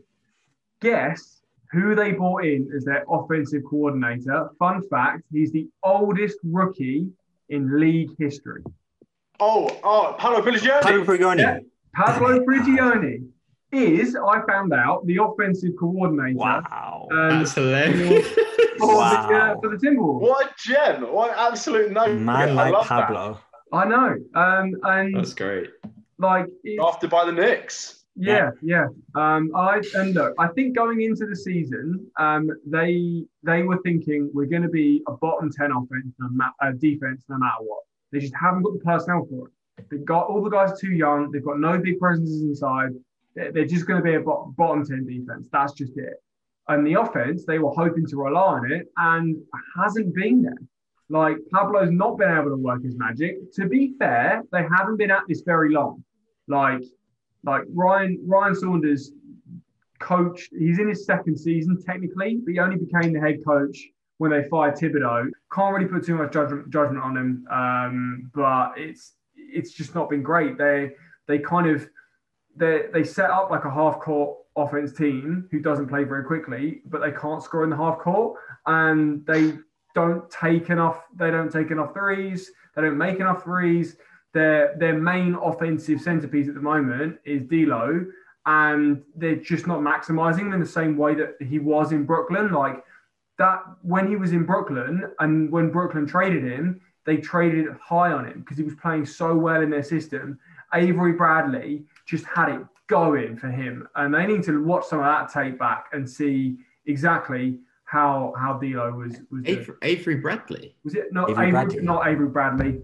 Guess 0.80 1.42
who 1.72 1.94
they 1.94 2.12
brought 2.12 2.44
in 2.44 2.70
as 2.74 2.84
their 2.84 3.04
offensive 3.10 3.62
coordinator? 3.68 4.48
Fun 4.58 4.82
fact: 4.88 5.22
he's 5.32 5.52
the 5.52 5.68
oldest 5.82 6.38
rookie 6.44 7.08
in 7.48 7.78
league 7.80 8.10
history. 8.18 8.62
Oh, 9.40 9.68
oh, 9.84 10.14
Paolo 10.18 10.40
Prigioni. 10.42 10.80
Pablo 10.82 11.04
Prigioni. 11.04 11.38
Yeah. 11.38 11.58
Pablo 11.94 12.40
Prigioni 12.44 13.26
is, 13.72 14.16
I 14.16 14.40
found 14.48 14.72
out, 14.72 15.06
the 15.06 15.18
offensive 15.22 15.72
coordinator 15.78 16.36
Wow. 16.38 17.08
um, 17.12 17.28
That's 17.38 17.54
hilarious. 17.54 18.26
for, 18.78 18.86
the, 18.86 18.92
uh, 18.92 18.96
Wow. 18.96 19.58
for 19.62 19.68
the 19.70 19.76
Timberwolves. 19.76 20.20
What 20.20 20.46
a 20.50 20.54
gem! 20.58 21.02
What 21.12 21.30
an 21.30 21.36
absolute 21.38 21.92
no. 21.92 22.12
Man 22.14 22.50
I 22.50 22.70
like 22.70 22.72
that. 22.72 22.82
Pablo. 22.84 23.38
I 23.72 23.84
know, 23.86 24.16
um, 24.34 24.74
and 24.84 25.14
That's 25.16 25.34
great. 25.34 25.70
like, 26.18 26.46
it's, 26.64 26.76
Drafted 26.80 27.10
by 27.10 27.26
the 27.26 27.32
Knicks. 27.32 27.97
Yeah, 28.18 28.50
yeah. 28.62 28.86
Um, 29.14 29.50
I 29.54 29.80
and 29.94 30.14
look, 30.14 30.34
I 30.38 30.48
think 30.48 30.74
going 30.76 31.02
into 31.02 31.26
the 31.26 31.36
season, 31.36 32.06
um, 32.18 32.50
they 32.66 33.24
they 33.42 33.62
were 33.62 33.78
thinking 33.82 34.30
we're 34.34 34.46
going 34.46 34.62
to 34.62 34.68
be 34.68 35.02
a 35.06 35.12
bottom 35.12 35.50
ten 35.50 35.70
offense, 35.70 36.14
no 36.18 36.28
ma- 36.30 36.50
uh, 36.60 36.72
defense, 36.78 37.24
no 37.28 37.38
matter 37.38 37.60
what. 37.60 37.82
They 38.12 38.18
just 38.18 38.34
haven't 38.34 38.62
got 38.62 38.72
the 38.72 38.80
personnel 38.80 39.26
for 39.30 39.48
it. 39.48 39.84
They've 39.90 40.04
got 40.04 40.26
all 40.26 40.42
the 40.42 40.50
guys 40.50 40.78
too 40.80 40.90
young. 40.90 41.30
They've 41.30 41.44
got 41.44 41.60
no 41.60 41.78
big 41.78 41.98
presences 41.98 42.42
inside. 42.42 42.90
They're, 43.34 43.52
they're 43.52 43.66
just 43.66 43.86
going 43.86 44.02
to 44.02 44.04
be 44.04 44.14
a 44.14 44.20
bot- 44.20 44.56
bottom 44.56 44.84
ten 44.84 45.06
defense. 45.06 45.48
That's 45.52 45.72
just 45.72 45.96
it. 45.96 46.14
And 46.68 46.86
the 46.86 47.00
offense, 47.00 47.44
they 47.46 47.58
were 47.58 47.70
hoping 47.70 48.06
to 48.06 48.16
rely 48.16 48.42
on 48.42 48.72
it, 48.72 48.88
and 48.96 49.36
hasn't 49.76 50.14
been 50.14 50.42
there. 50.42 50.58
Like 51.10 51.36
Pablo's 51.52 51.90
not 51.90 52.18
been 52.18 52.30
able 52.30 52.50
to 52.50 52.56
work 52.56 52.82
his 52.82 52.96
magic. 52.98 53.52
To 53.54 53.66
be 53.66 53.94
fair, 53.98 54.42
they 54.52 54.62
haven't 54.76 54.96
been 54.96 55.10
at 55.10 55.22
this 55.28 55.42
very 55.42 55.72
long. 55.72 56.04
Like, 56.48 56.82
like 57.45 57.62
Ryan 57.72 58.18
Ryan 58.26 58.55
Saunders 58.55 59.12
coached. 59.99 60.53
He's 60.57 60.78
in 60.78 60.89
his 60.89 61.05
second 61.05 61.36
season 61.39 61.82
technically, 61.82 62.41
but 62.45 62.53
he 62.53 62.59
only 62.59 62.76
became 62.76 63.12
the 63.12 63.20
head 63.20 63.45
coach 63.45 63.78
when 64.18 64.30
they 64.30 64.49
fired 64.49 64.74
Thibodeau. 64.74 65.30
Can't 65.53 65.74
really 65.74 65.89
put 65.89 66.05
too 66.05 66.16
much 66.16 66.32
judgment 66.32 66.70
judgment 66.70 67.03
on 67.03 67.16
him, 67.16 67.47
um, 67.51 68.30
but 68.34 68.72
it's 68.76 69.14
it's 69.36 69.72
just 69.72 69.95
not 69.95 70.11
been 70.11 70.22
great. 70.22 70.59
They 70.59 70.93
they 71.26 71.39
kind 71.39 71.68
of 71.68 71.89
they 72.57 72.84
they 72.93 73.05
set 73.05 73.30
up 73.30 73.51
like 73.51 73.64
a 73.64 73.70
half 73.70 74.01
court 74.01 74.36
offense 74.57 74.93
team 74.93 75.49
who 75.51 75.61
doesn't 75.61 75.89
play 75.89 76.05
very 76.05 76.24
quickly, 76.24 76.82
but 76.86 77.01
they 77.01 77.12
can't 77.12 77.43
score 77.43 77.64
in 77.64 77.70
the 77.70 77.76
half 77.76 77.99
court, 77.99 78.39
and 78.66 79.24
they 79.26 79.55
don't 79.95 80.28
take 80.30 80.70
enough. 80.70 81.03
They 81.16 81.30
don't 81.30 81.51
take 81.51 81.70
enough 81.70 81.95
threes. 81.95 82.51
They 82.74 82.82
don't 82.82 82.99
make 82.99 83.20
enough 83.20 83.45
threes. 83.45 83.97
Their 84.34 84.76
their 84.78 84.94
main 84.94 85.34
offensive 85.34 86.00
centerpiece 86.00 86.48
at 86.48 86.54
the 86.54 86.60
moment 86.60 87.18
is 87.24 87.42
D'Lo, 87.42 88.06
and 88.46 89.02
they're 89.16 89.36
just 89.36 89.66
not 89.66 89.80
maximizing 89.80 90.40
him 90.40 90.52
in 90.52 90.60
the 90.60 90.66
same 90.66 90.96
way 90.96 91.14
that 91.14 91.36
he 91.40 91.58
was 91.58 91.92
in 91.92 92.04
Brooklyn. 92.04 92.52
Like 92.52 92.84
that 93.38 93.62
when 93.82 94.08
he 94.08 94.16
was 94.16 94.32
in 94.32 94.44
Brooklyn, 94.44 95.10
and 95.20 95.50
when 95.50 95.70
Brooklyn 95.70 96.06
traded 96.06 96.44
him, 96.44 96.80
they 97.04 97.16
traded 97.16 97.66
high 97.80 98.12
on 98.12 98.26
him 98.26 98.40
because 98.40 98.58
he 98.58 98.64
was 98.64 98.74
playing 98.74 99.06
so 99.06 99.36
well 99.36 99.62
in 99.62 99.70
their 99.70 99.82
system. 99.82 100.38
Avery 100.74 101.12
Bradley 101.12 101.84
just 102.04 102.24
had 102.26 102.50
it 102.50 102.60
going 102.88 103.36
for 103.36 103.48
him, 103.48 103.88
and 103.96 104.12
they 104.14 104.26
need 104.26 104.42
to 104.44 104.62
watch 104.62 104.86
some 104.86 104.98
of 104.98 105.06
that 105.06 105.32
tape 105.32 105.58
back 105.58 105.86
and 105.92 106.08
see 106.08 106.58
exactly 106.86 107.58
how 107.84 108.34
how 108.38 108.54
D'Lo 108.54 108.92
was 108.92 109.16
was. 109.30 109.42
Avery, 109.46 109.76
Avery 109.82 110.16
Bradley. 110.16 110.74
Was 110.84 110.94
it 110.94 111.12
not 111.12 111.30
Avery 111.30 111.48
Avery, 111.48 111.52
Bradley. 111.52 111.82
not 111.82 112.06
Avery 112.06 112.28
Bradley? 112.28 112.82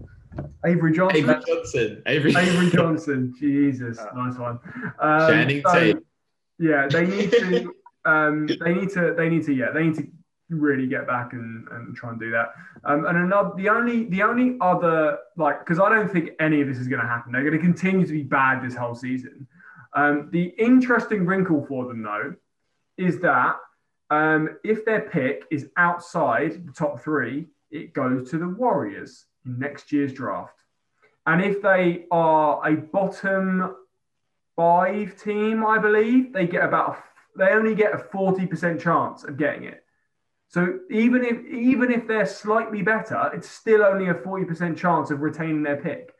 Avery 0.65 0.93
Johnson. 0.93 1.17
Avery 1.17 1.43
Johnson. 1.45 2.03
Avery, 2.05 2.35
Avery 2.35 2.69
Johnson. 2.69 3.33
Jesus, 3.39 3.97
nice 4.15 4.37
one. 4.37 4.59
Um, 4.99 5.29
Channing 5.29 5.61
so, 5.65 5.73
Tatum. 5.73 6.05
Yeah, 6.59 6.87
they 6.89 7.05
need 7.05 7.31
to. 7.31 7.73
Um, 8.07 8.45
they 8.45 8.71
need 8.71 8.91
to. 8.91 9.15
They 9.17 9.29
need 9.29 9.43
to. 9.45 9.51
Yeah, 9.51 9.71
they 9.71 9.85
need 9.85 9.95
to 9.95 10.07
really 10.49 10.87
get 10.87 11.07
back 11.07 11.33
and, 11.33 11.67
and 11.69 11.95
try 11.95 12.11
and 12.11 12.19
do 12.19 12.31
that. 12.31 12.53
Um, 12.83 13.05
and 13.05 13.17
another, 13.17 13.51
the 13.55 13.69
only, 13.69 14.05
the 14.05 14.21
only 14.21 14.57
other 14.61 15.17
like, 15.37 15.59
because 15.59 15.79
I 15.79 15.89
don't 15.89 16.11
think 16.11 16.29
any 16.39 16.61
of 16.61 16.67
this 16.67 16.77
is 16.77 16.87
going 16.87 17.01
to 17.01 17.07
happen. 17.07 17.31
They're 17.31 17.41
going 17.41 17.53
to 17.53 17.59
continue 17.59 18.05
to 18.05 18.11
be 18.11 18.23
bad 18.23 18.63
this 18.63 18.75
whole 18.75 18.95
season. 18.95 19.47
Um, 19.93 20.29
the 20.31 20.53
interesting 20.57 21.25
wrinkle 21.25 21.65
for 21.65 21.87
them 21.87 22.03
though 22.03 22.35
is 22.97 23.19
that 23.21 23.55
um, 24.09 24.57
if 24.63 24.85
their 24.85 25.01
pick 25.01 25.45
is 25.49 25.69
outside 25.77 26.65
the 26.67 26.71
top 26.73 27.01
three, 27.01 27.47
it 27.71 27.93
goes 27.93 28.29
to 28.29 28.37
the 28.37 28.47
Warriors 28.47 29.25
in 29.45 29.59
next 29.59 29.91
year's 29.91 30.13
draft. 30.13 30.55
And 31.25 31.43
if 31.43 31.61
they 31.61 32.05
are 32.11 32.67
a 32.67 32.75
bottom 32.75 33.75
five 34.55 35.21
team, 35.21 35.65
I 35.65 35.77
believe, 35.77 36.33
they 36.33 36.47
get 36.47 36.63
about 36.63 36.97
they 37.37 37.49
only 37.49 37.75
get 37.75 37.93
a 37.93 37.97
40% 37.97 38.79
chance 38.79 39.25
of 39.25 39.37
getting 39.37 39.65
it. 39.65 39.83
So 40.47 40.79
even 40.89 41.25
if 41.25 41.45
even 41.45 41.91
if 41.91 42.07
they're 42.07 42.25
slightly 42.25 42.81
better, 42.81 43.31
it's 43.33 43.49
still 43.49 43.83
only 43.83 44.07
a 44.07 44.13
40% 44.13 44.77
chance 44.77 45.11
of 45.11 45.21
retaining 45.21 45.63
their 45.63 45.77
pick. 45.77 46.13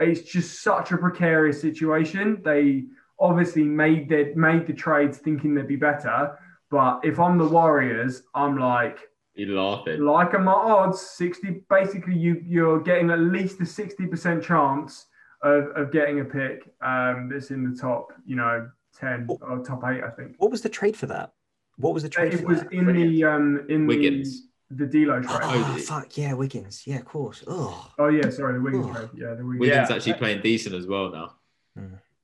It's 0.00 0.22
just 0.22 0.62
such 0.62 0.92
a 0.92 0.98
precarious 0.98 1.60
situation. 1.60 2.42
They 2.44 2.84
obviously 3.18 3.64
made 3.64 4.08
their 4.08 4.34
made 4.34 4.66
the 4.66 4.72
trades 4.72 5.18
thinking 5.18 5.54
they'd 5.54 5.68
be 5.68 5.76
better. 5.76 6.38
But 6.70 7.00
if 7.04 7.18
I'm 7.18 7.38
the 7.38 7.48
Warriors, 7.48 8.22
I'm 8.34 8.58
like, 8.58 8.98
You 9.34 9.58
laughing? 9.60 10.00
like 10.04 10.34
at 10.34 10.42
my 10.42 10.52
odds, 10.52 11.00
60 11.00 11.62
basically 11.70 12.16
you 12.16 12.42
you're 12.44 12.80
getting 12.80 13.10
at 13.10 13.20
least 13.20 13.60
a 13.60 13.64
60% 13.64 14.42
chance 14.42 15.06
of, 15.42 15.68
of 15.76 15.92
getting 15.92 16.20
a 16.20 16.24
pick 16.24 16.72
um, 16.82 17.28
that's 17.32 17.50
in 17.50 17.70
the 17.70 17.76
top, 17.76 18.12
you 18.26 18.36
know, 18.36 18.68
10 18.98 19.28
or 19.40 19.60
top 19.64 19.82
eight, 19.86 20.02
I 20.02 20.10
think. 20.10 20.34
What 20.38 20.50
was 20.50 20.62
the 20.62 20.68
trade 20.68 20.96
for 20.96 21.06
that? 21.06 21.32
What 21.76 21.94
was 21.94 22.02
the 22.02 22.08
trade 22.08 22.34
It 22.34 22.40
for 22.40 22.46
was 22.48 22.60
that? 22.60 22.72
in 22.72 22.86
the 22.92 23.24
um 23.24 23.64
in 23.70 23.86
Wiggins. 23.86 24.48
the 24.70 24.84
the 24.84 24.86
D'Lo 24.86 25.20
trade. 25.22 25.40
Oh, 25.42 25.74
Oh, 25.74 25.78
fuck 25.78 26.16
yeah, 26.18 26.32
Wiggins. 26.34 26.86
Yeah, 26.86 26.96
of 26.98 27.04
course. 27.06 27.42
Oh, 27.46 27.90
Oh 27.98 28.08
yeah, 28.08 28.28
sorry, 28.30 28.54
the 28.54 28.60
Wiggins 28.60 28.86
Oh. 28.90 28.92
trade. 28.92 29.08
Yeah, 29.14 29.34
the 29.34 29.44
Wiggins. 29.46 29.60
Wiggins 29.60 29.90
Yeah. 29.90 29.96
actually 29.96 30.14
playing 30.14 30.42
decent 30.42 30.74
as 30.74 30.86
well 30.86 31.10
now. 31.10 31.36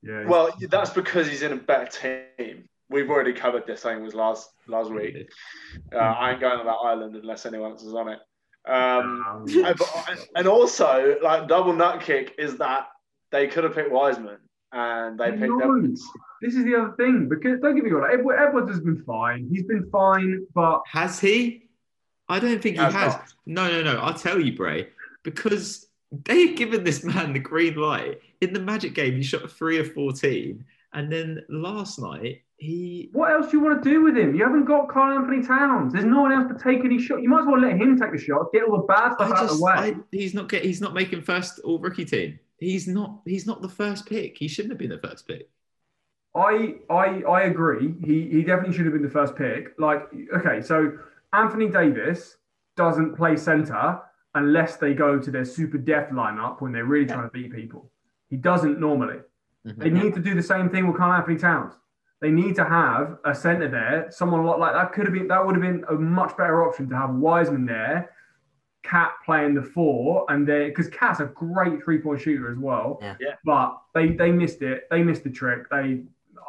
Yeah. 0.03 0.25
Well, 0.27 0.55
that's 0.69 0.91
because 0.91 1.27
he's 1.27 1.41
in 1.41 1.53
a 1.53 1.55
better 1.55 1.89
team. 2.37 2.69
We've 2.89 3.09
already 3.09 3.33
covered 3.33 3.67
this. 3.67 3.85
I 3.85 3.89
think 3.91 4.01
it 4.01 4.05
was 4.05 4.15
last 4.15 4.49
last 4.67 4.89
week. 4.91 5.29
Uh, 5.93 5.97
I 5.97 6.31
ain't 6.31 6.39
going 6.41 6.59
on 6.59 6.65
that 6.65 6.71
island 6.71 7.15
unless 7.15 7.45
anyone 7.45 7.71
else 7.71 7.83
is 7.83 7.93
on 7.93 8.09
it. 8.09 8.19
Um, 8.65 9.23
Um, 9.27 9.45
and, 9.65 10.19
and 10.35 10.47
also, 10.47 11.15
like 11.21 11.47
double 11.47 11.73
nut 11.73 12.01
kick 12.01 12.35
is 12.37 12.57
that 12.57 12.87
they 13.31 13.47
could 13.47 13.63
have 13.65 13.75
picked 13.75 13.91
Wiseman 13.91 14.37
and 14.71 15.19
they 15.19 15.31
picked 15.31 15.41
No. 15.41 15.59
Edwards. 15.59 16.03
this 16.41 16.55
is 16.55 16.63
the 16.65 16.75
other 16.75 16.93
thing 16.97 17.27
because 17.29 17.59
don't 17.61 17.75
get 17.75 17.83
me 17.83 17.91
wrong, 17.91 18.09
Edward, 18.11 18.37
Edwards 18.37 18.69
has 18.71 18.79
been 18.79 19.03
fine. 19.03 19.47
He's 19.51 19.63
been 19.63 19.89
fine, 19.89 20.45
but 20.53 20.81
Has 20.87 21.19
he? 21.19 21.63
I 22.29 22.39
don't 22.39 22.61
think 22.61 22.75
he 22.75 22.81
Has 22.81 22.93
has. 22.93 23.15
No, 23.45 23.69
no, 23.69 23.81
no. 23.83 23.99
I'll 23.99 24.13
tell 24.13 24.39
you, 24.39 24.55
Bray, 24.55 24.89
because 25.23 25.87
they've 26.25 26.55
given 26.55 26.83
this 26.83 27.03
man 27.03 27.33
the 27.33 27.39
green 27.39 27.75
light. 27.75 28.19
In 28.41 28.53
the 28.53 28.59
Magic 28.59 28.93
game, 28.93 29.15
he 29.15 29.23
shot 29.23 29.49
three 29.49 29.79
of 29.79 29.93
14. 29.93 30.63
And 30.93 31.11
then 31.11 31.43
last 31.49 31.99
night, 31.99 32.41
he. 32.57 33.09
what 33.13 33.31
else 33.31 33.51
do 33.51 33.57
you 33.57 33.63
want 33.63 33.83
to 33.83 33.89
do 33.89 34.03
with 34.03 34.17
him? 34.17 34.35
You 34.35 34.43
haven't 34.43 34.65
got 34.65 34.89
Karl 34.89 35.17
Anthony 35.17 35.45
Towns. 35.45 35.93
There's 35.93 36.05
no 36.05 36.21
one 36.21 36.31
else 36.31 36.51
to 36.51 36.57
take 36.61 36.83
any 36.83 36.99
shot. 36.99 37.21
You 37.21 37.29
might 37.29 37.41
as 37.41 37.47
well 37.47 37.59
let 37.59 37.77
him 37.77 37.99
take 37.99 38.11
the 38.11 38.17
shot, 38.17 38.51
get 38.51 38.63
all 38.63 38.77
the 38.77 38.83
bad 38.83 39.13
stuff 39.13 39.31
I 39.31 39.37
out 39.37 39.49
of 39.49 39.57
the 39.57 39.63
way. 39.63 39.73
I, 39.73 39.95
he's 40.11 40.33
not 40.33 40.49
get, 40.49 40.63
he's 40.63 40.81
not 40.81 40.93
making 40.93 41.21
first 41.21 41.59
all 41.59 41.79
rookie 41.79 42.05
team. 42.05 42.39
He's 42.59 42.87
not. 42.87 43.19
He's 43.25 43.45
not 43.45 43.61
the 43.61 43.69
first 43.69 44.07
pick. 44.07 44.37
He 44.37 44.47
shouldn't 44.47 44.71
have 44.71 44.79
been 44.79 44.89
the 44.89 45.07
first 45.07 45.27
pick. 45.27 45.49
I 46.35 46.75
I 46.89 47.21
I 47.23 47.41
agree. 47.43 47.95
He 48.03 48.27
he 48.29 48.43
definitely 48.43 48.75
should 48.75 48.85
have 48.85 48.93
been 48.93 49.03
the 49.03 49.09
first 49.09 49.35
pick. 49.35 49.73
Like, 49.77 50.07
okay, 50.35 50.61
so 50.61 50.97
Anthony 51.33 51.69
Davis 51.69 52.37
doesn't 52.75 53.15
play 53.15 53.35
center 53.35 53.99
unless 54.35 54.77
they 54.77 54.93
go 54.93 55.19
to 55.19 55.31
their 55.31 55.45
super 55.45 55.77
depth 55.77 56.11
lineup 56.11 56.61
when 56.61 56.71
they're 56.71 56.85
really 56.85 57.07
trying 57.07 57.23
to 57.23 57.29
beat 57.29 57.51
people. 57.51 57.89
He 58.29 58.37
doesn't 58.37 58.79
normally. 58.79 59.19
Mhm. 59.65 59.77
They 59.77 59.89
need 59.89 60.13
to 60.13 60.19
do 60.19 60.35
the 60.35 60.43
same 60.43 60.69
thing 60.69 60.87
with 60.87 60.97
Karl 60.97 61.13
Anthony 61.13 61.37
Towns. 61.37 61.73
They 62.19 62.31
need 62.31 62.55
to 62.55 62.63
have 62.63 63.17
a 63.25 63.35
centre 63.35 63.67
there, 63.67 64.07
someone 64.09 64.43
like 64.43 64.57
like 64.57 64.73
that 64.73 64.91
could 64.93 65.05
have 65.05 65.13
been 65.13 65.27
that 65.27 65.45
would 65.45 65.55
have 65.55 65.61
been 65.61 65.85
a 65.89 65.93
much 65.93 66.35
better 66.35 66.67
option 66.67 66.89
to 66.89 66.95
have 66.95 67.13
Wiseman 67.13 67.65
there, 67.65 68.11
KAT 68.83 69.11
playing 69.23 69.53
the 69.53 69.61
four, 69.61 70.25
and 70.29 70.47
then 70.47 70.69
because 70.69 70.89
KAT's 70.89 71.19
a 71.19 71.25
great 71.25 71.83
three 71.83 71.99
point 71.99 72.21
shooter 72.21 72.51
as 72.51 72.57
well. 72.57 72.97
Yeah. 73.01 73.15
Yeah. 73.19 73.35
But 73.45 73.79
they 73.93 74.09
they 74.09 74.31
missed 74.31 74.63
it. 74.63 74.87
They 74.89 75.03
missed 75.03 75.23
the 75.23 75.29
trick. 75.29 75.69
They 75.69 76.03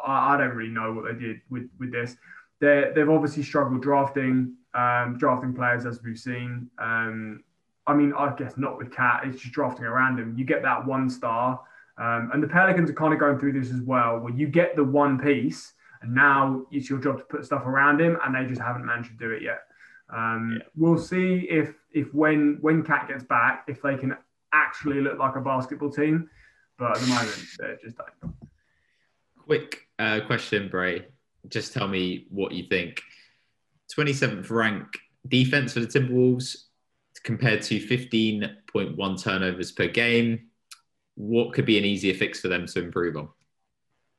I, 0.05 0.33
I 0.33 0.37
don't 0.37 0.55
really 0.55 0.71
know 0.71 0.91
what 0.91 1.05
they 1.05 1.19
did 1.19 1.41
with 1.51 1.69
with 1.77 1.91
this. 1.91 2.15
They 2.59 2.91
they've 2.95 3.09
obviously 3.09 3.43
struggled 3.43 3.83
drafting 3.83 4.55
um, 4.73 5.17
drafting 5.17 5.53
players 5.53 5.85
as 5.85 6.01
we've 6.03 6.17
seen. 6.17 6.69
Um, 6.79 7.43
I 7.87 7.93
mean, 7.93 8.13
I 8.17 8.33
guess 8.35 8.53
not 8.57 8.77
with 8.77 8.91
KAT. 8.91 9.21
It's 9.25 9.41
just 9.41 9.53
drafting 9.53 9.85
around 9.85 10.19
him. 10.19 10.35
You 10.37 10.45
get 10.45 10.61
that 10.63 10.85
one 10.85 11.09
star. 11.09 11.59
Um, 11.99 12.31
and 12.33 12.41
the 12.41 12.47
Pelicans 12.47 12.89
are 12.89 12.93
kind 12.93 13.13
of 13.13 13.19
going 13.19 13.37
through 13.39 13.53
this 13.53 13.71
as 13.71 13.81
well, 13.81 14.19
where 14.19 14.33
you 14.33 14.47
get 14.47 14.75
the 14.75 14.83
one 14.83 15.19
piece, 15.19 15.73
and 16.01 16.15
now 16.15 16.65
it's 16.71 16.89
your 16.89 16.99
job 16.99 17.17
to 17.17 17.23
put 17.25 17.45
stuff 17.45 17.65
around 17.65 17.99
him, 17.99 18.17
and 18.23 18.33
they 18.33 18.47
just 18.47 18.61
haven't 18.61 18.85
managed 18.85 19.09
to 19.09 19.17
do 19.17 19.31
it 19.31 19.41
yet. 19.41 19.63
Um, 20.09 20.57
Yeah. 20.57 20.67
We'll 20.75 20.97
see 20.97 21.47
if 21.49 21.75
if 21.91 22.13
when 22.13 22.57
when 22.61 22.83
KAT 22.83 23.09
gets 23.09 23.23
back, 23.23 23.65
if 23.67 23.81
they 23.81 23.97
can 23.97 24.15
actually 24.53 25.01
look 25.01 25.19
like 25.19 25.35
a 25.35 25.41
basketball 25.41 25.91
team. 25.91 26.29
But 26.77 26.97
at 26.97 27.03
the 27.03 27.07
moment, 27.07 27.45
they're 27.59 27.77
just 27.83 27.97
don't. 27.97 28.33
Quick 29.37 29.87
uh, 29.99 30.21
question, 30.25 30.69
Bray. 30.69 31.05
Just 31.49 31.73
tell 31.73 31.87
me 31.87 32.27
what 32.29 32.53
you 32.53 32.63
think. 32.63 33.01
27th 33.97 34.49
rank 34.49 34.85
defense 35.27 35.73
for 35.73 35.79
the 35.79 35.87
Timberwolves 35.87 36.55
compared 37.23 37.61
to 37.63 37.79
15.1 37.79 39.23
turnovers 39.23 39.71
per 39.71 39.87
game. 39.87 40.48
What 41.19 41.51
could 41.51 41.65
be 41.65 41.77
an 41.77 41.83
easier 41.83 42.13
fix 42.13 42.39
for 42.39 42.47
them 42.47 42.65
to 42.65 42.81
improve 42.81 43.17
on? 43.17 43.27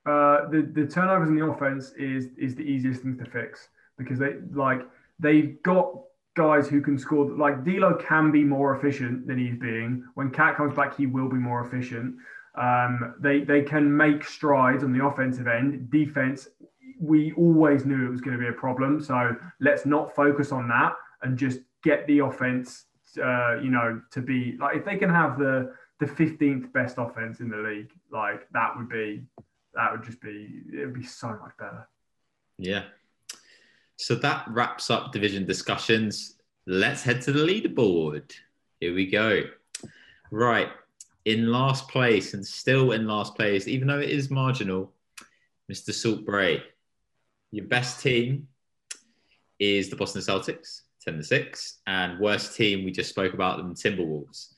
Uh, 0.05 0.51
the 0.51 0.71
the 0.75 0.87
turnovers 0.87 1.31
in 1.31 1.37
the 1.37 1.45
offense 1.47 1.93
is 1.93 2.29
is 2.37 2.55
the 2.55 2.63
easiest 2.63 3.01
thing 3.01 3.17
to 3.17 3.25
fix 3.25 3.69
because 3.97 4.19
they 4.19 4.35
like 4.53 4.83
they've 5.19 5.63
got 5.63 5.95
guys 6.37 6.69
who 6.69 6.83
can 6.83 6.99
score. 6.99 7.25
Like 7.25 7.65
D'Lo 7.65 7.95
can 7.95 8.31
be 8.31 8.45
more 8.45 8.77
efficient 8.77 9.27
than 9.27 9.39
he's 9.39 9.57
being. 9.57 10.05
When 10.15 10.31
KAT 10.31 10.59
comes 10.59 10.75
back, 10.75 10.95
he 10.95 11.07
will 11.07 11.31
be 11.31 11.37
more 11.37 11.67
efficient. 11.67 12.17
Um, 12.55 13.15
they 13.19 13.41
they 13.41 13.63
can 13.63 13.97
make 13.97 14.23
strides 14.23 14.85
on 14.85 14.93
the 14.93 15.03
offensive 15.03 15.47
end. 15.47 15.91
Defense, 15.91 16.49
we 17.01 17.33
always 17.33 17.87
knew 17.87 18.07
it 18.07 18.11
was 18.11 18.21
going 18.21 18.37
to 18.37 18.43
be 18.43 18.49
a 18.49 18.53
problem. 18.53 19.01
So 19.01 19.35
let's 19.59 19.87
not 19.87 20.15
focus 20.15 20.53
on 20.53 20.69
that 20.69 20.93
and 21.23 21.39
just 21.39 21.61
get 21.83 22.07
the 22.07 22.19
offense. 22.19 22.85
Uh, 23.17 23.57
you 23.57 23.71
know, 23.71 24.03
to 24.11 24.21
be 24.21 24.59
like 24.61 24.77
if 24.77 24.85
they 24.85 24.99
can 24.99 25.09
have 25.09 25.39
the 25.39 25.73
the 26.01 26.07
15th 26.07 26.73
best 26.73 26.97
offense 26.99 27.41
in 27.41 27.49
the 27.49 27.59
league, 27.59 27.93
like 28.11 28.49
that 28.53 28.77
would 28.77 28.89
be 28.89 29.23
that 29.75 29.93
would 29.93 30.03
just 30.03 30.21
be 30.21 30.63
it 30.73 30.87
would 30.87 30.95
be 30.95 31.05
so 31.05 31.29
much 31.29 31.53
better. 31.59 31.87
Yeah. 32.59 32.85
So 33.97 34.15
that 34.17 34.47
wraps 34.49 34.91
up 34.91 35.13
division 35.13 35.45
discussions. 35.45 36.37
Let's 36.67 37.03
head 37.03 37.21
to 37.23 37.33
the 37.33 37.41
leaderboard. 37.41 38.33
Here 38.81 38.95
we 38.95 39.07
go. 39.07 39.43
Right. 40.31 40.69
In 41.27 41.53
last 41.53 41.89
place 41.89 42.33
and 42.33 42.45
still 42.45 42.93
in 42.93 43.07
last 43.07 43.35
place, 43.35 43.69
even 43.69 43.89
though 43.89 44.01
it 44.01 44.09
is 44.09 44.31
marginal, 44.31 44.93
Mr. 45.71 45.93
Salt 45.93 46.25
Bray. 46.25 46.63
Your 47.53 47.67
best 47.67 48.01
team 48.01 48.49
is 49.59 49.91
the 49.91 49.97
Boston 49.97 50.23
Celtics, 50.23 50.83
10 51.05 51.19
to 51.19 51.25
6. 51.25 51.79
And 51.87 52.19
worst 52.19 52.57
team, 52.57 52.85
we 52.85 52.93
just 52.93 53.11
spoke 53.11 53.35
about 53.35 53.59
them, 53.59 53.75
Timberwolves. 53.75 54.55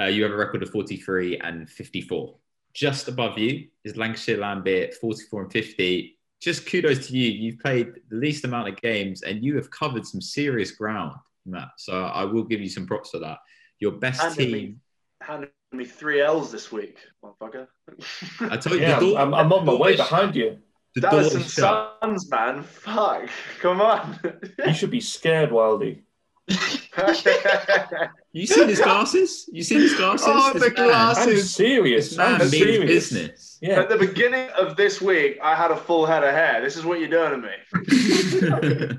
Uh, 0.00 0.04
you 0.04 0.22
have 0.22 0.32
a 0.32 0.36
record 0.36 0.62
of 0.62 0.70
43 0.70 1.38
and 1.38 1.68
54. 1.68 2.34
Just 2.74 3.08
above 3.08 3.38
you 3.38 3.68
is 3.84 3.96
Lancashire 3.96 4.38
Lambert, 4.38 4.94
44 4.94 5.42
and 5.42 5.52
50 5.52 6.18
just 6.40 6.66
kudos 6.70 7.08
to 7.08 7.16
you. 7.16 7.30
You've 7.30 7.58
played 7.58 7.94
the 8.10 8.16
least 8.16 8.44
amount 8.44 8.68
of 8.68 8.80
games 8.80 9.22
and 9.22 9.42
you 9.44 9.56
have 9.56 9.70
covered 9.70 10.06
some 10.06 10.20
serious 10.20 10.70
ground, 10.70 11.16
Matt. 11.46 11.68
So 11.76 12.04
I 12.04 12.24
will 12.24 12.44
give 12.44 12.60
you 12.60 12.68
some 12.68 12.86
props 12.86 13.10
for 13.10 13.18
that. 13.18 13.38
Your 13.80 13.92
best 13.92 14.20
Handed 14.20 14.52
me- 14.52 14.60
team. 14.60 14.80
Handed 15.20 15.50
me 15.72 15.84
three 15.84 16.20
L's 16.20 16.52
this 16.52 16.70
week, 16.70 16.98
motherfucker. 17.24 17.66
I 18.40 18.56
told 18.56 18.76
you. 18.76 18.82
Yeah, 18.82 19.00
door, 19.00 19.18
I'm, 19.18 19.34
I'm 19.34 19.52
on 19.52 19.66
my 19.66 19.74
way 19.74 19.96
behind 19.96 20.36
you. 20.36 20.58
The 20.94 21.02
door 21.02 21.10
Dallas 21.10 21.34
and. 21.34 21.44
Sons, 21.44 22.30
man. 22.30 22.62
Fuck. 22.62 23.28
Come 23.60 23.80
on. 23.80 24.18
You 24.64 24.72
should 24.72 24.90
be 24.90 25.00
scared, 25.00 25.50
Wildy. 25.50 26.02
You 28.32 28.46
seen 28.46 28.68
his 28.68 28.80
glasses? 28.80 29.48
You 29.52 29.62
seen 29.62 29.80
his 29.80 29.94
glasses? 29.96 30.26
Oh, 30.28 30.52
the 30.52 30.60
man- 30.60 30.74
glasses. 30.74 31.26
I'm 31.26 31.34
This 31.34 31.54
serious. 31.54 32.16
man 32.16 32.40
I'm 32.40 32.48
serious. 32.48 33.10
business. 33.10 33.58
Yeah. 33.62 33.80
At 33.80 33.88
the 33.88 33.96
beginning 33.96 34.48
of 34.50 34.76
this 34.76 35.00
week, 35.00 35.38
I 35.42 35.54
had 35.54 35.70
a 35.70 35.76
full 35.76 36.06
head 36.06 36.22
of 36.24 36.30
hair. 36.32 36.60
This 36.60 36.76
is 36.76 36.84
what 36.84 37.00
you're 37.00 37.08
doing 37.08 37.42
to 37.42 38.90
me. 38.92 38.98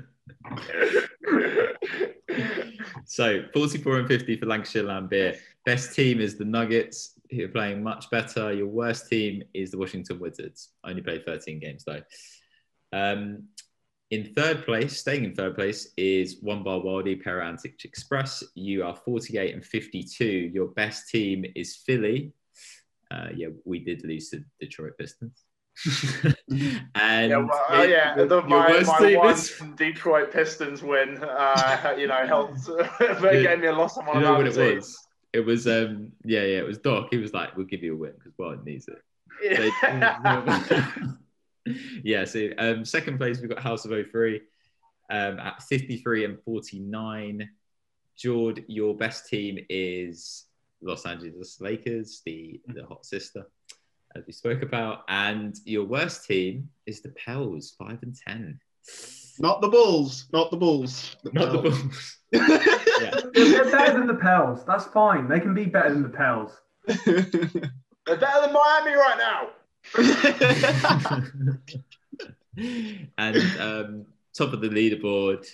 so 3.06 3.44
44 3.52 3.98
and 4.00 4.08
50 4.08 4.36
for 4.36 4.46
Lancashire 4.46 4.82
Lambert. 4.82 5.36
Best 5.64 5.94
team 5.94 6.20
is 6.20 6.36
the 6.36 6.44
Nuggets, 6.44 7.12
who 7.30 7.44
are 7.44 7.48
playing 7.48 7.82
much 7.82 8.10
better. 8.10 8.52
Your 8.52 8.66
worst 8.66 9.08
team 9.08 9.42
is 9.54 9.70
the 9.70 9.78
Washington 9.78 10.18
Wizards. 10.18 10.70
Only 10.84 11.02
played 11.02 11.24
13 11.24 11.60
games 11.60 11.84
though. 11.84 12.02
Um, 12.92 13.44
in 14.10 14.24
third 14.34 14.64
place, 14.64 14.98
staying 14.98 15.24
in 15.24 15.34
third 15.34 15.54
place, 15.54 15.92
is 15.96 16.38
One 16.40 16.62
Bar 16.62 16.80
Wildy 16.80 17.22
Parantic 17.22 17.84
Express. 17.84 18.42
You 18.54 18.84
are 18.84 18.94
48 18.96 19.54
and 19.54 19.64
52. 19.64 20.24
Your 20.26 20.68
best 20.68 21.08
team 21.08 21.44
is 21.54 21.76
Philly. 21.76 22.32
Uh, 23.10 23.28
yeah, 23.34 23.48
we 23.64 23.78
did 23.78 24.04
lose 24.04 24.30
to 24.30 24.42
Detroit 24.60 24.92
Pistons. 24.98 25.44
and 26.94 27.30
yeah, 27.30 27.36
well, 27.36 27.64
oh, 27.68 27.82
yeah. 27.84 28.16
your- 28.16 28.26
The, 28.26 28.42
my 28.42 28.80
my 28.80 28.98
team 28.98 29.18
one 29.18 29.32
is- 29.34 29.62
Detroit 29.76 30.32
Pistons 30.32 30.82
win, 30.82 31.18
uh, 31.22 31.94
you 31.96 32.08
know, 32.08 32.26
helped. 32.26 32.68
it 32.68 33.20
gave 33.44 33.60
me 33.60 33.68
a 33.68 33.72
loss 33.72 33.96
on 33.96 34.06
one 34.06 34.16
you 34.16 34.22
know 34.22 34.34
what 34.34 34.46
it 34.46 34.52
other 34.52 34.74
was? 34.76 35.06
It 35.32 35.40
was 35.46 35.68
um 35.68 36.10
yeah 36.24 36.40
yeah 36.42 36.58
it 36.58 36.66
was 36.66 36.78
Doc. 36.78 37.06
He 37.12 37.16
was 37.18 37.32
like, 37.32 37.56
"We'll 37.56 37.66
give 37.66 37.84
you 37.84 37.94
a 37.94 37.96
win 37.96 38.12
because 38.18 38.32
Wild 38.36 38.64
needs 38.64 38.88
it." 38.88 39.00
teams. 39.42 40.66
So- 40.66 41.14
yeah. 42.04 42.24
So 42.24 42.48
um, 42.58 42.84
second 42.84 43.18
place 43.18 43.40
we've 43.40 43.50
got 43.50 43.60
House 43.60 43.84
of 43.84 43.92
03 44.10 44.40
um, 45.10 45.38
at 45.38 45.62
53 45.62 46.24
and 46.24 46.38
49. 46.42 47.48
Jord, 48.16 48.64
your 48.68 48.94
best 48.94 49.28
team 49.28 49.58
is 49.70 50.44
Los 50.82 51.06
Angeles 51.06 51.60
Lakers, 51.60 52.22
the 52.26 52.60
the 52.68 52.84
hot 52.84 53.06
sister, 53.06 53.46
as 54.14 54.24
we 54.26 54.32
spoke 54.32 54.62
about, 54.62 55.04
and 55.08 55.56
your 55.64 55.84
worst 55.84 56.26
team 56.26 56.68
is 56.86 57.00
the 57.00 57.10
Pels, 57.10 57.74
five 57.78 57.98
and 58.02 58.14
ten. 58.14 58.60
Not 59.38 59.62
the 59.62 59.68
Bulls. 59.68 60.26
Not 60.32 60.50
the 60.50 60.56
Bulls. 60.58 61.16
Not 61.32 61.52
the 61.52 61.58
Bulls. 61.58 62.18
yeah. 62.32 63.20
They're 63.32 63.70
better 63.70 63.98
than 63.98 64.06
the 64.06 64.18
Pels. 64.20 64.64
That's 64.66 64.84
fine. 64.84 65.28
They 65.28 65.40
can 65.40 65.54
be 65.54 65.64
better 65.64 65.94
than 65.94 66.02
the 66.02 66.10
Pels. 66.10 66.52
They're 66.86 68.16
better 68.16 68.40
than 68.42 68.52
Miami 68.52 68.96
right 68.96 69.16
now. 69.16 69.48
and 73.18 73.36
um, 73.58 74.06
top 74.34 74.52
of 74.52 74.60
the 74.60 74.68
leaderboard. 74.68 75.46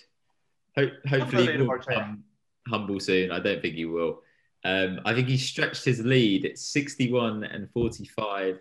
Ho- 0.76 0.90
hopefully, 1.08 1.52
he 1.52 1.62
will 1.62 1.78
become 1.78 2.24
humble 2.68 3.00
soon. 3.00 3.30
I 3.30 3.40
don't 3.40 3.62
think 3.62 3.74
he 3.74 3.86
will. 3.86 4.22
Um, 4.64 5.00
I 5.04 5.14
think 5.14 5.28
he 5.28 5.36
stretched 5.36 5.84
his 5.84 6.04
lead 6.04 6.44
at 6.44 6.58
61 6.58 7.44
and 7.44 7.70
45. 7.70 8.60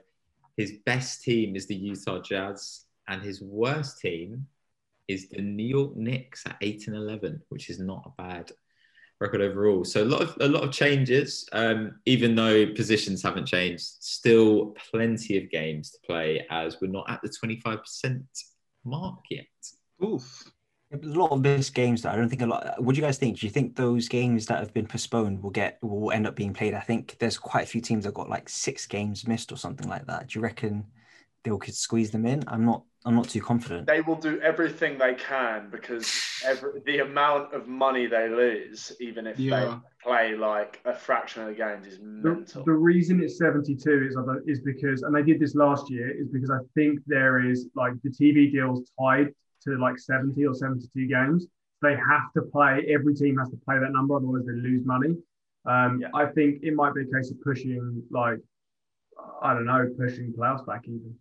His 0.55 0.73
best 0.85 1.23
team 1.23 1.55
is 1.55 1.65
the 1.67 1.75
Utah 1.75 2.21
Jazz, 2.21 2.85
and 3.07 3.21
his 3.21 3.41
worst 3.41 3.99
team 3.99 4.47
is 5.07 5.29
the 5.29 5.41
New 5.41 5.65
York 5.65 5.95
Knicks 5.95 6.45
at 6.45 6.57
8 6.61 6.87
and 6.87 6.95
11, 6.95 7.41
which 7.49 7.69
is 7.69 7.79
not 7.79 8.05
a 8.05 8.21
bad 8.21 8.51
record 9.19 9.41
overall. 9.41 9.83
So 9.83 10.03
a 10.03 10.05
lot 10.05 10.21
of 10.21 10.37
a 10.41 10.47
lot 10.47 10.63
of 10.63 10.71
changes, 10.71 11.47
um, 11.53 11.95
even 12.05 12.35
though 12.35 12.67
positions 12.73 13.23
haven't 13.23 13.45
changed. 13.45 13.85
Still 13.99 14.75
plenty 14.91 15.37
of 15.37 15.49
games 15.49 15.91
to 15.91 15.97
play, 16.05 16.45
as 16.49 16.79
we're 16.81 16.91
not 16.91 17.09
at 17.09 17.21
the 17.21 17.29
25% 17.29 18.23
mark 18.83 19.19
yet. 19.29 19.45
Oof. 20.03 20.51
There's 20.91 21.15
a 21.15 21.19
lot 21.19 21.31
of 21.31 21.41
missed 21.41 21.73
games 21.73 22.03
that 22.03 22.13
I 22.13 22.15
don't 22.15 22.29
think 22.29 22.41
a 22.41 22.45
lot. 22.45 22.81
What 22.81 22.95
do 22.95 23.01
you 23.01 23.05
guys 23.05 23.17
think? 23.17 23.39
Do 23.39 23.45
you 23.45 23.51
think 23.51 23.75
those 23.75 24.07
games 24.07 24.45
that 24.45 24.59
have 24.59 24.73
been 24.73 24.85
postponed 24.85 25.41
will 25.41 25.49
get 25.49 25.79
will 25.81 26.11
end 26.11 26.27
up 26.27 26.35
being 26.35 26.53
played? 26.53 26.73
I 26.73 26.79
think 26.79 27.17
there's 27.19 27.37
quite 27.37 27.63
a 27.63 27.67
few 27.67 27.81
teams 27.81 28.05
that 28.05 28.13
got 28.13 28.29
like 28.29 28.47
six 28.47 28.85
games 28.85 29.27
missed 29.27 29.51
or 29.51 29.57
something 29.57 29.89
like 29.89 30.05
that. 30.07 30.27
Do 30.27 30.39
you 30.39 30.43
reckon 30.43 30.85
they 31.45 31.57
could 31.57 31.75
squeeze 31.75 32.11
them 32.11 32.25
in? 32.25 32.43
I'm 32.47 32.65
not. 32.65 32.83
I'm 33.07 33.13
not 33.13 33.29
too 33.29 33.39
confident. 33.41 33.85
They 33.85 34.01
will 34.01 34.15
do 34.15 34.41
everything 34.41 34.97
they 34.97 35.13
can 35.13 35.69
because 35.69 36.11
every, 36.43 36.81
the 36.87 36.99
amount 36.99 37.53
of 37.53 37.67
money 37.67 38.07
they 38.07 38.27
lose, 38.29 38.91
even 38.99 39.27
if 39.27 39.37
Yeah. 39.39 39.59
they 39.59 39.75
play 40.03 40.35
like 40.35 40.81
a 40.85 40.93
fraction 40.95 41.43
of 41.43 41.49
the 41.49 41.53
games, 41.53 41.85
is 41.85 41.99
The, 41.99 42.03
mental. 42.03 42.63
the 42.65 42.71
reason 42.71 43.21
it's 43.21 43.37
72 43.37 44.07
is 44.07 44.17
is 44.47 44.59
because, 44.61 45.03
and 45.03 45.15
they 45.15 45.21
did 45.21 45.39
this 45.39 45.53
last 45.53 45.87
year, 45.91 46.09
is 46.19 46.29
because 46.29 46.49
I 46.49 46.57
think 46.73 46.99
there 47.05 47.45
is 47.47 47.67
like 47.75 47.93
the 48.03 48.09
TV 48.09 48.51
deals 48.51 48.89
tied 48.99 49.29
to 49.65 49.77
like 49.77 49.99
70 49.99 50.43
or 50.47 50.55
72 50.55 51.07
games. 51.07 51.45
they 51.83 51.95
have 51.95 52.33
to 52.33 52.41
play. 52.41 52.83
Every 52.89 53.13
team 53.13 53.37
has 53.37 53.49
to 53.51 53.57
play 53.57 53.77
that 53.77 53.91
number, 53.91 54.15
otherwise 54.15 54.45
they 54.47 54.53
lose 54.53 54.83
money. 54.83 55.15
Um, 55.65 56.01
Yeah. 56.01 56.09
I 56.15 56.25
think 56.25 56.63
it 56.63 56.73
might 56.73 56.95
be 56.95 57.01
a 57.01 57.05
case 57.15 57.29
of 57.29 57.39
pushing, 57.41 58.01
like, 58.09 58.39
I 59.43 59.53
don't 59.53 59.65
know, 59.65 59.93
pushing 59.95 60.33
playoffs 60.33 60.65
back 60.65 60.85
even. 60.87 61.13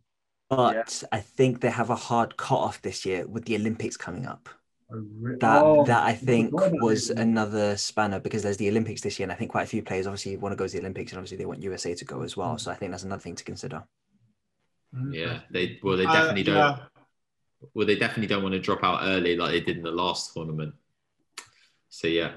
But 0.56 1.02
I 1.12 1.20
think 1.20 1.60
they 1.60 1.70
have 1.70 1.90
a 1.90 1.96
hard 1.96 2.36
cutoff 2.36 2.80
this 2.82 3.04
year 3.04 3.26
with 3.26 3.44
the 3.44 3.56
Olympics 3.56 3.96
coming 3.96 4.26
up. 4.26 4.48
Re- 4.90 5.36
That 5.40 5.62
Oh, 5.64 5.84
that 5.86 6.04
I 6.04 6.14
think 6.14 6.52
was 6.52 7.08
this. 7.08 7.16
another 7.18 7.76
spanner 7.76 8.20
because 8.20 8.42
there's 8.42 8.58
the 8.58 8.68
Olympics 8.68 9.00
this 9.00 9.18
year, 9.18 9.24
and 9.24 9.32
I 9.32 9.34
think 9.34 9.50
quite 9.50 9.64
a 9.64 9.66
few 9.66 9.82
players 9.82 10.06
obviously 10.06 10.36
want 10.36 10.52
to 10.52 10.56
go 10.56 10.66
to 10.66 10.72
the 10.72 10.78
Olympics, 10.80 11.12
and 11.12 11.18
obviously 11.18 11.38
they 11.38 11.46
want 11.46 11.62
USA 11.62 11.94
to 11.94 12.04
go 12.04 12.22
as 12.22 12.36
well. 12.36 12.58
So 12.58 12.70
I 12.70 12.74
think 12.74 12.90
that's 12.92 13.02
another 13.04 13.20
thing 13.22 13.34
to 13.34 13.44
consider. 13.44 13.82
Yeah, 15.10 15.40
they 15.50 15.80
well 15.82 15.96
they 15.96 16.06
Uh, 16.06 16.12
definitely 16.12 16.44
don't. 16.44 16.56
yeah. 16.56 16.78
Well, 17.72 17.86
they 17.86 17.96
definitely 17.96 18.26
don't 18.26 18.42
want 18.42 18.52
to 18.52 18.60
drop 18.60 18.84
out 18.84 19.00
early 19.04 19.36
like 19.36 19.50
they 19.52 19.60
did 19.60 19.78
in 19.78 19.82
the 19.82 19.90
last 19.90 20.34
tournament. 20.34 20.74
So 21.88 22.06
yeah. 22.06 22.32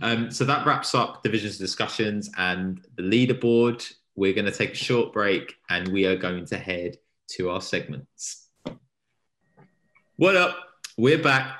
Um, 0.00 0.30
so 0.30 0.44
that 0.46 0.66
wraps 0.66 0.94
up 0.94 1.22
divisions 1.22 1.58
discussions 1.58 2.30
and 2.38 2.84
the 2.96 3.02
leaderboard. 3.02 3.92
We're 4.16 4.32
going 4.32 4.46
to 4.46 4.52
take 4.52 4.72
a 4.72 4.74
short 4.74 5.12
break 5.12 5.54
and 5.70 5.88
we 5.88 6.06
are 6.06 6.16
going 6.16 6.44
to 6.46 6.58
head 6.58 6.96
to 7.32 7.48
our 7.50 7.60
segments. 7.60 8.48
What 10.16 10.36
up? 10.36 10.56
We're 10.98 11.22
back. 11.22 11.56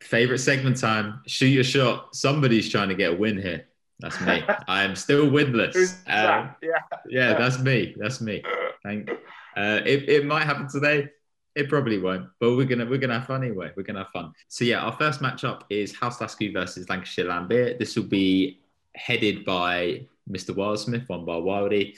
Favorite 0.00 0.38
segment 0.38 0.78
time. 0.78 1.22
Shoot 1.26 1.46
your 1.46 1.64
shot. 1.64 2.14
Somebody's 2.16 2.68
trying 2.68 2.88
to 2.88 2.96
get 2.96 3.12
a 3.12 3.16
win 3.16 3.40
here. 3.40 3.68
That's 4.00 4.20
me. 4.20 4.42
I 4.68 4.82
am 4.82 4.96
still 4.96 5.30
winless. 5.30 5.94
Um. 6.08 6.54
Yeah. 6.60 6.70
yeah, 7.08 7.34
that's 7.34 7.60
me. 7.60 7.94
That's 7.96 8.20
me. 8.20 8.42
Thank. 8.82 9.10
Uh, 9.56 9.80
it, 9.84 10.08
it 10.08 10.26
might 10.26 10.44
happen 10.44 10.68
today. 10.68 11.10
It 11.54 11.68
probably 11.68 11.98
won't, 11.98 12.28
but 12.38 12.56
we're 12.56 12.64
gonna 12.64 12.86
we're 12.86 12.98
gonna 12.98 13.18
have 13.18 13.26
fun 13.26 13.44
anyway. 13.44 13.72
We're 13.76 13.82
gonna 13.82 14.04
have 14.04 14.12
fun. 14.12 14.32
So 14.48 14.64
yeah, 14.64 14.80
our 14.80 14.92
first 14.92 15.20
matchup 15.20 15.62
is 15.68 15.94
House 15.94 16.20
Lasky 16.20 16.52
versus 16.52 16.88
Lancashire 16.88 17.26
Lambert. 17.26 17.78
This 17.78 17.96
will 17.96 18.04
be 18.04 18.60
headed 18.94 19.44
by 19.44 20.06
Mr. 20.30 20.54
Wildsmith, 20.54 21.08
one 21.08 21.24
by 21.24 21.34
Wildy. 21.34 21.96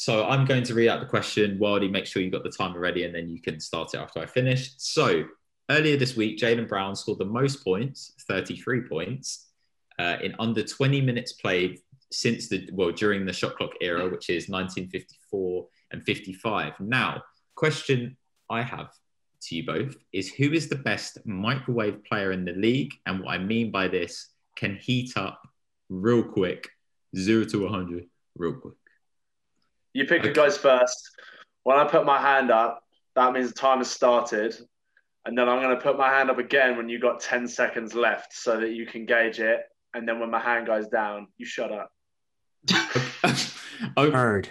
So 0.00 0.24
I'm 0.24 0.46
going 0.46 0.62
to 0.62 0.72
read 0.72 0.88
out 0.88 1.00
the 1.00 1.06
question. 1.06 1.58
Wildy, 1.58 1.90
make 1.90 2.06
sure 2.06 2.22
you've 2.22 2.32
got 2.32 2.42
the 2.42 2.48
timer 2.48 2.80
ready, 2.80 3.04
and 3.04 3.14
then 3.14 3.28
you 3.28 3.38
can 3.38 3.60
start 3.60 3.92
it 3.92 3.98
after 3.98 4.18
I 4.18 4.24
finish. 4.24 4.72
So 4.78 5.24
earlier 5.70 5.98
this 5.98 6.16
week, 6.16 6.38
Jaylen 6.38 6.66
Brown 6.66 6.96
scored 6.96 7.18
the 7.18 7.26
most 7.26 7.62
points, 7.62 8.14
33 8.26 8.88
points, 8.88 9.48
uh, 9.98 10.16
in 10.22 10.34
under 10.38 10.62
20 10.62 11.02
minutes 11.02 11.34
played 11.34 11.80
since 12.10 12.48
the 12.48 12.66
well 12.72 12.92
during 12.92 13.26
the 13.26 13.32
shot 13.34 13.56
clock 13.56 13.72
era, 13.82 14.08
which 14.08 14.30
is 14.30 14.48
1954 14.48 15.68
and 15.90 16.02
55. 16.02 16.80
Now, 16.80 17.22
question 17.54 18.16
I 18.48 18.62
have 18.62 18.88
to 19.48 19.54
you 19.54 19.66
both 19.66 19.96
is 20.14 20.32
who 20.32 20.50
is 20.50 20.70
the 20.70 20.76
best 20.76 21.18
microwave 21.26 22.02
player 22.04 22.32
in 22.32 22.46
the 22.46 22.52
league? 22.52 22.94
And 23.04 23.20
what 23.20 23.32
I 23.32 23.38
mean 23.38 23.70
by 23.70 23.86
this 23.86 24.30
can 24.56 24.76
heat 24.76 25.12
up 25.18 25.46
real 25.90 26.22
quick, 26.22 26.70
zero 27.14 27.44
to 27.44 27.64
100, 27.64 28.06
real 28.38 28.54
quick. 28.54 28.79
You 29.92 30.04
pick 30.04 30.22
who 30.22 30.28
Okay. 30.30 30.34
goes 30.34 30.56
first. 30.56 31.10
When 31.64 31.76
I 31.78 31.84
put 31.84 32.04
my 32.06 32.20
hand 32.20 32.50
up, 32.50 32.82
that 33.16 33.32
means 33.32 33.48
the 33.48 33.54
time 33.54 33.78
has 33.78 33.90
started. 33.90 34.56
And 35.26 35.36
then 35.36 35.48
I'm 35.48 35.60
going 35.60 35.76
to 35.76 35.82
put 35.82 35.98
my 35.98 36.08
hand 36.08 36.30
up 36.30 36.38
again 36.38 36.76
when 36.76 36.88
you've 36.88 37.02
got 37.02 37.20
10 37.20 37.46
seconds 37.48 37.94
left 37.94 38.32
so 38.32 38.58
that 38.60 38.72
you 38.72 38.86
can 38.86 39.04
gauge 39.04 39.38
it. 39.40 39.60
And 39.92 40.08
then 40.08 40.20
when 40.20 40.30
my 40.30 40.38
hand 40.40 40.66
goes 40.66 40.88
down, 40.88 41.26
you 41.36 41.44
shut 41.44 41.70
up. 41.72 41.90
oh, 43.96 44.10
Heard. 44.10 44.48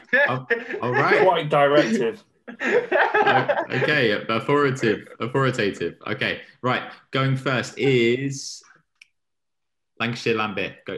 all 0.82 0.92
right. 0.92 1.22
Quite 1.24 1.50
directive. 1.50 2.24
okay, 2.62 4.12
authoritative, 4.28 5.08
authoritative. 5.20 5.96
Okay, 6.08 6.42
right. 6.62 6.92
Going 7.12 7.36
first 7.36 7.78
is 7.78 8.62
Lancashire 10.00 10.36
Lambert. 10.36 10.74
Go. 10.86 10.98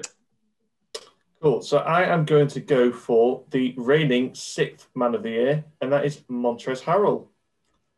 Cool. 1.41 1.63
So 1.63 1.80
I 1.80 2.03
am 2.03 2.26
going 2.26 2.47
to 2.49 2.59
go 2.59 2.91
for 2.91 3.43
the 3.49 3.73
reigning 3.76 4.35
sixth 4.35 4.88
man 4.93 5.15
of 5.15 5.23
the 5.23 5.31
year, 5.31 5.65
and 5.81 5.91
that 5.91 6.05
is 6.05 6.22
Montrezl 6.30 6.84
Harrell, 6.84 7.30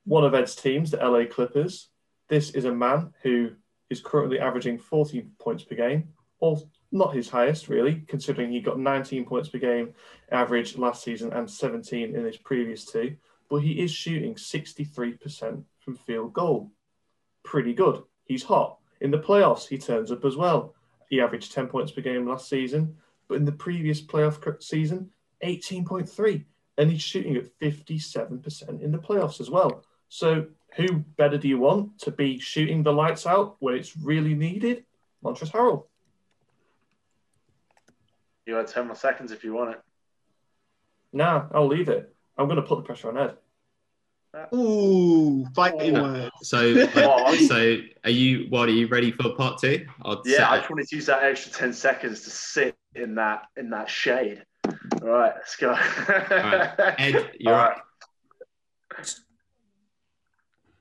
one 0.06 0.24
of 0.24 0.34
Ed's 0.34 0.56
teams, 0.56 0.92
the 0.92 0.98
LA 0.98 1.26
Clippers. 1.26 1.90
This 2.30 2.52
is 2.52 2.64
a 2.64 2.74
man 2.74 3.14
who 3.22 3.52
is 3.90 4.00
currently 4.00 4.40
averaging 4.40 4.80
14 4.80 5.30
points 5.40 5.66
per 5.66 5.76
game, 5.76 6.08
or 6.40 6.58
not 6.94 7.14
his 7.16 7.28
highest, 7.28 7.68
really, 7.68 8.06
considering 8.08 8.50
he 8.50 8.62
got 8.62 8.80
19 8.80 9.26
points 9.26 9.50
per 9.50 9.58
game 9.58 9.94
average 10.32 10.78
last 10.78 11.04
season 11.04 11.34
and 11.34 11.52
17 11.52 12.16
in 12.16 12.24
his 12.24 12.38
previous 12.38 12.86
two. 12.86 13.18
But 13.50 13.58
he 13.58 13.84
is 13.84 13.92
shooting 13.92 14.36
63% 14.36 15.64
from 15.80 15.96
field 15.98 16.32
goal. 16.32 16.72
Pretty 17.44 17.74
good. 17.74 18.04
He's 18.24 18.44
hot. 18.44 18.78
In 19.02 19.12
the 19.12 19.20
playoffs, 19.20 19.68
he 19.68 19.78
turns 19.78 20.14
up 20.14 20.24
as 20.24 20.38
well. 20.38 20.76
He 21.10 21.20
averaged 21.20 21.52
10 21.52 21.68
points 21.68 21.92
per 21.92 22.00
game 22.00 22.26
last 22.26 22.48
season, 22.48 22.96
but 23.28 23.36
in 23.36 23.46
the 23.46 23.52
previous 23.52 24.02
playoff 24.02 24.62
season, 24.62 25.10
18.3. 25.44 26.46
And 26.78 26.90
he's 26.90 27.02
shooting 27.02 27.36
at 27.36 27.60
57% 27.60 28.82
in 28.82 28.92
the 28.92 28.98
playoffs 28.98 29.40
as 29.40 29.50
well. 29.50 29.84
So, 30.10 30.48
who 30.76 31.00
better 31.18 31.38
do 31.38 31.48
you 31.48 31.60
want 31.60 32.00
to 32.00 32.12
be 32.12 32.40
shooting 32.40 32.82
the 32.82 32.92
lights 32.92 33.28
out 33.28 33.58
when 33.60 33.76
it's 33.76 33.96
really 33.96 34.34
needed? 34.34 34.86
Montrezl 35.24 35.52
Harrell. 35.52 35.86
You 38.46 38.56
got 38.56 38.68
10 38.68 38.88
more 38.88 38.96
seconds 38.96 39.32
if 39.32 39.44
you 39.44 39.54
want 39.54 39.72
it. 39.72 39.82
Nah, 41.14 41.46
I'll 41.54 41.68
leave 41.68 41.90
it. 41.90 42.14
I'm 42.38 42.48
going 42.48 42.58
to 42.58 42.68
put 42.68 42.78
the 42.78 42.82
pressure 42.82 43.10
on 43.10 43.18
Ed. 43.18 43.38
Ooh, 44.54 45.46
fighting 45.56 45.96
Oh. 45.98 46.02
words. 46.02 46.32
So, 46.42 46.88
Wow. 46.96 47.36
so 47.36 47.78
are 48.04 48.10
you? 48.10 48.48
What 48.50 48.68
are 48.70 48.72
you 48.72 48.88
ready 48.88 49.12
for 49.12 49.36
part 49.36 49.60
two? 49.60 49.86
I'll 50.04 50.22
Yeah, 50.26 50.50
I 50.50 50.58
just 50.58 50.70
wanted 50.70 50.88
to 50.88 50.96
use 50.96 51.06
that 51.08 51.24
extra 51.24 51.52
10 51.52 51.74
seconds 51.74 52.22
to 52.22 52.30
sit 52.30 52.76
in 52.96 53.16
that 53.16 53.44
in 53.58 53.70
that 53.72 53.90
shade. 53.90 54.44
All 55.02 55.10
right, 55.10 55.34
let's 55.36 55.56
go. 55.56 55.72
right. 55.72 56.70
Ed, 56.98 57.32
you're 57.40 57.54
All 57.54 57.60
up. 57.62 57.78
right. 58.98 59.16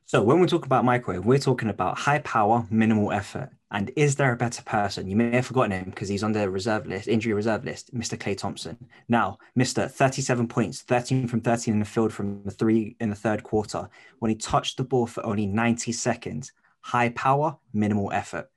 So 0.06 0.22
when 0.22 0.40
we 0.40 0.46
talk 0.46 0.66
about 0.66 0.84
microwave, 0.84 1.24
we're 1.24 1.38
talking 1.38 1.70
about 1.70 1.98
high 1.98 2.18
power, 2.18 2.66
minimal 2.70 3.12
effort. 3.12 3.50
And 3.72 3.90
is 3.96 4.16
there 4.16 4.32
a 4.32 4.36
better 4.36 4.62
person? 4.62 5.08
You 5.08 5.16
may 5.16 5.30
have 5.30 5.46
forgotten 5.46 5.72
him 5.72 5.90
because 5.90 6.08
he's 6.08 6.22
on 6.22 6.32
the 6.32 6.48
reserve 6.50 6.86
list, 6.86 7.08
injury 7.08 7.32
reserve 7.32 7.64
list, 7.64 7.92
Mr. 7.94 8.18
Klay 8.18 8.36
Thompson. 8.36 8.76
Now, 9.08 9.38
Mr. 9.58 9.90
37 9.90 10.46
points, 10.46 10.82
13 10.82 11.26
from 11.26 11.40
13 11.40 11.72
in 11.72 11.80
the 11.80 11.86
field 11.86 12.12
from 12.12 12.42
the 12.44 12.50
three 12.50 12.96
in 13.00 13.08
the 13.08 13.16
third 13.16 13.42
quarter. 13.42 13.88
When 14.18 14.28
he 14.28 14.36
touched 14.36 14.76
the 14.76 14.84
ball 14.84 15.06
for 15.06 15.24
only 15.24 15.46
90 15.46 15.90
seconds, 15.92 16.52
high 16.82 17.08
power, 17.10 17.56
minimal 17.72 18.12
effort. 18.12 18.50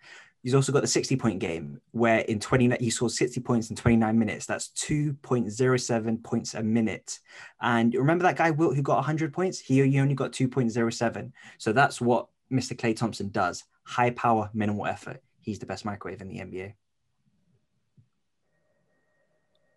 He's 0.44 0.54
also 0.54 0.74
got 0.74 0.82
the 0.82 0.88
60 0.88 1.16
point 1.16 1.40
game 1.40 1.80
where 1.92 2.20
in 2.20 2.40
20 2.40 2.76
he 2.82 2.90
scored 2.90 3.14
60 3.14 3.40
points 3.40 3.70
in 3.70 3.78
29 3.78 4.20
minutes. 4.20 4.46
That's 4.46 4.68
2.07 4.68 6.24
points 6.24 6.54
a 6.54 6.62
minute. 6.62 7.20
And 7.62 7.96
remember 7.96 8.24
that 8.24 8.36
guy 8.36 8.52
Wilt 8.52 8.76
who 8.76 8.82
got 8.82 8.98
100 8.98 9.34
points? 9.34 9.60
He, 9.60 9.82
he 9.90 10.00
only 10.00 10.14
got 10.14 10.34
2.07. 10.34 11.32
So 11.58 11.72
that's 11.72 12.02
what 12.02 12.28
Mr. 12.52 12.78
Klay 12.78 12.96
Thompson 12.96 13.30
does. 13.30 13.64
High 13.86 14.10
power, 14.12 14.50
minimal 14.54 14.86
effort. 14.86 15.22
He's 15.42 15.60
the 15.60 15.66
best 15.66 15.86
microwave 15.86 16.22
in 16.22 16.28
the 16.28 16.38
NBA. 16.40 16.74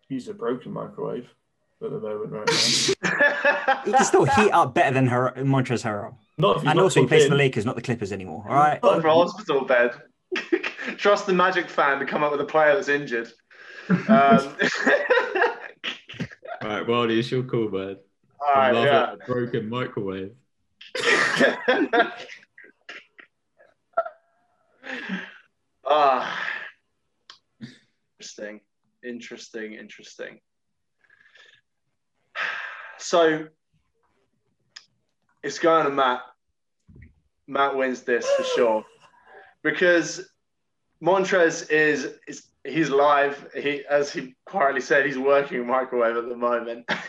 He's 0.09 0.29
a 0.29 0.35
broken 0.35 0.73
microwave 0.73 1.29
at 1.83 1.91
the 1.91 2.01
moment 2.01 2.33
right 2.33 2.47
now. 2.49 2.55
He 3.85 3.93
can 3.93 4.05
still 4.05 4.25
heat 4.25 4.51
up 4.51 4.75
better 4.75 4.93
than 4.95 5.07
her, 5.09 5.33
Montrezl 5.37 5.83
Harrell. 5.85 6.15
Not 6.39 6.57
if 6.57 6.63
he's 6.63 6.69
And 6.71 6.77
not 6.77 6.83
also, 6.85 7.01
he 7.03 7.07
plays 7.07 7.23
for 7.23 7.27
in. 7.27 7.31
the 7.33 7.37
Lakers, 7.37 7.65
not 7.67 7.77
the 7.77 7.83
Clippers 7.83 8.13
anymore. 8.13 8.45
All 8.49 8.55
right. 8.55 8.83
Not 8.83 9.01
for 9.03 9.09
a 9.09 9.15
hospital 9.15 9.65
bed. 9.65 9.93
Trust 10.97 11.27
the 11.27 11.33
Magic 11.35 11.69
fan 11.69 11.99
to 11.99 12.07
come 12.07 12.23
up 12.25 12.33
with 12.33 12.41
a 12.41 12.45
player 12.45 12.75
that's 12.75 12.89
injured. 12.89 13.31
Um, 13.91 13.99
All 16.61 16.69
right, 16.69 16.87
well, 16.87 17.05
it's 17.11 17.31
your 17.31 17.45
call, 17.45 17.69
bud. 17.69 17.99
all 18.41 18.55
right, 18.55 18.73
Love 18.73 18.85
yeah. 18.87 19.13
it. 19.13 19.21
Broken 19.27 19.69
microwave. 19.69 20.33
Ah, 25.91 26.39
interesting, 28.21 28.61
interesting, 29.03 29.73
interesting. 29.73 30.39
So 32.99 33.47
it's 35.43 35.59
going 35.59 35.87
to 35.87 35.91
Matt. 35.91 36.21
Matt 37.47 37.75
wins 37.75 38.03
this 38.03 38.29
for 38.37 38.43
sure 38.45 38.85
because 39.63 40.29
Montrez 41.03 41.71
is 41.71 42.19
is 42.27 42.49
he's 42.65 42.91
live. 42.91 43.49
He, 43.55 43.83
as 43.89 44.13
he 44.13 44.35
quietly 44.45 44.83
said, 44.83 45.07
he's 45.07 45.17
working 45.17 45.67
microwave 45.67 46.19
at 46.19 46.29
the 46.29 46.37
moment. 46.37 46.87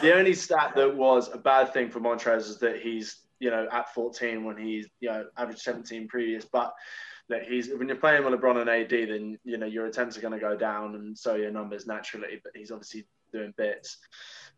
the 0.00 0.14
only 0.14 0.34
stat 0.34 0.74
that 0.76 0.94
was 0.94 1.28
a 1.34 1.38
bad 1.38 1.72
thing 1.72 1.90
for 1.90 1.98
Montrez 1.98 2.42
is 2.42 2.58
that 2.58 2.80
he's 2.80 3.22
you 3.40 3.50
know 3.50 3.66
at 3.72 3.92
14 3.92 4.44
when 4.44 4.56
he's 4.56 4.86
you 5.00 5.08
know 5.08 5.24
average 5.36 5.58
17 5.58 6.06
previous, 6.06 6.44
but 6.44 6.72
that 7.32 7.48
he's 7.48 7.70
when 7.70 7.88
you're 7.88 7.96
playing 7.96 8.24
with 8.24 8.38
LeBron 8.38 8.60
and 8.60 8.70
AD, 8.70 8.90
then 8.90 9.38
you 9.42 9.56
know 9.56 9.66
your 9.66 9.86
attempts 9.86 10.16
are 10.16 10.20
going 10.20 10.34
to 10.34 10.38
go 10.38 10.56
down, 10.56 10.94
and 10.94 11.18
so 11.18 11.34
your 11.34 11.50
numbers 11.50 11.86
naturally. 11.86 12.40
But 12.44 12.52
he's 12.54 12.70
obviously 12.70 13.06
doing 13.32 13.54
bits. 13.56 13.98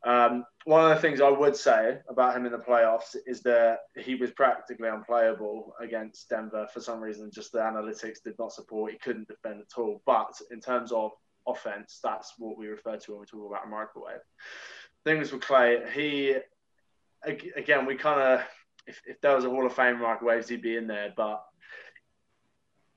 Um, 0.04 0.44
one 0.64 0.84
of 0.84 0.94
the 0.94 1.00
things 1.00 1.20
I 1.20 1.30
would 1.30 1.56
say 1.56 1.98
about 2.08 2.36
him 2.36 2.44
in 2.44 2.52
the 2.52 2.58
playoffs 2.58 3.16
is 3.26 3.42
that 3.42 3.78
he 3.96 4.16
was 4.16 4.32
practically 4.32 4.88
unplayable 4.88 5.72
against 5.80 6.28
Denver 6.28 6.66
for 6.72 6.80
some 6.80 7.00
reason. 7.00 7.30
Just 7.32 7.52
the 7.52 7.58
analytics 7.58 8.22
did 8.22 8.34
not 8.38 8.52
support. 8.52 8.92
He 8.92 8.98
couldn't 8.98 9.28
defend 9.28 9.60
at 9.60 9.78
all. 9.78 10.02
But 10.04 10.34
in 10.50 10.60
terms 10.60 10.92
of 10.92 11.12
offense, 11.46 12.00
that's 12.02 12.34
what 12.38 12.58
we 12.58 12.66
refer 12.66 12.96
to 12.96 13.12
when 13.12 13.20
we 13.20 13.26
talk 13.26 13.48
about 13.48 13.66
a 13.66 13.70
microwave. 13.70 14.20
Things 15.04 15.32
with 15.32 15.42
Klay, 15.42 15.90
he 15.92 16.36
again, 17.56 17.86
we 17.86 17.94
kind 17.94 18.20
of 18.20 18.46
if, 18.86 19.00
if 19.06 19.20
there 19.20 19.34
was 19.34 19.44
a 19.44 19.50
Hall 19.50 19.64
of 19.64 19.72
Fame 19.72 20.00
microwaves, 20.00 20.48
he'd 20.48 20.62
be 20.62 20.76
in 20.76 20.86
there. 20.86 21.12
But 21.16 21.42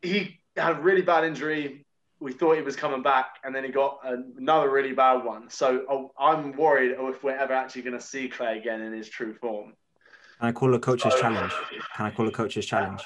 he 0.08 0.40
had 0.56 0.78
a 0.78 0.82
really 0.82 1.02
bad 1.02 1.24
injury 1.24 1.86
we 2.20 2.34
thought 2.34 2.56
he 2.56 2.62
was 2.62 2.76
coming 2.76 3.04
back, 3.04 3.38
and 3.44 3.54
then 3.54 3.64
he 3.64 3.70
got 3.70 4.00
another 4.04 4.70
really 4.70 4.94
bad 4.94 5.24
one. 5.24 5.50
So 5.50 5.86
oh, 5.90 6.12
I'm 6.20 6.52
worried 6.54 6.96
if 6.98 7.24
we're 7.24 7.36
ever 7.36 7.54
actually 7.54 7.84
going 7.84 7.98
to 7.98 8.04
see 8.04 8.30
Klay 8.30 8.58
again 8.58 8.82
in 8.82 8.94
his 8.94 9.10
true 9.10 9.34
form. 9.36 9.74
Can 10.40 10.50
I 10.50 10.52
call 10.52 10.74
a 10.74 10.80
coach's 10.80 11.14
so, 11.14 11.20
challenge? 11.22 11.54
Can 11.96 12.06
I 12.08 12.12
call 12.12 12.28
a 12.28 12.32
coach's 12.32 12.66
challenge? 12.66 13.04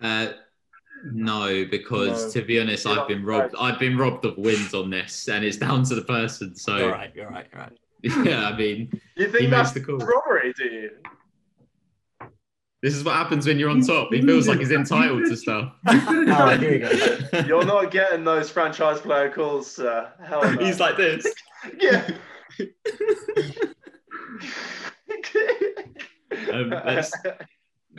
Uh, 0.00 0.28
no, 1.12 1.64
because 1.68 2.26
no. 2.26 2.40
to 2.40 2.46
be 2.46 2.60
honest, 2.60 2.84
you're 2.84 2.98
I've 2.98 3.08
been 3.08 3.24
robbed. 3.24 3.54
Right. 3.54 3.72
I've 3.72 3.78
been 3.78 3.96
robbed 3.96 4.24
of 4.24 4.36
wins 4.36 4.74
on 4.74 4.90
this, 4.90 5.28
and 5.28 5.44
it's 5.44 5.56
down 5.56 5.84
to 5.84 5.94
the 5.94 6.02
person. 6.02 6.54
So 6.54 6.76
you're 6.76 6.92
right. 6.92 7.12
You're 7.14 7.30
right. 7.30 7.46
You're 7.52 7.62
right. 7.62 7.78
Yeah, 8.24 8.46
I 8.46 8.56
mean, 8.56 8.92
you 9.16 9.28
think 9.28 9.50
that's 9.50 9.72
the 9.72 9.80
call. 9.80 9.96
robbery? 9.96 10.52
Do 10.56 10.64
you? 10.64 10.90
This 12.80 12.94
is 12.94 13.02
what 13.02 13.14
happens 13.16 13.46
when 13.46 13.58
you're 13.58 13.70
on 13.70 13.80
top. 13.80 14.12
He 14.12 14.22
feels 14.22 14.46
like 14.46 14.60
he's 14.60 14.70
entitled 14.70 15.24
to 15.24 15.36
stuff. 15.36 15.72
oh, 15.86 16.56
here 16.58 16.74
you 16.74 16.78
go. 16.78 17.38
You're 17.40 17.64
not 17.64 17.90
getting 17.90 18.22
those 18.22 18.50
franchise 18.50 19.00
player 19.00 19.30
calls. 19.30 19.80
Uh, 19.80 20.10
hell 20.24 20.42
no. 20.42 20.64
He's 20.64 20.78
like 20.78 20.96
this. 20.96 21.26
yeah. 21.80 22.08
um, 26.52 26.72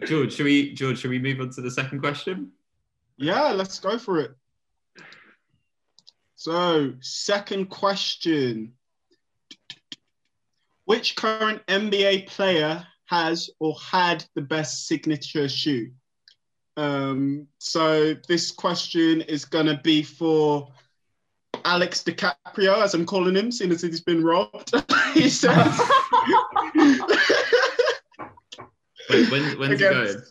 George, 0.06 0.34
should 0.34 0.46
we 0.46 0.74
George, 0.74 1.00
should 1.00 1.10
we 1.10 1.20
move 1.20 1.42
on 1.42 1.50
to 1.52 1.62
the 1.62 1.72
second 1.72 2.00
question? 2.00 2.54
Yeah, 3.18 3.52
let's 3.52 3.80
go 3.80 3.98
for 3.98 4.20
it. 4.20 4.32
So, 6.36 6.94
second 7.02 7.66
question. 7.66 8.72
Which 10.86 11.18
current 11.18 11.66
NBA 11.68 12.28
player 12.28 12.88
has 13.10 13.50
or 13.60 13.76
had 13.80 14.24
the 14.36 14.42
best 14.42 14.88
signature 14.88 15.50
shoe? 15.50 15.92
Um, 16.78 17.48
so 17.58 18.14
this 18.28 18.52
question 18.52 19.22
is 19.22 19.46
going 19.46 19.66
to 19.66 19.80
be 19.84 20.04
for 20.04 20.70
Alex 21.66 22.04
DiCaprio, 22.04 22.82
as 22.82 22.94
I'm 22.94 23.06
calling 23.06 23.36
him, 23.36 23.52
seeing 23.52 23.72
as 23.72 23.82
he's 23.82 24.02
been 24.02 24.24
robbed. 24.24 24.74
he 25.14 25.30
says. 25.30 25.80
Wait, 29.10 29.32
when, 29.32 29.58
when's 29.58 29.74
it 29.74 29.80
going? 29.80 30.22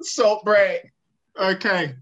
Salt 0.00 0.44
Bray. 0.44 0.90
Okay. 1.38 1.94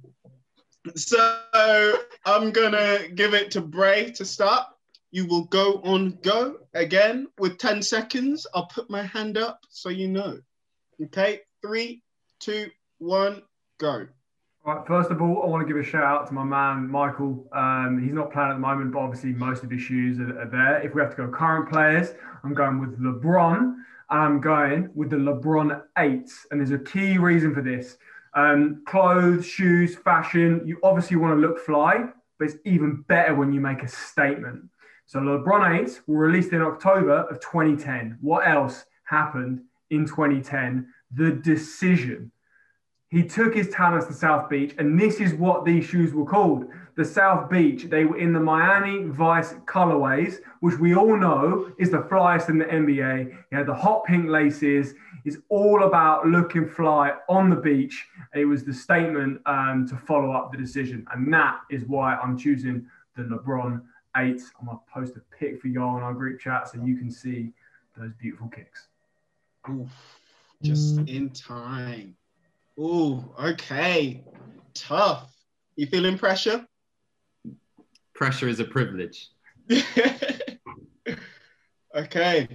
So 0.94 1.98
I'm 2.24 2.52
going 2.52 2.72
to 2.72 3.10
give 3.14 3.34
it 3.34 3.50
to 3.52 3.60
Bray 3.60 4.10
to 4.12 4.24
start 4.24 4.66
you 5.10 5.26
will 5.26 5.44
go 5.44 5.80
on 5.84 6.18
go 6.22 6.56
again 6.74 7.26
with 7.38 7.58
10 7.58 7.82
seconds. 7.82 8.46
I'll 8.54 8.66
put 8.66 8.90
my 8.90 9.02
hand 9.02 9.38
up 9.38 9.60
so 9.68 9.88
you 9.88 10.08
know. 10.08 10.38
Okay, 11.02 11.40
three, 11.62 12.02
two, 12.40 12.70
one, 12.98 13.42
go. 13.78 14.06
All 14.64 14.74
right, 14.74 14.86
first 14.86 15.10
of 15.10 15.22
all, 15.22 15.44
I 15.44 15.46
want 15.46 15.66
to 15.66 15.72
give 15.72 15.80
a 15.80 15.86
shout 15.86 16.02
out 16.02 16.26
to 16.26 16.34
my 16.34 16.42
man 16.42 16.88
Michael. 16.90 17.46
Um, 17.52 18.02
he's 18.02 18.12
not 18.12 18.32
playing 18.32 18.50
at 18.50 18.54
the 18.54 18.58
moment, 18.58 18.92
but 18.92 18.98
obviously 18.98 19.32
most 19.32 19.62
of 19.62 19.70
his 19.70 19.80
shoes 19.80 20.18
are, 20.18 20.40
are, 20.40 20.48
there. 20.50 20.80
If 20.80 20.92
we 20.92 21.00
have 21.00 21.10
to 21.10 21.16
go 21.16 21.28
current 21.28 21.70
players, 21.70 22.14
I'm 22.42 22.52
going 22.52 22.80
with 22.80 23.00
LeBron, 23.00 23.76
I'm 24.10 24.40
going 24.40 24.90
with 24.94 25.10
the 25.10 25.16
LeBron 25.16 25.82
eights. 25.98 26.48
And 26.50 26.58
there's 26.58 26.72
a 26.72 26.78
key 26.78 27.16
reason 27.16 27.54
for 27.54 27.62
this: 27.62 27.96
um, 28.34 28.82
clothes, 28.86 29.46
shoes, 29.46 29.94
fashion. 29.94 30.62
You 30.64 30.80
obviously 30.82 31.16
want 31.16 31.34
to 31.34 31.40
look 31.40 31.60
fly, 31.60 32.06
but 32.38 32.48
it's 32.48 32.56
even 32.64 33.02
better 33.02 33.36
when 33.36 33.52
you 33.52 33.60
make 33.60 33.84
a 33.84 33.88
statement. 33.88 34.64
So 35.06 35.20
LeBron 35.20 35.88
8 35.88 36.00
were 36.08 36.18
released 36.18 36.52
in 36.52 36.62
October 36.62 37.18
of 37.30 37.38
2010. 37.40 38.18
What 38.20 38.46
else 38.46 38.84
happened 39.04 39.60
in 39.90 40.04
2010? 40.04 40.88
The 41.14 41.30
decision. 41.30 42.32
He 43.08 43.22
took 43.22 43.54
his 43.54 43.68
talents 43.68 44.06
to 44.08 44.12
South 44.12 44.50
Beach, 44.50 44.74
and 44.78 45.00
this 45.00 45.20
is 45.20 45.32
what 45.32 45.64
these 45.64 45.84
shoes 45.84 46.12
were 46.12 46.24
called. 46.26 46.66
The 46.96 47.04
South 47.04 47.48
Beach. 47.48 47.84
They 47.84 48.04
were 48.04 48.18
in 48.18 48.32
the 48.32 48.40
Miami 48.40 49.04
Vice 49.04 49.54
colorways, 49.64 50.38
which 50.58 50.76
we 50.80 50.96
all 50.96 51.16
know 51.16 51.70
is 51.78 51.90
the 51.90 52.02
flyest 52.02 52.48
in 52.48 52.58
the 52.58 52.64
NBA. 52.64 53.30
He 53.50 53.56
had 53.56 53.66
the 53.66 53.74
hot 53.74 54.04
pink 54.06 54.28
laces. 54.28 54.94
It's 55.24 55.36
all 55.48 55.84
about 55.84 56.26
looking 56.26 56.68
fly 56.68 57.12
on 57.28 57.48
the 57.48 57.56
beach. 57.56 58.08
It 58.34 58.44
was 58.44 58.64
the 58.64 58.74
statement 58.74 59.40
um, 59.46 59.86
to 59.88 59.96
follow 59.96 60.32
up 60.32 60.50
the 60.50 60.58
decision, 60.58 61.06
and 61.12 61.32
that 61.32 61.60
is 61.70 61.84
why 61.84 62.16
I'm 62.16 62.36
choosing 62.36 62.86
the 63.16 63.22
LeBron 63.22 63.82
eight. 64.16 64.40
I'm 64.60 64.66
gonna 64.66 64.80
post 64.92 65.16
a 65.16 65.20
pic 65.36 65.60
for 65.60 65.68
y'all 65.68 65.96
in 65.96 66.02
our 66.02 66.14
group 66.14 66.40
chat 66.40 66.68
so 66.68 66.82
you 66.84 66.96
can 66.96 67.10
see 67.10 67.52
those 67.96 68.12
beautiful 68.20 68.48
kicks. 68.48 68.88
Ooh, 69.68 69.88
just 70.62 70.96
mm. 70.96 71.08
in 71.08 71.30
time. 71.30 72.16
Ooh, 72.78 73.24
okay. 73.40 74.22
Tough. 74.74 75.32
You 75.76 75.86
feeling 75.86 76.18
pressure? 76.18 76.66
Pressure 78.14 78.48
is 78.48 78.60
a 78.60 78.64
privilege. 78.64 79.30
okay. 81.94 82.48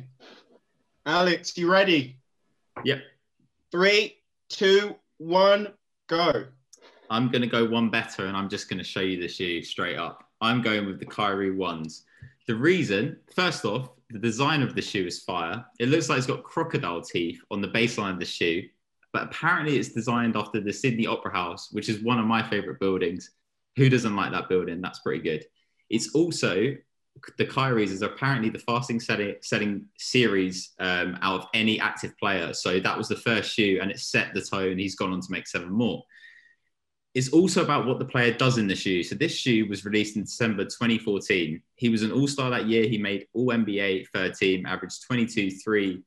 Alex, 1.06 1.58
you 1.58 1.72
ready? 1.72 2.20
Yep. 2.84 3.02
Three, 3.72 4.18
two, 4.50 4.96
one, 5.18 5.70
go. 6.08 6.46
I'm 7.10 7.30
going 7.30 7.42
to 7.42 7.48
go 7.48 7.68
one 7.68 7.90
better 7.90 8.28
and 8.28 8.38
I'm 8.38 8.50
just 8.50 8.70
going 8.70 8.80
to 8.80 8.84
show 8.84 9.02
you 9.02 9.20
the 9.20 9.28
shoe 9.28 9.62
straight 9.64 9.98
up. 9.98 10.31
I'm 10.42 10.62
going 10.62 10.86
with 10.86 11.00
the 11.00 11.06
Kyrie 11.06 11.56
ones. 11.56 12.06
The 12.48 12.56
reason, 12.56 13.18
first 13.36 13.64
off, 13.64 13.90
the 14.10 14.20
design 14.20 14.62
of 14.62 14.76
the 14.76 14.82
shoe 14.82 15.06
is 15.06 15.20
fire. 15.20 15.64
It 15.80 15.90
looks 15.90 16.10
like 16.10 16.18
it's 16.18 16.28
got 16.28 16.44
crocodile 16.44 17.02
teeth 17.02 17.40
on 17.52 17.62
the 17.62 17.68
baseline 17.68 18.14
of 18.14 18.20
the 18.20 18.26
shoe, 18.26 18.64
but 19.14 19.24
apparently 19.24 19.78
it's 19.78 19.90
designed 19.90 20.36
after 20.36 20.60
the 20.60 20.74
Sydney 20.74 21.08
Opera 21.08 21.32
House, 21.32 21.70
which 21.72 21.88
is 21.88 22.04
one 22.04 22.20
of 22.20 22.26
my 22.26 22.42
favorite 22.42 22.80
buildings. 22.80 23.32
Who 23.78 23.90
doesn't 23.90 24.16
like 24.16 24.32
that 24.32 24.50
building? 24.50 24.82
That's 24.82 25.00
pretty 25.00 25.24
good. 25.24 25.46
It's 25.90 26.14
also 26.14 26.76
the 27.38 27.46
Kyries 27.46 27.92
is 27.92 28.02
apparently 28.02 28.50
the 28.50 28.60
fastest 28.60 29.06
setting, 29.06 29.36
setting 29.42 29.86
series 29.98 30.72
um, 30.80 31.18
out 31.22 31.42
of 31.42 31.48
any 31.54 31.80
active 31.80 32.18
player. 32.18 32.54
So 32.54 32.80
that 32.80 32.98
was 32.98 33.08
the 33.08 33.16
first 33.16 33.54
shoe, 33.54 33.80
and 33.82 33.92
it 33.92 34.00
set 34.00 34.34
the 34.34 34.42
tone. 34.42 34.78
He's 34.78 34.96
gone 34.96 35.14
on 35.14 35.22
to 35.22 35.32
make 35.32 35.48
seven 35.48 35.72
more 35.72 36.04
it's 37.14 37.30
also 37.30 37.64
about 37.64 37.86
what 37.86 38.00
the 38.00 38.06
player 38.06 38.34
does 38.34 38.58
in 38.58 38.68
the 38.68 38.76
shoe. 38.76 39.04
So 39.04 39.16
this 39.16 39.36
shoe 39.36 39.68
was 39.68 39.84
released 39.84 40.16
in 40.16 40.24
December 40.24 40.64
2014. 40.64 41.62
He 41.76 41.90
was 41.90 42.04
an 42.04 42.12
all-star 42.12 42.50
that 42.52 42.68
year. 42.68 42.88
He 42.88 42.98
made 42.98 43.28
all 43.34 43.48
NBA 43.48 44.08
third 44.14 44.34
team, 44.36 44.66
averaged 44.66 45.04
22, 45.08 45.52
three 45.52 46.02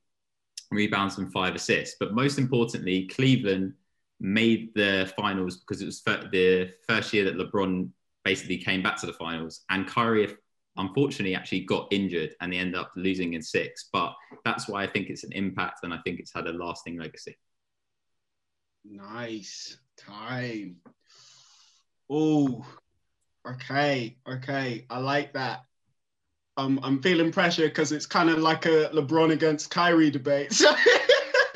rebounds 0.70 1.18
and 1.18 1.30
five 1.30 1.54
assists. 1.54 1.96
But 2.00 2.14
most 2.14 2.38
importantly, 2.38 3.06
Cleveland 3.06 3.74
made 4.18 4.72
the 4.74 5.12
finals 5.16 5.58
because 5.58 5.82
it 5.82 5.86
was 5.86 6.02
the 6.02 6.72
first 6.88 7.12
year 7.12 7.24
that 7.24 7.36
LeBron 7.36 7.90
basically 8.24 8.56
came 8.56 8.82
back 8.82 8.96
to 9.00 9.06
the 9.06 9.12
finals. 9.12 9.64
And 9.68 9.86
Kyrie, 9.86 10.34
unfortunately, 10.78 11.34
actually 11.34 11.60
got 11.60 11.86
injured 11.90 12.34
and 12.40 12.50
they 12.50 12.56
ended 12.56 12.76
up 12.76 12.92
losing 12.96 13.34
in 13.34 13.42
six. 13.42 13.90
But 13.92 14.14
that's 14.46 14.68
why 14.68 14.84
I 14.84 14.86
think 14.86 15.10
it's 15.10 15.24
an 15.24 15.32
impact 15.32 15.80
and 15.82 15.92
I 15.92 15.98
think 15.98 16.18
it's 16.18 16.32
had 16.34 16.46
a 16.46 16.52
lasting 16.52 16.98
legacy. 16.98 17.36
Nice 18.86 19.78
time. 19.96 20.76
Oh, 22.10 22.64
okay, 23.48 24.16
okay. 24.28 24.86
I 24.90 24.98
like 24.98 25.32
that. 25.34 25.64
Um, 26.56 26.78
I'm 26.82 27.02
feeling 27.02 27.32
pressure 27.32 27.68
because 27.68 27.92
it's 27.92 28.06
kind 28.06 28.30
of 28.30 28.38
like 28.38 28.66
a 28.66 28.90
LeBron 28.92 29.32
against 29.32 29.70
Kyrie 29.70 30.10
debate. 30.10 30.60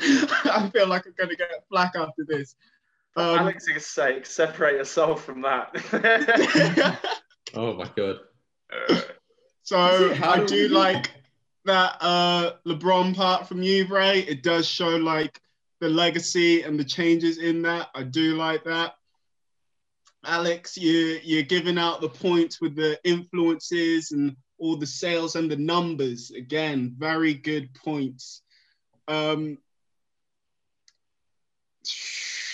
So 0.01 0.27
I 0.51 0.69
feel 0.69 0.87
like 0.87 1.05
I'm 1.05 1.13
going 1.17 1.29
to 1.29 1.35
get 1.35 1.49
flack 1.69 1.91
after 1.95 2.23
this. 2.25 2.55
Um, 3.17 3.39
Alex's 3.39 3.85
sake, 3.85 4.25
separate 4.25 4.75
yourself 4.75 5.25
from 5.25 5.41
that. 5.41 6.97
oh 7.53 7.73
my 7.73 7.89
god. 7.95 8.19
So 9.63 9.77
I 9.77 10.45
do 10.45 10.69
like 10.69 11.11
that 11.65 11.97
uh, 11.99 12.53
LeBron 12.65 13.15
part 13.15 13.47
from 13.47 13.61
you, 13.61 13.87
Bray. 13.87 14.19
It 14.19 14.41
does 14.41 14.67
show 14.67 14.95
like 14.95 15.41
the 15.79 15.89
legacy 15.89 16.63
and 16.63 16.79
the 16.79 16.83
changes 16.83 17.37
in 17.37 17.61
that. 17.63 17.89
I 17.95 18.03
do 18.03 18.35
like 18.35 18.63
that. 18.65 18.93
Alex, 20.25 20.77
you 20.77 21.19
you're 21.23 21.43
giving 21.43 21.77
out 21.77 22.01
the 22.01 22.09
points 22.09 22.59
with 22.59 22.75
the 22.75 22.99
influences 23.03 24.11
and 24.11 24.35
all 24.57 24.75
the 24.75 24.85
sales 24.85 25.35
and 25.35 25.49
the 25.49 25.55
numbers. 25.55 26.31
Again, 26.31 26.95
very 26.97 27.33
good 27.33 27.73
points. 27.73 28.41
Um, 29.07 29.57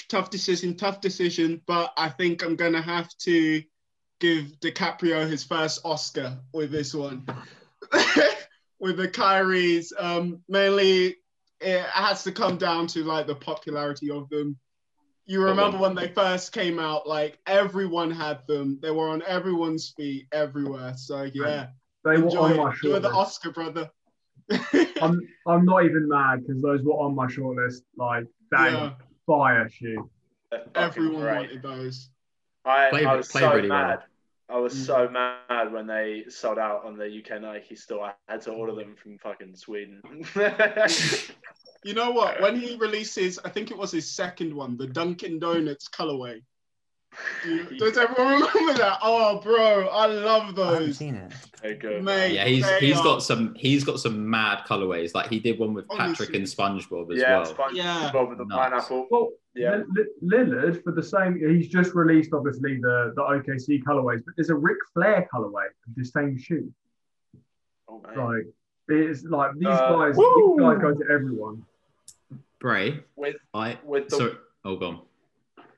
tough 0.10 0.30
decision, 0.30 0.78
tough 0.78 1.02
decision. 1.02 1.62
But 1.66 1.92
I 1.98 2.10
think 2.10 2.44
I'm 2.44 2.56
gonna 2.56 2.82
have 2.82 3.10
to 3.20 3.64
give 4.20 4.60
DiCaprio 4.60 5.28
his 5.28 5.44
first 5.44 5.82
Oscar 5.84 6.38
with 6.54 6.72
this 6.72 6.94
one. 6.94 7.26
with 8.80 8.98
the 8.98 9.08
Kyries, 9.08 9.92
um, 9.98 10.44
mainly 10.48 11.16
it 11.62 11.82
has 11.84 12.24
to 12.24 12.32
come 12.32 12.58
down 12.58 12.88
to 12.88 13.04
like 13.04 13.28
the 13.28 13.36
popularity 13.36 14.10
of 14.12 14.30
them. 14.30 14.58
You 15.28 15.42
remember 15.44 15.78
when 15.80 15.96
they 15.96 16.10
first 16.10 16.52
came 16.52 16.78
out, 16.80 17.08
like 17.08 17.40
everyone 17.48 18.12
had 18.12 18.46
them. 18.48 18.78
They 18.82 18.92
were 18.92 19.10
on 19.10 19.24
everyone's 19.26 19.90
feet 19.98 20.28
everywhere. 20.32 20.94
So 20.98 21.24
yeah, 21.34 21.68
They 22.04 22.12
were 22.12 22.24
enjoy, 22.26 22.38
on 22.40 22.52
it. 22.52 22.58
my 22.58 22.70
enjoy 22.72 23.00
the. 23.00 23.10
Oscar, 23.12 23.52
brother. 23.52 23.90
I'm 25.02 25.20
I'm 25.48 25.66
not 25.66 25.86
even 25.86 26.08
mad 26.08 26.42
because 26.46 26.62
those 26.62 26.84
were 26.84 26.94
on 26.94 27.16
my 27.16 27.26
shortlist. 27.26 27.82
Like 27.98 28.26
that 28.52 28.68
is 28.68 28.74
yeah, 28.76 28.92
fire 29.26 29.68
shoe. 29.70 30.10
Everyone 30.76 31.22
great. 31.22 31.36
wanted 31.36 31.62
those. 31.64 32.10
I, 32.64 32.90
Played- 32.92 33.06
I 33.08 33.16
was 33.16 33.30
so 33.30 33.54
really 33.56 33.70
well. 33.70 34.04
Mad. 34.50 34.56
I 34.56 34.60
was 34.60 34.74
Mm. 34.74 34.86
so 34.86 35.10
mad 35.10 35.72
when 35.72 35.88
they 35.88 36.26
sold 36.30 36.58
out 36.60 36.86
on 36.86 36.98
the 36.98 37.06
UK 37.08 37.40
Nike 37.42 37.76
store. 37.76 38.14
I 38.28 38.32
had 38.32 38.42
to 38.42 38.52
order 38.52 38.74
them 38.76 38.96
from 38.96 39.18
fucking 39.18 39.56
Sweden. 39.56 40.02
You 41.84 41.94
know 41.94 42.10
what? 42.10 42.42
When 42.42 42.60
he 42.60 42.76
releases, 42.80 43.38
I 43.46 43.50
think 43.50 43.70
it 43.70 43.78
was 43.78 43.92
his 43.92 44.10
second 44.10 44.52
one, 44.56 44.76
the 44.76 44.88
Dunkin' 44.88 45.38
Donuts 45.38 45.88
colorway. 45.88 46.42
Do 47.44 47.56
you- 47.56 47.78
Does 47.78 47.98
everyone 47.98 48.34
remember 48.42 48.74
that? 48.74 49.00
Oh, 49.02 49.40
bro, 49.42 49.88
I 49.88 50.06
love 50.06 50.56
those. 50.56 50.66
I 50.66 50.72
haven't 50.74 50.86
those. 50.88 50.98
seen 50.98 51.16
it. 51.16 51.34
They're. 51.62 52.02
Mate. 52.02 52.34
Yeah, 52.34 52.46
he's 52.46 52.64
They 52.66 52.80
he's 52.80 52.98
are- 52.98 53.04
got 53.04 53.24
some 53.24 53.54
he's 53.56 53.84
got 53.84 54.00
some 54.00 54.30
mad 54.30 54.64
colorways. 54.68 55.16
Like 55.16 55.30
he 55.30 55.40
did 55.40 55.58
one 55.60 55.74
with 55.74 55.88
Patrick 55.90 56.34
and 56.36 56.46
SpongeBob 56.46 57.12
as 57.14 57.20
yeah, 57.20 57.38
well. 57.38 57.46
Sponge 57.46 57.76
Yeah. 57.78 58.10
Bob 58.14 58.30
with 58.30 58.38
the 58.38 58.46
Nuts. 58.46 58.60
pineapple. 58.70 59.08
Well, 59.10 59.30
Yeah. 59.56 59.78
Li- 59.96 60.04
Li- 60.22 60.38
Lillard 60.38 60.84
for 60.84 60.92
the 60.92 61.02
same. 61.04 61.38
He's 61.40 61.68
just 61.70 61.96
released 61.96 62.34
obviously 62.34 62.78
the 62.80 63.14
the 63.16 63.22
OKC 63.24 63.82
colorways, 63.84 64.24
but 64.26 64.36
there's 64.38 64.50
a 64.50 64.56
Ric 64.56 64.78
Flair 64.94 65.28
colorway 65.34 65.66
of 65.88 65.96
the 65.96 66.04
same 66.06 66.38
shoe. 66.38 66.72
Oh, 67.88 68.02
man. 68.06 68.18
Like 68.18 68.46
it's 68.88 69.24
like 69.24 69.54
these 69.56 69.68
Uh, 69.68 69.94
guys. 69.96 70.16
woo! 70.16 70.56
These 70.58 70.62
guys 70.66 70.82
go 70.82 70.94
to 70.94 71.12
everyone. 71.12 71.64
Bray, 72.60 73.04
With 73.16 73.36
I 73.54 73.78
with 73.84 74.10
the 74.10 74.16
so 74.16 74.36
oh 74.64 74.76
gone. 74.76 75.02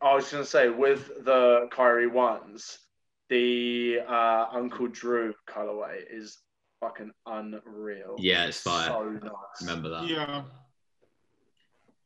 I 0.01 0.15
was 0.15 0.31
gonna 0.31 0.45
say 0.45 0.69
with 0.69 1.07
the 1.25 1.67
Kyrie 1.71 2.07
ones, 2.07 2.79
the 3.29 3.99
uh, 4.07 4.45
Uncle 4.51 4.87
Drew 4.87 5.33
colorway 5.49 6.01
is 6.09 6.39
fucking 6.79 7.11
unreal. 7.25 8.15
Yeah, 8.19 8.45
it's 8.45 8.61
fire. 8.61 8.87
So 8.89 9.03
nice. 9.09 9.31
Remember 9.61 9.89
that. 9.89 10.07
Yeah. 10.07 10.43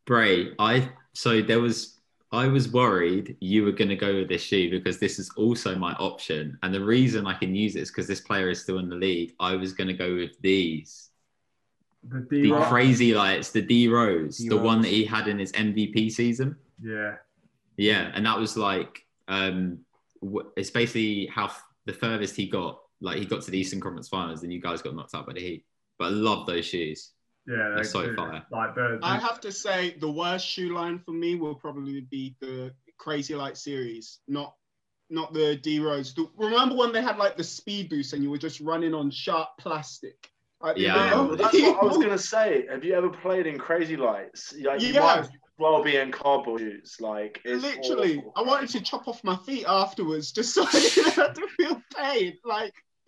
Bray, 0.05 0.53
I 0.57 0.89
so 1.13 1.41
there 1.41 1.59
was 1.59 1.99
I 2.31 2.47
was 2.47 2.71
worried 2.71 3.35
you 3.41 3.65
were 3.65 3.73
going 3.73 3.89
to 3.89 3.95
go 3.95 4.15
with 4.15 4.29
this 4.29 4.41
shoe 4.41 4.69
because 4.69 4.99
this 4.99 5.19
is 5.19 5.29
also 5.35 5.75
my 5.75 5.93
option, 5.93 6.57
and 6.63 6.73
the 6.73 6.83
reason 6.83 7.27
I 7.27 7.33
can 7.33 7.53
use 7.53 7.75
it 7.75 7.81
is 7.81 7.91
because 7.91 8.07
this 8.07 8.21
player 8.21 8.49
is 8.49 8.61
still 8.61 8.79
in 8.79 8.89
the 8.89 8.95
league. 8.95 9.33
I 9.39 9.55
was 9.55 9.73
going 9.73 9.89
to 9.89 9.93
go 9.93 10.15
with 10.15 10.39
these, 10.41 11.09
The 12.07 12.25
the 12.29 12.65
crazy 12.69 13.13
lights, 13.13 13.51
the 13.51 13.61
D 13.61 13.89
Rose, 13.89 14.37
the 14.37 14.49
D-Rose. 14.49 14.63
one 14.63 14.81
that 14.81 14.87
he 14.87 15.03
had 15.03 15.27
in 15.27 15.39
his 15.39 15.51
MVP 15.51 16.09
season. 16.11 16.55
Yeah. 16.81 17.15
Yeah, 17.81 18.11
and 18.13 18.25
that 18.25 18.37
was 18.37 18.55
like 18.57 19.03
um, 19.27 19.79
it's 20.55 20.69
basically 20.69 21.25
how 21.27 21.45
f- 21.45 21.63
the 21.85 21.93
furthest 21.93 22.35
he 22.35 22.47
got. 22.47 22.79
Like 23.01 23.17
he 23.17 23.25
got 23.25 23.41
to 23.41 23.51
the 23.51 23.57
Eastern 23.57 23.79
Conference 23.81 24.07
Finals, 24.09 24.43
and 24.43 24.53
you 24.53 24.61
guys 24.61 24.81
got 24.83 24.93
knocked 24.95 25.15
out 25.15 25.25
by 25.25 25.33
the 25.33 25.39
Heat. 25.41 25.65
But 25.97 26.05
I 26.05 26.09
love 26.09 26.45
those 26.45 26.65
shoes. 26.65 27.11
Yeah, 27.47 27.55
They're 27.69 27.77
they 27.77 27.83
so 27.83 28.05
do. 28.05 28.15
fire. 28.15 28.43
Like 28.51 28.75
the, 28.75 28.99
I 29.01 29.17
have 29.17 29.41
to 29.41 29.51
say 29.51 29.95
the 29.99 30.11
worst 30.11 30.45
shoe 30.45 30.73
line 30.75 30.99
for 30.99 31.11
me 31.11 31.33
will 31.35 31.55
probably 31.55 32.01
be 32.01 32.35
the 32.39 32.71
Crazy 32.99 33.33
Light 33.33 33.57
series, 33.57 34.19
not 34.27 34.53
not 35.09 35.33
the 35.33 35.55
D 35.55 35.79
Rose. 35.79 36.13
Remember 36.37 36.75
when 36.75 36.91
they 36.93 37.01
had 37.01 37.17
like 37.17 37.35
the 37.35 37.43
speed 37.43 37.89
boost 37.89 38.13
and 38.13 38.21
you 38.23 38.29
were 38.29 38.37
just 38.37 38.59
running 38.61 38.93
on 38.93 39.09
sharp 39.09 39.49
plastic? 39.59 40.29
Like, 40.61 40.77
Yeah, 40.77 40.93
they 40.93 40.99
I 41.15 41.21
were- 41.21 41.35
That's 41.35 41.53
what 41.59 41.81
I 41.83 41.85
was 41.87 41.97
gonna 42.03 42.17
say. 42.19 42.67
Have 42.69 42.83
you 42.83 42.93
ever 42.93 43.09
played 43.09 43.47
in 43.47 43.57
Crazy 43.57 43.97
Lights? 43.97 44.53
Like, 44.63 44.79
you 44.81 44.93
Yeah. 44.93 45.25
Might 45.61 45.67
as 45.67 45.73
well 45.73 45.83
be 45.83 45.95
in 45.97 46.11
cardboard 46.11 46.59
shoes. 46.61 46.97
Like 46.99 47.41
it's 47.45 47.63
Literally, 47.63 48.17
awful. 48.17 48.33
I 48.35 48.41
wanted 48.43 48.69
to 48.71 48.81
chop 48.81 49.07
off 49.07 49.23
my 49.23 49.35
feet 49.37 49.65
afterwards 49.67 50.31
just 50.31 50.53
so 50.53 50.63
I 50.67 50.71
didn't 50.71 51.13
have 51.13 51.33
to 51.33 51.47
feel 51.57 51.81
pain. 51.95 52.37
Like 52.43 52.73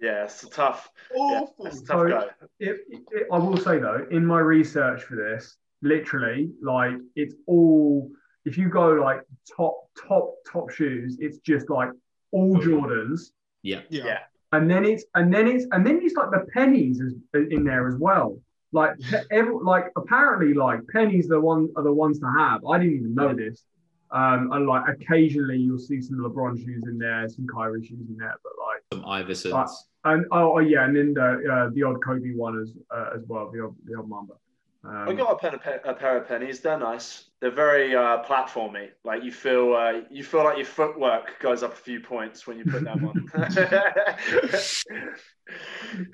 Yeah, 0.00 0.24
it's 0.24 0.42
a 0.44 0.48
tough. 0.48 0.88
Yeah, 1.14 1.20
awful. 1.20 1.66
it's 1.66 1.80
a 1.82 1.84
tough 1.86 1.98
So- 2.00 2.08
go. 2.08 2.28
it, 2.58 2.76
it, 3.12 3.26
I 3.30 3.38
will 3.38 3.58
say 3.58 3.78
though, 3.78 4.06
in 4.10 4.24
my 4.24 4.38
research 4.40 5.02
for 5.02 5.14
this, 5.16 5.56
literally, 5.82 6.50
like 6.62 6.94
it's 7.16 7.34
all. 7.46 8.10
If 8.46 8.56
you 8.56 8.70
go 8.70 8.92
like 8.92 9.20
top, 9.54 9.74
top, 10.08 10.36
top 10.50 10.70
shoes, 10.70 11.18
it's 11.20 11.36
just 11.40 11.68
like 11.68 11.90
all 12.32 12.56
Jordans, 12.56 13.32
Yeah, 13.62 13.82
yeah. 13.90 14.04
Yeah. 14.06 14.18
and 14.52 14.70
then 14.70 14.86
it's 14.86 15.04
and 15.14 15.32
then 15.32 15.46
it's 15.46 15.66
and 15.72 15.86
then 15.86 16.00
it's 16.02 16.14
like 16.14 16.30
the 16.30 16.46
pennies 16.54 17.00
is 17.00 17.12
in 17.50 17.64
there 17.64 17.86
as 17.86 17.96
well. 17.98 18.38
Like 18.72 18.96
every, 19.30 19.54
like 19.54 19.86
apparently 19.96 20.54
like 20.54 20.80
pennies 20.92 21.28
the 21.28 21.40
one 21.40 21.70
are 21.76 21.82
the 21.82 21.92
ones 21.92 22.20
to 22.20 22.26
have. 22.38 22.64
I 22.64 22.78
didn't 22.78 22.94
even 22.94 23.14
know 23.14 23.34
this. 23.34 23.64
Um, 24.12 24.50
and 24.52 24.66
like 24.66 24.84
occasionally 24.88 25.58
you'll 25.58 25.78
see 25.78 26.00
some 26.00 26.18
LeBron 26.18 26.64
shoes 26.64 26.84
in 26.86 26.98
there, 26.98 27.28
some 27.28 27.46
Kyrie 27.46 27.86
shoes 27.86 28.08
in 28.08 28.16
there, 28.16 28.34
but 28.42 28.52
like 28.58 28.82
some 28.92 29.04
Iversons. 29.04 29.52
Uh, 29.52 30.12
and 30.12 30.24
oh, 30.32 30.56
oh 30.56 30.58
yeah, 30.58 30.84
and 30.84 30.96
then 30.96 31.14
the 31.14 31.22
uh, 31.22 31.70
the 31.72 31.82
odd 31.82 32.02
Kobe 32.02 32.34
one 32.34 32.60
as 32.60 32.72
uh, 32.90 33.10
as 33.14 33.22
well, 33.26 33.50
the 33.52 33.64
odd 33.64 33.74
the 33.84 33.98
odd 33.98 34.08
Mamba. 34.08 34.34
Um, 34.82 35.10
I 35.10 35.12
got 35.12 35.30
a, 35.30 35.36
pen, 35.36 35.54
a, 35.54 35.58
pe- 35.58 35.80
a 35.84 35.92
pair 35.92 36.16
of 36.16 36.26
pennies. 36.26 36.60
They're 36.60 36.78
nice. 36.78 37.24
They're 37.40 37.50
very 37.50 37.94
uh, 37.94 38.22
platformy. 38.22 38.88
Like 39.04 39.22
you 39.22 39.30
feel, 39.30 39.74
uh, 39.74 40.00
you 40.10 40.24
feel 40.24 40.42
like 40.42 40.56
your 40.56 40.64
footwork 40.64 41.38
goes 41.38 41.62
up 41.62 41.74
a 41.74 41.76
few 41.76 42.00
points 42.00 42.46
when 42.46 42.56
you 42.56 42.64
put 42.64 42.84
them 42.84 43.04
on. 43.04 43.30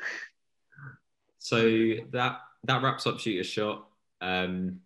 So 1.46 1.60
that 2.10 2.40
that 2.66 2.82
wraps 2.82 3.06
up 3.06 3.18
shoot 3.18 3.40
a 3.40 3.44
shot. 3.44 3.86
Um, 4.20 4.80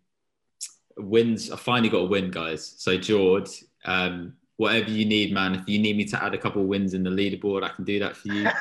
wins. 0.96 1.50
I 1.50 1.56
finally 1.56 1.88
got 1.88 1.98
a 1.98 2.06
win, 2.06 2.30
guys. 2.30 2.74
So 2.78 2.96
George, 2.96 3.64
um, 3.84 4.34
whatever 4.56 4.90
you 4.90 5.04
need, 5.06 5.32
man. 5.32 5.54
If 5.54 5.68
you 5.68 5.78
need 5.78 5.96
me 5.96 6.04
to 6.06 6.22
add 6.22 6.34
a 6.34 6.38
couple 6.38 6.64
wins 6.64 6.94
in 6.94 7.02
the 7.02 7.10
leaderboard, 7.10 7.62
I 7.64 7.70
can 7.70 7.84
do 7.84 7.98
that 8.00 8.16
for 8.16 8.28
you. 8.28 8.48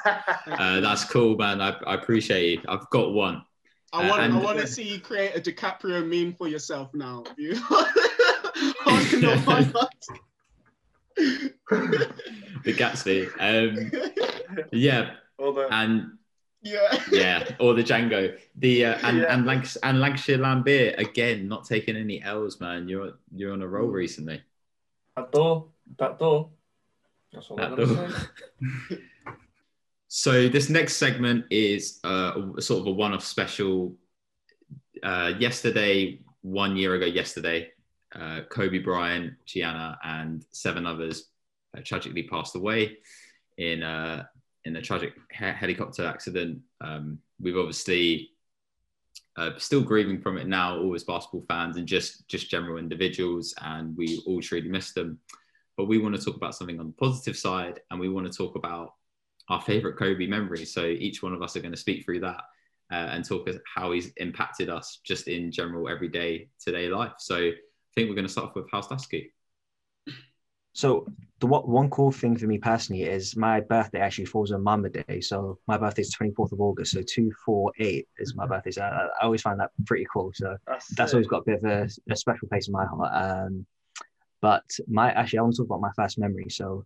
Uh, 0.49 0.79
that's 0.79 1.05
cool, 1.05 1.37
man. 1.37 1.61
I, 1.61 1.75
I 1.85 1.93
appreciate 1.93 2.59
it. 2.59 2.65
I've 2.67 2.89
got 2.89 3.13
one. 3.13 3.43
I 3.93 4.09
want 4.09 4.23
and- 4.23 4.33
I 4.33 4.37
want 4.39 4.59
to 4.59 4.67
see 4.67 4.83
you 4.83 4.99
create 4.99 5.35
a 5.35 5.39
DiCaprio 5.39 6.05
meme 6.05 6.33
for 6.33 6.47
yourself 6.47 6.89
now. 6.93 7.23
You 7.37 7.53
I 7.71 9.07
cannot 9.09 9.39
find 9.39 9.73
The 12.63 12.73
Gatsby. 12.73 13.29
Um, 13.39 13.91
yeah, 14.71 15.11
Although, 15.37 15.69
and 15.69 16.17
yeah. 16.61 17.03
yeah, 17.11 17.56
or 17.60 17.73
the 17.73 17.84
Django. 17.84 18.38
The 18.56 18.86
uh, 18.86 18.98
and 19.03 19.18
Yeah. 19.19 19.34
and, 19.34 19.45
Lanc- 19.45 19.77
and 19.84 19.99
Lancashire 19.99 20.38
Lambert 20.38 20.95
again, 20.99 21.48
not 21.48 21.65
taking 21.65 21.95
any 21.95 22.22
L's, 22.22 22.60
man. 22.60 22.88
You're 22.88 23.14
you're 23.36 23.53
on 23.53 23.61
a 23.61 23.68
roll 23.68 23.88
recently. 23.88 24.41
That 25.15 25.31
door, 25.31 25.68
that 25.98 26.19
door. 26.19 26.49
That's 27.34 27.49
all 27.49 27.61
I'm 27.61 27.76
That 27.76 27.88
door. 27.88 28.10
So 30.07 30.48
this 30.49 30.69
next 30.69 30.95
segment 30.98 31.45
is 31.52 31.99
uh, 32.03 32.34
a 32.57 32.61
sort 32.61 32.81
of 32.81 32.88
a 32.88 32.91
one-off 32.91 33.23
special. 33.23 33.95
Uh, 35.03 35.34
yesterday, 35.40 36.19
one 36.41 36.76
year 36.76 36.95
ago, 36.95 37.06
yesterday, 37.06 37.69
uh, 38.15 38.41
Kobe 38.49 38.80
Bryant, 38.80 39.34
Gianna, 39.45 39.99
and 40.03 40.44
seven 40.52 40.88
others 40.88 41.26
uh, 41.77 41.81
tragically 41.86 42.23
passed 42.23 42.56
away 42.56 42.98
in 43.57 43.84
uh, 43.84 44.26
in 44.65 44.76
a 44.76 44.81
tragic 44.81 45.14
he- 45.31 45.45
helicopter 45.45 46.06
accident. 46.06 46.60
Um, 46.81 47.19
we've 47.40 47.57
obviously 47.57 48.31
uh, 49.38 49.52
still 49.57 49.81
grieving 49.81 50.22
from 50.22 50.38
it 50.38 50.48
now, 50.48 50.77
all 50.77 50.94
as 50.95 51.03
basketball 51.03 51.45
fans 51.48 51.77
and 51.77 51.88
just 51.88 52.27
just 52.27 52.49
general 52.49 52.77
individuals, 52.77 53.53
and 53.61 53.95
we 53.95 54.22
all 54.26 54.41
truly 54.41 54.68
miss 54.68 54.91
them. 54.91 55.19
But 55.77 55.86
we 55.86 55.98
want 55.98 56.15
to 56.15 56.22
talk 56.22 56.36
about 56.36 56.56
something 56.56 56.80
on 56.80 56.88
the 56.88 56.94
positive 56.94 57.38
side, 57.38 57.80
and 57.90 57.99
we 57.99 58.10
want 58.10 58.31
to 58.31 58.38
talk 58.38 58.56
about 58.56 58.95
our 59.48 59.61
favorite 59.61 59.98
Kobe 59.98 60.27
memories. 60.27 60.73
So 60.73 60.86
each 60.86 61.23
one 61.23 61.34
of 61.34 61.41
us 61.41 61.56
are 61.56 61.61
going 61.61 61.73
to 61.73 61.77
speak 61.77 62.06
through 62.06 62.19
that 62.19 62.41
uh, 62.91 63.10
and 63.11 63.26
talk 63.26 63.48
how 63.76 63.91
he's 63.91 64.11
impacted 64.18 64.69
us 64.69 64.99
just 65.03 65.27
in 65.27 65.52
general 65.52 65.90
everyday 65.90 66.49
today 66.64 66.88
life. 66.90 67.14
So 67.18 67.36
I 67.38 67.52
think 67.95 68.10
we're 68.10 68.15
going 68.15 68.27
to 68.27 68.31
start 68.31 68.49
off 68.49 68.56
with 68.56 68.69
House 68.72 68.88
Dusky. 68.88 69.31
So 70.80 71.06
the 71.41 71.47
what 71.47 71.68
one 71.68 71.89
cool 71.89 72.10
thing 72.10 72.38
for 72.38 72.47
me 72.47 72.57
personally 72.57 73.03
is 73.03 73.35
my 73.35 73.60
birthday 73.60 73.99
actually 73.99 74.27
falls 74.27 74.53
on 74.53 74.64
Mamba 74.64 74.89
Day. 74.89 75.19
So 75.19 75.60
my 75.68 75.77
birthday 75.77 76.03
is 76.03 76.15
24th 76.15 76.53
of 76.53 76.61
August. 76.61 76.93
So 76.93 77.01
two 77.01 77.34
four 77.45 77.73
eight 77.80 78.07
is 78.18 78.34
my 78.34 78.45
birthday. 78.45 78.72
So 78.72 78.84
I, 78.84 79.07
I 79.19 79.26
always 79.26 79.41
find 79.41 79.60
that 79.60 79.72
pretty 79.85 80.06
cool. 80.14 80.31
So 80.34 80.56
that's, 80.65 80.88
that's 80.95 81.14
always 81.14 81.27
got 81.27 81.39
a 81.39 81.43
bit 81.43 81.61
of 81.61 81.65
a, 81.65 81.89
a 82.10 82.15
special 82.15 82.47
place 82.47 82.69
in 82.69 82.72
my 82.72 82.85
heart. 82.85 83.11
Um, 83.14 83.65
but 84.39 84.64
my 84.88 85.11
actually, 85.11 85.39
I 85.39 85.41
want 85.41 85.56
to 85.56 85.64
talk 85.64 85.65
about 85.65 85.81
my 85.81 85.91
first 85.97 86.18
memory. 86.18 86.47
So 86.49 86.85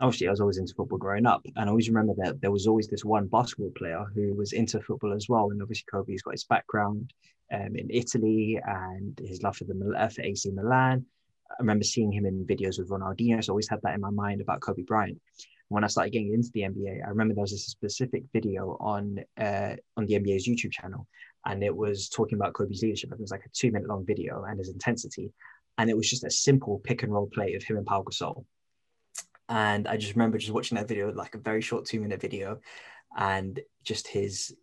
obviously 0.00 0.26
I 0.26 0.30
was 0.30 0.40
always 0.40 0.58
into 0.58 0.74
football 0.74 0.98
growing 0.98 1.24
up, 1.24 1.46
and 1.54 1.66
I 1.66 1.68
always 1.68 1.88
remember 1.88 2.14
that 2.24 2.40
there 2.40 2.50
was 2.50 2.66
always 2.66 2.88
this 2.88 3.04
one 3.04 3.28
basketball 3.28 3.70
player 3.76 4.04
who 4.12 4.34
was 4.34 4.54
into 4.54 4.80
football 4.80 5.12
as 5.12 5.28
well. 5.28 5.50
And 5.52 5.62
obviously 5.62 5.84
Kobe's 5.88 6.22
got 6.22 6.34
his 6.34 6.44
background 6.44 7.12
um, 7.54 7.76
in 7.76 7.90
Italy 7.90 8.58
and 8.66 9.16
his 9.24 9.40
love 9.44 9.56
for 9.56 9.64
the 9.66 9.94
uh, 9.96 10.08
for 10.08 10.22
AC 10.22 10.50
Milan. 10.50 11.06
I 11.50 11.56
remember 11.60 11.84
seeing 11.84 12.12
him 12.12 12.26
in 12.26 12.46
videos 12.46 12.78
with 12.78 12.90
Ronaldinho, 12.90 13.42
so 13.42 13.50
I 13.50 13.54
always 13.54 13.68
had 13.68 13.80
that 13.82 13.94
in 13.94 14.00
my 14.00 14.10
mind 14.10 14.40
about 14.40 14.60
Kobe 14.60 14.82
Bryant. 14.82 15.20
When 15.68 15.84
I 15.84 15.88
started 15.88 16.12
getting 16.12 16.32
into 16.32 16.50
the 16.52 16.62
NBA, 16.62 17.04
I 17.04 17.08
remember 17.08 17.34
there 17.34 17.42
was 17.42 17.52
a 17.52 17.58
specific 17.58 18.24
video 18.32 18.76
on 18.80 19.20
uh, 19.38 19.76
on 19.96 20.06
the 20.06 20.14
NBA's 20.14 20.48
YouTube 20.48 20.72
channel, 20.72 21.06
and 21.46 21.62
it 21.62 21.74
was 21.74 22.08
talking 22.08 22.36
about 22.36 22.54
Kobe's 22.54 22.82
leadership. 22.82 23.12
It 23.12 23.20
was 23.20 23.30
like 23.30 23.44
a 23.46 23.50
two 23.52 23.70
minute 23.70 23.88
long 23.88 24.04
video 24.04 24.44
and 24.44 24.58
his 24.58 24.70
intensity, 24.70 25.32
and 25.78 25.88
it 25.88 25.96
was 25.96 26.10
just 26.10 26.24
a 26.24 26.30
simple 26.30 26.80
pick 26.82 27.02
and 27.02 27.12
roll 27.12 27.28
play 27.32 27.54
of 27.54 27.62
him 27.62 27.76
and 27.76 27.86
Pau 27.86 28.02
Gasol 28.02 28.44
and 29.50 29.88
I 29.88 29.96
just 29.96 30.14
remember 30.14 30.38
just 30.38 30.52
watching 30.52 30.76
that 30.76 30.88
video, 30.88 31.12
like 31.12 31.34
a 31.34 31.38
very 31.38 31.60
short 31.60 31.84
two 31.84 32.00
minute 32.00 32.20
video, 32.20 32.60
and 33.16 33.60
just 33.82 34.06
his 34.06 34.54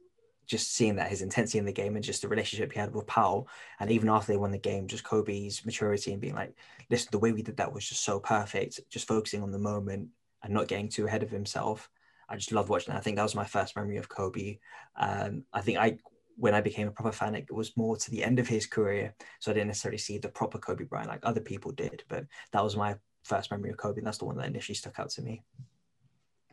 just 0.48 0.74
seeing 0.74 0.96
that 0.96 1.10
his 1.10 1.22
intensity 1.22 1.60
in 1.60 1.66
the 1.66 1.74
game 1.74 1.96
and 1.96 2.04
just 2.04 2.22
the 2.22 2.28
relationship 2.28 2.72
he 2.72 2.80
had 2.80 2.94
with 2.94 3.06
Pau. 3.06 3.46
And 3.80 3.92
even 3.92 4.10
after 4.10 4.32
they 4.32 4.38
won 4.38 4.52
the 4.52 4.58
game, 4.58 4.88
just 4.88 5.04
Kobe's 5.04 5.66
maturity 5.66 6.14
and 6.14 6.22
being 6.22 6.36
like, 6.36 6.56
listen, 6.90 7.10
the 7.12 7.20
way 7.20 7.34
we 7.34 7.44
did 7.44 7.58
that 7.58 7.74
was 7.74 7.88
just 7.88 8.04
so 8.04 8.20
perfect, 8.20 8.80
just 8.90 9.08
focusing 9.08 9.44
on 9.44 9.52
the 9.52 9.60
moment 9.60 10.08
and 10.44 10.54
not 10.54 10.68
getting 10.68 10.88
too 10.88 11.06
ahead 11.06 11.24
of 11.24 11.30
himself. 11.30 11.90
I 12.30 12.36
just 12.36 12.52
love 12.52 12.70
watching 12.70 12.94
that. 12.94 13.00
I 13.00 13.02
think 13.02 13.18
that 13.18 13.24
was 13.24 13.36
my 13.36 13.46
first 13.46 13.76
memory 13.76 13.98
of 13.98 14.10
Kobe. 14.10 14.60
Um, 14.96 15.44
I 15.54 15.62
think 15.62 15.78
I, 15.78 15.98
when 16.36 16.54
I 16.54 16.62
became 16.62 16.88
a 16.88 16.92
proper 16.92 17.12
fan, 17.12 17.36
it 17.36 17.52
was 17.54 17.76
more 17.76 17.98
to 17.98 18.12
the 18.12 18.24
end 18.24 18.40
of 18.40 18.48
his 18.48 18.66
career. 18.66 19.14
So 19.40 19.52
I 19.52 19.54
didn't 19.54 19.68
necessarily 19.68 19.98
see 19.98 20.18
the 20.18 20.30
proper 20.30 20.58
Kobe 20.58 20.86
Bryant 20.86 21.10
like 21.10 21.22
other 21.24 21.42
people 21.42 21.72
did, 21.72 22.04
but 22.08 22.26
that 22.52 22.64
was 22.64 22.76
my 22.76 22.96
first 23.24 23.52
memory 23.52 23.70
of 23.70 23.78
Kobe. 23.78 24.00
And 24.00 24.08
that's 24.08 24.20
the 24.20 24.26
one 24.26 24.38
that 24.38 24.48
initially 24.48 24.76
stuck 24.76 25.00
out 25.00 25.10
to 25.12 25.22
me. 25.22 25.44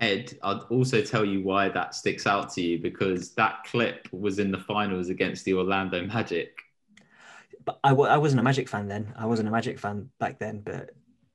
Ed, 0.01 0.37
I'd 0.43 0.61
also 0.71 1.03
tell 1.03 1.25
you 1.25 1.43
why 1.43 1.69
that 1.69 1.95
sticks 1.95 2.27
out 2.27 2.53
to 2.55 2.62
you 2.62 2.79
because 2.81 3.33
that 3.35 3.65
clip 3.65 4.09
was 4.12 4.39
in 4.39 4.51
the 4.51 4.59
finals 4.59 5.09
against 5.09 5.45
the 5.45 5.55
Orlando 5.55 6.05
Magic. 6.05 6.59
But 7.65 7.79
I 7.85 7.91
w- 7.91 8.11
I 8.11 8.16
wasn't 8.19 8.41
a 8.41 8.43
Magic 8.43 8.69
fan 8.69 8.89
then. 8.89 9.15
I 9.16 9.27
wasn't 9.27 9.49
a 9.49 9.53
Magic 9.53 9.79
fan 9.79 10.11
back 10.19 10.39
then, 10.39 10.61
but 10.61 10.91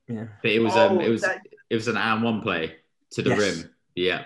yeah. 0.08 0.26
But 0.42 0.50
it 0.50 0.60
was 0.60 0.76
um, 0.76 0.98
oh, 0.98 1.00
it 1.00 1.08
was 1.08 1.22
that... 1.22 1.40
it 1.70 1.74
was 1.74 1.88
an 1.88 1.96
and 1.96 2.22
one 2.22 2.42
play 2.42 2.76
to 3.12 3.22
the 3.22 3.30
yes. 3.30 3.38
rim. 3.38 3.70
Yeah. 3.94 4.24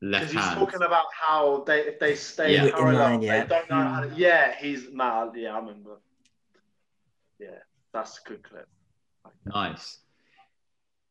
Left 0.00 0.32
he's 0.32 0.40
hand. 0.40 0.58
talking 0.58 0.82
about 0.82 1.06
how 1.12 1.64
they 1.64 1.80
if 1.80 1.98
they 1.98 2.14
stay 2.14 2.54
yeah. 2.54 2.70
parallel, 2.70 2.94
line, 2.94 3.22
yeah. 3.22 3.44
they 3.44 3.48
don't 3.48 3.70
know 3.70 3.76
how 3.76 4.00
to, 4.00 4.12
yeah, 4.16 4.54
he's 4.58 4.90
mad. 4.92 5.30
Yeah, 5.34 5.54
I 5.54 5.58
remember. 5.58 6.00
Yeah, 7.38 7.58
that's 7.92 8.18
a 8.18 8.28
good 8.28 8.42
clip. 8.42 8.68
Nice 9.44 9.98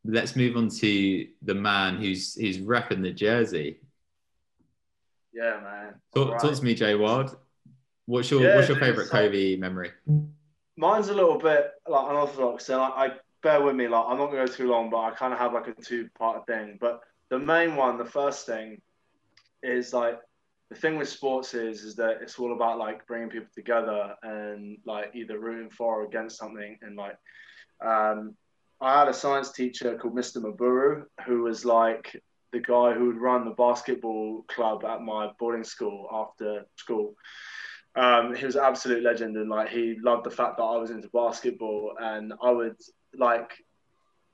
let's 0.03 0.35
move 0.35 0.57
on 0.57 0.69
to 0.69 1.27
the 1.41 1.53
man 1.53 1.97
who's 1.97 2.35
who's 2.35 2.57
repping 2.57 3.01
the 3.01 3.11
jersey. 3.11 3.79
Yeah, 5.33 5.59
man. 5.63 5.95
Talk, 6.13 6.31
right. 6.31 6.41
talk 6.41 6.55
to 6.55 6.63
me, 6.63 6.75
Jay 6.75 6.95
Wild. 6.95 7.37
What's 8.05 8.29
your 8.31 8.41
yeah, 8.41 8.55
what's 8.55 8.67
your 8.67 8.79
favorite 8.79 9.07
so, 9.07 9.11
Kobe 9.11 9.55
memory? 9.55 9.91
Mine's 10.77 11.09
a 11.09 11.13
little 11.13 11.37
bit 11.37 11.71
like 11.87 12.09
unorthodox, 12.09 12.69
and 12.69 12.81
I, 12.81 12.87
I 12.87 13.11
bear 13.41 13.61
with 13.61 13.75
me. 13.75 13.87
Like 13.87 14.05
I'm 14.07 14.17
not 14.17 14.31
going 14.31 14.45
to 14.45 14.51
go 14.51 14.57
too 14.57 14.69
long, 14.69 14.89
but 14.89 14.99
I 14.99 15.11
kind 15.11 15.33
of 15.33 15.39
have 15.39 15.53
like 15.53 15.67
a 15.67 15.73
two 15.73 16.09
part 16.17 16.45
thing. 16.47 16.77
But 16.79 17.01
the 17.29 17.39
main 17.39 17.75
one, 17.75 17.97
the 17.97 18.05
first 18.05 18.45
thing, 18.45 18.81
is 19.63 19.93
like 19.93 20.19
the 20.69 20.75
thing 20.75 20.97
with 20.97 21.09
sports 21.09 21.53
is 21.53 21.83
is 21.83 21.95
that 21.95 22.21
it's 22.21 22.39
all 22.39 22.53
about 22.53 22.79
like 22.79 23.05
bringing 23.05 23.29
people 23.29 23.49
together 23.53 24.15
and 24.23 24.77
like 24.85 25.11
either 25.13 25.39
rooting 25.39 25.69
for 25.69 26.01
or 26.01 26.05
against 26.05 26.37
something, 26.37 26.77
and 26.81 26.95
like 26.95 27.17
um, 27.85 28.35
I 28.81 28.99
had 28.99 29.07
a 29.07 29.13
science 29.13 29.51
teacher 29.51 29.95
called 29.95 30.15
Mr. 30.15 30.37
Maburu, 30.37 31.03
who 31.25 31.43
was 31.43 31.63
like 31.65 32.19
the 32.51 32.59
guy 32.59 32.93
who 32.93 33.07
would 33.07 33.21
run 33.21 33.45
the 33.45 33.51
basketball 33.51 34.43
club 34.47 34.83
at 34.83 35.01
my 35.01 35.29
boarding 35.39 35.63
school 35.63 36.07
after 36.11 36.65
school. 36.75 37.15
Um, 37.95 38.33
he 38.33 38.45
was 38.45 38.55
an 38.55 38.63
absolute 38.65 39.03
legend, 39.03 39.37
and 39.37 39.49
like 39.49 39.69
he 39.69 39.97
loved 40.01 40.25
the 40.25 40.31
fact 40.31 40.57
that 40.57 40.63
I 40.63 40.77
was 40.77 40.89
into 40.89 41.09
basketball, 41.09 41.93
and 41.99 42.33
I 42.41 42.49
would 42.51 42.77
like 43.15 43.51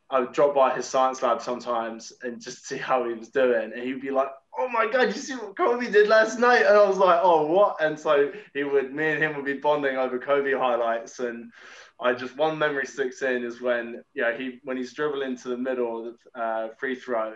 I 0.09 0.21
would 0.21 0.31
drop 0.31 0.55
by 0.55 0.73
his 0.73 0.85
science 0.85 1.21
lab 1.21 1.41
sometimes 1.41 2.13
and 2.21 2.41
just 2.41 2.65
see 2.65 2.77
how 2.77 3.05
he 3.07 3.13
was 3.13 3.29
doing, 3.29 3.73
and 3.73 3.83
he'd 3.83 3.99
be 3.99 4.11
like, 4.11 4.29
"Oh 4.57 4.69
my 4.69 4.87
god, 4.89 5.07
you 5.07 5.13
see 5.13 5.35
what 5.35 5.57
Kobe 5.57 5.91
did 5.91 6.07
last 6.07 6.39
night?" 6.39 6.65
And 6.65 6.77
I 6.77 6.87
was 6.87 6.97
like, 6.97 7.19
"Oh, 7.21 7.47
what?" 7.47 7.81
And 7.81 7.99
so 7.99 8.31
he 8.53 8.63
would, 8.63 8.93
me 8.93 9.09
and 9.09 9.21
him 9.21 9.35
would 9.35 9.45
be 9.45 9.55
bonding 9.55 9.97
over 9.97 10.17
Kobe 10.19 10.53
highlights, 10.53 11.19
and 11.19 11.51
I 11.99 12.13
just 12.13 12.37
one 12.37 12.57
memory 12.57 12.85
sticks 12.85 13.21
in 13.21 13.43
is 13.43 13.61
when 13.61 14.03
yeah 14.13 14.37
he 14.37 14.59
when 14.63 14.77
he's 14.77 14.93
dribbling 14.93 15.37
to 15.37 15.49
the 15.49 15.57
middle 15.57 16.07
of 16.07 16.15
the 16.33 16.39
uh, 16.39 16.67
free 16.79 16.95
throw 16.95 17.33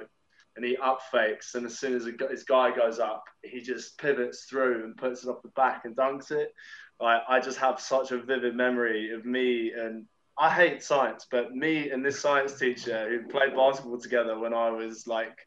and 0.55 0.65
he 0.65 0.77
up 0.77 0.99
fakes 1.11 1.55
and 1.55 1.65
as 1.65 1.79
soon 1.79 1.95
as 1.95 2.05
his 2.29 2.43
guy 2.43 2.75
goes 2.75 2.99
up 2.99 3.23
he 3.43 3.61
just 3.61 3.97
pivots 3.97 4.45
through 4.45 4.83
and 4.83 4.97
puts 4.97 5.23
it 5.23 5.29
off 5.29 5.41
the 5.41 5.49
back 5.49 5.85
and 5.85 5.95
dunks 5.95 6.31
it. 6.31 6.53
Like 6.99 7.21
I 7.27 7.39
just 7.39 7.57
have 7.57 7.79
such 7.79 8.11
a 8.11 8.21
vivid 8.21 8.55
memory 8.55 9.11
of 9.13 9.25
me 9.25 9.71
and 9.71 10.05
I 10.37 10.49
hate 10.49 10.83
science, 10.83 11.27
but 11.29 11.55
me 11.55 11.89
and 11.89 12.03
this 12.05 12.19
science 12.19 12.57
teacher 12.57 13.09
who 13.09 13.27
played 13.27 13.55
basketball 13.55 13.99
together 13.99 14.39
when 14.39 14.53
I 14.53 14.69
was 14.69 15.07
like 15.07 15.37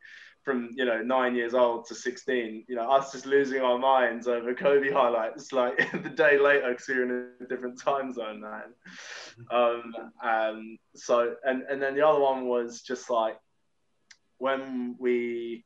from 0.44 0.70
you 0.74 0.84
know 0.84 1.00
nine 1.02 1.34
years 1.34 1.54
old 1.54 1.86
to 1.86 1.94
16 1.94 2.64
you 2.68 2.76
know 2.76 2.90
us 2.90 3.12
just 3.12 3.26
losing 3.26 3.62
our 3.62 3.78
minds 3.78 4.28
over 4.28 4.54
kobe 4.54 4.90
highlights 4.90 5.52
like 5.52 5.76
the 6.02 6.10
day 6.10 6.38
later 6.38 6.70
because 6.70 6.86
we 6.86 6.94
are 6.94 7.02
in 7.04 7.28
a 7.40 7.46
different 7.46 7.80
time 7.80 8.12
zone 8.12 8.40
man. 8.40 8.74
Um, 9.50 10.78
so 10.94 11.34
and 11.44 11.62
and 11.62 11.82
then 11.82 11.94
the 11.94 12.06
other 12.06 12.20
one 12.20 12.46
was 12.46 12.82
just 12.82 13.08
like 13.10 13.38
when 14.38 14.96
we 14.98 15.64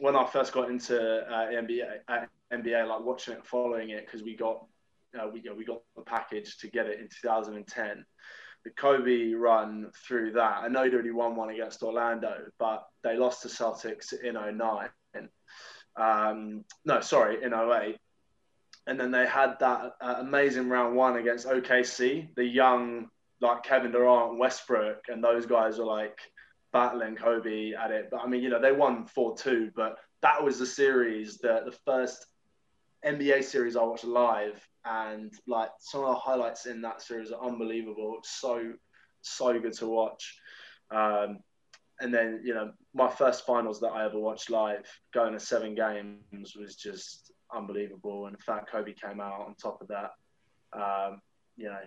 when 0.00 0.16
i 0.16 0.26
first 0.26 0.52
got 0.52 0.70
into 0.70 0.98
uh, 0.98 1.46
nba 1.46 1.98
uh, 2.08 2.26
nba 2.52 2.88
like 2.88 3.04
watching 3.04 3.34
it 3.34 3.46
following 3.46 3.90
it 3.90 4.04
because 4.04 4.22
we 4.22 4.36
got 4.36 4.64
uh, 5.18 5.26
we, 5.32 5.40
know, 5.40 5.54
we 5.54 5.64
got 5.64 5.80
the 5.96 6.02
package 6.02 6.58
to 6.58 6.68
get 6.68 6.86
it 6.86 7.00
in 7.00 7.08
2010 7.22 8.04
the 8.64 8.70
Kobe 8.70 9.32
run 9.34 9.90
through 10.06 10.32
that. 10.32 10.58
I 10.62 10.68
know 10.68 10.84
they'd 10.84 10.94
already 10.94 11.10
won 11.10 11.36
one 11.36 11.50
against 11.50 11.82
Orlando, 11.82 12.34
but 12.58 12.86
they 13.02 13.16
lost 13.16 13.42
to 13.42 13.48
Celtics 13.48 14.12
in 14.12 14.34
09. 14.34 14.88
Um, 15.96 16.64
no, 16.84 17.00
sorry, 17.00 17.42
in 17.42 17.52
08. 17.52 17.96
And 18.86 18.98
then 18.98 19.10
they 19.10 19.26
had 19.26 19.58
that 19.60 19.92
uh, 20.00 20.14
amazing 20.18 20.68
round 20.68 20.96
one 20.96 21.16
against 21.16 21.46
OKC, 21.46 22.34
the 22.36 22.44
young, 22.44 23.08
like 23.40 23.62
Kevin 23.62 23.92
Durant, 23.92 24.38
Westbrook, 24.38 25.02
and 25.08 25.22
those 25.22 25.44
guys 25.46 25.78
were 25.78 25.84
like 25.84 26.18
battling 26.72 27.16
Kobe 27.16 27.72
at 27.72 27.90
it. 27.90 28.08
But 28.10 28.20
I 28.20 28.26
mean, 28.26 28.42
you 28.42 28.48
know, 28.48 28.60
they 28.60 28.72
won 28.72 29.06
4 29.06 29.36
2, 29.36 29.72
but 29.76 29.98
that 30.22 30.42
was 30.42 30.58
the 30.58 30.66
series 30.66 31.38
that 31.38 31.64
the 31.64 31.76
first 31.84 32.26
NBA 33.04 33.44
series 33.44 33.76
I 33.76 33.82
watched 33.82 34.04
live 34.04 34.66
and 34.84 35.32
like 35.46 35.70
some 35.78 36.02
of 36.02 36.08
the 36.08 36.14
highlights 36.14 36.66
in 36.66 36.80
that 36.82 37.02
series 37.02 37.30
are 37.30 37.44
unbelievable. 37.44 38.16
It's 38.18 38.40
So 38.40 38.72
so 39.20 39.58
good 39.60 39.72
to 39.74 39.86
watch. 39.86 40.38
Um, 40.90 41.40
and 42.00 42.14
then 42.14 42.40
you 42.44 42.54
know 42.54 42.72
my 42.94 43.08
first 43.08 43.44
finals 43.46 43.80
that 43.80 43.88
I 43.88 44.04
ever 44.04 44.18
watched 44.18 44.50
live, 44.50 44.86
going 45.12 45.32
to 45.32 45.40
seven 45.40 45.74
games, 45.74 46.56
was 46.56 46.76
just 46.76 47.32
unbelievable. 47.54 48.26
And 48.26 48.36
the 48.36 48.42
fact 48.42 48.70
Kobe 48.70 48.94
came 48.94 49.20
out 49.20 49.40
on 49.46 49.54
top 49.54 49.80
of 49.80 49.88
that, 49.88 50.10
um, 50.72 51.20
you 51.56 51.66
know, 51.66 51.78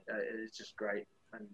it's 0.43 0.57
just 0.57 0.75
great 0.75 1.05
and 1.33 1.47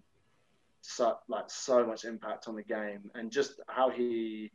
so 0.80 1.18
like 1.28 1.44
so 1.48 1.86
much 1.86 2.04
impact 2.04 2.48
on 2.48 2.56
the 2.56 2.62
game 2.62 3.10
and 3.14 3.30
just 3.30 3.60
how 3.68 3.90
he 3.90 4.50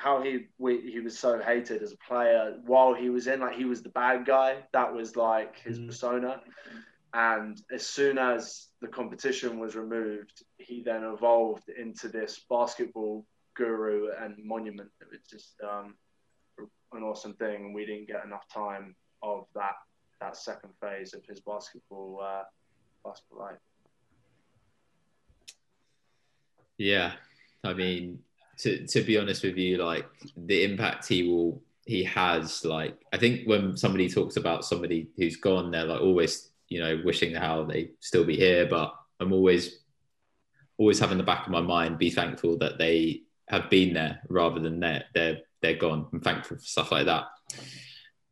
how 0.00 0.22
he 0.22 0.46
we, 0.58 0.80
he 0.90 1.00
was 1.00 1.18
so 1.18 1.38
hated 1.38 1.82
as 1.82 1.92
a 1.92 1.96
player 1.98 2.56
while 2.64 2.94
he 2.94 3.10
was 3.10 3.26
in 3.26 3.40
like 3.40 3.54
he 3.54 3.66
was 3.66 3.82
the 3.82 3.90
bad 3.90 4.24
guy. 4.24 4.56
That 4.72 4.94
was 4.94 5.14
like 5.14 5.58
his 5.58 5.78
mm. 5.78 5.88
persona. 5.88 6.40
And 7.12 7.60
as 7.70 7.86
soon 7.86 8.16
as 8.16 8.68
the 8.80 8.88
competition 8.88 9.58
was 9.58 9.74
removed 9.74 10.44
he 10.58 10.82
then 10.82 11.04
evolved 11.04 11.68
into 11.68 12.08
this 12.08 12.46
basketball 12.48 13.26
guru 13.54 14.08
and 14.22 14.36
monument. 14.42 14.90
It 15.00 15.08
was 15.10 15.20
just 15.28 15.54
um, 15.62 15.96
an 16.92 17.02
awesome 17.02 17.34
thing. 17.34 17.66
And 17.66 17.74
we 17.74 17.84
didn't 17.84 18.06
get 18.06 18.24
enough 18.24 18.48
time 18.48 18.94
of 19.22 19.46
that 19.54 19.74
that 20.20 20.36
second 20.36 20.70
phase 20.80 21.12
of 21.12 21.24
his 21.28 21.40
basketball 21.40 22.20
uh, 22.22 22.44
basketball 23.04 23.40
life. 23.40 23.58
Yeah. 26.78 27.12
I 27.64 27.74
mean 27.74 28.20
to 28.60 28.86
to 28.86 29.02
be 29.02 29.18
honest 29.18 29.42
with 29.42 29.56
you, 29.56 29.78
like 29.78 30.06
the 30.36 30.64
impact 30.64 31.08
he 31.08 31.28
will 31.28 31.62
he 31.86 32.04
has, 32.04 32.64
like 32.64 32.98
I 33.12 33.18
think 33.18 33.48
when 33.48 33.76
somebody 33.76 34.08
talks 34.08 34.36
about 34.36 34.64
somebody 34.64 35.08
who's 35.16 35.36
gone, 35.36 35.70
they're 35.70 35.84
like 35.84 36.00
always, 36.00 36.50
you 36.68 36.80
know, 36.80 37.00
wishing 37.04 37.34
how 37.34 37.64
they 37.64 37.90
still 38.00 38.24
be 38.24 38.36
here. 38.36 38.66
But 38.66 38.94
I'm 39.18 39.32
always 39.32 39.80
always 40.78 40.98
having 40.98 41.18
the 41.18 41.24
back 41.24 41.46
of 41.46 41.52
my 41.52 41.60
mind, 41.60 41.98
be 41.98 42.10
thankful 42.10 42.58
that 42.58 42.78
they 42.78 43.22
have 43.48 43.68
been 43.68 43.92
there 43.92 44.20
rather 44.28 44.60
than 44.60 44.80
they're 44.80 45.04
they're 45.14 45.38
they're 45.62 45.76
gone. 45.76 46.06
I'm 46.12 46.20
thankful 46.20 46.56
for 46.56 46.62
stuff 46.62 46.92
like 46.92 47.06
that. 47.06 47.26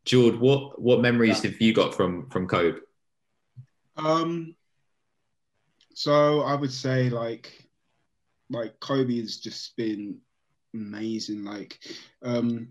George, 0.05 0.35
what 0.35 0.81
what 0.81 1.01
memories 1.01 1.43
have 1.43 1.59
you 1.59 1.73
got 1.73 1.93
from 1.93 2.29
from 2.29 2.47
Kobe? 2.47 2.79
Um, 3.97 4.55
so 5.93 6.41
I 6.41 6.55
would 6.55 6.71
say 6.71 7.09
like 7.09 7.68
like 8.49 8.79
Kobe 8.79 9.19
has 9.19 9.37
just 9.37 9.75
been 9.75 10.17
amazing. 10.73 11.43
Like, 11.43 11.79
um, 12.23 12.69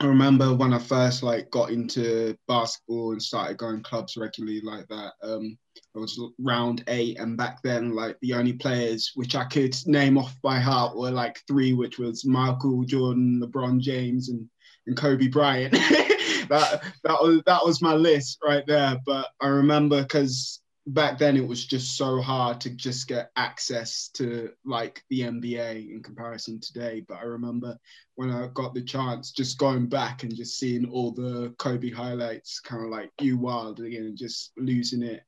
I 0.00 0.06
remember 0.06 0.54
when 0.54 0.72
I 0.72 0.78
first 0.78 1.22
like 1.22 1.50
got 1.50 1.70
into 1.70 2.36
basketball 2.48 3.12
and 3.12 3.22
started 3.22 3.56
going 3.56 3.82
clubs 3.82 4.16
regularly 4.16 4.60
like 4.60 4.88
that. 4.88 5.12
Um, 5.22 5.56
I 5.94 6.00
was 6.00 6.20
round 6.38 6.84
eight, 6.88 7.18
and 7.18 7.36
back 7.36 7.62
then, 7.62 7.94
like 7.94 8.16
the 8.20 8.34
only 8.34 8.54
players 8.54 9.12
which 9.14 9.34
I 9.36 9.44
could 9.44 9.74
name 9.86 10.18
off 10.18 10.34
by 10.42 10.58
heart 10.58 10.96
were 10.96 11.10
like 11.10 11.40
three, 11.46 11.72
which 11.72 11.98
was 11.98 12.24
Michael 12.24 12.84
Jordan, 12.84 13.40
LeBron 13.42 13.80
James, 13.80 14.28
and 14.28 14.48
and 14.86 14.96
Kobe 14.96 15.28
Bryant. 15.28 15.72
that 16.48 16.82
that 17.04 17.22
was 17.22 17.42
that 17.46 17.64
was 17.64 17.82
my 17.82 17.94
list 17.94 18.38
right 18.44 18.66
there. 18.66 18.98
But 19.06 19.28
I 19.40 19.48
remember 19.48 20.02
because 20.02 20.61
back 20.86 21.18
then 21.18 21.36
it 21.36 21.46
was 21.46 21.64
just 21.64 21.96
so 21.96 22.20
hard 22.20 22.60
to 22.60 22.70
just 22.70 23.06
get 23.06 23.30
access 23.36 24.08
to 24.14 24.50
like 24.64 25.04
the 25.10 25.20
NBA 25.20 25.92
in 25.92 26.02
comparison 26.02 26.60
today. 26.60 27.04
But 27.06 27.18
I 27.18 27.22
remember 27.22 27.78
when 28.16 28.30
I 28.30 28.48
got 28.48 28.74
the 28.74 28.82
chance, 28.82 29.30
just 29.30 29.58
going 29.58 29.86
back 29.86 30.22
and 30.22 30.34
just 30.34 30.58
seeing 30.58 30.90
all 30.90 31.12
the 31.12 31.54
Kobe 31.58 31.90
highlights, 31.90 32.60
kind 32.60 32.84
of 32.84 32.90
like 32.90 33.10
you 33.20 33.36
wild 33.38 33.80
again, 33.80 34.06
and 34.06 34.16
just 34.16 34.52
losing 34.56 35.02
it 35.02 35.22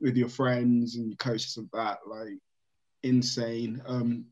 with 0.00 0.16
your 0.16 0.28
friends 0.28 0.96
and 0.96 1.08
your 1.08 1.16
coaches 1.16 1.56
and 1.56 1.68
that, 1.72 1.98
like 2.06 2.38
insane. 3.02 3.82
Um, 3.86 4.26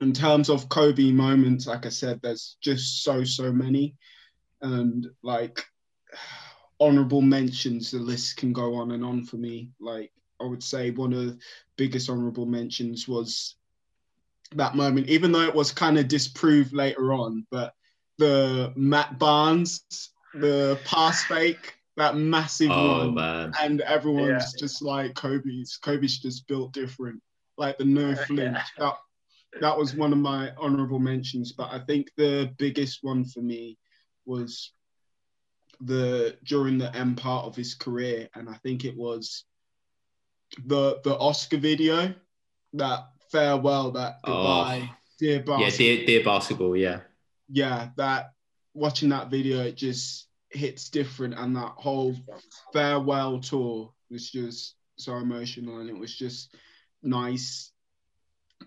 in 0.00 0.12
terms 0.12 0.48
of 0.48 0.68
Kobe 0.68 1.10
moments, 1.10 1.66
like 1.66 1.84
I 1.84 1.90
said, 1.90 2.20
there's 2.22 2.56
just 2.60 3.02
so 3.02 3.24
so 3.24 3.52
many, 3.52 3.96
and 4.60 5.08
like 5.22 5.64
honorable 6.82 7.22
mentions, 7.22 7.90
the 7.90 7.98
list 7.98 8.36
can 8.36 8.52
go 8.52 8.74
on 8.74 8.92
and 8.92 9.04
on 9.04 9.24
for 9.24 9.36
me. 9.36 9.70
Like 9.80 10.12
I 10.40 10.44
would 10.44 10.62
say 10.62 10.90
one 10.90 11.12
of 11.12 11.26
the 11.26 11.38
biggest 11.76 12.10
honorable 12.10 12.46
mentions 12.46 13.06
was 13.06 13.56
that 14.54 14.74
moment, 14.74 15.08
even 15.08 15.32
though 15.32 15.42
it 15.42 15.54
was 15.54 15.72
kind 15.72 15.98
of 15.98 16.08
disproved 16.08 16.72
later 16.72 17.12
on, 17.12 17.46
but 17.50 17.72
the 18.18 18.72
Matt 18.76 19.18
Barnes, 19.18 19.84
the 20.34 20.78
pass 20.84 21.24
fake, 21.24 21.74
that 21.96 22.16
massive 22.16 22.70
Oh 22.70 22.98
one. 22.98 23.14
man. 23.14 23.52
And 23.60 23.80
everyone's 23.82 24.52
Yeah. 24.52 24.58
just 24.58 24.82
like 24.82 25.14
Kobe's. 25.14 25.78
Kobe's 25.82 26.18
just 26.18 26.46
built 26.46 26.72
different. 26.72 27.20
Like 27.56 27.78
the 27.78 27.84
no 27.84 28.14
flinch. 28.14 28.58
That 28.78 28.94
that 29.60 29.76
was 29.78 29.94
one 29.94 30.12
of 30.12 30.18
my 30.18 30.52
honorable 30.58 30.98
mentions. 30.98 31.52
But 31.52 31.70
I 31.72 31.78
think 31.80 32.10
the 32.16 32.52
biggest 32.58 32.98
one 33.02 33.24
for 33.24 33.40
me 33.40 33.78
was 34.24 34.72
the 35.80 36.36
during 36.44 36.78
the 36.78 36.94
end 36.94 37.16
part 37.16 37.46
of 37.46 37.56
his 37.56 37.74
career, 37.74 38.28
and 38.34 38.48
I 38.48 38.54
think 38.62 38.84
it 38.84 38.96
was 38.96 39.44
the 40.66 41.00
the 41.04 41.16
Oscar 41.18 41.56
video, 41.56 42.14
that 42.74 43.08
farewell, 43.30 43.90
that 43.92 44.18
Oh. 44.24 44.32
goodbye, 44.32 44.90
dear 45.18 45.42
Yeah, 45.46 45.70
dear, 45.70 46.06
dear 46.06 46.24
basketball. 46.24 46.76
Yeah. 46.76 47.00
yeah, 47.48 47.90
that 47.96 48.32
watching 48.74 49.08
that 49.10 49.30
video, 49.30 49.62
it 49.62 49.76
just 49.76 50.28
hits 50.50 50.90
different, 50.90 51.34
and 51.34 51.56
that 51.56 51.72
whole 51.76 52.14
farewell 52.72 53.40
tour 53.40 53.92
was 54.10 54.30
just 54.30 54.74
so 54.96 55.16
emotional, 55.16 55.80
and 55.80 55.88
it 55.88 55.96
was 55.98 56.14
just 56.14 56.54
nice 57.02 57.72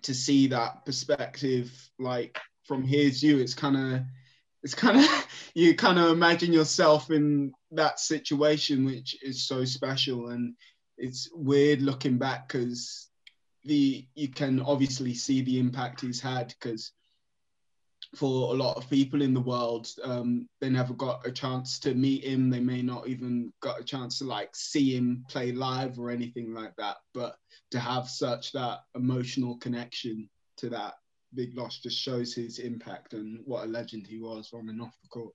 to 0.02 0.12
see 0.12 0.48
that 0.48 0.84
perspective, 0.84 1.72
like 1.98 2.38
from 2.64 2.82
his 2.82 3.20
view. 3.20 3.38
It's 3.38 3.54
kind 3.54 3.76
of, 3.76 4.02
it's 4.66 4.74
kind 4.74 4.98
of, 4.98 5.26
you 5.54 5.76
kind 5.76 5.96
of 5.96 6.10
imagine 6.10 6.52
yourself 6.52 7.12
in 7.12 7.52
that 7.70 8.00
situation, 8.00 8.84
which 8.84 9.16
is 9.22 9.46
so 9.46 9.64
special, 9.64 10.30
and 10.30 10.54
it's 10.98 11.30
weird 11.32 11.82
looking 11.82 12.18
back 12.18 12.48
because 12.48 13.08
the 13.64 14.04
you 14.16 14.28
can 14.28 14.60
obviously 14.60 15.14
see 15.14 15.40
the 15.42 15.60
impact 15.60 16.00
he's 16.00 16.20
had 16.20 16.48
because 16.48 16.90
for 18.16 18.52
a 18.52 18.56
lot 18.56 18.76
of 18.76 18.90
people 18.90 19.22
in 19.22 19.34
the 19.34 19.40
world. 19.40 19.88
Um, 20.02 20.48
they 20.60 20.70
never 20.70 20.94
got 20.94 21.24
a 21.26 21.30
chance 21.30 21.78
to 21.80 21.94
meet 21.94 22.24
him. 22.24 22.50
They 22.50 22.60
may 22.60 22.82
not 22.82 23.06
even 23.06 23.52
got 23.60 23.80
a 23.80 23.84
chance 23.84 24.18
to 24.18 24.24
like 24.24 24.50
see 24.56 24.96
him 24.96 25.24
play 25.28 25.52
live 25.52 25.98
or 25.98 26.10
anything 26.10 26.52
like 26.52 26.74
that. 26.78 26.96
But 27.14 27.36
to 27.70 27.78
have 27.78 28.08
such 28.08 28.50
that 28.52 28.80
emotional 28.96 29.58
connection 29.58 30.28
to 30.58 30.70
that 30.70 30.94
big 31.36 31.56
loss 31.56 31.78
just 31.78 31.98
shows 31.98 32.34
his 32.34 32.58
impact 32.58 33.12
and 33.12 33.40
what 33.44 33.64
a 33.64 33.68
legend 33.68 34.06
he 34.06 34.18
was 34.18 34.50
on 34.52 34.68
and 34.68 34.80
off 34.80 34.96
the 35.02 35.08
court. 35.08 35.34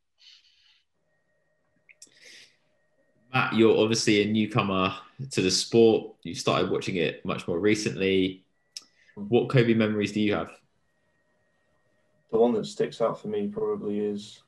Matt, 3.34 3.54
you're 3.54 3.78
obviously 3.78 4.22
a 4.24 4.26
newcomer 4.26 4.94
to 5.30 5.42
the 5.42 5.52
sport. 5.52 6.16
You 6.24 6.36
started 6.36 6.70
watching 6.70 6.98
it 6.98 7.24
much 7.24 7.48
more 7.48 7.60
recently. 7.60 8.44
What 9.16 9.50
Kobe 9.50 9.74
memories 9.74 10.12
do 10.12 10.20
you 10.20 10.34
have? 10.34 10.52
The 12.32 12.38
one 12.38 12.54
that 12.54 12.66
sticks 12.66 13.00
out 13.00 13.22
for 13.22 13.28
me 13.28 13.48
probably 13.48 14.00
is 14.00 14.42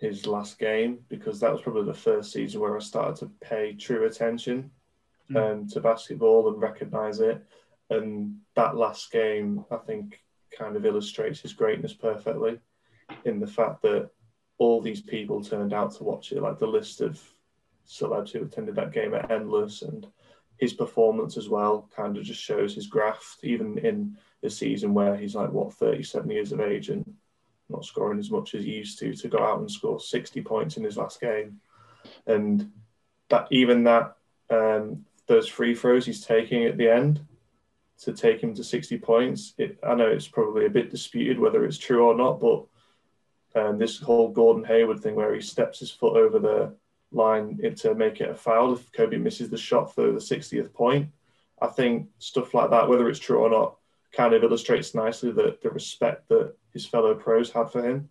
his 0.00 0.26
last 0.26 0.58
game 0.58 0.98
because 1.08 1.40
that 1.40 1.52
was 1.52 1.62
probably 1.62 1.84
the 1.84 1.94
first 1.94 2.32
season 2.32 2.60
where 2.60 2.76
I 2.76 2.80
started 2.80 3.16
to 3.16 3.30
pay 3.40 3.74
true 3.74 4.06
attention 4.06 4.70
um, 5.34 5.66
to 5.68 5.80
basketball 5.80 6.48
and 6.48 6.60
recognise 6.60 7.20
it. 7.20 7.44
And 7.90 8.36
that 8.54 8.76
last 8.76 9.10
game, 9.10 9.64
I 9.70 9.76
think, 9.76 10.20
kind 10.56 10.76
of 10.76 10.86
illustrates 10.86 11.40
his 11.40 11.52
greatness 11.52 11.92
perfectly 11.92 12.58
in 13.24 13.40
the 13.40 13.46
fact 13.46 13.82
that 13.82 14.10
all 14.58 14.80
these 14.80 15.00
people 15.00 15.42
turned 15.42 15.72
out 15.72 15.94
to 15.94 16.04
watch 16.04 16.32
it. 16.32 16.42
Like 16.42 16.58
the 16.58 16.66
list 16.66 17.00
of 17.00 17.20
celebs 17.86 18.32
who 18.32 18.42
attended 18.42 18.74
that 18.74 18.92
game 18.92 19.14
are 19.14 19.30
endless, 19.32 19.82
and 19.82 20.06
his 20.58 20.72
performance 20.72 21.36
as 21.36 21.48
well 21.48 21.88
kind 21.94 22.16
of 22.16 22.24
just 22.24 22.42
shows 22.42 22.74
his 22.74 22.86
graft, 22.86 23.38
even 23.42 23.78
in 23.78 24.16
a 24.42 24.50
season 24.50 24.94
where 24.94 25.16
he's 25.16 25.34
like 25.34 25.52
what 25.52 25.72
37 25.72 26.30
years 26.30 26.52
of 26.52 26.60
age 26.60 26.90
and 26.90 27.14
not 27.68 27.84
scoring 27.84 28.18
as 28.18 28.30
much 28.30 28.54
as 28.54 28.64
he 28.64 28.72
used 28.72 28.98
to 28.98 29.14
to 29.14 29.28
go 29.28 29.38
out 29.38 29.58
and 29.58 29.70
score 29.70 30.00
60 30.00 30.40
points 30.42 30.76
in 30.76 30.84
his 30.84 30.96
last 30.96 31.20
game 31.20 31.60
and 32.26 32.70
that 33.28 33.46
even 33.50 33.84
that 33.84 34.16
um, 34.50 35.04
those 35.26 35.48
free 35.48 35.74
throws 35.74 36.06
he's 36.06 36.24
taking 36.24 36.64
at 36.64 36.76
the 36.76 36.88
end 36.88 37.20
to 38.00 38.12
take 38.12 38.40
him 38.40 38.54
to 38.54 38.64
60 38.64 38.98
points 38.98 39.54
it, 39.58 39.78
i 39.86 39.94
know 39.94 40.06
it's 40.06 40.28
probably 40.28 40.66
a 40.66 40.70
bit 40.70 40.90
disputed 40.90 41.38
whether 41.38 41.64
it's 41.64 41.78
true 41.78 42.06
or 42.06 42.14
not 42.14 42.40
but 42.40 42.64
um, 43.54 43.78
this 43.78 43.98
whole 43.98 44.28
gordon 44.28 44.64
hayward 44.64 45.00
thing 45.00 45.14
where 45.14 45.34
he 45.34 45.40
steps 45.40 45.80
his 45.80 45.90
foot 45.90 46.16
over 46.16 46.38
the 46.38 46.74
line 47.10 47.58
to 47.76 47.94
make 47.94 48.20
it 48.20 48.30
a 48.30 48.34
foul 48.34 48.74
if 48.74 48.92
kobe 48.92 49.16
misses 49.16 49.48
the 49.48 49.56
shot 49.56 49.94
for 49.94 50.12
the 50.12 50.18
60th 50.18 50.72
point 50.72 51.08
i 51.60 51.66
think 51.66 52.08
stuff 52.18 52.54
like 52.54 52.70
that 52.70 52.88
whether 52.88 53.08
it's 53.08 53.18
true 53.18 53.38
or 53.38 53.50
not 53.50 53.78
kind 54.12 54.34
of 54.34 54.42
illustrates 54.42 54.94
nicely 54.94 55.30
the, 55.30 55.58
the 55.62 55.70
respect 55.70 56.28
that 56.28 56.54
his 56.72 56.86
fellow 56.86 57.14
pros 57.14 57.50
had 57.50 57.70
for 57.70 57.82
him. 57.82 58.08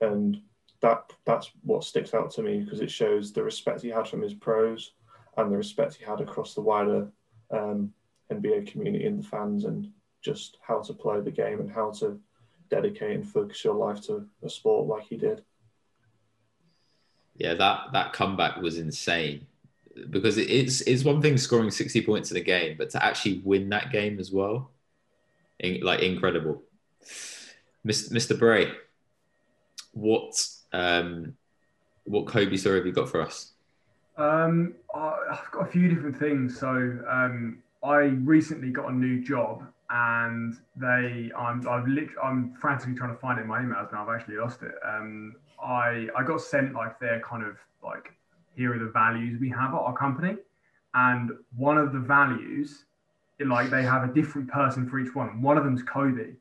And 0.00 0.40
that 0.80 1.12
that's 1.26 1.50
what 1.62 1.84
sticks 1.84 2.14
out 2.14 2.30
to 2.32 2.42
me 2.42 2.60
because 2.60 2.80
it 2.80 2.90
shows 2.90 3.32
the 3.32 3.42
respect 3.42 3.82
he 3.82 3.88
had 3.88 4.08
from 4.08 4.22
his 4.22 4.34
pros 4.34 4.92
and 5.36 5.52
the 5.52 5.56
respect 5.56 5.94
he 5.94 6.04
had 6.04 6.20
across 6.20 6.54
the 6.54 6.62
wider 6.62 7.08
um, 7.50 7.92
NBA 8.30 8.66
community 8.70 9.06
and 9.06 9.22
the 9.22 9.26
fans 9.26 9.64
and 9.64 9.90
just 10.22 10.58
how 10.66 10.80
to 10.80 10.92
play 10.92 11.20
the 11.20 11.30
game 11.30 11.60
and 11.60 11.70
how 11.70 11.90
to 11.92 12.18
dedicate 12.68 13.16
and 13.16 13.26
focus 13.28 13.64
your 13.64 13.74
life 13.74 14.00
to 14.02 14.26
a 14.44 14.48
sport 14.50 14.86
like 14.86 15.04
he 15.08 15.16
did. 15.16 15.42
Yeah, 17.36 17.54
that 17.54 17.92
that 17.92 18.12
comeback 18.12 18.60
was 18.60 18.78
insane 18.78 19.46
because 20.10 20.36
it- 20.38 20.50
it's 20.50 20.82
it's 20.82 21.04
one 21.04 21.20
thing 21.22 21.36
scoring 21.38 21.70
60 21.70 22.02
points 22.02 22.30
in 22.30 22.36
a 22.36 22.40
game, 22.42 22.76
but 22.78 22.90
to 22.90 23.04
actually 23.04 23.40
win 23.44 23.68
that 23.70 23.90
game 23.90 24.18
as 24.20 24.30
well, 24.30 24.70
in, 25.58 25.80
like 25.80 26.00
incredible. 26.00 26.62
Mr. 27.86 28.38
Bray, 28.38 28.72
what 29.92 30.34
um, 30.72 31.34
what 32.04 32.26
Kobe 32.26 32.56
story 32.56 32.76
have 32.76 32.86
you 32.86 32.92
got 32.92 33.08
for 33.08 33.22
us? 33.22 33.52
Um, 34.16 34.74
I- 34.94 35.18
I've 35.32 35.50
got 35.50 35.66
a 35.68 35.70
few 35.70 35.88
different 35.88 36.18
things. 36.18 36.58
So 36.58 36.68
um, 37.08 37.62
I 37.82 37.98
recently 37.98 38.70
got 38.70 38.90
a 38.90 38.92
new 38.92 39.22
job, 39.22 39.64
and 39.88 40.54
they 40.76 41.30
I'm 41.36 41.66
I've 41.68 41.86
lit, 41.88 42.08
I'm 42.22 42.54
frantically 42.60 42.94
trying 42.94 43.10
to 43.10 43.18
find 43.18 43.38
it 43.38 43.42
in 43.42 43.48
my 43.48 43.60
emails 43.60 43.92
now. 43.92 44.06
I've 44.06 44.14
actually 44.20 44.36
lost 44.36 44.62
it. 44.62 44.72
Um, 44.86 45.36
I 45.62 46.08
I 46.16 46.22
got 46.24 46.40
sent 46.40 46.74
like 46.74 46.98
their 47.00 47.20
kind 47.20 47.44
of 47.44 47.56
like 47.82 48.12
here 48.54 48.74
are 48.74 48.78
the 48.78 48.90
values 48.90 49.40
we 49.40 49.48
have 49.50 49.72
at 49.74 49.80
our 49.80 49.96
company, 49.96 50.36
and 50.94 51.30
one 51.56 51.78
of 51.78 51.92
the 51.92 51.98
values, 51.98 52.84
like 53.44 53.70
they 53.70 53.82
have 53.82 54.08
a 54.08 54.12
different 54.12 54.48
person 54.48 54.88
for 54.88 54.98
each 54.98 55.14
one. 55.14 55.40
One 55.40 55.56
of 55.56 55.64
them's 55.64 55.82
Kobe, 55.82 56.34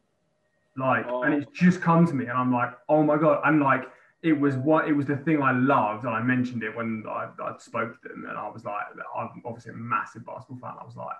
like, 0.78 1.06
and 1.08 1.34
it's 1.34 1.52
just 1.58 1.82
come 1.82 2.06
to 2.06 2.14
me, 2.14 2.26
and 2.26 2.38
I'm 2.38 2.52
like, 2.52 2.72
oh 2.90 3.02
my 3.04 3.18
god, 3.18 3.42
I'm 3.46 3.62
like 3.62 3.84
it 4.22 4.34
was 4.34 4.56
what 4.58 4.88
it 4.88 4.94
was 4.94 5.06
the 5.06 5.16
thing 5.16 5.42
I 5.42 5.54
loved, 5.54 6.04
and 6.04 6.14
I 6.14 6.22
mentioned 6.22 6.64
it 6.64 6.76
when 6.76 7.04
I, 7.08 7.30
I 7.42 7.54
spoke 7.58 8.02
to 8.02 8.10
them, 8.10 8.26
and 8.28 8.38
I 8.38 8.50
was 8.50 8.66
like, 8.66 8.84
I'm 9.18 9.42
obviously 9.46 9.72
a 9.72 9.76
massive 9.76 10.26
basketball 10.26 10.60
fan. 10.60 10.78
I 10.80 10.86
was 10.86 10.98
like, 10.98 11.16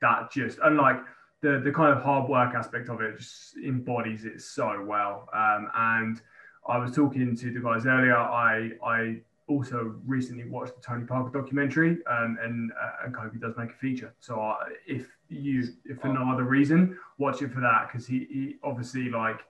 that 0.00 0.30
just 0.30 0.58
and 0.62 0.76
like 0.76 1.00
the 1.42 1.60
the 1.64 1.72
kind 1.72 1.96
of 1.96 2.02
hard 2.02 2.28
work 2.28 2.54
aspect 2.54 2.88
of 2.88 3.00
it 3.00 3.18
just 3.18 3.56
embodies 3.56 4.24
it 4.24 4.40
so 4.40 4.84
well. 4.86 5.28
Um, 5.32 5.68
and 5.74 6.20
I 6.68 6.78
was 6.78 6.94
talking 6.94 7.36
to 7.36 7.52
the 7.52 7.60
guys 7.60 7.86
earlier. 7.86 8.16
I 8.16 8.70
I 8.84 9.20
also 9.48 9.96
recently 10.06 10.44
watched 10.44 10.76
the 10.76 10.80
Tony 10.80 11.04
Parker 11.04 11.38
documentary, 11.38 11.98
um, 12.06 12.38
and 12.42 12.70
uh, 12.72 13.04
and 13.04 13.14
Kobe 13.14 13.38
does 13.38 13.56
make 13.56 13.70
a 13.70 13.74
feature. 13.74 14.14
So 14.20 14.40
I, 14.40 14.56
if 14.86 15.08
you 15.28 15.64
if 15.84 16.00
for 16.00 16.08
no 16.08 16.30
other 16.32 16.44
reason, 16.44 16.98
watch 17.18 17.42
it 17.42 17.52
for 17.52 17.60
that 17.60 17.88
because 17.90 18.06
he, 18.06 18.26
he 18.30 18.56
obviously 18.62 19.10
like 19.10 19.40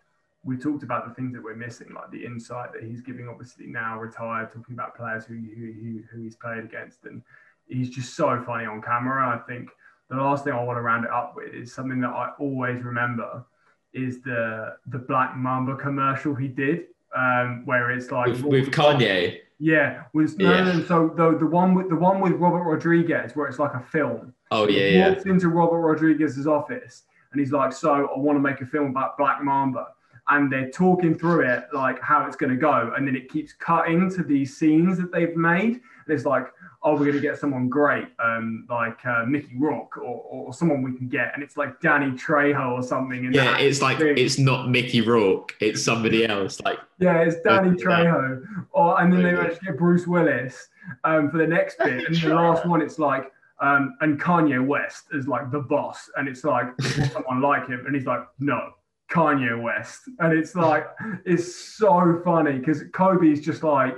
we 0.42 0.56
talked 0.56 0.82
about 0.82 1.06
the 1.06 1.14
things 1.14 1.34
that 1.34 1.42
we're 1.42 1.54
missing, 1.54 1.88
like 1.94 2.10
the 2.10 2.24
insight 2.24 2.72
that 2.72 2.82
he's 2.82 3.02
giving. 3.02 3.28
Obviously 3.28 3.66
now 3.66 3.98
retired, 3.98 4.50
talking 4.52 4.74
about 4.74 4.96
players 4.96 5.24
who 5.24 5.34
who, 5.34 6.02
who 6.10 6.22
he's 6.22 6.36
played 6.36 6.64
against, 6.64 7.04
and 7.04 7.22
he's 7.66 7.90
just 7.90 8.14
so 8.14 8.42
funny 8.46 8.64
on 8.64 8.80
camera. 8.80 9.28
I 9.36 9.38
think 9.50 9.70
the 10.10 10.16
last 10.16 10.44
thing 10.44 10.52
I 10.52 10.62
want 10.62 10.76
to 10.76 10.82
round 10.82 11.04
it 11.04 11.10
up 11.10 11.34
with 11.36 11.54
is 11.54 11.72
something 11.72 12.00
that 12.00 12.10
I 12.10 12.30
always 12.38 12.82
remember 12.82 13.44
is 13.92 14.20
the 14.22 14.76
the 14.86 14.98
Black 14.98 15.36
Mamba 15.36 15.76
commercial 15.76 16.34
he 16.34 16.48
did, 16.48 16.86
um, 17.16 17.62
where 17.64 17.90
it's 17.90 18.10
like 18.10 18.28
with, 18.28 18.42
with 18.42 18.70
Kanye. 18.70 19.38
Yeah, 19.58 20.04
was 20.12 20.36
no, 20.36 20.52
yeah. 20.52 20.72
no, 20.72 20.84
so 20.84 21.12
the 21.16 21.38
the 21.38 21.46
one 21.46 21.74
with 21.74 21.88
the 21.88 21.96
one 21.96 22.20
with 22.20 22.32
Robert 22.34 22.64
Rodriguez, 22.64 23.36
where 23.36 23.46
it's 23.46 23.58
like 23.58 23.74
a 23.74 23.80
film. 23.80 24.34
Oh 24.50 24.68
yeah, 24.68 24.88
he 24.88 24.94
yeah. 24.96 25.10
Walks 25.10 25.24
into 25.26 25.48
Robert 25.48 25.80
Rodriguez's 25.80 26.46
office 26.46 27.04
and 27.32 27.40
he's 27.40 27.52
like, 27.52 27.72
"So 27.72 27.92
I 27.92 28.18
want 28.18 28.36
to 28.36 28.40
make 28.40 28.60
a 28.60 28.66
film 28.66 28.90
about 28.90 29.16
Black 29.16 29.42
Mamba." 29.42 29.88
And 30.30 30.50
they're 30.52 30.70
talking 30.70 31.18
through 31.18 31.48
it, 31.48 31.64
like 31.72 32.00
how 32.00 32.24
it's 32.24 32.36
going 32.36 32.50
to 32.50 32.56
go, 32.56 32.92
and 32.96 33.06
then 33.06 33.16
it 33.16 33.28
keeps 33.28 33.52
cutting 33.52 34.08
to 34.14 34.22
these 34.22 34.56
scenes 34.56 34.96
that 34.98 35.12
they've 35.12 35.36
made. 35.36 35.74
And 35.74 36.08
it's 36.08 36.24
like, 36.24 36.46
oh, 36.82 36.92
we're 36.92 37.06
going 37.06 37.12
to 37.12 37.20
get 37.20 37.38
someone 37.38 37.68
great, 37.68 38.06
um, 38.22 38.66
like 38.70 39.04
uh, 39.04 39.24
Mickey 39.26 39.56
Rourke 39.58 39.98
or, 39.98 40.24
or 40.30 40.54
someone 40.54 40.82
we 40.82 40.96
can 40.96 41.08
get, 41.08 41.32
and 41.34 41.42
it's 41.42 41.56
like 41.56 41.80
Danny 41.80 42.12
Trejo 42.12 42.72
or 42.72 42.82
something. 42.82 43.32
yeah, 43.32 43.58
it's 43.58 43.82
like 43.82 43.98
thing. 43.98 44.16
it's 44.16 44.38
not 44.38 44.70
Mickey 44.70 45.00
Rourke, 45.00 45.54
it's 45.60 45.84
somebody 45.84 46.24
else. 46.24 46.60
Like 46.60 46.78
yeah, 46.98 47.18
it's 47.18 47.36
Danny 47.42 47.70
Trejo, 47.70 48.42
or 48.72 49.00
and 49.00 49.12
then 49.12 49.22
they 49.22 49.32
managed 49.32 49.60
to 49.60 49.66
get 49.66 49.78
Bruce 49.78 50.06
Willis 50.06 50.68
um, 51.04 51.30
for 51.30 51.38
the 51.38 51.46
next 51.46 51.78
bit, 51.78 52.06
and 52.06 52.16
the 52.16 52.34
last 52.34 52.66
one, 52.66 52.82
it's 52.82 52.98
like. 52.98 53.32
Um, 53.62 53.98
and 54.00 54.18
Kanye 54.18 54.66
West 54.66 55.08
is 55.12 55.28
like 55.28 55.50
the 55.50 55.60
boss, 55.60 56.10
and 56.16 56.26
it's 56.26 56.44
like 56.44 56.68
someone 57.12 57.42
like 57.42 57.68
him, 57.68 57.84
and 57.84 57.94
he's 57.94 58.06
like, 58.06 58.20
no, 58.38 58.72
Kanye 59.10 59.60
West, 59.60 60.02
and 60.20 60.32
it's 60.32 60.54
like 60.54 60.86
it's 61.24 61.54
so 61.76 62.20
funny 62.24 62.58
because 62.58 62.84
Kobe's 62.92 63.40
just 63.40 63.62
like 63.62 63.96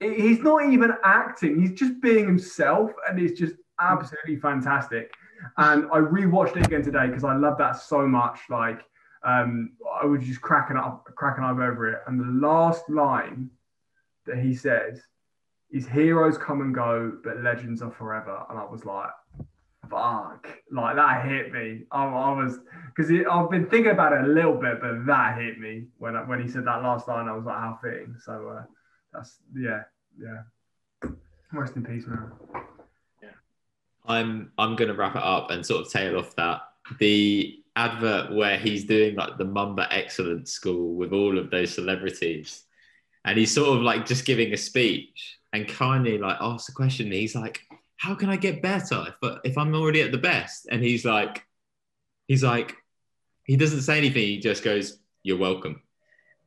he's 0.00 0.40
not 0.40 0.64
even 0.64 0.92
acting; 1.04 1.60
he's 1.60 1.78
just 1.78 2.00
being 2.00 2.26
himself, 2.26 2.90
and 3.08 3.18
it's 3.18 3.38
just 3.38 3.54
absolutely 3.80 4.36
fantastic. 4.36 5.12
And 5.56 5.86
I 5.92 5.98
rewatched 5.98 6.56
it 6.56 6.66
again 6.66 6.82
today 6.82 7.06
because 7.06 7.24
I 7.24 7.34
love 7.36 7.58
that 7.58 7.76
so 7.76 8.06
much. 8.06 8.40
Like 8.50 8.82
um, 9.22 9.72
I 10.02 10.06
was 10.06 10.24
just 10.24 10.40
cracking 10.40 10.76
up, 10.76 11.04
cracking 11.14 11.44
up 11.44 11.58
over 11.58 11.88
it. 11.88 12.00
And 12.06 12.18
the 12.18 12.46
last 12.46 12.88
line 12.88 13.50
that 14.26 14.38
he 14.38 14.54
says 14.54 15.00
is 15.70 15.86
"Heroes 15.86 16.36
come 16.36 16.60
and 16.60 16.74
go, 16.74 17.12
but 17.22 17.42
legends 17.42 17.82
are 17.82 17.90
forever." 17.90 18.44
And 18.50 18.58
I 18.58 18.64
was 18.64 18.84
like, 18.84 19.10
"Fuck!" 19.90 20.48
Like 20.70 20.96
that 20.96 21.26
hit 21.26 21.52
me. 21.52 21.82
I, 21.90 22.04
I 22.04 22.32
was 22.32 22.58
because 22.94 23.10
I've 23.30 23.50
been 23.50 23.66
thinking 23.66 23.92
about 23.92 24.12
it 24.12 24.24
a 24.24 24.28
little 24.28 24.54
bit, 24.54 24.80
but 24.80 25.06
that 25.06 25.38
hit 25.40 25.58
me 25.58 25.86
when 25.98 26.14
when 26.28 26.42
he 26.42 26.48
said 26.48 26.66
that 26.66 26.82
last 26.82 27.08
line. 27.08 27.28
I 27.28 27.36
was 27.36 27.44
like, 27.44 27.58
"How 27.58 27.78
fitting." 27.82 28.16
So. 28.24 28.56
Uh, 28.58 28.64
that's 29.12 29.38
yeah, 29.54 29.82
yeah. 30.18 31.10
Rest 31.52 31.76
in 31.76 31.84
peace, 31.84 32.06
man. 32.06 32.32
Yeah. 33.22 33.28
I'm 34.06 34.52
I'm 34.58 34.74
gonna 34.76 34.94
wrap 34.94 35.16
it 35.16 35.22
up 35.22 35.50
and 35.50 35.64
sort 35.64 35.86
of 35.86 35.92
tail 35.92 36.18
off 36.18 36.34
that. 36.36 36.62
The 36.98 37.58
advert 37.76 38.32
where 38.34 38.58
he's 38.58 38.84
doing 38.84 39.16
like 39.16 39.38
the 39.38 39.44
Mamba 39.44 39.92
Excellence 39.92 40.52
School 40.52 40.94
with 40.94 41.12
all 41.12 41.38
of 41.38 41.50
those 41.50 41.74
celebrities, 41.74 42.64
and 43.24 43.38
he's 43.38 43.52
sort 43.52 43.76
of 43.76 43.82
like 43.82 44.06
just 44.06 44.24
giving 44.24 44.52
a 44.52 44.56
speech, 44.56 45.38
and 45.52 45.66
Kanye 45.66 46.18
like 46.18 46.38
asks 46.40 46.70
a 46.70 46.72
question. 46.72 47.12
He's 47.12 47.34
like, 47.34 47.60
"How 48.02 48.14
can 48.14 48.28
I 48.28 48.36
get 48.36 48.62
better 48.62 49.06
if 49.08 49.38
if 49.44 49.58
I'm 49.58 49.74
already 49.74 50.02
at 50.02 50.12
the 50.12 50.18
best?" 50.18 50.66
And 50.70 50.82
he's 50.82 51.04
like, 51.04 51.44
he's 52.28 52.42
like, 52.42 52.74
he 53.44 53.56
doesn't 53.56 53.82
say 53.82 53.98
anything. 53.98 54.22
He 54.22 54.38
just 54.38 54.64
goes, 54.64 54.98
"You're 55.22 55.38
welcome." 55.38 55.82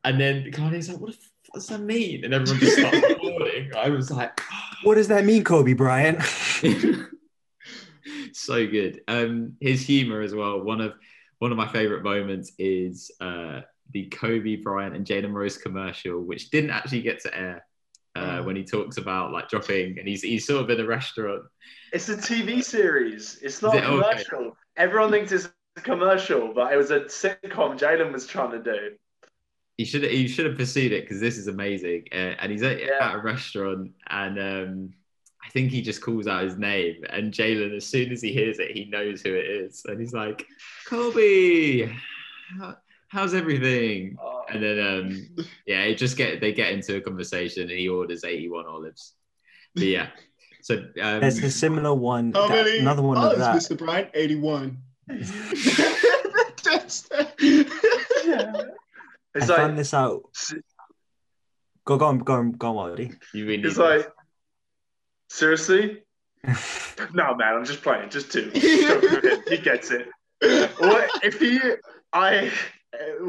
And 0.04 0.20
then 0.20 0.52
Kanye's 0.52 0.88
like, 0.88 1.00
"What 1.00 1.12
the 1.12 1.18
what 1.50 1.60
does 1.60 1.68
that 1.68 1.80
mean? 1.80 2.24
And 2.24 2.34
everyone 2.34 2.60
just 2.60 2.78
starts 2.78 2.98
applauding. 3.10 3.74
I 3.74 3.88
was 3.88 4.10
like, 4.10 4.40
what 4.82 4.96
does 4.96 5.08
that 5.08 5.24
mean, 5.24 5.44
Kobe 5.44 5.72
Bryant? 5.72 6.22
so 8.32 8.66
good. 8.66 9.00
Um, 9.08 9.56
his 9.60 9.82
humor 9.82 10.20
as 10.20 10.34
well. 10.34 10.60
One 10.60 10.80
of 10.80 10.94
one 11.38 11.52
of 11.52 11.58
my 11.58 11.68
favorite 11.68 12.02
moments 12.02 12.52
is 12.58 13.10
uh, 13.20 13.60
the 13.92 14.06
Kobe 14.06 14.56
Bryant 14.56 14.96
and 14.96 15.06
Jalen 15.06 15.32
Rose 15.32 15.58
commercial, 15.58 16.20
which 16.20 16.50
didn't 16.50 16.70
actually 16.70 17.02
get 17.02 17.20
to 17.20 17.36
air. 17.36 17.66
Uh, 18.16 18.38
oh. 18.38 18.42
when 18.44 18.56
he 18.56 18.64
talks 18.64 18.96
about 18.96 19.32
like 19.32 19.48
dropping, 19.48 19.98
and 19.98 20.08
he's 20.08 20.22
he's 20.22 20.46
sort 20.46 20.62
of 20.62 20.70
in 20.70 20.80
a 20.80 20.86
restaurant. 20.86 21.42
It's 21.92 22.08
a 22.08 22.16
TV 22.16 22.62
series. 22.64 23.38
It's 23.42 23.62
not 23.62 23.74
it? 23.74 23.84
a 23.84 23.86
commercial. 23.86 24.38
Okay. 24.38 24.56
Everyone 24.76 25.10
thinks 25.10 25.32
it's 25.32 25.48
a 25.76 25.80
commercial, 25.80 26.52
but 26.54 26.72
it 26.72 26.76
was 26.76 26.90
a 26.90 27.00
sitcom 27.00 27.78
Jalen 27.78 28.12
was 28.12 28.26
trying 28.26 28.52
to 28.52 28.62
do 28.62 28.96
he 29.76 29.84
should 29.84 30.04
he 30.04 30.26
should 30.26 30.46
have 30.46 30.56
pursued 30.56 30.92
it 30.92 31.04
because 31.04 31.20
this 31.20 31.36
is 31.36 31.48
amazing. 31.48 32.04
Uh, 32.12 32.34
and 32.40 32.50
he's 32.50 32.62
at, 32.62 32.80
yeah. 32.80 32.98
at, 33.00 33.14
a 33.16 33.18
restaurant, 33.18 33.92
and 34.08 34.38
um, 34.38 34.90
I 35.44 35.50
think 35.50 35.70
he 35.70 35.82
just 35.82 36.00
calls 36.00 36.26
out 36.26 36.44
his 36.44 36.56
name. 36.56 37.04
And 37.10 37.32
Jalen, 37.32 37.76
as 37.76 37.86
soon 37.86 38.10
as 38.10 38.22
he 38.22 38.32
hears 38.32 38.58
it, 38.58 38.70
he 38.70 38.86
knows 38.86 39.20
who 39.20 39.34
it 39.34 39.46
is, 39.46 39.82
and 39.86 40.00
he's 40.00 40.14
like, 40.14 40.46
"Kobe, 40.86 41.92
how, 42.58 42.76
how's 43.08 43.34
everything?" 43.34 44.16
Oh. 44.20 44.36
And 44.48 44.62
then 44.62 44.78
um, 44.78 45.46
yeah, 45.66 45.82
it 45.82 45.96
just 45.96 46.16
get 46.16 46.40
they 46.40 46.52
get 46.52 46.72
into 46.72 46.96
a 46.96 47.00
conversation, 47.00 47.62
and 47.62 47.78
he 47.78 47.88
orders 47.88 48.24
eighty 48.24 48.48
one 48.48 48.66
olives. 48.66 49.14
But 49.74 49.84
yeah. 49.84 50.08
So 50.62 50.76
um, 50.76 51.20
there's 51.20 51.38
a 51.42 51.50
similar 51.50 51.94
one. 51.94 52.32
How 52.32 52.48
that, 52.48 52.64
many 52.64 52.78
another 52.78 53.02
one 53.02 53.18
olives, 53.18 53.34
of 53.34 53.38
that. 53.38 53.56
Mr. 53.56 53.78
Bryant? 53.78 54.10
Eighty-one. 54.14 54.78
yeah. 55.08 55.16
It's 56.74 57.08
I 59.34 59.38
like, 59.38 59.56
found 59.56 59.78
this 59.78 59.94
out. 59.94 60.22
Go, 61.84 61.96
go 61.98 62.06
on, 62.06 62.18
go 62.18 62.32
on, 62.34 62.52
go 62.52 62.78
on, 62.78 62.96
Wildy. 62.96 63.16
You 63.32 63.46
really 63.46 63.68
it's 63.68 63.76
like, 63.76 64.10
seriously? 65.30 66.02
no, 67.14 67.34
man, 67.36 67.54
I'm 67.54 67.64
just 67.64 67.82
playing. 67.82 68.10
Just 68.10 68.32
two. 68.32 68.50
he 68.54 69.58
gets 69.58 69.92
it. 69.92 70.08
What 70.78 71.10
if 71.22 71.38
he? 71.38 71.60
I 72.12 72.34
Okay, 72.38 72.52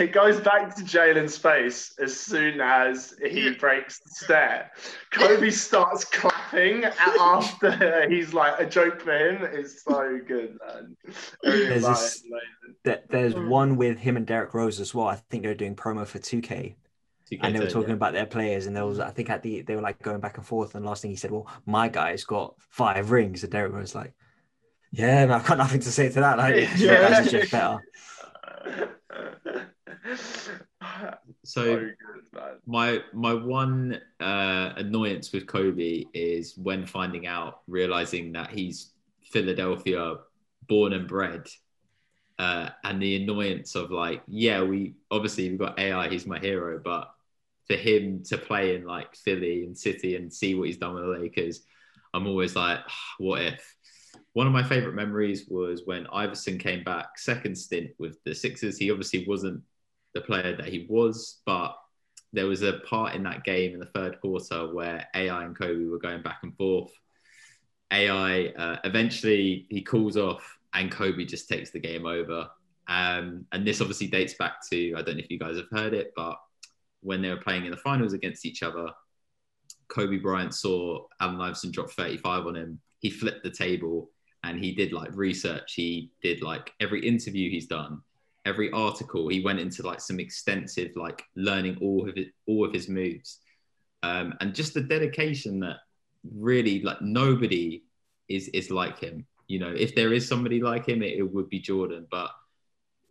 it 0.00 0.12
goes 0.12 0.40
back 0.40 0.74
to 0.76 0.82
Jalen's 0.82 1.36
face 1.36 1.94
as 1.98 2.18
soon 2.18 2.60
as 2.60 3.14
he 3.24 3.50
breaks 3.54 4.00
the 4.00 4.10
stare. 4.10 4.70
Kobe 5.10 5.50
starts 5.68 6.04
clapping 6.04 6.84
after 6.84 8.08
he's 8.08 8.34
like 8.34 8.58
a 8.58 8.66
joke 8.66 9.00
for 9.00 9.12
him. 9.12 9.42
It's 9.52 9.82
so 9.82 10.18
good, 10.26 10.58
man. 10.66 10.96
There's, 11.42 11.84
this, 12.84 12.98
there's 13.08 13.34
hmm. 13.34 13.48
one 13.48 13.76
with 13.76 13.98
him 13.98 14.16
and 14.16 14.26
Derrick 14.26 14.54
Rose 14.54 14.80
as 14.80 14.94
well. 14.94 15.06
I 15.06 15.16
think 15.16 15.42
they're 15.42 15.54
doing 15.54 15.76
promo 15.76 16.06
for 16.06 16.18
2K. 16.18 16.74
2K 17.30 17.38
and 17.42 17.54
they 17.54 17.60
were 17.60 17.66
talking 17.66 17.90
yeah. 17.90 17.96
about 17.96 18.14
their 18.14 18.26
players, 18.26 18.66
and 18.66 18.74
there 18.74 18.86
was, 18.86 18.98
I 19.00 19.10
think, 19.10 19.28
at 19.30 19.42
the 19.42 19.62
they 19.62 19.74
were 19.74 19.82
like 19.82 20.00
going 20.00 20.20
back 20.20 20.38
and 20.38 20.46
forth. 20.46 20.74
And 20.74 20.84
last 20.84 21.02
thing 21.02 21.10
he 21.10 21.16
said, 21.16 21.30
"Well, 21.30 21.46
my 21.66 21.88
guy's 21.88 22.24
got 22.24 22.54
five 22.70 23.10
rings," 23.10 23.42
and 23.42 23.52
Derrick 23.52 23.72
Rose 23.72 23.82
was 23.82 23.94
like, 23.94 24.14
"Yeah, 24.92 25.26
man, 25.26 25.32
I've 25.32 25.46
got 25.46 25.58
nothing 25.58 25.80
to 25.80 25.92
say 25.92 26.08
to 26.08 26.20
that. 26.20 26.38
Like, 26.38 26.68
yeah, 26.78 27.22
just 27.22 27.52
better." 27.52 27.80
so 31.44 31.76
good, 31.76 31.94
my 32.66 33.00
my 33.12 33.34
one 33.34 34.00
uh, 34.20 34.72
annoyance 34.76 35.32
with 35.32 35.46
Kobe 35.46 36.04
is 36.14 36.56
when 36.56 36.86
finding 36.86 37.26
out, 37.26 37.60
realizing 37.66 38.32
that 38.32 38.50
he's 38.50 38.92
Philadelphia 39.24 40.16
born 40.68 40.92
and 40.92 41.08
bred, 41.08 41.48
uh, 42.38 42.70
and 42.84 43.02
the 43.02 43.22
annoyance 43.22 43.74
of 43.74 43.90
like, 43.90 44.22
yeah, 44.26 44.62
we 44.62 44.94
obviously 45.10 45.48
we've 45.48 45.58
got 45.58 45.78
AI, 45.78 46.08
he's 46.08 46.26
my 46.26 46.38
hero, 46.38 46.80
but 46.82 47.10
for 47.66 47.76
him 47.76 48.22
to 48.24 48.38
play 48.38 48.74
in 48.74 48.84
like 48.84 49.14
Philly 49.14 49.64
and 49.64 49.76
City 49.76 50.16
and 50.16 50.32
see 50.32 50.54
what 50.54 50.68
he's 50.68 50.78
done 50.78 50.94
with 50.94 51.04
the 51.04 51.10
Lakers, 51.10 51.62
I'm 52.14 52.26
always 52.26 52.56
like, 52.56 52.80
what 53.18 53.42
if? 53.42 53.76
One 54.38 54.46
of 54.46 54.52
my 54.52 54.62
favorite 54.62 54.94
memories 54.94 55.46
was 55.48 55.82
when 55.84 56.06
Iverson 56.12 56.58
came 56.58 56.84
back, 56.84 57.18
second 57.18 57.58
stint 57.58 57.90
with 57.98 58.22
the 58.22 58.32
Sixers. 58.32 58.78
He 58.78 58.88
obviously 58.88 59.26
wasn't 59.26 59.64
the 60.14 60.20
player 60.20 60.54
that 60.56 60.68
he 60.68 60.86
was, 60.88 61.40
but 61.44 61.76
there 62.32 62.46
was 62.46 62.62
a 62.62 62.74
part 62.88 63.16
in 63.16 63.24
that 63.24 63.42
game 63.42 63.74
in 63.74 63.80
the 63.80 63.86
third 63.86 64.20
quarter 64.20 64.72
where 64.72 65.08
AI 65.12 65.44
and 65.44 65.58
Kobe 65.58 65.86
were 65.86 65.98
going 65.98 66.22
back 66.22 66.38
and 66.44 66.56
forth. 66.56 66.92
AI 67.90 68.52
uh, 68.56 68.76
eventually 68.84 69.66
he 69.70 69.82
calls 69.82 70.16
off 70.16 70.56
and 70.72 70.88
Kobe 70.88 71.24
just 71.24 71.48
takes 71.48 71.72
the 71.72 71.80
game 71.80 72.06
over. 72.06 72.48
Um, 72.86 73.44
and 73.50 73.66
this 73.66 73.80
obviously 73.80 74.06
dates 74.06 74.34
back 74.34 74.58
to 74.70 74.94
I 74.94 75.02
don't 75.02 75.16
know 75.16 75.24
if 75.24 75.32
you 75.32 75.40
guys 75.40 75.56
have 75.56 75.66
heard 75.72 75.94
it, 75.94 76.12
but 76.14 76.36
when 77.00 77.22
they 77.22 77.30
were 77.30 77.38
playing 77.38 77.64
in 77.64 77.72
the 77.72 77.76
finals 77.76 78.12
against 78.12 78.46
each 78.46 78.62
other, 78.62 78.90
Kobe 79.88 80.18
Bryant 80.18 80.54
saw 80.54 81.06
Allen 81.20 81.40
Iverson 81.40 81.72
drop 81.72 81.90
35 81.90 82.46
on 82.46 82.54
him. 82.54 82.80
He 83.00 83.10
flipped 83.10 83.42
the 83.42 83.50
table 83.50 84.12
and 84.44 84.62
he 84.62 84.72
did 84.72 84.92
like 84.92 85.10
research. 85.14 85.74
He 85.74 86.10
did 86.22 86.42
like 86.42 86.72
every 86.80 87.06
interview 87.06 87.50
he's 87.50 87.66
done, 87.66 88.00
every 88.44 88.70
article. 88.72 89.28
He 89.28 89.40
went 89.40 89.60
into 89.60 89.82
like 89.82 90.00
some 90.00 90.20
extensive 90.20 90.92
like 90.96 91.22
learning 91.36 91.78
all 91.80 92.08
of 92.08 92.16
it, 92.16 92.28
all 92.46 92.64
of 92.64 92.72
his 92.72 92.88
moves, 92.88 93.40
um, 94.02 94.34
and 94.40 94.54
just 94.54 94.74
the 94.74 94.82
dedication 94.82 95.60
that 95.60 95.78
really 96.34 96.82
like 96.82 97.00
nobody 97.00 97.82
is 98.28 98.48
is 98.48 98.70
like 98.70 98.98
him. 98.98 99.26
You 99.48 99.58
know, 99.58 99.74
if 99.74 99.94
there 99.94 100.12
is 100.12 100.28
somebody 100.28 100.60
like 100.60 100.86
him, 100.86 101.02
it, 101.02 101.18
it 101.18 101.22
would 101.22 101.48
be 101.48 101.58
Jordan. 101.58 102.06
But 102.10 102.30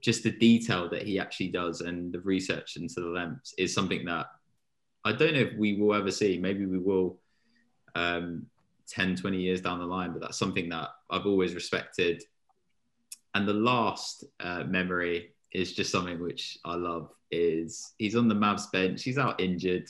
just 0.01 0.23
the 0.23 0.31
detail 0.31 0.89
that 0.89 1.03
he 1.03 1.19
actually 1.19 1.49
does 1.49 1.81
and 1.81 2.13
the 2.13 2.21
research 2.21 2.77
into 2.77 3.01
the 3.01 3.07
lamps 3.07 3.53
is 3.57 3.73
something 3.73 4.05
that 4.05 4.27
I 5.03 5.13
don't 5.13 5.33
know 5.33 5.39
if 5.39 5.57
we 5.57 5.79
will 5.79 5.95
ever 5.95 6.11
see. 6.11 6.37
Maybe 6.37 6.65
we 6.65 6.77
will 6.77 7.17
um, 7.95 8.45
10, 8.89 9.15
20 9.15 9.37
years 9.37 9.61
down 9.61 9.79
the 9.79 9.85
line, 9.85 10.11
but 10.11 10.21
that's 10.21 10.37
something 10.37 10.69
that 10.69 10.89
I've 11.09 11.25
always 11.25 11.55
respected. 11.55 12.23
And 13.35 13.47
the 13.47 13.53
last 13.53 14.23
uh, 14.39 14.63
memory 14.63 15.31
is 15.53 15.73
just 15.73 15.91
something 15.91 16.21
which 16.21 16.57
I 16.65 16.75
love 16.75 17.11
is 17.31 17.93
he's 17.97 18.15
on 18.15 18.27
the 18.27 18.35
Mavs 18.35 18.71
bench. 18.71 19.03
He's 19.03 19.17
out 19.17 19.39
injured. 19.39 19.89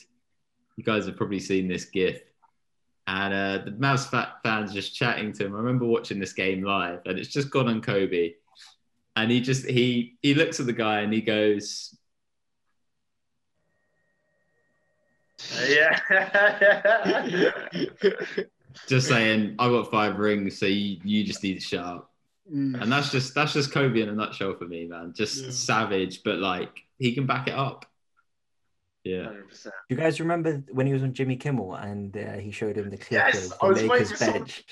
You 0.76 0.84
guys 0.84 1.06
have 1.06 1.16
probably 1.16 1.40
seen 1.40 1.68
this 1.68 1.86
GIF. 1.86 2.20
And 3.06 3.32
uh, 3.32 3.64
the 3.64 3.70
Mavs 3.72 4.10
fans 4.42 4.72
just 4.72 4.94
chatting 4.94 5.32
to 5.32 5.46
him. 5.46 5.54
I 5.54 5.58
remember 5.58 5.86
watching 5.86 6.20
this 6.20 6.34
game 6.34 6.62
live, 6.62 7.00
and 7.06 7.18
it's 7.18 7.30
just 7.30 7.50
gone 7.50 7.68
on 7.68 7.80
Kobe 7.80 8.34
and 9.18 9.30
he 9.32 9.40
just 9.40 9.66
he 9.66 10.16
he 10.22 10.34
looks 10.34 10.60
at 10.60 10.66
the 10.66 10.72
guy 10.72 11.00
and 11.00 11.12
he 11.12 11.20
goes 11.20 11.96
yeah 15.68 15.98
just 18.86 19.08
saying 19.08 19.54
i 19.58 19.68
got 19.68 19.90
five 19.90 20.18
rings 20.18 20.58
so 20.58 20.66
you, 20.66 20.98
you 21.04 21.24
just 21.24 21.42
need 21.42 21.54
to 21.54 21.60
shut 21.60 21.84
up 21.84 22.10
mm. 22.52 22.80
and 22.80 22.90
that's 22.90 23.10
just 23.10 23.34
that's 23.34 23.52
just 23.52 23.72
kobe 23.72 24.00
in 24.00 24.08
a 24.08 24.12
nutshell 24.12 24.54
for 24.54 24.66
me 24.66 24.86
man 24.86 25.12
just 25.14 25.44
yeah. 25.44 25.50
savage 25.50 26.22
but 26.22 26.38
like 26.38 26.84
he 26.98 27.12
can 27.14 27.26
back 27.26 27.48
it 27.48 27.54
up 27.54 27.86
yeah 29.04 29.26
100%. 29.52 29.68
you 29.88 29.96
guys 29.96 30.20
remember 30.20 30.62
when 30.70 30.86
he 30.86 30.92
was 30.92 31.02
on 31.02 31.12
jimmy 31.12 31.36
kimmel 31.36 31.74
and 31.74 32.16
uh, 32.16 32.32
he 32.34 32.50
showed 32.50 32.76
him 32.76 32.90
the 32.90 32.96
clip 32.96 33.22
yes, 33.32 33.50
of 33.60 33.76
the 33.76 33.86
lakers 33.86 34.18
bench 34.18 34.64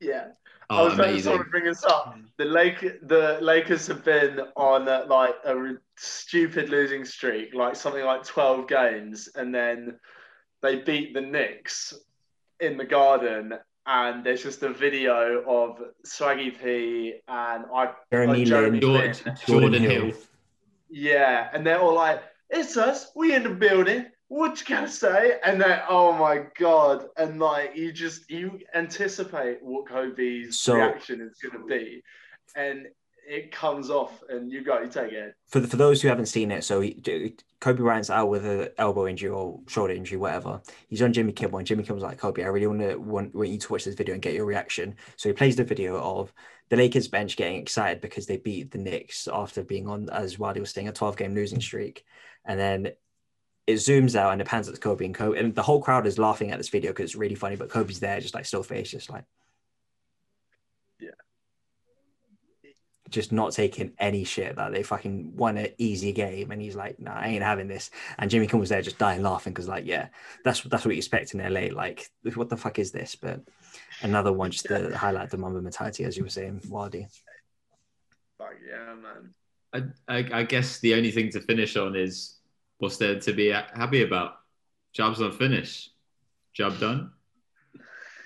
yeah 0.00 0.28
Oh, 0.70 0.76
I 0.76 0.82
was 0.82 0.94
amazing. 0.94 1.38
to 1.38 1.44
bring 1.44 1.64
this 1.64 1.82
up. 1.84 2.18
The 2.36 2.44
Lake, 2.44 2.80
the 2.80 3.38
Lakers 3.40 3.86
have 3.86 4.04
been 4.04 4.40
on 4.54 4.86
uh, 4.86 5.06
like 5.08 5.34
a 5.44 5.76
stupid 5.96 6.68
losing 6.68 7.06
streak, 7.06 7.54
like 7.54 7.74
something 7.74 8.04
like 8.04 8.22
twelve 8.22 8.68
games, 8.68 9.30
and 9.34 9.54
then 9.54 9.98
they 10.60 10.80
beat 10.80 11.14
the 11.14 11.22
Knicks 11.22 11.94
in 12.60 12.76
the 12.76 12.84
Garden, 12.84 13.54
and 13.86 14.24
there's 14.24 14.42
just 14.42 14.62
a 14.62 14.72
video 14.72 15.42
of 15.46 15.80
Swaggy 16.06 16.58
P 16.60 17.20
and 17.28 17.64
I, 17.74 17.84
uh, 17.84 17.92
Jeremy, 18.12 18.38
like 18.38 18.46
Jeremy 18.46 18.80
Lin, 18.80 19.12
Jordan, 19.12 19.36
Jordan 19.46 19.82
Hill. 19.82 20.12
Yeah, 20.90 21.48
and 21.52 21.66
they're 21.66 21.80
all 21.80 21.94
like, 21.94 22.22
"It's 22.50 22.76
us. 22.76 23.10
We 23.14 23.34
in 23.34 23.42
the 23.42 23.50
building." 23.50 24.06
what 24.28 24.60
you 24.60 24.76
gonna 24.76 24.88
say? 24.88 25.38
And 25.42 25.60
then, 25.60 25.80
oh 25.88 26.12
my 26.12 26.44
god! 26.58 27.06
And 27.16 27.40
like 27.40 27.74
you 27.74 27.92
just 27.92 28.30
you 28.30 28.60
anticipate 28.74 29.58
what 29.62 29.88
Kobe's 29.88 30.60
so, 30.60 30.74
reaction 30.74 31.20
is 31.20 31.38
gonna 31.38 31.64
be, 31.64 32.02
and 32.54 32.86
it 33.28 33.52
comes 33.52 33.90
off, 33.90 34.22
and 34.30 34.50
you 34.50 34.64
got 34.64 34.82
you 34.82 34.88
take 34.88 35.12
it. 35.12 35.36
For 35.48 35.60
the, 35.60 35.68
for 35.68 35.76
those 35.76 36.00
who 36.00 36.08
haven't 36.08 36.26
seen 36.26 36.50
it, 36.50 36.64
so 36.64 36.80
he, 36.80 37.36
Kobe 37.60 37.82
Bryant's 37.82 38.08
out 38.08 38.30
with 38.30 38.46
an 38.46 38.68
elbow 38.78 39.06
injury 39.06 39.28
or 39.28 39.60
shoulder 39.68 39.92
injury, 39.92 40.16
whatever. 40.16 40.62
He's 40.88 41.02
on 41.02 41.12
Jimmy 41.12 41.32
Kimmel, 41.32 41.58
and 41.58 41.66
Jimmy 41.66 41.84
Kimmel's 41.84 42.02
like, 42.02 42.18
Kobe, 42.18 42.42
I 42.42 42.46
really 42.46 42.66
want 42.66 42.80
to 42.80 42.96
want, 42.96 43.34
want 43.34 43.50
you 43.50 43.58
to 43.58 43.72
watch 43.72 43.84
this 43.84 43.94
video 43.94 44.14
and 44.14 44.22
get 44.22 44.32
your 44.32 44.46
reaction. 44.46 44.96
So 45.16 45.28
he 45.28 45.34
plays 45.34 45.56
the 45.56 45.64
video 45.64 45.98
of 45.98 46.32
the 46.70 46.76
Lakers 46.76 47.08
bench 47.08 47.36
getting 47.36 47.60
excited 47.60 48.00
because 48.00 48.26
they 48.26 48.38
beat 48.38 48.70
the 48.70 48.78
Knicks 48.78 49.28
after 49.30 49.62
being 49.62 49.88
on 49.88 50.08
as 50.08 50.38
while 50.38 50.54
they 50.54 50.60
were 50.60 50.66
staying 50.66 50.88
a 50.88 50.92
12 50.92 51.16
game 51.18 51.34
losing 51.34 51.60
streak. 51.60 52.04
And 52.46 52.58
then 52.58 52.92
it 53.66 53.74
zooms 53.74 54.16
out 54.16 54.32
and 54.32 54.40
it 54.40 54.46
pans 54.46 54.70
at 54.70 54.80
Kobe 54.80 55.04
and 55.04 55.14
Kobe, 55.14 55.38
and 55.38 55.54
the 55.54 55.62
whole 55.62 55.82
crowd 55.82 56.06
is 56.06 56.18
laughing 56.18 56.50
at 56.50 56.56
this 56.56 56.70
video 56.70 56.92
because 56.92 57.04
it's 57.04 57.14
really 57.14 57.34
funny. 57.34 57.56
But 57.56 57.68
Kobe's 57.68 58.00
there, 58.00 58.20
just 58.20 58.34
like 58.34 58.46
still 58.46 58.62
face, 58.62 58.90
just 58.90 59.10
like, 59.10 59.24
just 63.08 63.32
not 63.32 63.52
taking 63.52 63.92
any 63.98 64.24
shit 64.24 64.56
that 64.56 64.72
they 64.72 64.82
fucking 64.82 65.36
won 65.36 65.56
an 65.56 65.68
easy 65.78 66.12
game, 66.12 66.50
and 66.50 66.60
he's 66.60 66.76
like, 66.76 66.98
"Nah, 67.00 67.14
I 67.14 67.28
ain't 67.28 67.42
having 67.42 67.68
this." 67.68 67.90
And 68.18 68.30
Jimmy 68.30 68.46
Kimmel 68.46 68.60
was 68.60 68.68
there, 68.68 68.82
just 68.82 68.98
dying 68.98 69.22
laughing 69.22 69.52
because, 69.52 69.68
like, 69.68 69.86
yeah, 69.86 70.08
that's 70.44 70.62
that's 70.62 70.84
what 70.84 70.94
you 70.94 70.98
expect 70.98 71.34
in 71.34 71.40
LA. 71.40 71.74
Like, 71.74 72.10
what 72.34 72.48
the 72.48 72.56
fuck 72.56 72.78
is 72.78 72.92
this? 72.92 73.14
But 73.14 73.40
another 74.02 74.32
one 74.32 74.50
just 74.50 74.66
to 74.66 74.96
highlight 74.96 75.30
the 75.30 75.38
Mamba 75.38 75.60
mentality, 75.60 76.04
as 76.04 76.16
you 76.16 76.24
were 76.24 76.30
saying, 76.30 76.62
Wadi. 76.68 77.08
Fuck 78.38 78.54
yeah, 78.68 78.94
man. 78.94 79.34
I, 79.72 80.16
I, 80.16 80.40
I 80.40 80.42
guess 80.44 80.78
the 80.80 80.94
only 80.94 81.10
thing 81.10 81.30
to 81.30 81.40
finish 81.40 81.76
on 81.76 81.94
is 81.96 82.36
what's 82.78 82.96
there 82.96 83.20
to 83.20 83.32
be 83.32 83.48
happy 83.50 84.02
about? 84.02 84.38
Job's 84.92 85.20
not 85.20 85.34
finished. 85.34 85.90
Job 86.54 86.78
done. 86.80 87.12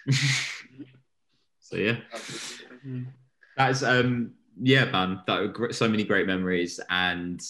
so 1.61 1.77
yeah, 1.77 1.97
that's 3.57 3.83
um 3.83 4.33
yeah, 4.61 4.85
man. 4.87 5.21
That 5.27 5.59
were 5.59 5.73
so 5.73 5.89
many 5.89 6.05
great 6.05 6.27
memories, 6.27 6.81
and 6.91 7.41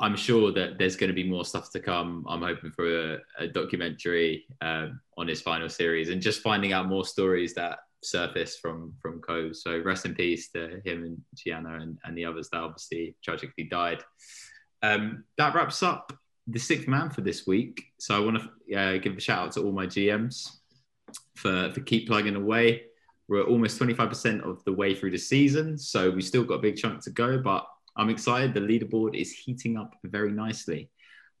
I'm 0.00 0.16
sure 0.16 0.52
that 0.52 0.78
there's 0.78 0.96
going 0.96 1.08
to 1.08 1.14
be 1.14 1.28
more 1.28 1.44
stuff 1.44 1.70
to 1.72 1.80
come. 1.80 2.24
I'm 2.28 2.42
hoping 2.42 2.72
for 2.72 3.14
a, 3.14 3.18
a 3.38 3.48
documentary 3.48 4.44
um, 4.60 5.00
on 5.16 5.28
his 5.28 5.40
final 5.40 5.68
series, 5.68 6.08
and 6.10 6.20
just 6.20 6.42
finding 6.42 6.72
out 6.72 6.88
more 6.88 7.04
stories 7.04 7.54
that 7.54 7.78
surface 8.02 8.58
from 8.58 8.94
from 9.00 9.20
Cove. 9.20 9.56
So 9.56 9.80
rest 9.80 10.06
in 10.06 10.14
peace 10.14 10.50
to 10.50 10.80
him 10.84 11.04
and 11.04 11.18
Gianna 11.36 11.78
and, 11.80 11.98
and 12.04 12.16
the 12.16 12.24
others 12.24 12.48
that 12.50 12.60
obviously 12.60 13.16
tragically 13.22 13.64
died. 13.64 14.02
Um, 14.82 15.24
that 15.38 15.54
wraps 15.54 15.82
up 15.82 16.12
the 16.46 16.58
sixth 16.58 16.88
man 16.88 17.10
for 17.10 17.20
this 17.20 17.46
week. 17.46 17.82
So 17.98 18.16
I 18.16 18.18
want 18.18 18.42
to 18.42 18.76
uh, 18.76 18.98
give 18.98 19.16
a 19.16 19.20
shout 19.20 19.46
out 19.46 19.52
to 19.52 19.62
all 19.62 19.72
my 19.72 19.86
GMs 19.86 20.48
for, 21.36 21.70
for 21.72 21.80
keep 21.80 22.08
plugging 22.08 22.36
away. 22.36 22.82
We're 23.32 23.44
almost 23.44 23.80
25% 23.80 24.46
of 24.46 24.62
the 24.64 24.74
way 24.74 24.94
through 24.94 25.12
the 25.12 25.16
season. 25.16 25.78
So 25.78 26.10
we've 26.10 26.22
still 26.22 26.44
got 26.44 26.56
a 26.56 26.58
big 26.58 26.76
chunk 26.76 27.02
to 27.04 27.10
go, 27.10 27.38
but 27.38 27.66
I'm 27.96 28.10
excited. 28.10 28.52
The 28.52 28.60
leaderboard 28.60 29.18
is 29.18 29.32
heating 29.32 29.78
up 29.78 29.94
very 30.04 30.30
nicely. 30.30 30.90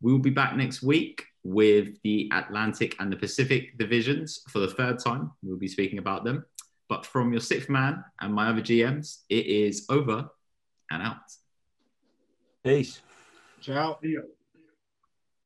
We 0.00 0.10
will 0.10 0.18
be 0.18 0.30
back 0.30 0.56
next 0.56 0.82
week 0.82 1.22
with 1.44 2.00
the 2.02 2.30
Atlantic 2.32 2.96
and 2.98 3.12
the 3.12 3.16
Pacific 3.16 3.76
divisions 3.76 4.40
for 4.48 4.60
the 4.60 4.68
third 4.68 5.00
time. 5.00 5.32
We'll 5.42 5.58
be 5.58 5.68
speaking 5.68 5.98
about 5.98 6.24
them. 6.24 6.46
But 6.88 7.04
from 7.04 7.30
your 7.30 7.42
sixth 7.42 7.68
man 7.68 8.02
and 8.22 8.32
my 8.32 8.48
other 8.48 8.62
GMs, 8.62 9.18
it 9.28 9.44
is 9.44 9.84
over 9.90 10.30
and 10.90 11.02
out. 11.02 11.18
Peace. 12.64 13.02
Ciao. 13.60 13.98